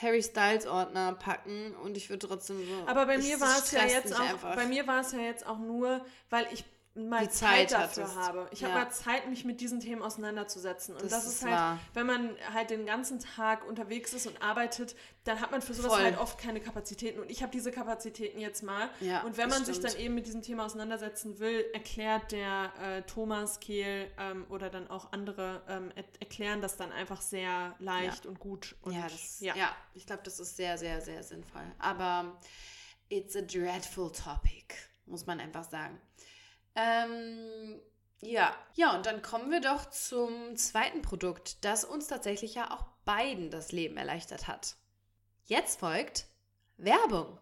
Harry 0.03 0.23
Styles 0.23 0.67
Ordner 0.67 1.13
packen 1.13 1.75
und 1.77 1.97
ich 1.97 2.11
würde 2.11 2.27
trotzdem 2.27 2.59
so. 2.67 2.87
Aber 2.87 3.07
bei 3.07 3.19
mir 3.19 3.41
war 3.41 3.59
es 3.59 3.71
ja 3.71 3.85
jetzt 3.85 4.13
auch, 4.13 4.21
einfach. 4.21 4.57
bei 4.57 4.67
mir 4.67 4.89
war 4.89 5.03
es 5.03 5.13
ja 5.13 5.21
jetzt 5.21 5.47
auch 5.47 5.59
nur, 5.59 6.05
weil 6.31 6.49
ich 6.53 6.65
mal 6.97 7.25
Die 7.27 7.31
Zeit, 7.31 7.71
Zeit 7.71 7.73
dafür 7.73 8.05
hattest. 8.05 8.17
habe. 8.19 8.49
Ich 8.53 8.61
Ja. 8.61 8.69
habe 8.69 8.85
mal 8.85 8.91
Zeit, 8.91 9.29
mich 9.29 9.45
mit 9.45 9.61
diesen 9.61 9.81
Themen 9.81 10.01
auseinanderzusetzen. 10.01 10.95
Und 10.95 11.03
Das 11.03 11.11
das, 11.11 11.27
ist 11.27 11.33
ist 11.35 11.43
halt, 11.45 11.53
wahr. 11.55 11.79
wenn 11.93 12.07
man 12.07 12.37
halt 12.53 12.71
den 12.71 12.87
ganzen 12.87 13.19
Tag 13.19 13.67
unterwegs 13.67 14.13
ist 14.13 14.27
und 14.29 14.41
arbeitet, 14.41 14.95
dann 15.25 15.41
hat 15.41 15.51
man 15.51 15.61
für 15.61 15.75
sowas 15.75 15.93
Voll. 15.93 16.03
halt 16.05 16.19
oft 16.19 16.39
keine 16.39 16.61
Kapazitäten. 16.61 17.19
Und 17.21 17.31
ich 17.31 17.43
habe 17.43 17.51
diese 17.51 17.73
Kapazitäten 17.73 18.39
jetzt 18.39 18.63
mal. 18.63 18.89
Ja, 19.01 19.23
und 19.23 19.37
wenn 19.37 19.49
man 19.49 19.65
sich 19.65 19.77
stimmt. 19.77 19.95
dann 19.95 20.01
eben 20.01 20.15
mit 20.15 20.27
diesem 20.27 20.43
Thema 20.43 20.67
auseinandersetzen 20.67 21.41
will, 21.41 21.65
erklärt 21.73 22.31
der 22.31 22.73
äh, 22.81 23.03
Thomas 23.03 23.59
Kehl 23.59 24.09
ähm, 24.19 24.47
oder 24.49 24.71
dann 24.71 24.89
auch 24.89 25.13
andere 25.13 25.63
ähm, 25.69 25.91
er 25.97 26.05
erklären 26.21 26.61
das 26.61 26.77
dann 26.77 26.93
einfach 26.93 27.21
sehr 27.23 27.75
leicht 27.81 28.25
und 28.27 28.39
gut. 28.39 28.77
Und, 28.83 28.93
ja, 28.93 29.03
das, 29.09 29.41
ja. 29.41 29.57
ja. 29.57 29.75
ich 29.95 30.07
glaube, 30.07 30.23
das 30.23 30.39
ist 30.39 30.57
sehr, 30.57 30.79
sehr, 30.79 31.01
sehr 31.01 31.23
sinnvoll. 31.25 31.63
Aber 31.81 32.39
it's 33.09 33.35
a 33.35 33.41
dreadful 33.43 34.13
topic, 34.13 34.75
muss 35.07 35.27
man 35.27 35.41
einfach 35.41 35.65
sagen. 35.65 36.01
Ähm, 36.75 37.81
ja. 38.21 38.55
Ja, 38.75 38.95
und 38.97 39.07
dann 39.07 39.23
kommen 39.23 39.51
wir 39.51 39.61
doch 39.61 39.87
zum 39.91 40.57
zweiten 40.57 41.03
Produkt, 41.03 41.65
das 41.65 41.85
uns 41.85 42.07
tatsächlich 42.07 42.55
ja 42.55 42.71
auch 42.71 42.85
beiden 43.05 43.51
das 43.51 43.73
Leben 43.73 43.97
erleichtert 43.97 44.49
hat. 44.49 44.77
Jetzt 45.45 45.81
folgt 45.81 46.27
Werbung. 46.77 47.39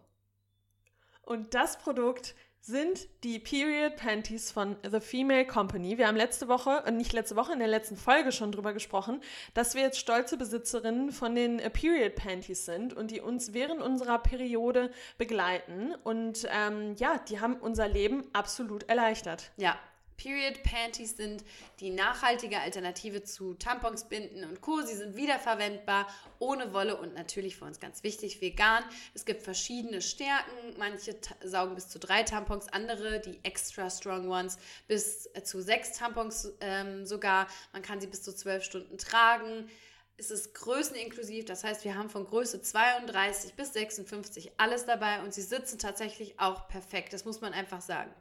Und 1.21 1.53
das 1.53 1.77
Produkt 1.77 2.35
sind 2.65 3.09
die 3.25 3.39
Period 3.39 3.97
Panties 3.97 4.49
von 4.49 4.77
The 4.89 5.01
Female 5.01 5.45
Company. 5.45 5.97
Wir 5.97 6.07
haben 6.07 6.15
letzte 6.15 6.47
Woche, 6.47 6.81
äh, 6.85 6.91
nicht 6.91 7.11
letzte 7.11 7.35
Woche, 7.35 7.51
in 7.51 7.59
der 7.59 7.67
letzten 7.67 7.97
Folge 7.97 8.31
schon 8.31 8.53
drüber 8.53 8.71
gesprochen, 8.71 9.19
dass 9.53 9.75
wir 9.75 9.81
jetzt 9.81 9.99
stolze 9.99 10.37
Besitzerinnen 10.37 11.11
von 11.11 11.35
den 11.35 11.59
äh, 11.59 11.69
Period 11.69 12.15
Panties 12.15 12.63
sind 12.63 12.93
und 12.93 13.11
die 13.11 13.19
uns 13.19 13.53
während 13.53 13.81
unserer 13.81 14.17
Periode 14.17 14.91
begleiten. 15.17 15.93
Und 16.05 16.47
ähm, 16.49 16.95
ja, 16.97 17.17
die 17.27 17.41
haben 17.41 17.55
unser 17.55 17.89
Leben 17.89 18.23
absolut 18.31 18.83
erleichtert. 18.83 19.51
Ja, 19.57 19.77
Period 20.17 20.63
Panties 20.63 21.17
sind 21.17 21.43
die 21.79 21.89
nachhaltige 21.89 22.59
Alternative 22.59 23.23
zu 23.23 23.53
Tampons, 23.55 24.07
Binden 24.09 24.43
und 24.43 24.61
Co. 24.61 24.81
Sie 24.81 24.95
sind 24.95 25.15
wiederverwendbar, 25.15 26.07
ohne 26.39 26.73
Wolle 26.73 26.97
und 26.97 27.13
natürlich 27.13 27.57
für 27.57 27.65
uns 27.65 27.79
ganz 27.79 28.03
wichtig, 28.03 28.41
vegan. 28.41 28.83
Es 29.13 29.25
gibt 29.25 29.43
verschiedene 29.43 30.01
Stärken. 30.01 30.77
Manche 30.77 31.15
saugen 31.43 31.75
bis 31.75 31.89
zu 31.89 31.99
drei 31.99 32.23
Tampons, 32.23 32.67
andere, 32.69 33.19
die 33.19 33.39
extra 33.43 33.89
strong 33.89 34.29
ones, 34.29 34.57
bis 34.87 35.29
äh, 35.33 35.43
zu 35.43 35.61
sechs 35.61 35.93
Tampons 35.93 36.53
ähm, 36.61 37.05
sogar. 37.05 37.47
Man 37.71 37.81
kann 37.81 37.99
sie 37.99 38.07
bis 38.07 38.23
zu 38.23 38.35
zwölf 38.35 38.63
Stunden 38.63 38.97
tragen. 38.97 39.69
Es 40.15 40.29
ist 40.29 40.53
größeninklusiv, 40.53 41.45
das 41.45 41.63
heißt, 41.63 41.83
wir 41.83 41.95
haben 41.95 42.09
von 42.09 42.25
Größe 42.25 42.61
32 42.61 43.55
bis 43.55 43.73
56 43.73 44.51
alles 44.57 44.85
dabei 44.85 45.21
und 45.23 45.33
sie 45.33 45.41
sitzen 45.41 45.79
tatsächlich 45.79 46.39
auch 46.39 46.67
perfekt. 46.67 47.13
Das 47.13 47.25
muss 47.25 47.41
man 47.41 47.51
einfach 47.51 47.81
sagen. 47.81 48.13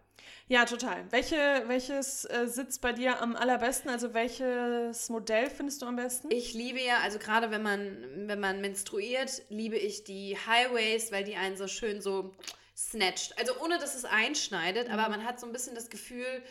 Ja, 0.48 0.64
total. 0.64 1.04
Welche, 1.10 1.64
welches 1.66 2.24
äh, 2.26 2.46
sitzt 2.46 2.80
bei 2.80 2.92
dir 2.92 3.20
am 3.20 3.36
allerbesten? 3.36 3.90
Also 3.90 4.14
welches 4.14 5.08
Modell 5.08 5.50
findest 5.50 5.82
du 5.82 5.86
am 5.86 5.96
besten? 5.96 6.30
Ich 6.30 6.54
liebe 6.54 6.80
ja, 6.80 6.98
also 6.98 7.18
gerade 7.18 7.50
wenn 7.50 7.62
man, 7.62 8.28
wenn 8.28 8.40
man 8.40 8.60
menstruiert, 8.60 9.42
liebe 9.48 9.76
ich 9.76 10.04
die 10.04 10.36
Highways, 10.46 11.12
weil 11.12 11.24
die 11.24 11.36
einen 11.36 11.56
so 11.56 11.66
schön 11.66 12.00
so 12.00 12.34
snatcht. 12.76 13.38
Also 13.38 13.52
ohne, 13.62 13.78
dass 13.78 13.94
es 13.94 14.04
einschneidet, 14.04 14.90
aber 14.90 15.08
man 15.08 15.24
hat 15.24 15.40
so 15.40 15.46
ein 15.46 15.52
bisschen 15.52 15.74
das 15.74 15.90
Gefühl, 15.90 16.42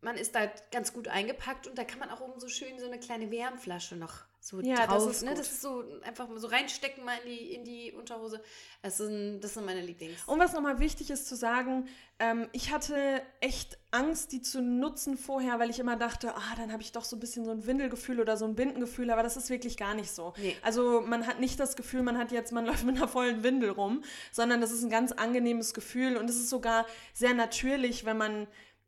man 0.00 0.16
ist 0.16 0.34
da 0.34 0.50
ganz 0.70 0.92
gut 0.92 1.08
eingepackt 1.08 1.66
und 1.66 1.76
da 1.76 1.84
kann 1.84 1.98
man 1.98 2.10
auch 2.10 2.20
oben 2.20 2.38
so 2.38 2.48
schön 2.48 2.78
so 2.78 2.86
eine 2.86 3.00
kleine 3.00 3.30
Wärmflasche 3.30 3.96
noch 3.96 4.25
so 4.46 4.60
Ja, 4.60 4.86
das 4.86 4.86
drauf. 4.86 5.10
ist 5.10 5.22
ne? 5.22 5.34
das 5.34 5.50
ist 5.50 5.62
so 5.62 5.84
einfach 6.02 6.28
mal 6.28 6.38
so 6.38 6.46
reinstecken 6.46 7.04
mal 7.04 7.16
in 7.24 7.30
die, 7.30 7.54
in 7.54 7.64
die 7.64 7.92
Unterhose. 7.92 8.40
Das 8.82 8.98
sind, 8.98 9.40
das 9.40 9.54
sind 9.54 9.66
meine 9.66 9.80
Lieblings. 9.80 10.22
Und 10.26 10.38
was 10.38 10.52
nochmal 10.52 10.78
wichtig 10.78 11.10
ist 11.10 11.26
zu 11.28 11.34
sagen, 11.36 11.88
ähm, 12.18 12.48
ich 12.52 12.72
hatte 12.72 13.22
echt 13.40 13.76
Angst, 13.90 14.32
die 14.32 14.40
zu 14.40 14.62
nutzen 14.62 15.16
vorher, 15.16 15.58
weil 15.58 15.70
ich 15.70 15.78
immer 15.78 15.96
dachte, 15.96 16.34
ah, 16.34 16.54
dann 16.56 16.72
habe 16.72 16.82
ich 16.82 16.92
doch 16.92 17.04
so 17.04 17.16
ein 17.16 17.20
bisschen 17.20 17.44
so 17.44 17.50
ein 17.50 17.66
Windelgefühl 17.66 18.20
oder 18.20 18.36
so 18.36 18.44
ein 18.44 18.54
Bindengefühl, 18.54 19.10
aber 19.10 19.22
das 19.22 19.36
ist 19.36 19.50
wirklich 19.50 19.76
gar 19.76 19.94
nicht 19.94 20.10
so. 20.10 20.32
Nee. 20.38 20.56
Also 20.62 21.00
man 21.00 21.26
hat 21.26 21.40
nicht 21.40 21.58
das 21.58 21.76
Gefühl, 21.76 22.02
man 22.02 22.16
hat 22.16 22.32
jetzt, 22.32 22.52
man 22.52 22.64
läuft 22.66 22.84
mit 22.84 22.96
einer 22.96 23.08
vollen 23.08 23.42
Windel 23.42 23.70
rum, 23.70 24.02
sondern 24.32 24.60
das 24.60 24.70
ist 24.70 24.82
ein 24.82 24.90
ganz 24.90 25.12
angenehmes 25.12 25.74
Gefühl 25.74 26.16
und 26.16 26.30
es 26.30 26.36
ist 26.36 26.50
sogar 26.50 26.86
sehr 27.12 27.34
natürlich, 27.34 28.04
wenn 28.04 28.16
man 28.16 28.46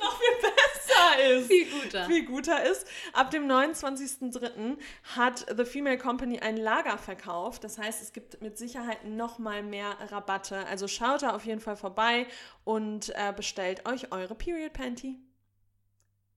noch 0.00 0.18
viel 0.18 0.34
besser 0.40 0.79
ist 1.38 1.46
Viel 1.48 1.66
guter. 1.70 2.04
viel 2.06 2.24
guter 2.26 2.62
ist. 2.64 2.86
Ab 3.12 3.30
dem 3.30 3.46
29.03. 3.48 4.76
hat 5.16 5.46
The 5.56 5.64
Female 5.64 5.98
Company 5.98 6.40
ein 6.40 6.56
Lager 6.56 6.98
verkauft. 6.98 7.64
Das 7.64 7.78
heißt, 7.78 8.02
es 8.02 8.12
gibt 8.12 8.40
mit 8.42 8.58
Sicherheit 8.58 9.04
noch 9.04 9.38
mal 9.38 9.62
mehr 9.62 9.96
Rabatte. 10.10 10.66
Also 10.66 10.88
schaut 10.88 11.22
da 11.22 11.30
auf 11.34 11.44
jeden 11.44 11.60
Fall 11.60 11.76
vorbei 11.76 12.26
und 12.64 13.10
äh, 13.16 13.32
bestellt 13.34 13.88
euch 13.88 14.12
eure 14.12 14.34
Period 14.34 14.72
Panty. 14.72 15.18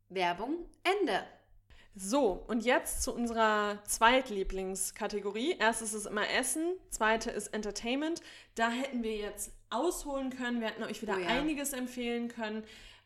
Werbung, 0.09 0.65
Ende. 0.83 1.23
So, 1.95 2.43
und 2.47 2.65
jetzt 2.65 3.03
zu 3.03 3.13
unserer 3.13 3.77
Zweitlieblingskategorie. 3.85 5.57
Erstes 5.59 5.93
ist 5.93 6.07
immer 6.07 6.27
Essen, 6.29 6.73
zweite 6.89 7.29
ist 7.29 7.47
Entertainment. 7.53 8.21
Da 8.55 8.69
hätten 8.69 9.03
wir 9.03 9.15
jetzt 9.15 9.51
ausholen 9.69 10.31
können. 10.31 10.59
Wir 10.59 10.69
hätten 10.69 10.83
euch 10.83 11.01
wieder 11.03 11.15
Oh 11.17 11.19
ja. 11.19 11.27
einiges 11.27 11.73
empfehlen 11.73 12.29
können, 12.29 12.63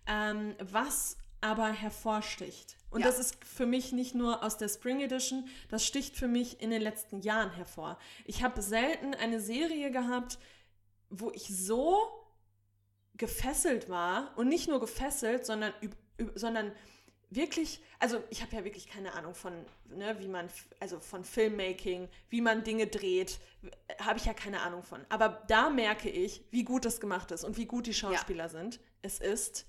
ähm, 0.08 0.56
was 0.62 1.18
aber 1.42 1.70
hervorsticht. 1.72 2.78
Und 2.90 3.02
Ja. 3.02 3.08
das 3.08 3.20
ist 3.20 3.44
für 3.44 3.66
mich 3.66 3.92
nicht 3.92 4.16
nur 4.16 4.44
aus 4.44 4.58
der 4.58 4.70
Spring 4.70 5.02
Edition, 5.02 5.48
das 5.70 5.86
sticht 5.86 6.16
für 6.16 6.28
mich 6.28 6.62
in 6.62 6.70
den 6.70 6.82
letzten 6.82 7.22
Jahren 7.22 7.52
hervor. 7.52 8.00
Ich 8.26 8.44
habe 8.44 8.62
selten 8.62 9.14
eine 9.14 9.40
Serie 9.40 9.92
gehabt, 9.92 10.40
wo 11.10 11.32
ich 11.32 11.48
so 11.48 11.98
gefesselt 13.16 13.90
war 13.90 14.32
und 14.38 14.48
nicht 14.48 14.68
nur 14.68 14.80
gefesselt, 14.80 15.46
sondern, 15.46 15.74
sondern 16.36 16.72
wirklich, 17.30 17.82
also 18.00 18.24
ich 18.30 18.42
habe 18.42 18.56
ja 18.56 18.64
wirklich 18.64 18.88
keine 18.88 19.14
Ahnung 19.14 19.36
von, 19.36 19.54
ne, 19.90 20.16
wie 20.20 20.28
man, 20.28 20.48
also 20.80 21.00
von 21.00 21.24
Filmmaking, 21.24 22.08
wie 22.30 22.42
man 22.42 22.64
Dinge 22.64 22.88
dreht, 22.88 23.40
habe 24.00 24.18
ich 24.20 24.26
ja 24.26 24.34
keine 24.34 24.62
Ahnung 24.62 24.84
von. 24.84 25.06
Aber 25.10 25.44
da 25.48 25.70
merke 25.70 26.10
ich, 26.10 26.42
wie 26.52 26.64
gut 26.64 26.86
das 26.86 27.00
gemacht 27.02 27.32
ist 27.32 27.44
und 27.44 27.58
wie 27.58 27.66
gut 27.66 27.86
die 27.88 27.94
Schauspieler 27.94 28.50
sind. 28.50 28.80
Es 29.02 29.20
ist 29.20 29.66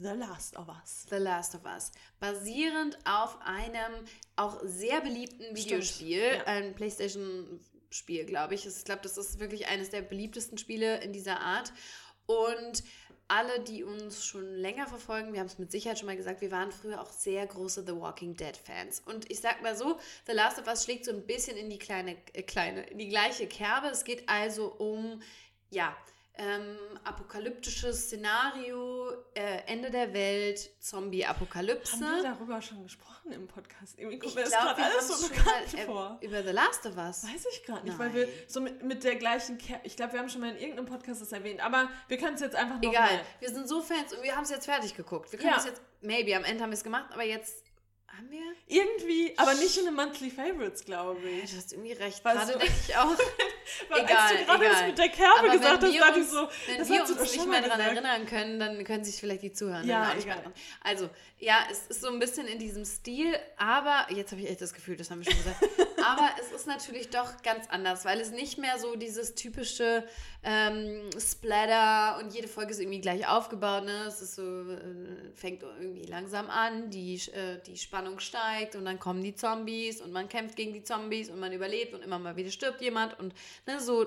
The 0.00 0.08
Last 0.08 0.56
of 0.56 0.68
Us. 0.68 1.06
The 1.08 1.16
Last 1.16 1.54
of 1.54 1.64
Us. 1.64 1.92
Basierend 2.20 2.98
auf 3.04 3.38
einem 3.42 3.92
auch 4.36 4.60
sehr 4.64 5.00
beliebten 5.00 5.54
Videospiel, 5.56 6.36
ja. 6.36 6.44
ein 6.44 6.74
PlayStation-Spiel, 6.74 8.26
glaube 8.26 8.54
ich. 8.54 8.66
Ich 8.66 8.84
glaube, 8.84 9.02
das 9.02 9.16
ist 9.16 9.38
wirklich 9.38 9.68
eines 9.68 9.90
der 9.90 10.02
beliebtesten 10.02 10.58
Spiele 10.58 11.00
in 11.02 11.12
dieser 11.12 11.40
Art. 11.40 11.72
Und 12.26 12.82
alle, 13.28 13.60
die 13.60 13.82
uns 13.82 14.24
schon 14.24 14.44
länger 14.54 14.86
verfolgen, 14.86 15.32
wir 15.32 15.40
haben 15.40 15.46
es 15.46 15.58
mit 15.58 15.72
Sicherheit 15.72 15.98
schon 15.98 16.06
mal 16.06 16.16
gesagt, 16.16 16.40
wir 16.40 16.52
waren 16.52 16.70
früher 16.70 17.00
auch 17.00 17.10
sehr 17.10 17.44
große 17.46 17.84
The 17.86 17.96
Walking 17.96 18.36
Dead 18.36 18.56
Fans. 18.56 19.00
Und 19.00 19.30
ich 19.30 19.40
sag 19.40 19.62
mal 19.62 19.76
so, 19.76 19.98
The 20.26 20.32
Last 20.32 20.58
of 20.58 20.66
Us 20.66 20.84
schlägt 20.84 21.04
so 21.04 21.10
ein 21.10 21.26
bisschen 21.26 21.56
in 21.56 21.70
die 21.70 21.78
kleine, 21.78 22.16
äh, 22.34 22.42
kleine, 22.42 22.82
in 22.84 22.98
die 22.98 23.08
gleiche 23.08 23.46
Kerbe. 23.48 23.88
Es 23.88 24.04
geht 24.04 24.28
also 24.28 24.72
um, 24.74 25.22
ja, 25.70 25.96
ähm, 26.38 26.76
apokalyptisches 27.04 28.06
Szenario, 28.06 29.10
äh, 29.34 29.62
Ende 29.66 29.90
der 29.90 30.12
Welt, 30.12 30.70
Zombie-Apokalypse. 30.82 31.92
Haben 31.94 32.16
wir 32.16 32.22
darüber 32.22 32.60
schon 32.62 32.82
gesprochen 32.82 33.32
im 33.32 33.46
Podcast? 33.46 33.98
Irgendwie 33.98 34.18
kommt 34.18 34.30
Ich 34.32 34.36
mir 34.36 34.42
das 34.42 34.50
glaube, 34.50 34.74
gerade 34.74 34.92
alles 34.94 35.08
so 35.08 35.28
bekannt 35.28 35.72
mal 35.74 35.84
vor. 35.86 36.18
äh, 36.20 36.26
über 36.26 36.42
The 36.42 36.50
Last 36.50 36.86
of 36.86 36.96
Us. 36.96 37.24
Weiß 37.24 37.46
ich 37.52 37.64
gerade 37.64 37.84
nicht, 37.86 37.98
weil 37.98 38.12
wir 38.14 38.26
Nein. 38.26 38.34
so 38.48 38.60
mit, 38.60 38.82
mit 38.82 39.04
der 39.04 39.16
gleichen 39.16 39.58
Ker 39.58 39.80
Ich 39.84 39.96
glaube, 39.96 40.12
wir 40.12 40.20
haben 40.20 40.28
schon 40.28 40.40
mal 40.42 40.50
in 40.50 40.56
irgendeinem 40.58 40.86
Podcast 40.86 41.20
das 41.22 41.32
erwähnt, 41.32 41.64
aber 41.64 41.88
wir 42.08 42.18
können 42.18 42.34
es 42.34 42.40
jetzt 42.40 42.54
einfach 42.56 42.80
noch 42.80 42.90
Egal, 42.90 43.16
mal. 43.16 43.20
wir 43.40 43.48
sind 43.50 43.68
so 43.68 43.80
Fans 43.80 44.12
und 44.12 44.22
wir 44.22 44.36
haben 44.36 44.44
es 44.44 44.50
jetzt 44.50 44.66
fertig 44.66 44.94
geguckt. 44.94 45.32
Wir 45.32 45.38
können 45.38 45.52
Ja. 45.52 45.58
es 45.58 45.64
jetzt, 45.64 45.80
maybe, 46.02 46.36
am 46.36 46.44
Ende 46.44 46.62
haben 46.62 46.70
wir 46.70 46.74
es 46.76 46.84
gemacht, 46.84 47.06
aber 47.12 47.24
jetzt 47.24 47.64
Haben 48.16 48.30
wir? 48.30 48.40
Irgendwie, 48.66 49.34
aber 49.36 49.52
nicht 49.54 49.76
in 49.76 49.84
den 49.84 49.94
Monthly 49.94 50.30
Favorites, 50.30 50.84
glaube 50.84 51.28
ich. 51.28 51.50
du 51.50 51.56
hast 51.58 51.72
irgendwie 51.72 51.92
recht. 51.92 52.24
Weißt 52.24 52.46
Gerade 52.46 52.58
denke 52.58 52.74
ich 52.88 52.96
auch. 52.96 53.10
Weil 53.88 54.04
egal, 54.04 54.16
als 54.16 54.38
du 54.38 54.44
gerade 54.46 54.64
das 54.64 54.82
mit 54.86 54.98
der 54.98 55.08
Kerbe 55.08 55.38
Aber 55.38 55.48
gesagt 55.50 55.82
hast, 55.82 55.92
wir 55.92 56.00
dachte 56.00 56.20
ich 56.20 56.26
so, 56.26 56.48
Wenn 56.66 56.78
das 56.78 56.88
wir 56.88 57.02
uns 57.02 57.32
nicht 57.32 57.46
mehr 57.46 57.62
daran 57.62 57.80
erinnern 57.80 58.26
können, 58.26 58.58
dann 58.58 58.84
können 58.84 59.04
sich 59.04 59.16
vielleicht 59.16 59.42
die 59.42 59.52
Zuhörer 59.52 59.84
Ja, 59.84 60.10
auch 60.10 60.14
nicht 60.14 60.26
mehr. 60.26 60.42
Also, 60.82 61.10
ja, 61.38 61.66
es 61.70 61.88
ist 61.88 62.00
so 62.00 62.08
ein 62.08 62.18
bisschen 62.18 62.46
in 62.46 62.58
diesem 62.58 62.84
Stil, 62.86 63.34
aber 63.58 64.06
jetzt 64.10 64.32
habe 64.32 64.40
ich 64.40 64.48
echt 64.48 64.62
das 64.62 64.72
Gefühl, 64.72 64.96
das 64.96 65.10
haben 65.10 65.22
wir 65.22 65.30
schon 65.30 65.42
gesagt. 65.42 65.62
aber 66.06 66.30
es 66.40 66.52
ist 66.52 66.66
natürlich 66.66 67.10
doch 67.10 67.42
ganz 67.42 67.68
anders, 67.68 68.04
weil 68.04 68.20
es 68.20 68.30
nicht 68.30 68.58
mehr 68.58 68.78
so 68.78 68.94
dieses 68.96 69.34
typische 69.34 70.06
ähm, 70.44 71.10
Splatter 71.18 72.18
und 72.20 72.32
jede 72.32 72.46
Folge 72.46 72.70
ist 72.70 72.80
irgendwie 72.80 73.00
gleich 73.00 73.26
aufgebaut. 73.26 73.84
Ne? 73.84 74.04
Es 74.06 74.22
ist 74.22 74.36
so, 74.36 74.42
äh, 74.42 75.32
fängt 75.34 75.62
irgendwie 75.62 76.04
langsam 76.04 76.48
an, 76.48 76.90
die, 76.90 77.16
äh, 77.32 77.60
die 77.66 77.76
Spannung 77.76 78.20
steigt 78.20 78.76
und 78.76 78.84
dann 78.84 79.00
kommen 79.00 79.22
die 79.22 79.34
Zombies 79.34 80.00
und 80.00 80.12
man 80.12 80.28
kämpft 80.28 80.56
gegen 80.56 80.72
die 80.72 80.84
Zombies 80.84 81.30
und 81.30 81.40
man 81.40 81.52
überlebt 81.52 81.94
und 81.94 82.02
immer 82.02 82.18
mal 82.18 82.36
wieder 82.36 82.50
stirbt 82.50 82.80
jemand 82.80 83.18
und 83.18 83.34
ne, 83.66 83.80
so, 83.80 84.06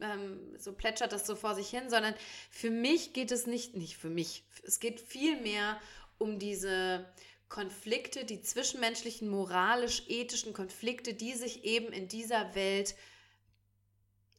ähm, 0.00 0.40
so 0.58 0.72
plätschert 0.72 1.12
das 1.12 1.26
so 1.26 1.36
vor 1.36 1.54
sich 1.54 1.68
hin, 1.68 1.88
sondern 1.88 2.14
für 2.50 2.70
mich 2.70 3.12
geht 3.12 3.30
es 3.30 3.46
nicht, 3.46 3.76
nicht 3.76 3.96
für 3.96 4.10
mich, 4.10 4.44
es 4.64 4.80
geht 4.80 5.00
viel 5.00 5.40
mehr 5.40 5.80
um 6.18 6.38
diese 6.38 7.04
Konflikte, 7.48 8.24
die 8.24 8.42
zwischenmenschlichen, 8.42 9.28
moralisch-ethischen 9.28 10.52
Konflikte, 10.52 11.14
die 11.14 11.32
sich 11.32 11.64
eben 11.64 11.92
in 11.92 12.08
dieser 12.08 12.54
Welt 12.54 12.94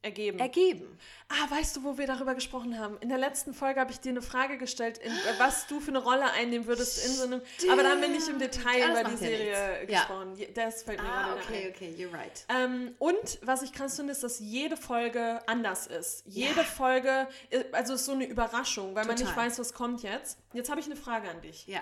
Ergeben. 0.00 0.38
ergeben. 0.38 0.98
ah, 1.28 1.50
weißt 1.50 1.74
du, 1.76 1.82
wo 1.82 1.98
wir 1.98 2.06
darüber 2.06 2.36
gesprochen 2.36 2.78
haben? 2.78 2.96
In 3.00 3.08
der 3.08 3.18
letzten 3.18 3.52
Folge 3.52 3.80
habe 3.80 3.90
ich 3.90 3.98
dir 3.98 4.10
eine 4.10 4.22
Frage 4.22 4.56
gestellt, 4.56 4.98
in, 4.98 5.10
äh, 5.10 5.14
was 5.38 5.66
du 5.66 5.80
für 5.80 5.88
eine 5.88 5.98
Rolle 5.98 6.30
einnehmen 6.30 6.68
würdest 6.68 7.04
in 7.04 7.12
so 7.14 7.24
einem. 7.24 7.42
Aber 7.68 7.82
da 7.82 7.90
haben 7.90 8.00
wir 8.00 8.08
nicht 8.08 8.28
im 8.28 8.38
Detail 8.38 8.78
Ja, 8.78 8.90
über 8.92 9.02
die 9.04 9.10
ja 9.10 9.16
Serie 9.16 9.78
nichts. 9.80 9.92
Ja. 9.92 9.98
gesprochen. 10.04 10.36
Je- 10.36 10.52
Das 10.54 10.82
fällt 10.84 11.02
mir 11.02 11.08
Ah, 11.08 11.22
gerade 11.34 11.40
okay, 11.42 11.64
ein. 11.66 11.70
okay, 11.74 11.94
you're 11.98 12.12
right. 12.16 12.44
Ähm, 12.48 12.94
und 13.00 13.38
was 13.42 13.62
ich 13.62 13.72
krass 13.72 13.96
finde, 13.96 14.12
ist, 14.12 14.22
dass 14.22 14.38
jede 14.38 14.76
Folge 14.76 15.40
anders 15.48 15.88
ist. 15.88 16.22
Jede 16.26 16.58
Ja. 16.60 16.64
Folge, 16.64 17.26
äh, 17.50 17.64
also 17.72 17.94
ist 17.94 18.04
so 18.04 18.12
eine 18.12 18.26
Überraschung, 18.26 18.94
weil 18.94 19.04
man 19.04 19.16
nicht 19.16 19.26
Total. 19.28 19.46
weiß, 19.48 19.58
was 19.58 19.74
kommt 19.74 20.04
jetzt. 20.04 20.38
Jetzt 20.52 20.70
habe 20.70 20.78
ich 20.78 20.86
eine 20.86 20.96
Frage 20.96 21.28
an 21.28 21.40
dich. 21.42 21.66
Ja. 21.66 21.80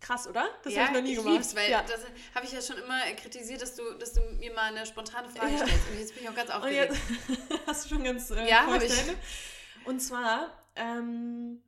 Krass, 0.00 0.28
oder? 0.28 0.48
Das 0.62 0.74
ja, 0.74 0.82
habe 0.82 0.90
ich 0.90 0.96
noch 0.96 1.02
nie 1.02 1.12
ich 1.12 1.18
gemacht. 1.18 1.34
lieb's, 1.34 1.56
weil 1.56 1.70
ja. 1.70 1.82
das 1.82 2.00
habe 2.34 2.46
ich 2.46 2.52
ja 2.52 2.60
schon 2.60 2.78
immer 2.78 3.00
kritisiert, 3.14 3.62
dass 3.62 3.74
du, 3.74 3.82
dass 3.94 4.12
du 4.12 4.20
mir 4.38 4.52
mal 4.52 4.74
eine 4.74 4.84
spontane 4.86 5.28
Frage 5.28 5.52
Ja. 5.52 5.58
stellst. 5.66 5.88
Und 5.90 5.98
jetzt 5.98 6.14
bin 6.14 6.24
ich 6.24 6.28
auch 6.28 6.34
ganz 6.34 6.50
aufgeregt. 6.50 6.92
jetzt 6.92 7.60
hast 7.66 7.84
du 7.84 7.88
schon 7.94 8.04
ganz 8.04 8.30
äh, 8.30 8.48
Ja, 8.48 8.76
ich. 8.80 8.92
Und 9.84 10.00
zwar 10.00 10.52
ähm, 10.74 11.62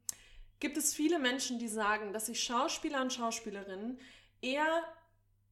gibt 0.61 0.77
es 0.77 0.95
viele 0.95 1.19
Menschen, 1.19 1.59
die 1.59 1.69
sagen, 1.69 2.13
dass 2.13 2.27
sich 2.27 2.43
Schauspieler 2.43 3.01
und 3.01 3.13
Schauspielerinnen 3.13 3.99
eher 4.43 4.85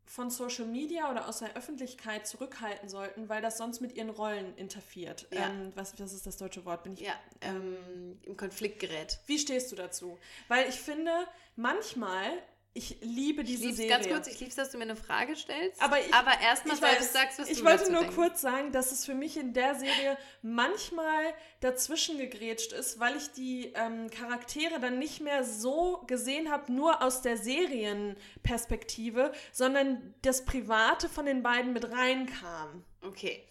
von 0.06 0.30
Social 0.30 0.66
Media 0.66 1.10
oder 1.10 1.28
aus 1.28 1.40
der 1.40 1.56
Öffentlichkeit 1.56 2.26
zurückhalten 2.26 2.88
sollten, 2.88 3.28
weil 3.28 3.42
das 3.42 3.58
sonst 3.58 3.80
mit 3.80 3.94
ihren 3.96 4.10
Rollen 4.10 4.56
interferiert. 4.56 5.26
Ja. 5.32 5.48
Ähm, 5.48 5.72
was, 5.74 5.98
was 5.98 6.12
ist 6.12 6.26
das 6.26 6.36
deutsche 6.36 6.64
Wort? 6.64 6.84
Bin 6.84 6.92
ich 6.94 7.00
ja, 7.00 7.14
ähm, 7.40 8.18
im 8.22 8.36
Konflikt 8.36 8.78
gerät. 8.78 9.18
Wie 9.26 9.38
stehst 9.38 9.72
du 9.72 9.76
dazu? 9.76 10.16
Weil 10.46 10.68
ich 10.68 10.76
finde, 10.76 11.10
manchmal, 11.56 12.30
ich 12.76 12.98
liebe 13.00 13.42
Ich 13.42 13.48
diese 13.48 13.64
lieb's 13.64 13.76
Serie. 13.78 13.90
ganz 13.90 14.08
kurz, 14.08 14.26
ich 14.28 14.38
lieb's, 14.40 14.54
dass 14.54 14.70
du 14.70 14.76
mir 14.78 14.84
eine 14.84 14.96
Frage 14.96 15.34
stellst. 15.34 15.80
Aber 15.82 15.98
ich- 15.98 16.12
aber 16.14 16.32
erstmal 16.40 16.74
ich 16.74 16.80
selbst 16.80 17.00
weiß, 17.00 17.12
sagst, 17.12 17.38
was 17.38 17.48
ich 17.48 17.58
du 17.58 17.64
wollte 17.64 17.78
dazu 17.78 17.92
nur 17.92 18.00
denkst. 18.02 18.16
kurz 18.16 18.40
sagen, 18.40 18.70
dass 18.72 18.92
es 18.92 19.04
für 19.04 19.14
mich 19.14 19.36
in 19.36 19.52
der 19.52 19.74
Serie 19.74 20.16
manchmal 20.42 21.34
dazwischen 21.60 22.18
gegrätscht 22.18 22.72
ist, 22.72 23.00
weil 23.00 23.16
ich 23.16 23.30
die 23.32 23.72
ähm, 23.74 24.08
Charaktere 24.10 24.78
dann 24.80 24.98
nicht 24.98 25.20
mehr 25.20 25.42
so 25.44 26.04
gesehen 26.06 26.50
habe, 26.50 26.70
nur 26.72 27.02
aus 27.02 27.22
der 27.22 27.36
Serienperspektive, 27.36 29.32
sondern 29.52 30.14
das 30.22 30.44
Private 30.44 31.08
von 31.08 31.26
den 31.26 31.42
beiden 31.42 31.72
mit 31.72 31.90
reinkam. 31.90 32.84
Okay. 33.02 33.44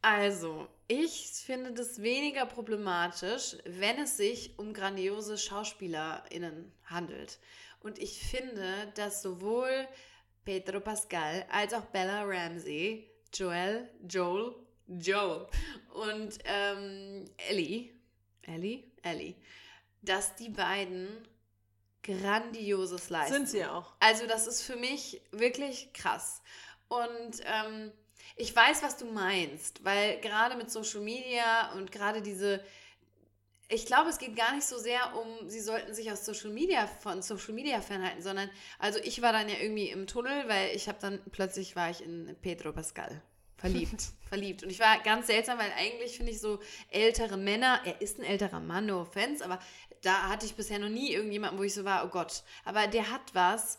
Also, 0.00 0.68
ich 0.86 1.32
finde 1.44 1.72
das 1.72 2.00
weniger 2.02 2.46
problematisch, 2.46 3.56
wenn 3.64 3.98
es 3.98 4.16
sich 4.16 4.56
um 4.56 4.72
grandiose 4.72 5.36
SchauspielerInnen 5.36 6.72
handelt. 6.84 7.38
Und 7.80 7.98
ich 7.98 8.20
finde, 8.20 8.92
dass 8.94 9.22
sowohl 9.22 9.88
Pedro 10.44 10.80
Pascal 10.80 11.46
als 11.50 11.74
auch 11.74 11.84
Bella 11.86 12.22
Ramsey, 12.24 13.10
Joel, 13.32 13.88
Joel, 14.08 14.54
Joel 14.86 15.46
und 15.92 16.38
ähm, 16.44 17.24
Ellie, 17.36 17.90
Ellie, 18.42 18.84
Ellie, 19.02 19.36
dass 20.02 20.34
die 20.36 20.48
beiden 20.48 21.08
grandioses 22.02 23.10
leisten. 23.10 23.34
Sind 23.34 23.48
sie 23.48 23.64
auch. 23.64 23.92
Also 24.00 24.26
das 24.26 24.46
ist 24.46 24.62
für 24.62 24.76
mich 24.76 25.20
wirklich 25.30 25.92
krass. 25.92 26.42
Und 26.88 27.40
ähm, 27.44 27.92
ich 28.36 28.54
weiß, 28.54 28.82
was 28.82 28.96
du 28.96 29.04
meinst, 29.06 29.84
weil 29.84 30.20
gerade 30.20 30.56
mit 30.56 30.70
Social 30.70 31.00
Media 31.00 31.72
und 31.72 31.92
gerade 31.92 32.22
diese, 32.22 32.64
ich 33.68 33.84
glaube, 33.84 34.08
es 34.08 34.18
geht 34.18 34.34
gar 34.34 34.54
nicht 34.54 34.66
so 34.66 34.78
sehr 34.78 35.14
um, 35.14 35.48
sie 35.48 35.60
sollten 35.60 35.94
sich 35.94 36.10
aus 36.10 36.24
Social 36.24 36.50
Media 36.50 36.86
von 36.86 37.20
Social 37.20 37.52
Media 37.52 37.80
fernhalten, 37.82 38.22
sondern 38.22 38.48
also 38.78 38.98
ich 39.02 39.20
war 39.20 39.32
dann 39.32 39.48
ja 39.48 39.56
irgendwie 39.60 39.90
im 39.90 40.06
Tunnel, 40.06 40.48
weil 40.48 40.74
ich 40.74 40.88
habe 40.88 40.98
dann 41.00 41.20
plötzlich 41.32 41.76
war 41.76 41.90
ich 41.90 42.02
in 42.02 42.34
Pedro 42.40 42.72
Pascal. 42.72 43.22
Verliebt, 43.58 44.04
verliebt. 44.28 44.62
Und 44.62 44.70
ich 44.70 44.78
war 44.78 44.98
ganz 45.02 45.26
seltsam, 45.26 45.58
weil 45.58 45.72
eigentlich 45.76 46.16
finde 46.16 46.32
ich 46.32 46.40
so 46.40 46.60
ältere 46.90 47.36
Männer, 47.36 47.80
er 47.84 48.00
ist 48.00 48.18
ein 48.18 48.24
älterer 48.24 48.60
Mann, 48.60 48.86
no 48.86 49.02
offense, 49.02 49.44
aber 49.44 49.58
da 50.00 50.28
hatte 50.28 50.46
ich 50.46 50.54
bisher 50.54 50.78
noch 50.78 50.88
nie 50.88 51.12
irgendjemanden, 51.12 51.58
wo 51.58 51.64
ich 51.64 51.74
so 51.74 51.84
war, 51.84 52.04
oh 52.04 52.08
Gott, 52.08 52.44
aber 52.64 52.86
der 52.86 53.10
hat 53.10 53.34
was 53.34 53.78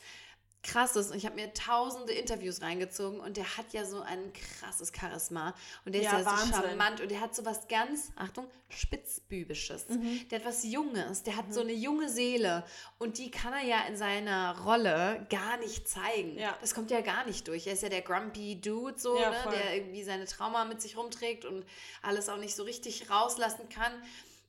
krasses 0.62 1.10
und 1.12 1.18
ich 1.18 1.26
habe 1.26 1.36
mir 1.36 1.54
tausende 1.54 2.12
Interviews 2.14 2.62
reingezogen 2.62 3.20
und 3.22 3.38
der 3.38 3.58
hat 3.58 3.72
ja 3.72 3.86
so 3.86 4.02
ein 4.02 4.34
krasses 4.34 4.92
Charisma 4.94 5.56
und 5.86 5.94
der 5.96 6.02
Ja, 6.02 6.18
ist 6.18 6.26
ja 6.26 6.32
Wahnsinn. 6.32 6.54
so 6.54 6.62
charmant 6.62 7.02
und 7.02 7.10
der 7.12 7.22
hat 7.22 7.34
so 7.34 7.46
was 7.46 7.68
ganz, 7.70 8.12
Achtung, 8.18 8.46
spitzbübisches. 8.70 9.88
Mhm. 9.90 10.28
Der 10.30 10.40
hat 10.40 10.46
was 10.46 10.64
Junges, 10.64 11.24
der 11.24 11.38
hat 11.38 11.54
so 11.54 11.62
eine 11.62 11.72
junge 11.72 12.10
Seele 12.10 12.66
und 12.98 13.18
die 13.18 13.32
kann 13.32 13.54
er 13.54 13.64
ja 13.64 13.82
in 13.88 13.96
seiner 13.96 14.60
Rolle 14.60 15.26
gar 15.30 15.58
nicht 15.58 15.88
zeigen. 15.88 16.38
Ja. 16.38 16.58
Das 16.62 16.76
kommt 16.76 16.92
ja 16.92 17.02
gar 17.02 17.26
nicht 17.26 17.48
durch. 17.48 17.66
Er 17.68 17.74
ist 17.74 17.84
ja 17.84 17.90
der 17.90 18.02
grumpy 18.02 18.60
Dude 18.60 19.00
so, 19.00 19.18
Ja, 19.20 19.30
ne, 19.32 19.38
der 19.52 19.76
irgendwie 19.78 20.04
seine 20.04 20.26
Trauma 20.26 20.66
mit 20.66 20.82
sich 20.82 20.98
rumträgt 20.98 21.46
und 21.46 21.66
alles 22.02 22.28
auch 22.30 22.38
nicht 22.38 22.56
so 22.56 22.64
richtig 22.64 23.10
rauslassen 23.10 23.70
kann. 23.70 23.94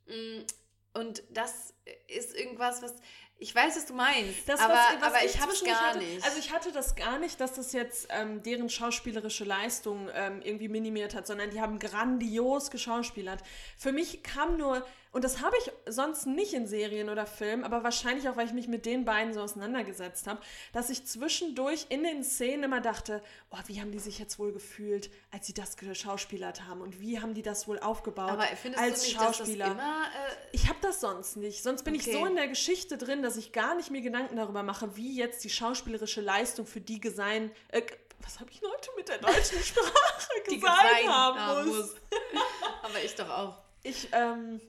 Mm, 0.09 0.45
Und 0.93 1.23
das 1.31 1.73
ist 2.09 2.35
irgendwas, 2.35 2.83
was 2.83 2.95
ich 3.41 3.55
weiß, 3.55 3.75
was 3.77 3.87
du 3.87 3.95
meinst, 3.95 4.47
Das, 4.47 4.61
aber, 4.61 4.75
was, 4.75 5.01
was 5.01 5.03
aber 5.03 5.25
ich 5.25 5.41
hab's 5.41 5.59
zwischendurch 5.59 5.79
gar 5.79 5.89
hatte, 5.89 5.99
nicht. 5.99 6.25
Also 6.25 6.39
ich 6.39 6.53
hatte 6.53 6.73
das 6.73 6.95
gar 6.95 7.19
nicht, 7.19 7.41
dass 7.41 7.55
das 7.55 7.73
jetzt 7.73 8.09
ähm, 8.11 8.43
deren 8.43 8.69
schauspielerische 8.69 9.45
Leistung 9.45 10.11
ähm, 10.15 10.43
irgendwie 10.43 10.69
minimiert 10.69 11.15
hat, 11.15 11.27
sondern 11.27 11.51
die 11.51 11.61
haben 11.61 11.79
grandios 11.79 12.71
geschauspielert. 12.71 13.43
Für 13.79 13.93
mich 13.93 14.23
kam 14.23 14.59
nur, 14.59 14.87
und 15.13 15.25
das 15.25 15.41
habe 15.41 15.57
ich 15.59 15.73
sonst 15.87 16.27
nicht 16.27 16.53
in 16.53 16.67
Serien 16.67 17.09
oder 17.09 17.27
Filmen, 17.27 17.65
aber 17.65 17.83
wahrscheinlich 17.83 18.29
auch, 18.29 18.37
weil 18.37 18.47
ich 18.47 18.53
mich 18.53 18.69
mit 18.69 18.87
den 18.87 19.05
beiden 19.05 19.33
so 19.35 19.41
auseinandergesetzt 19.41 20.27
habe, 20.27 20.41
dass 20.73 20.89
ich 20.91 21.05
zwischendurch 21.07 21.87
in 21.89 22.05
den 22.05 22.23
Szenen 22.23 22.65
immer 22.65 22.81
dachte, 22.81 23.23
oh, 23.51 23.57
wie 23.67 23.81
haben 23.81 23.91
die 23.91 23.99
sich 23.99 24.19
jetzt 24.19 24.39
wohl 24.39 24.53
gefühlt, 24.53 25.11
als 25.31 25.47
sie 25.47 25.55
das 25.55 25.77
geschauspielert 25.77 26.67
haben 26.67 26.81
und 26.81 27.01
wie 27.01 27.21
haben 27.21 27.35
die 27.35 27.43
das 27.43 27.67
wohl 27.67 27.79
aufgebaut 27.79 28.31
aber 28.31 28.45
findest 28.45 28.83
als 28.83 29.01
du 29.03 29.07
nicht, 29.09 29.17
Schauspieler. 29.21 29.67
dass 29.67 29.77
das 29.77 29.85
immer 29.85 30.03
äh, 30.05 30.37
Ich 30.53 30.69
habe 30.69 30.79
das 30.83 31.01
sonst 31.01 31.37
nicht. 31.37 31.63
Sonst 31.63 31.83
bin 31.83 31.95
ich 31.95 32.03
Okay. 32.03 32.13
so 32.13 32.25
in 32.27 32.37
der 32.37 32.49
Geschichte 32.49 32.97
drin, 32.97 33.23
dass 33.23 33.37
ich 33.37 33.53
gar 33.53 33.75
nicht 33.75 33.91
mir 33.91 34.01
Gedanken 34.01 34.37
darüber 34.37 34.63
mache, 34.63 34.97
wie 34.97 35.17
jetzt 35.17 35.43
die 35.45 35.51
schauspielerische 35.51 36.21
Leistung 36.21 36.67
für 36.67 36.81
die 36.81 37.01
Gesein. 37.01 37.51
Äh, 37.69 37.83
was 38.23 38.39
habe 38.39 38.51
ich 38.51 38.61
heute 38.63 38.91
mit 38.97 39.09
der 39.09 39.19
deutschen 39.19 39.59
Sprache 39.63 40.43
gesagt 40.45 41.07
haben 41.09 41.67
muss? 41.67 41.77
muss. 41.79 41.95
aber 42.83 43.03
ich 43.05 43.15
doch 43.17 43.29
auch. 43.29 43.59
Ich, 43.83 44.09
ähm, 44.13 44.61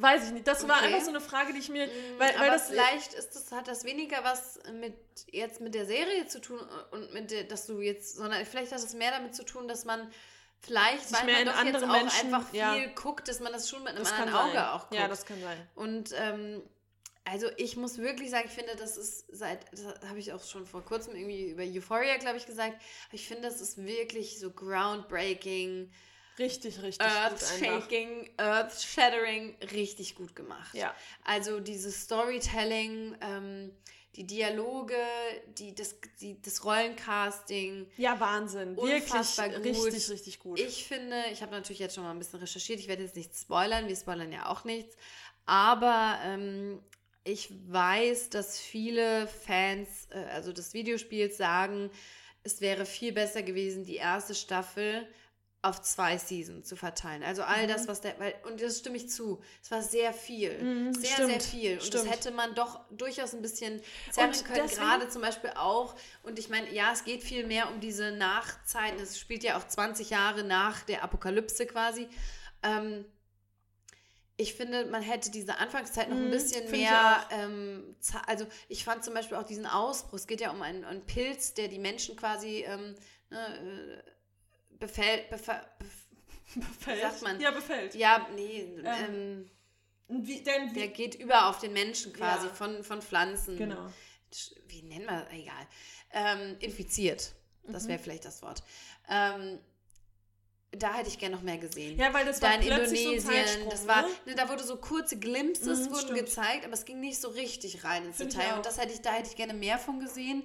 weiß 0.00 0.26
ich 0.26 0.30
nicht. 0.32 0.46
Das 0.46 0.66
war 0.68 0.78
Okay. 0.78 0.86
einfach 0.86 1.02
so 1.02 1.10
eine 1.10 1.20
Frage, 1.20 1.52
die 1.52 1.58
ich 1.58 1.68
mir. 1.68 1.88
Weil, 2.18 2.30
aber 2.30 2.40
weil 2.40 2.50
das 2.50 2.68
vielleicht 2.68 3.14
ist 3.14 3.34
das, 3.34 3.52
hat 3.52 3.68
das 3.68 3.84
weniger 3.84 4.22
was 4.24 4.58
mit 4.72 4.94
jetzt 5.30 5.60
mit 5.60 5.74
der 5.74 5.86
Serie 5.86 6.26
zu 6.26 6.40
tun 6.40 6.60
und 6.90 7.12
mit 7.12 7.30
der, 7.30 7.44
dass 7.44 7.66
du 7.66 7.80
jetzt, 7.80 8.16
sondern 8.16 8.44
vielleicht 8.46 8.72
hat 8.72 8.78
es 8.78 8.94
mehr 8.94 9.10
damit 9.10 9.34
zu 9.34 9.44
tun, 9.44 9.68
dass 9.68 9.84
man 9.84 10.10
vielleicht, 10.60 11.12
weil 11.12 11.26
man 11.32 11.46
doch 11.46 11.64
jetzt 11.64 11.84
auch 11.84 11.88
Menschen- 11.92 12.34
einfach 12.34 12.48
viel 12.50 12.58
ja. 12.60 12.86
guckt, 12.94 13.28
dass 13.28 13.40
man 13.40 13.52
das 13.52 13.68
schon 13.68 13.80
mit 13.84 13.90
einem 13.94 14.04
das 14.04 14.12
anderen 14.12 14.34
Auge 14.34 14.52
sein. 14.54 14.66
auch 14.68 14.80
guckt. 14.88 14.94
Ja, 15.00 15.08
das 15.08 15.24
kann 15.26 15.40
sein. 15.40 15.68
Und 15.74 16.12
ähm, 16.16 16.62
also 17.24 17.46
ich 17.58 17.76
muss 17.76 17.98
wirklich 17.98 18.30
sagen, 18.30 18.46
ich 18.48 18.54
finde, 18.54 18.74
das 18.76 18.96
ist 18.96 19.26
seit, 19.30 19.60
das 19.72 19.84
habe 20.08 20.18
ich 20.18 20.32
auch 20.32 20.42
schon 20.42 20.64
vor 20.66 20.82
kurzem 20.82 21.14
irgendwie 21.14 21.50
über 21.50 21.62
Euphoria, 21.62 22.16
glaube 22.16 22.38
ich, 22.38 22.46
gesagt, 22.46 22.80
ich 23.12 23.26
finde, 23.28 23.42
das 23.48 23.60
ist 23.60 23.76
wirklich 23.84 24.38
so 24.40 24.50
groundbreaking, 24.50 25.92
Richtig, 26.38 26.82
richtig. 26.82 27.06
earth-shaking, 27.06 28.30
earth-shattering, 28.36 29.56
richtig 29.72 30.14
gut 30.14 30.36
gemacht. 30.36 30.74
Ja. 30.74 30.94
Also 31.24 31.60
dieses 31.60 32.02
Storytelling, 32.02 33.16
ähm, 33.20 33.72
die 34.14 34.26
Dialoge, 34.26 34.96
die, 35.58 35.74
das, 35.74 35.96
die, 36.20 36.40
das 36.42 36.64
Rollencasting. 36.64 37.86
Ja, 37.96 38.18
Wahnsinn. 38.18 38.76
Wirklich 38.76 39.06
gut. 39.06 39.64
richtig, 39.64 40.10
richtig 40.10 40.38
gut. 40.40 40.58
Ich 40.58 40.86
finde, 40.86 41.16
ich 41.32 41.42
habe 41.42 41.52
natürlich 41.52 41.78
jetzt 41.78 41.94
schon 41.94 42.04
mal 42.04 42.10
ein 42.10 42.18
bisschen 42.18 42.40
recherchiert, 42.40 42.80
ich 42.80 42.88
werde 42.88 43.04
jetzt 43.04 43.16
nicht 43.16 43.36
spoilern, 43.36 43.86
wir 43.88 43.96
spoilern 43.96 44.32
ja 44.32 44.46
auch 44.46 44.64
nichts, 44.64 44.96
aber 45.46 46.18
ähm, 46.24 46.80
ich 47.24 47.50
weiß, 47.68 48.30
dass 48.30 48.58
viele 48.58 49.28
Fans, 49.28 50.08
äh, 50.10 50.18
also 50.32 50.52
des 50.52 50.74
Videospiels, 50.74 51.36
sagen, 51.36 51.90
es 52.42 52.60
wäre 52.60 52.86
viel 52.86 53.12
besser 53.12 53.42
gewesen, 53.42 53.84
die 53.84 53.96
erste 53.96 54.34
Staffel 54.34 55.06
auf 55.60 55.82
zwei 55.82 56.18
Seasons 56.18 56.68
zu 56.68 56.76
verteilen. 56.76 57.24
Also 57.24 57.42
all 57.42 57.64
Mhm. 57.64 57.68
das, 57.68 57.88
was 57.88 58.00
der, 58.00 58.18
weil, 58.20 58.32
und 58.44 58.62
das 58.62 58.78
stimme 58.78 58.96
ich 58.96 59.10
zu, 59.10 59.42
es 59.60 59.70
war 59.72 59.82
sehr 59.82 60.12
viel, 60.12 60.56
Mhm, 60.62 60.94
sehr, 60.94 61.10
stimmt, 61.10 61.30
sehr 61.30 61.40
viel. 61.40 61.72
Und 61.74 61.82
stimmt. 61.82 61.94
das 61.94 62.10
hätte 62.12 62.30
man 62.30 62.54
doch 62.54 62.80
durchaus 62.90 63.34
ein 63.34 63.42
bisschen 63.42 63.82
zerren 64.10 64.32
können, 64.44 64.68
gerade 64.68 65.08
zum 65.08 65.20
Beispiel 65.22 65.50
auch. 65.56 65.96
Und 66.22 66.38
ich 66.38 66.48
meine, 66.48 66.72
ja, 66.72 66.92
es 66.92 67.02
geht 67.04 67.24
viel 67.24 67.44
mehr 67.46 67.68
um 67.70 67.80
diese 67.80 68.12
Nachzeiten. 68.12 69.00
Es 69.00 69.18
spielt 69.18 69.42
ja 69.42 69.58
auch 69.58 69.66
20 69.66 70.10
Jahre 70.10 70.44
nach 70.44 70.82
der 70.82 71.02
Apokalypse 71.02 71.66
quasi. 71.66 72.08
Ähm, 72.62 73.04
ich 74.36 74.54
finde, 74.54 74.86
man 74.86 75.02
hätte 75.02 75.32
diese 75.32 75.58
Anfangszeit 75.58 76.08
noch 76.08 76.16
ein 76.16 76.26
Mhm, 76.26 76.30
bisschen 76.30 76.70
mehr, 76.70 77.26
ähm, 77.32 77.96
also 78.28 78.46
ich 78.68 78.84
fand 78.84 79.02
zum 79.04 79.12
Beispiel 79.14 79.36
auch 79.36 79.42
diesen 79.42 79.66
Ausbruch, 79.66 80.14
es 80.14 80.28
geht 80.28 80.40
ja 80.40 80.52
um 80.52 80.62
einen, 80.62 80.84
einen 80.84 81.04
Pilz, 81.04 81.54
der 81.54 81.66
die 81.66 81.80
Menschen 81.80 82.14
quasi 82.14 82.64
ähm, 82.64 82.94
ne, 83.30 84.04
befällt, 84.80 85.32
befa- 85.32 85.64
bef 85.78 86.06
Befällt. 86.54 87.00
sagt 87.02 87.22
man? 87.22 87.40
Ja, 87.40 87.50
befällt. 87.50 87.94
ja, 87.94 88.26
nee, 88.34 88.66
ähm, 88.84 89.50
Wie, 90.08 90.42
denn 90.42 90.70
wie, 90.70 90.74
der 90.78 90.88
geht 90.88 91.14
über 91.16 91.46
auf 91.48 91.58
den 91.58 91.72
Menschen 91.74 92.12
quasi 92.14 92.46
Ja. 92.46 92.54
von, 92.54 92.82
von 92.82 93.02
Pflanzen. 93.02 93.56
genau. 93.58 93.92
Wie 94.66 94.82
nennen 94.82 95.04
wir, 95.06 95.26
egal, 95.32 95.66
ähm, 96.12 96.56
infiziert, 96.60 97.32
das 97.64 97.84
Mhm. 97.84 97.88
wäre 97.88 97.98
vielleicht 97.98 98.24
das 98.24 98.40
Wort. 98.42 98.62
Ähm, 99.10 99.58
da 100.70 100.94
hätte 100.94 101.08
ich 101.08 101.18
gerne 101.18 101.34
noch 101.34 101.42
mehr 101.42 101.56
gesehen. 101.56 101.98
Ja, 101.98 102.12
weil 102.12 102.26
das 102.26 102.42
war 102.42 102.50
da 102.50 102.54
in 102.56 102.60
plötzlich 102.66 103.02
so 103.02 103.08
ein 103.10 103.14
Indonesien, 103.16 103.44
Zeitsprung, 103.46 103.70
das 103.70 103.86
war, 103.86 104.02
ne? 104.02 104.08
ne, 104.26 104.34
da 104.34 104.48
wurde 104.50 104.64
so 104.64 104.76
kurze 104.76 105.18
Glimpses 105.18 105.80
Mhm, 105.80 105.90
wurden 105.92 105.98
stimmt. 106.00 106.18
gezeigt, 106.18 106.64
aber 106.66 106.74
es 106.74 106.84
ging 106.84 107.00
nicht 107.00 107.18
so 107.20 107.28
richtig 107.28 107.84
rein 107.84 108.04
ins 108.04 108.18
Find 108.18 108.34
Detail. 108.34 108.54
Und 108.56 108.66
das 108.66 108.78
hätte 108.78 108.92
ich, 108.92 109.00
da 109.00 109.12
hätte 109.12 109.28
ich 109.30 109.36
gerne 109.36 109.54
mehr 109.54 109.78
von 109.78 109.98
gesehen. 109.98 110.42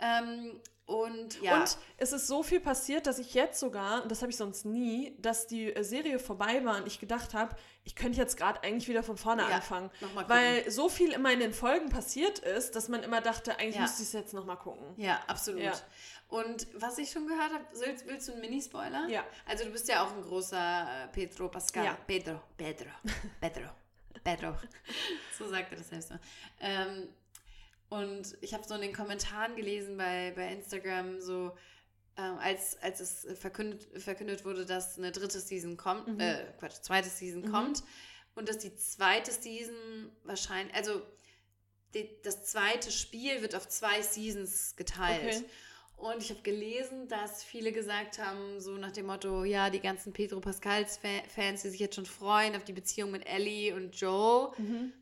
Ähm, 0.00 0.60
und 0.86 1.42
ja, 1.42 1.56
Und 1.62 1.78
es 1.96 2.12
ist 2.12 2.28
so 2.28 2.44
viel 2.44 2.60
passiert, 2.60 3.08
dass 3.08 3.18
ich 3.18 3.34
jetzt 3.34 3.58
sogar, 3.58 4.02
und 4.04 4.10
das 4.10 4.22
habe 4.22 4.30
ich 4.30 4.36
sonst 4.36 4.64
nie, 4.64 5.16
dass 5.18 5.48
die 5.48 5.74
äh, 5.74 5.82
Serie 5.82 6.20
vorbei 6.20 6.64
war 6.64 6.76
und 6.76 6.86
ich 6.86 7.00
gedacht 7.00 7.34
habe, 7.34 7.56
ich 7.82 7.96
könnte 7.96 8.18
jetzt 8.18 8.36
gerade 8.36 8.62
eigentlich 8.62 8.86
wieder 8.88 9.02
von 9.02 9.16
vorne 9.16 9.42
Ja, 9.42 9.48
anfangen. 9.56 9.90
Weil 10.28 10.70
so 10.70 10.88
viel 10.88 11.10
immer 11.12 11.32
in 11.32 11.40
den 11.40 11.52
Folgen 11.52 11.88
passiert 11.88 12.38
ist, 12.38 12.76
dass 12.76 12.88
man 12.88 13.02
immer 13.02 13.20
dachte, 13.20 13.58
eigentlich 13.58 13.74
Ja. 13.76 13.80
müsste 13.82 14.02
ich 14.02 14.08
es 14.08 14.12
jetzt 14.12 14.32
nochmal 14.32 14.58
gucken. 14.58 14.84
ja, 14.96 15.20
absolut. 15.26 15.62
Ja. 15.62 15.72
Und 16.28 16.66
was 16.74 16.98
ich 16.98 17.10
schon 17.10 17.26
gehört 17.26 17.52
habe, 17.52 17.64
willst, 17.74 18.06
willst 18.06 18.28
du 18.28 18.32
einen 18.32 18.40
Minispoiler? 18.42 19.08
Ja. 19.08 19.24
Also 19.44 19.64
du 19.64 19.70
bist 19.70 19.88
ja 19.88 20.04
auch 20.04 20.12
ein 20.12 20.22
großer 20.22 20.86
äh, 21.04 21.08
Pedro 21.08 21.48
Pascal. 21.48 21.84
Ja. 21.84 21.98
Pedro, 22.06 22.40
Pedro, 22.56 22.90
Pedro, 23.40 23.70
Pedro. 24.22 24.54
so 25.38 25.48
sagt 25.48 25.72
er 25.72 25.78
das 25.78 25.88
selbst 25.88 26.10
mal. 26.10 26.20
Ähm, 26.60 27.08
und 27.88 28.36
ich 28.40 28.52
habe 28.54 28.64
so 28.66 28.74
in 28.74 28.80
den 28.80 28.92
Kommentaren 28.92 29.54
gelesen 29.56 29.96
bei, 29.96 30.32
bei 30.34 30.52
Instagram, 30.52 31.20
so 31.20 31.52
ähm, 32.16 32.38
als, 32.38 32.76
als 32.82 33.00
es 33.00 33.26
verkündet, 33.38 33.86
verkündet 34.02 34.44
wurde, 34.44 34.64
dass 34.66 34.98
eine 34.98 35.12
dritte 35.12 35.38
Season 35.40 35.76
kommt, 35.76 36.08
Mhm. 36.08 36.20
äh, 36.20 36.44
Quatsch, 36.58 36.80
zweite 36.82 37.08
Season 37.08 37.42
Mhm. 37.42 37.50
kommt 37.52 37.82
und 38.34 38.48
dass 38.48 38.58
die 38.58 38.74
zweite 38.76 39.30
Season 39.30 40.10
wahrscheinlich, 40.24 40.74
also 40.74 41.02
die, 41.94 42.10
das 42.22 42.44
zweite 42.46 42.90
Spiel 42.90 43.42
wird 43.42 43.54
auf 43.54 43.68
zwei 43.68 44.02
Seasons 44.02 44.74
geteilt. 44.76 45.36
Okay. 45.36 45.44
Und 45.96 46.22
ich 46.22 46.28
habe 46.28 46.42
gelesen, 46.42 47.08
dass 47.08 47.42
viele 47.42 47.72
gesagt 47.72 48.18
haben, 48.18 48.60
so 48.60 48.72
nach 48.76 48.92
dem 48.92 49.06
Motto, 49.06 49.44
ja, 49.44 49.70
die 49.70 49.80
ganzen 49.80 50.12
Pedro 50.12 50.40
Pascals 50.40 50.98
Fa- 50.98 51.22
Fans, 51.34 51.62
die 51.62 51.70
sich 51.70 51.80
jetzt 51.80 51.94
schon 51.94 52.04
freuen 52.04 52.54
auf 52.54 52.64
die 52.64 52.74
Beziehung 52.74 53.10
mit 53.12 53.26
Ellie 53.26 53.74
und 53.74 53.98
Joel, 53.98 54.50
Mhm. 54.58 54.92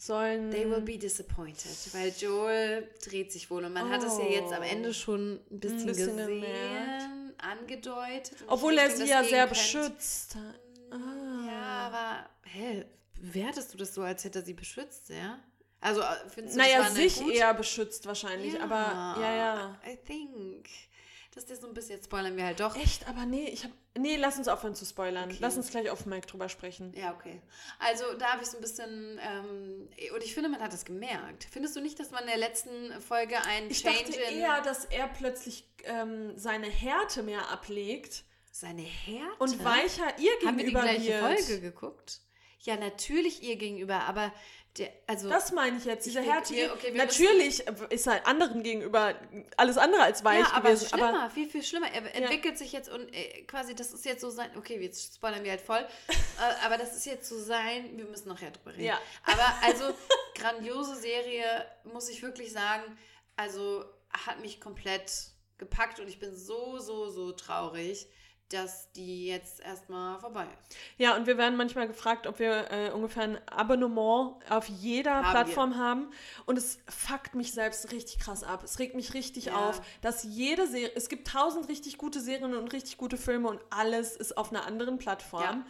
Sollen. 0.00 0.50
they 0.52 0.64
will 0.70 0.80
be 0.80 0.96
disappointed, 0.96 1.76
weil 1.92 2.12
Joel 2.16 2.88
dreht 3.04 3.32
sich 3.32 3.50
wohl 3.50 3.64
und 3.64 3.72
man 3.72 3.90
hat 3.90 4.02
es 4.04 4.16
ja 4.16 4.24
jetzt 4.26 4.52
am 4.52 4.62
Oh. 4.62 4.66
Ende 4.66 4.94
schon 4.94 5.40
ein 5.50 5.58
bisschen, 5.60 5.86
bisschen 5.86 6.16
gesehen, 6.16 6.40
gemerkt. 6.40 7.04
angedeutet. 7.38 8.44
Obwohl 8.46 8.78
er 8.78 8.90
sie 8.90 9.04
ja 9.06 9.24
sehr 9.24 9.46
Gegenteil- 9.46 9.48
beschützt 9.48 10.36
hat. 10.36 10.60
Ah. 10.92 11.46
Ja, 11.46 11.62
aber, 11.88 12.30
hä, 12.44 12.84
bewertest 13.20 13.74
du 13.74 13.78
das 13.78 13.92
so, 13.94 14.02
als 14.02 14.22
hätte 14.24 14.38
er 14.38 14.44
sie 14.44 14.54
beschützt, 14.54 15.08
ja? 15.10 15.38
Also, 15.80 16.00
äh, 16.00 16.06
findest 16.32 16.56
du, 16.56 16.60
Naja, 16.60 16.78
das 16.84 16.94
sich 16.94 17.20
eher 17.28 17.52
beschützt 17.54 18.06
wahrscheinlich, 18.06 18.60
aber 18.60 19.20
ja, 19.20 19.36
ja. 19.36 19.80
I 19.86 19.96
think. 19.96 20.66
Das 21.46 21.50
ist 21.50 21.62
so 21.62 21.68
ein 21.68 21.74
bisschen, 21.74 21.96
jetzt 21.96 22.06
spoilern 22.06 22.36
wir 22.36 22.44
halt 22.44 22.60
doch. 22.60 22.76
Echt, 22.76 23.08
aber 23.08 23.26
nee, 23.26 23.48
ich 23.48 23.64
hab. 23.64 23.70
Nee, 23.96 24.16
lass 24.16 24.38
uns 24.38 24.48
aufhören 24.48 24.74
zu 24.74 24.84
spoilern. 24.84 25.28
Okay. 25.28 25.38
Lass 25.40 25.56
uns 25.56 25.70
gleich 25.70 25.90
auf 25.90 26.06
Mike 26.06 26.26
drüber 26.26 26.48
sprechen. 26.48 26.92
Ja, 26.96 27.14
okay. 27.14 27.40
Also 27.78 28.04
da 28.18 28.32
habe 28.32 28.42
ich 28.42 28.48
so 28.48 28.58
ein 28.58 28.60
bisschen, 28.60 29.20
ähm, 29.22 29.88
und 30.14 30.22
ich 30.24 30.34
finde, 30.34 30.48
man 30.48 30.60
hat 30.60 30.72
das 30.72 30.84
gemerkt. 30.84 31.46
Findest 31.50 31.76
du 31.76 31.80
nicht, 31.80 31.98
dass 31.98 32.10
man 32.10 32.22
in 32.22 32.28
der 32.28 32.38
letzten 32.38 33.00
Folge 33.00 33.40
einen 33.42 33.70
Ich 33.70 33.82
Change 33.82 34.04
dachte 34.04 34.20
eher, 34.20 34.60
dass 34.62 34.84
er 34.84 35.08
plötzlich 35.08 35.68
ähm, 35.84 36.36
seine 36.36 36.66
Härte 36.68 37.22
mehr 37.22 37.50
ablegt 37.50 38.24
seine 38.58 38.82
Härte? 38.82 39.36
und 39.38 39.64
weicher 39.64 40.18
ihr 40.18 40.30
Haben 40.44 40.58
wir 40.58 40.64
die 40.64 40.72
gegenüber 40.72 40.82
gleiche 40.82 41.08
wird. 41.08 41.20
Folge 41.20 41.60
geguckt? 41.60 42.20
Ja, 42.60 42.76
natürlich 42.76 43.42
ihr 43.42 43.56
gegenüber, 43.56 44.00
aber 44.00 44.32
der, 44.78 44.92
also 45.06 45.28
Das 45.28 45.52
meine 45.52 45.76
ich 45.76 45.84
jetzt, 45.84 46.06
diese 46.06 46.20
Ich 46.20 46.26
denke, 46.26 46.54
Härte. 46.54 46.72
okay, 46.72 46.92
Natürlich 46.92 47.66
ist 47.90 48.06
er 48.06 48.26
anderen 48.26 48.62
gegenüber 48.62 49.14
alles 49.56 49.76
andere 49.78 50.02
als 50.02 50.24
weich 50.24 50.40
ja, 50.40 50.52
aber 50.52 50.70
gewesen. 50.70 50.88
schlimmer, 50.88 51.22
aber 51.22 51.30
viel, 51.30 51.48
viel 51.48 51.62
schlimmer. 51.62 51.88
Er 51.92 52.14
entwickelt 52.14 52.56
sich 52.58 52.72
jetzt 52.72 52.88
und 52.88 53.12
äh, 53.14 53.42
quasi, 53.44 53.74
das 53.74 53.92
ist 53.92 54.04
jetzt 54.04 54.20
so 54.20 54.30
sein, 54.30 54.50
okay, 54.56 54.80
jetzt 54.80 55.16
spoilern 55.16 55.44
wir 55.44 55.50
halt 55.50 55.60
voll, 55.60 55.86
äh, 56.08 56.64
aber 56.64 56.76
das 56.76 56.96
ist 56.96 57.06
jetzt 57.06 57.28
so 57.28 57.38
sein, 57.38 57.96
wir 57.96 58.04
müssen 58.04 58.28
nachher 58.28 58.50
drüber 58.50 58.72
reden. 58.72 58.84
Ja. 58.84 59.00
Aber 59.24 59.46
also, 59.62 59.94
grandiose 60.34 60.96
Serie, 60.96 61.66
muss 61.84 62.08
ich 62.08 62.22
wirklich 62.22 62.52
sagen, 62.52 62.96
also 63.36 63.84
hat 64.12 64.40
mich 64.40 64.60
komplett 64.60 65.10
gepackt 65.58 66.00
und 66.00 66.08
ich 66.08 66.18
bin 66.18 66.34
so, 66.34 66.78
so, 66.78 67.10
so 67.10 67.32
traurig, 67.32 68.06
dass 68.50 68.90
die 68.92 69.26
jetzt 69.26 69.60
erstmal 69.60 70.18
vorbei 70.20 70.46
ist. 70.66 70.76
Ja, 70.96 71.16
und 71.16 71.26
wir 71.26 71.36
werden 71.36 71.56
manchmal 71.56 71.86
gefragt, 71.86 72.26
ob 72.26 72.38
wir 72.38 72.70
äh, 72.70 72.90
ungefähr 72.92 73.24
ein 73.24 73.48
Abonnement 73.48 74.36
auf 74.48 74.66
jeder 74.68 75.16
Haben 75.16 75.30
Plattform 75.30 75.76
haben. 75.76 76.10
Und 76.46 76.56
es 76.56 76.78
fuckt 76.88 77.34
mich 77.34 77.52
selbst 77.52 77.92
richtig 77.92 78.18
krass 78.20 78.42
ab. 78.42 78.62
Es 78.64 78.78
regt 78.78 78.94
mich 78.94 79.12
richtig 79.12 79.46
Ja. 79.46 79.68
auf, 79.68 79.82
dass 80.00 80.22
jede 80.24 80.66
Serie, 80.66 80.92
es 80.96 81.08
gibt 81.10 81.28
tausend 81.28 81.68
richtig 81.68 81.98
gute 81.98 82.20
Serien 82.20 82.54
und 82.54 82.72
richtig 82.72 82.96
gute 82.96 83.16
Filme 83.18 83.48
und 83.48 83.60
alles 83.70 84.16
ist 84.16 84.36
auf 84.38 84.50
einer 84.50 84.64
anderen 84.64 84.98
Plattform. 84.98 85.66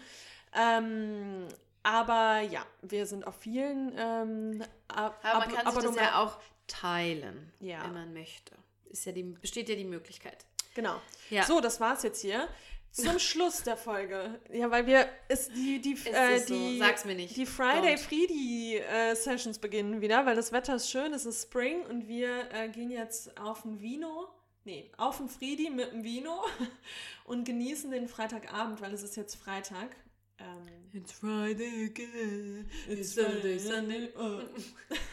Ähm, 0.55 1.47
aber 1.83 2.41
ja, 2.41 2.65
wir 2.83 3.07
sind 3.07 3.27
auf 3.27 3.37
vielen 3.37 3.93
ähm, 3.97 4.63
Ab 4.89 5.19
Aber 5.23 5.39
man 5.47 5.49
Ab- 5.49 5.65
kann 5.65 5.75
sich 5.75 5.83
das 5.85 5.97
ja 5.97 6.23
auch 6.23 6.39
teilen, 6.67 7.53
Ja. 7.61 7.83
wenn 7.85 7.95
man 7.95 8.13
möchte. 8.13 8.55
Ist 8.87 9.05
ja 9.05 9.13
die, 9.13 9.23
besteht 9.23 9.69
ja 9.69 9.75
die 9.75 9.85
Möglichkeit. 9.85 10.45
Genau. 10.79 11.01
Ja. 11.31 11.43
So, 11.43 11.61
das 11.61 11.81
war's 11.81 12.05
jetzt 12.05 12.21
hier. 12.21 12.49
Zum 12.93 13.19
Schluss 13.29 13.65
der 13.65 13.77
Folge. 13.77 14.41
Ja, 14.53 14.71
weil 14.71 14.87
wir 14.87 15.09
ist 15.29 15.51
die 15.57 15.81
die 15.81 15.99
äh, 16.07 16.37
es 16.37 16.47
so? 16.47 16.55
die 16.55 16.79
Sag's 16.79 17.05
mir 17.05 17.17
nicht. 17.17 17.37
Die 17.37 17.47
Friday 17.47 17.97
Don't. 17.97 17.99
Friday 17.99 18.77
äh, 18.77 19.17
Sessions 19.17 19.59
beginnen 19.59 20.01
wieder, 20.01 20.25
weil 20.25 20.37
das 20.37 20.53
Wetter 20.53 20.77
ist 20.77 20.89
schön, 20.89 21.13
es 21.13 21.27
ist 21.27 21.43
Spring 21.43 21.85
und 21.87 22.07
wir 22.07 22.49
äh, 22.53 22.69
gehen 22.69 22.93
jetzt 22.93 23.37
auf 23.41 23.65
ein 23.65 23.81
Vino. 23.81 24.29
Nee, 24.63 24.93
auf 24.99 25.19
ein 25.19 25.29
Friedi 25.29 25.69
mit 25.69 25.91
dem 25.91 26.05
Vino 26.05 26.45
und 27.25 27.43
genießen 27.43 27.91
den 27.91 28.07
Freitagabend, 28.07 28.81
weil 28.81 28.95
es 28.95 29.03
ist 29.03 29.17
jetzt 29.17 29.35
Freitag. 29.35 29.97
Ähm, 30.39 30.69
It's 30.93 31.11
Friday 31.11 31.87
again. 31.87 32.71
It's 32.89 33.17
Saturday, 33.17 33.59
Sunday. 33.59 34.13
Oh. 34.17 34.43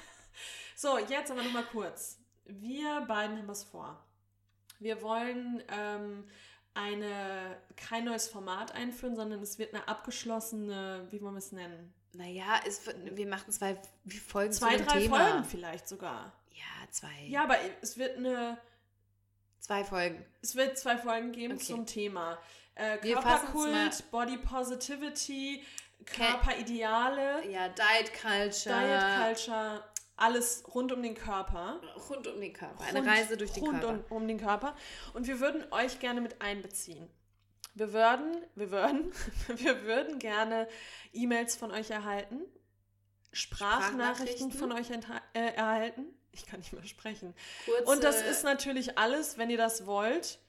so, 0.76 1.00
jetzt 1.00 1.32
aber 1.32 1.42
nochmal 1.42 1.66
kurz. 1.72 2.20
Wir 2.46 3.02
beiden 3.08 3.40
haben 3.40 3.48
was 3.48 3.64
vor. 3.64 4.05
Wir 4.80 5.02
wollen 5.02 5.64
ähm, 5.70 6.28
eine, 6.74 7.58
kein 7.78 8.06
neues 8.06 8.28
Format 8.28 8.74
einführen, 8.74 9.16
sondern 9.16 9.42
es 9.42 9.58
wird 9.58 9.74
eine 9.74 9.88
abgeschlossene, 9.88 11.08
wie 11.12 11.22
wollen 11.22 11.34
wir 11.36 11.40
es 11.40 11.52
nennen? 11.52 11.94
Naja, 12.14 12.62
es 12.66 12.86
wird, 12.86 13.16
wir 13.18 13.28
machen 13.28 13.52
zwei 13.52 13.78
Folgen 14.28 14.54
Zwei, 14.54 14.78
drei 14.78 15.02
Thema. 15.02 15.18
Folgen 15.30 15.44
vielleicht 15.46 15.88
sogar. 15.88 16.32
Ja, 16.52 16.90
zwei. 16.92 17.12
Ja, 17.28 17.44
aber 17.44 17.58
es 17.82 17.98
wird 17.98 18.18
eine, 18.18 18.58
Zwei 19.60 19.84
Folgen. 19.84 20.24
es 20.42 20.56
wird 20.56 20.78
zwei 20.78 20.98
Folgen 20.98 21.32
geben 21.32 21.56
Okay. 21.56 21.64
zum 21.66 21.86
Thema. 21.86 22.38
Äh, 22.76 22.98
Körperkult, 22.98 24.12
Body 24.12 24.38
Positivity, 24.38 25.64
Körperideale, 26.06 27.50
Ja, 27.50 27.70
Diet 27.70 28.12
Culture. 28.14 28.76
Diet 28.80 29.26
Culture, 29.46 29.84
alles 30.18 30.64
rund 30.74 30.92
um 30.92 31.02
den 31.04 31.16
Körper. 31.16 31.82
Rund 32.10 32.28
um 32.28 32.40
den 32.40 32.54
Körper. 32.54 32.84
Eine 32.84 33.00
Rund- 33.00 33.10
Reise 33.10 33.38
durch 33.38 33.52
den 33.54 33.64
rund 33.66 33.82
Körper. 33.82 34.00
Um, 34.10 34.18
um 34.22 34.28
den 34.28 34.40
Körper. 34.40 34.76
Und 35.14 35.28
wir 35.28 35.40
würden 35.40 35.64
euch 35.72 36.00
gerne 36.00 36.22
mit 36.22 36.42
einbeziehen. 36.42 37.10
Wir 37.74 37.92
würden, 37.92 38.38
wir 38.56 38.72
würden, 38.72 39.12
wir 39.58 39.84
würden 39.84 40.20
gerne 40.20 40.68
E-Mails 41.12 41.56
von 41.58 41.72
euch 41.72 41.90
erhalten, 41.92 42.42
Sprachnachrichten 43.34 44.52
Sprachnachrichten. 44.52 44.52
von 44.52 44.72
euch 44.72 44.90
äh, 45.34 45.54
erhalten. 45.56 46.06
Ich 46.32 46.46
kann 46.46 46.60
nicht 46.60 46.72
mehr 46.74 46.84
sprechen. 46.84 47.34
Kurze, 47.66 47.84
Und 47.84 48.04
das 48.04 48.22
ist 48.22 48.44
natürlich 48.44 48.98
alles, 48.98 49.38
wenn 49.38 49.50
ihr 49.50 49.58
das 49.58 49.86
wollt, 49.86 50.40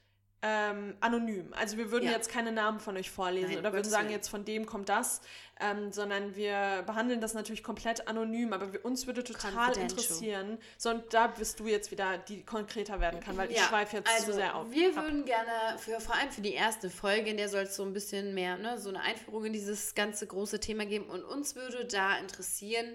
ähm, 0.41 0.95
anonym. 1.01 1.53
Also 1.53 1.77
wir 1.77 1.91
würden 1.91 2.05
Ja. 2.05 2.11
jetzt 2.11 2.29
keine 2.29 2.51
Namen 2.51 2.79
von 2.79 2.95
euch 2.95 3.09
vorlesen 3.09 3.49
Nein, 3.51 3.59
oder 3.59 3.73
würden 3.73 3.89
sagen, 3.89 4.09
jetzt 4.09 4.29
von 4.29 4.45
dem 4.45 4.65
kommt 4.65 4.87
das. 4.89 5.21
Ähm, 5.59 5.91
sondern 5.91 6.35
wir 6.35 6.83
behandeln 6.85 7.21
das 7.21 7.33
natürlich 7.33 7.63
komplett 7.63 8.07
anonym, 8.07 8.53
aber 8.53 8.73
wir, 8.73 8.85
uns 8.85 9.07
würde 9.07 9.23
total 9.23 9.77
interessieren, 9.77 10.57
so, 10.77 10.89
und 10.89 11.13
da 11.13 11.27
bist 11.27 11.59
du 11.59 11.67
jetzt 11.67 11.91
wieder, 11.91 12.17
die 12.17 12.43
konkreter 12.43 12.99
werden 12.99 13.19
kann, 13.19 13.37
weil 13.37 13.51
ja, 13.51 13.57
ich 13.57 13.63
schweife 13.63 13.97
jetzt 13.97 14.09
also, 14.09 14.25
zu 14.27 14.33
sehr 14.33 14.55
auf. 14.55 14.71
Wir 14.71 14.95
würden 14.95 15.25
gerne, 15.25 15.77
für, 15.77 15.99
vor 15.99 16.15
allem 16.15 16.31
für 16.31 16.41
die 16.41 16.53
erste 16.53 16.89
Folge, 16.89 17.29
in 17.29 17.37
der 17.37 17.49
soll 17.49 17.63
es 17.63 17.75
so 17.75 17.83
ein 17.83 17.93
bisschen 17.93 18.33
mehr, 18.33 18.57
ne, 18.57 18.77
so 18.77 18.89
eine 18.89 19.01
Einführung 19.01 19.45
in 19.45 19.53
dieses 19.53 19.95
ganze 19.95 20.27
große 20.27 20.59
Thema 20.59 20.85
geben 20.85 21.05
und 21.05 21.23
uns 21.23 21.55
würde 21.55 21.85
da 21.85 22.17
interessieren, 22.17 22.85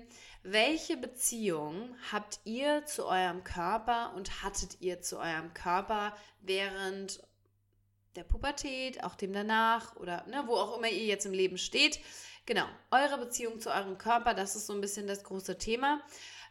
welche 0.44 0.96
Beziehung 0.96 1.94
habt 2.10 2.40
ihr 2.44 2.84
zu 2.84 3.06
eurem 3.06 3.44
Körper 3.44 4.12
und 4.16 4.42
hattet 4.42 4.80
ihr 4.80 5.00
zu 5.00 5.18
eurem 5.18 5.54
Körper 5.54 6.16
während 6.40 7.22
der 8.16 8.24
Pubertät, 8.24 9.04
auch 9.04 9.14
dem 9.14 9.32
danach 9.32 9.96
oder 9.96 10.26
ne, 10.26 10.42
wo 10.46 10.54
auch 10.54 10.76
immer 10.76 10.88
ihr 10.88 11.06
jetzt 11.06 11.26
im 11.26 11.32
Leben 11.32 11.58
steht? 11.58 12.00
Genau, 12.45 12.66
eure 12.90 13.18
Beziehung 13.18 13.61
zu 13.61 13.70
eurem 13.70 13.99
Körper, 13.99 14.34
das 14.34 14.57
ist 14.57 14.66
so 14.66 14.72
ein 14.72 14.80
bisschen 14.80 15.07
das 15.07 15.22
große 15.22 15.59
Thema. 15.59 16.03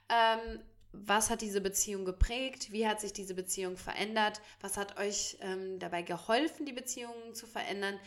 Ähm, 0.07 0.61
was 0.93 1.29
hat 1.29 1.41
diese 1.41 1.61
Beziehung 1.61 2.05
geprägt? 2.05 2.71
Wie 2.71 2.87
hat 2.87 3.01
sich 3.01 3.13
diese 3.13 3.33
Beziehung 3.33 3.77
verändert? 3.77 4.41
Was 4.61 4.77
hat 4.77 4.97
euch 4.97 5.37
ähm, 5.41 5.79
dabei 5.79 6.01
geholfen, 6.01 6.65
die 6.65 6.73
Beziehungen 6.73 7.33
zu 7.33 7.45
verändern? 7.45 7.99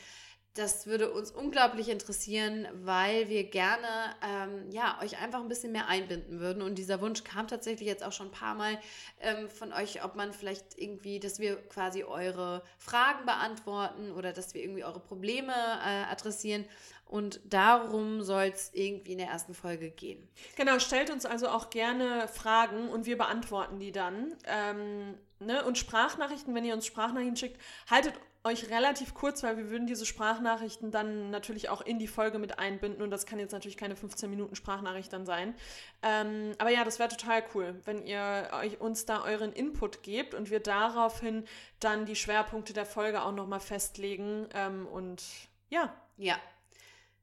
Das 0.55 0.86
würde 0.86 1.11
uns 1.11 1.32
unglaublich 1.32 1.88
interessieren, 1.88 2.68
weil 2.84 3.28
wir 3.28 3.42
gerne 3.50 3.88
ähm, 4.22 4.70
ja, 4.70 5.00
euch 5.02 5.20
einfach 5.20 5.40
ein 5.40 5.48
bisschen 5.48 5.72
mehr 5.72 5.88
einbinden 5.88 6.38
würden. 6.38 6.62
Und 6.62 6.76
dieser 6.76 7.00
Wunsch 7.00 7.24
kam 7.24 7.48
tatsächlich 7.48 7.88
jetzt 7.88 8.05
auch 8.05 8.12
schon 8.12 8.28
ein 8.28 8.32
paar 8.32 8.55
Mal 8.55 8.78
ähm, 9.20 9.50
von 9.50 9.72
euch, 9.72 10.05
ob 10.05 10.14
man 10.14 10.32
vielleicht 10.32 10.78
irgendwie, 10.78 11.18
dass 11.18 11.40
wir 11.40 11.57
quasi 11.57 12.05
eure 12.05 12.62
Fragen 12.78 13.26
beantworten 13.26 14.12
oder 14.12 14.32
dass 14.32 14.55
wir 14.55 14.62
irgendwie 14.62 14.84
eure 14.84 15.00
Probleme 15.00 15.52
äh, 15.52 16.05
adressieren. 16.12 16.64
Und 17.07 17.40
darum 17.44 18.22
soll 18.22 18.44
es 18.44 18.70
irgendwie 18.74 19.12
in 19.12 19.18
der 19.18 19.28
ersten 19.28 19.55
Folge 19.55 19.90
gehen. 19.90 20.28
Genau, 20.57 20.78
stellt 20.78 21.11
uns 21.11 21.26
also 21.26 21.48
auch 21.48 21.68
gerne 21.70 22.28
Fragen 22.28 22.88
und 22.90 23.07
wir 23.07 23.18
beantworten 23.18 23.80
die 23.80 23.90
dann. 23.90 24.36
Ähm, 24.46 25.18
ne? 25.40 25.64
Und 25.64 25.78
Sprachnachrichten, 25.78 26.55
wenn 26.55 26.64
ihr 26.64 26.74
uns 26.74 26.86
Sprachnachrichten 26.86 27.36
schickt, 27.36 27.61
haltet 27.90 28.14
euch 28.45 28.70
relativ 28.70 29.14
kurz, 29.14 29.42
weil 29.42 29.57
wir 29.57 29.70
würden 29.70 29.86
diese 29.86 30.05
Sprachnachrichten 30.05 30.90
dann 30.90 31.30
natürlich 31.30 31.70
auch 31.70 31.80
in 31.80 31.99
die 31.99 32.07
Folge 32.07 32.38
mit 32.38 32.59
einbinden 32.59 33.03
und 33.03 33.11
das 33.11 33.24
kann 33.24 33.38
jetzt 33.38 33.53
natürlich 33.53 33.78
keine 33.78 33.97
15 33.97 34.28
Minuten 34.28 34.55
Sprachnachricht 34.55 35.11
dann 35.12 35.24
sein. 35.24 35.55
Ähm, 36.03 36.53
aber 36.59 36.70
ja, 36.70 36.84
das 36.84 36.99
wäre 36.99 37.09
total 37.09 37.42
cool, 37.55 37.80
wenn 37.84 38.05
ihr 38.07 38.51
euch 38.53 38.80
uns 38.80 39.07
da 39.07 39.22
euren 39.24 39.53
Input 39.53 40.03
gebt 40.03 40.34
und 40.34 40.51
wir 40.51 40.61
daraufhin 40.61 41.45
dann 41.80 42.05
die 42.05 42.16
Schwerpunkte 42.16 42.74
der 42.74 42.84
Folge 42.86 43.22
auch 43.22 43.32
nochmal 43.32 43.61
festlegen 43.61 44.47
ähm, 44.53 44.86
und 44.86 45.24
ja. 45.70 45.95
Ja, 46.16 46.38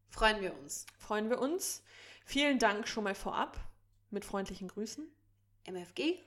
freuen 0.09 0.41
wir 0.41 0.57
uns. 0.57 0.85
Freuen 0.97 1.29
wir 1.29 1.39
uns. 1.39 1.83
Vielen 2.25 2.59
Dank 2.59 2.87
schon 2.87 3.03
mal 3.03 3.15
vorab 3.15 3.57
mit 4.09 4.25
freundlichen 4.25 4.67
Grüßen. 4.67 5.07
MFG. 5.65 6.19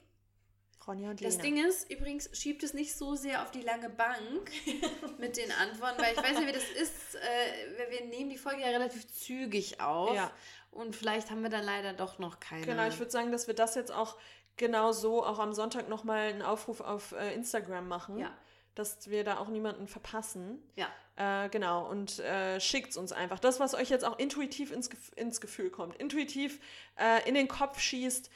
Ronja 0.87 1.11
und 1.11 1.21
Lena. 1.21 1.33
Das 1.33 1.43
Ding 1.43 1.65
ist, 1.65 1.91
übrigens, 1.91 2.31
schiebt 2.33 2.63
es 2.63 2.75
nicht 2.75 2.95
so 2.97 3.15
sehr 3.15 3.43
auf 3.43 3.51
die 3.51 3.63
lange 3.63 3.91
Bank 3.91 4.51
mit 5.19 5.37
den 5.37 5.51
Antworten, 5.53 6.01
weil 6.01 6.13
ich 6.13 6.19
weiß 6.19 6.41
ja, 6.41 6.47
wie 6.47 6.53
das 6.53 6.69
ist. 6.71 7.15
Äh, 7.17 7.91
wir 7.91 8.07
nehmen 8.07 8.31
die 8.31 8.39
Folge 8.39 8.63
ja 8.63 8.69
relativ 8.69 9.07
zügig 9.07 9.81
auf. 9.81 10.15
Ja. 10.15 10.31
Und 10.71 10.97
vielleicht 10.97 11.31
haben 11.31 11.43
wir 11.43 11.51
dann 11.51 11.65
leider 11.65 11.93
doch 11.93 12.19
noch 12.19 12.41
keine. 12.41 12.67
Genau, 12.67 12.87
ich 12.87 12.99
würde 12.99 13.11
sagen, 13.11 13.31
dass 13.31 13.47
wir 13.47 13.55
das 13.55 13.75
jetzt 13.75 13.93
auch 13.93 14.17
genau 14.57 14.93
so 14.93 15.25
auch 15.25 15.39
am 15.39 15.53
Sonntag 15.53 15.89
nochmal 15.89 16.29
einen 16.29 16.43
Aufruf 16.43 16.81
auf 16.81 17.13
äh, 17.13 17.35
Instagram 17.35 17.89
machen. 17.89 18.19
Ja. 18.19 18.33
Dass 18.75 19.09
wir 19.09 19.23
da 19.23 19.39
auch 19.39 19.49
niemanden 19.49 19.87
verpassen. 19.87 20.61
Ja. 20.75 20.89
Äh, 21.17 21.49
genau, 21.49 21.89
und 21.89 22.19
äh, 22.19 22.59
schickt 22.61 22.97
uns 22.97 23.13
einfach. 23.13 23.39
Das, 23.39 23.61
was 23.61 23.75
euch 23.75 23.89
jetzt 23.89 24.05
auch 24.05 24.19
intuitiv 24.19 24.73
ins, 24.73 24.91
ins 25.15 25.41
Gefühl 25.41 25.71
kommt, 25.71 25.95
intuitiv 25.97 26.59
äh, 26.97 27.29
in 27.29 27.35
den 27.35 27.47
Kopf 27.47 27.79
schießt, 27.79 28.31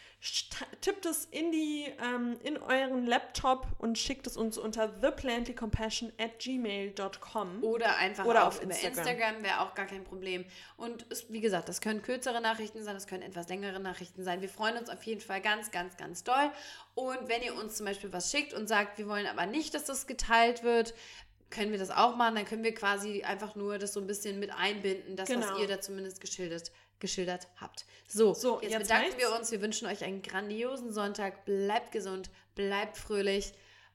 tippt 0.81 1.05
es 1.07 1.25
in, 1.25 1.51
die, 1.51 1.87
ähm, 2.01 2.39
in 2.45 2.57
euren 2.57 3.05
Laptop 3.05 3.67
und 3.79 3.99
schickt 3.99 4.29
es 4.29 4.37
uns 4.37 4.59
unter 4.59 5.01
theplantycompassion 5.01 6.13
at 6.19 6.39
gmail.com. 6.39 7.65
Oder 7.65 7.97
einfach 7.97 8.25
Oder 8.25 8.47
auf, 8.47 8.59
auf 8.59 8.63
Instagram, 8.63 8.99
Instagram 8.99 9.43
wäre 9.43 9.61
auch 9.61 9.75
gar 9.75 9.87
kein 9.87 10.05
Problem. 10.05 10.45
Und 10.77 11.05
es, 11.11 11.33
wie 11.33 11.41
gesagt, 11.41 11.69
das 11.69 11.81
können 11.81 12.03
kürzere 12.03 12.41
Nachrichten 12.41 12.85
sein, 12.85 12.95
das 12.95 13.09
können 13.09 13.23
etwas 13.23 13.49
längere 13.49 13.81
Nachrichten 13.81 14.23
sein. 14.23 14.41
Wir 14.41 14.49
freuen 14.49 14.77
uns 14.77 14.89
auf 14.89 15.03
jeden 15.03 15.21
Fall 15.21 15.41
ganz, 15.41 15.73
ganz, 15.73 15.97
ganz 15.97 16.23
doll. 16.23 16.53
Und 16.95 17.29
wenn 17.29 17.43
ihr 17.43 17.57
uns 17.57 17.77
zum 17.77 17.87
Beispiel 17.87 18.13
was 18.13 18.31
schickt 18.31 18.55
und 18.55 18.69
sagt, 18.69 18.99
wir 18.99 19.09
wollen 19.09 19.27
aber 19.27 19.47
nicht, 19.47 19.75
dass 19.75 19.85
das 19.85 20.07
geteilt 20.07 20.63
wird, 20.63 20.95
können 21.51 21.73
wir 21.73 21.79
das 21.79 21.91
auch 21.91 22.17
machen. 22.17 22.35
Dann 22.37 22.45
können 22.45 22.65
wir 22.65 22.75
quasi 22.75 23.23
einfach 23.23 23.55
nur 23.55 23.79
das 23.79 23.93
so 23.93 24.01
ein 24.01 24.07
bisschen 24.07 24.39
mit 24.39 24.51
einbinden, 24.53 25.17
das, 25.17 25.29
genau. 25.29 25.47
was 25.51 25.59
ihr 25.61 25.69
da 25.69 25.81
zumindest 25.81 26.21
geschildert, 26.21 26.71
geschildert 26.99 27.49
habt. 27.57 27.87
So, 28.07 28.35
so 28.35 28.61
jetzt, 28.61 28.73
jetzt 28.73 28.83
bedanken 28.83 29.07
heißt's. 29.07 29.19
wir 29.19 29.35
uns. 29.37 29.51
Wir 29.51 29.63
wünschen 29.63 29.89
euch 29.89 30.05
einen 30.05 30.23
grandiosen 30.23 30.93
Sonntag. 30.93 31.45
Bleibt 31.45 31.93
gesund, 31.93 32.31
bleibt 32.55 32.97
fröhlich 32.97 33.53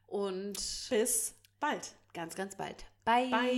und 0.07 0.53
bis 0.89 1.35
bald. 1.59 1.93
Ganz, 2.13 2.35
ganz 2.35 2.55
bald. 2.55 2.85
Bye. 3.05 3.29
Bye. 3.29 3.53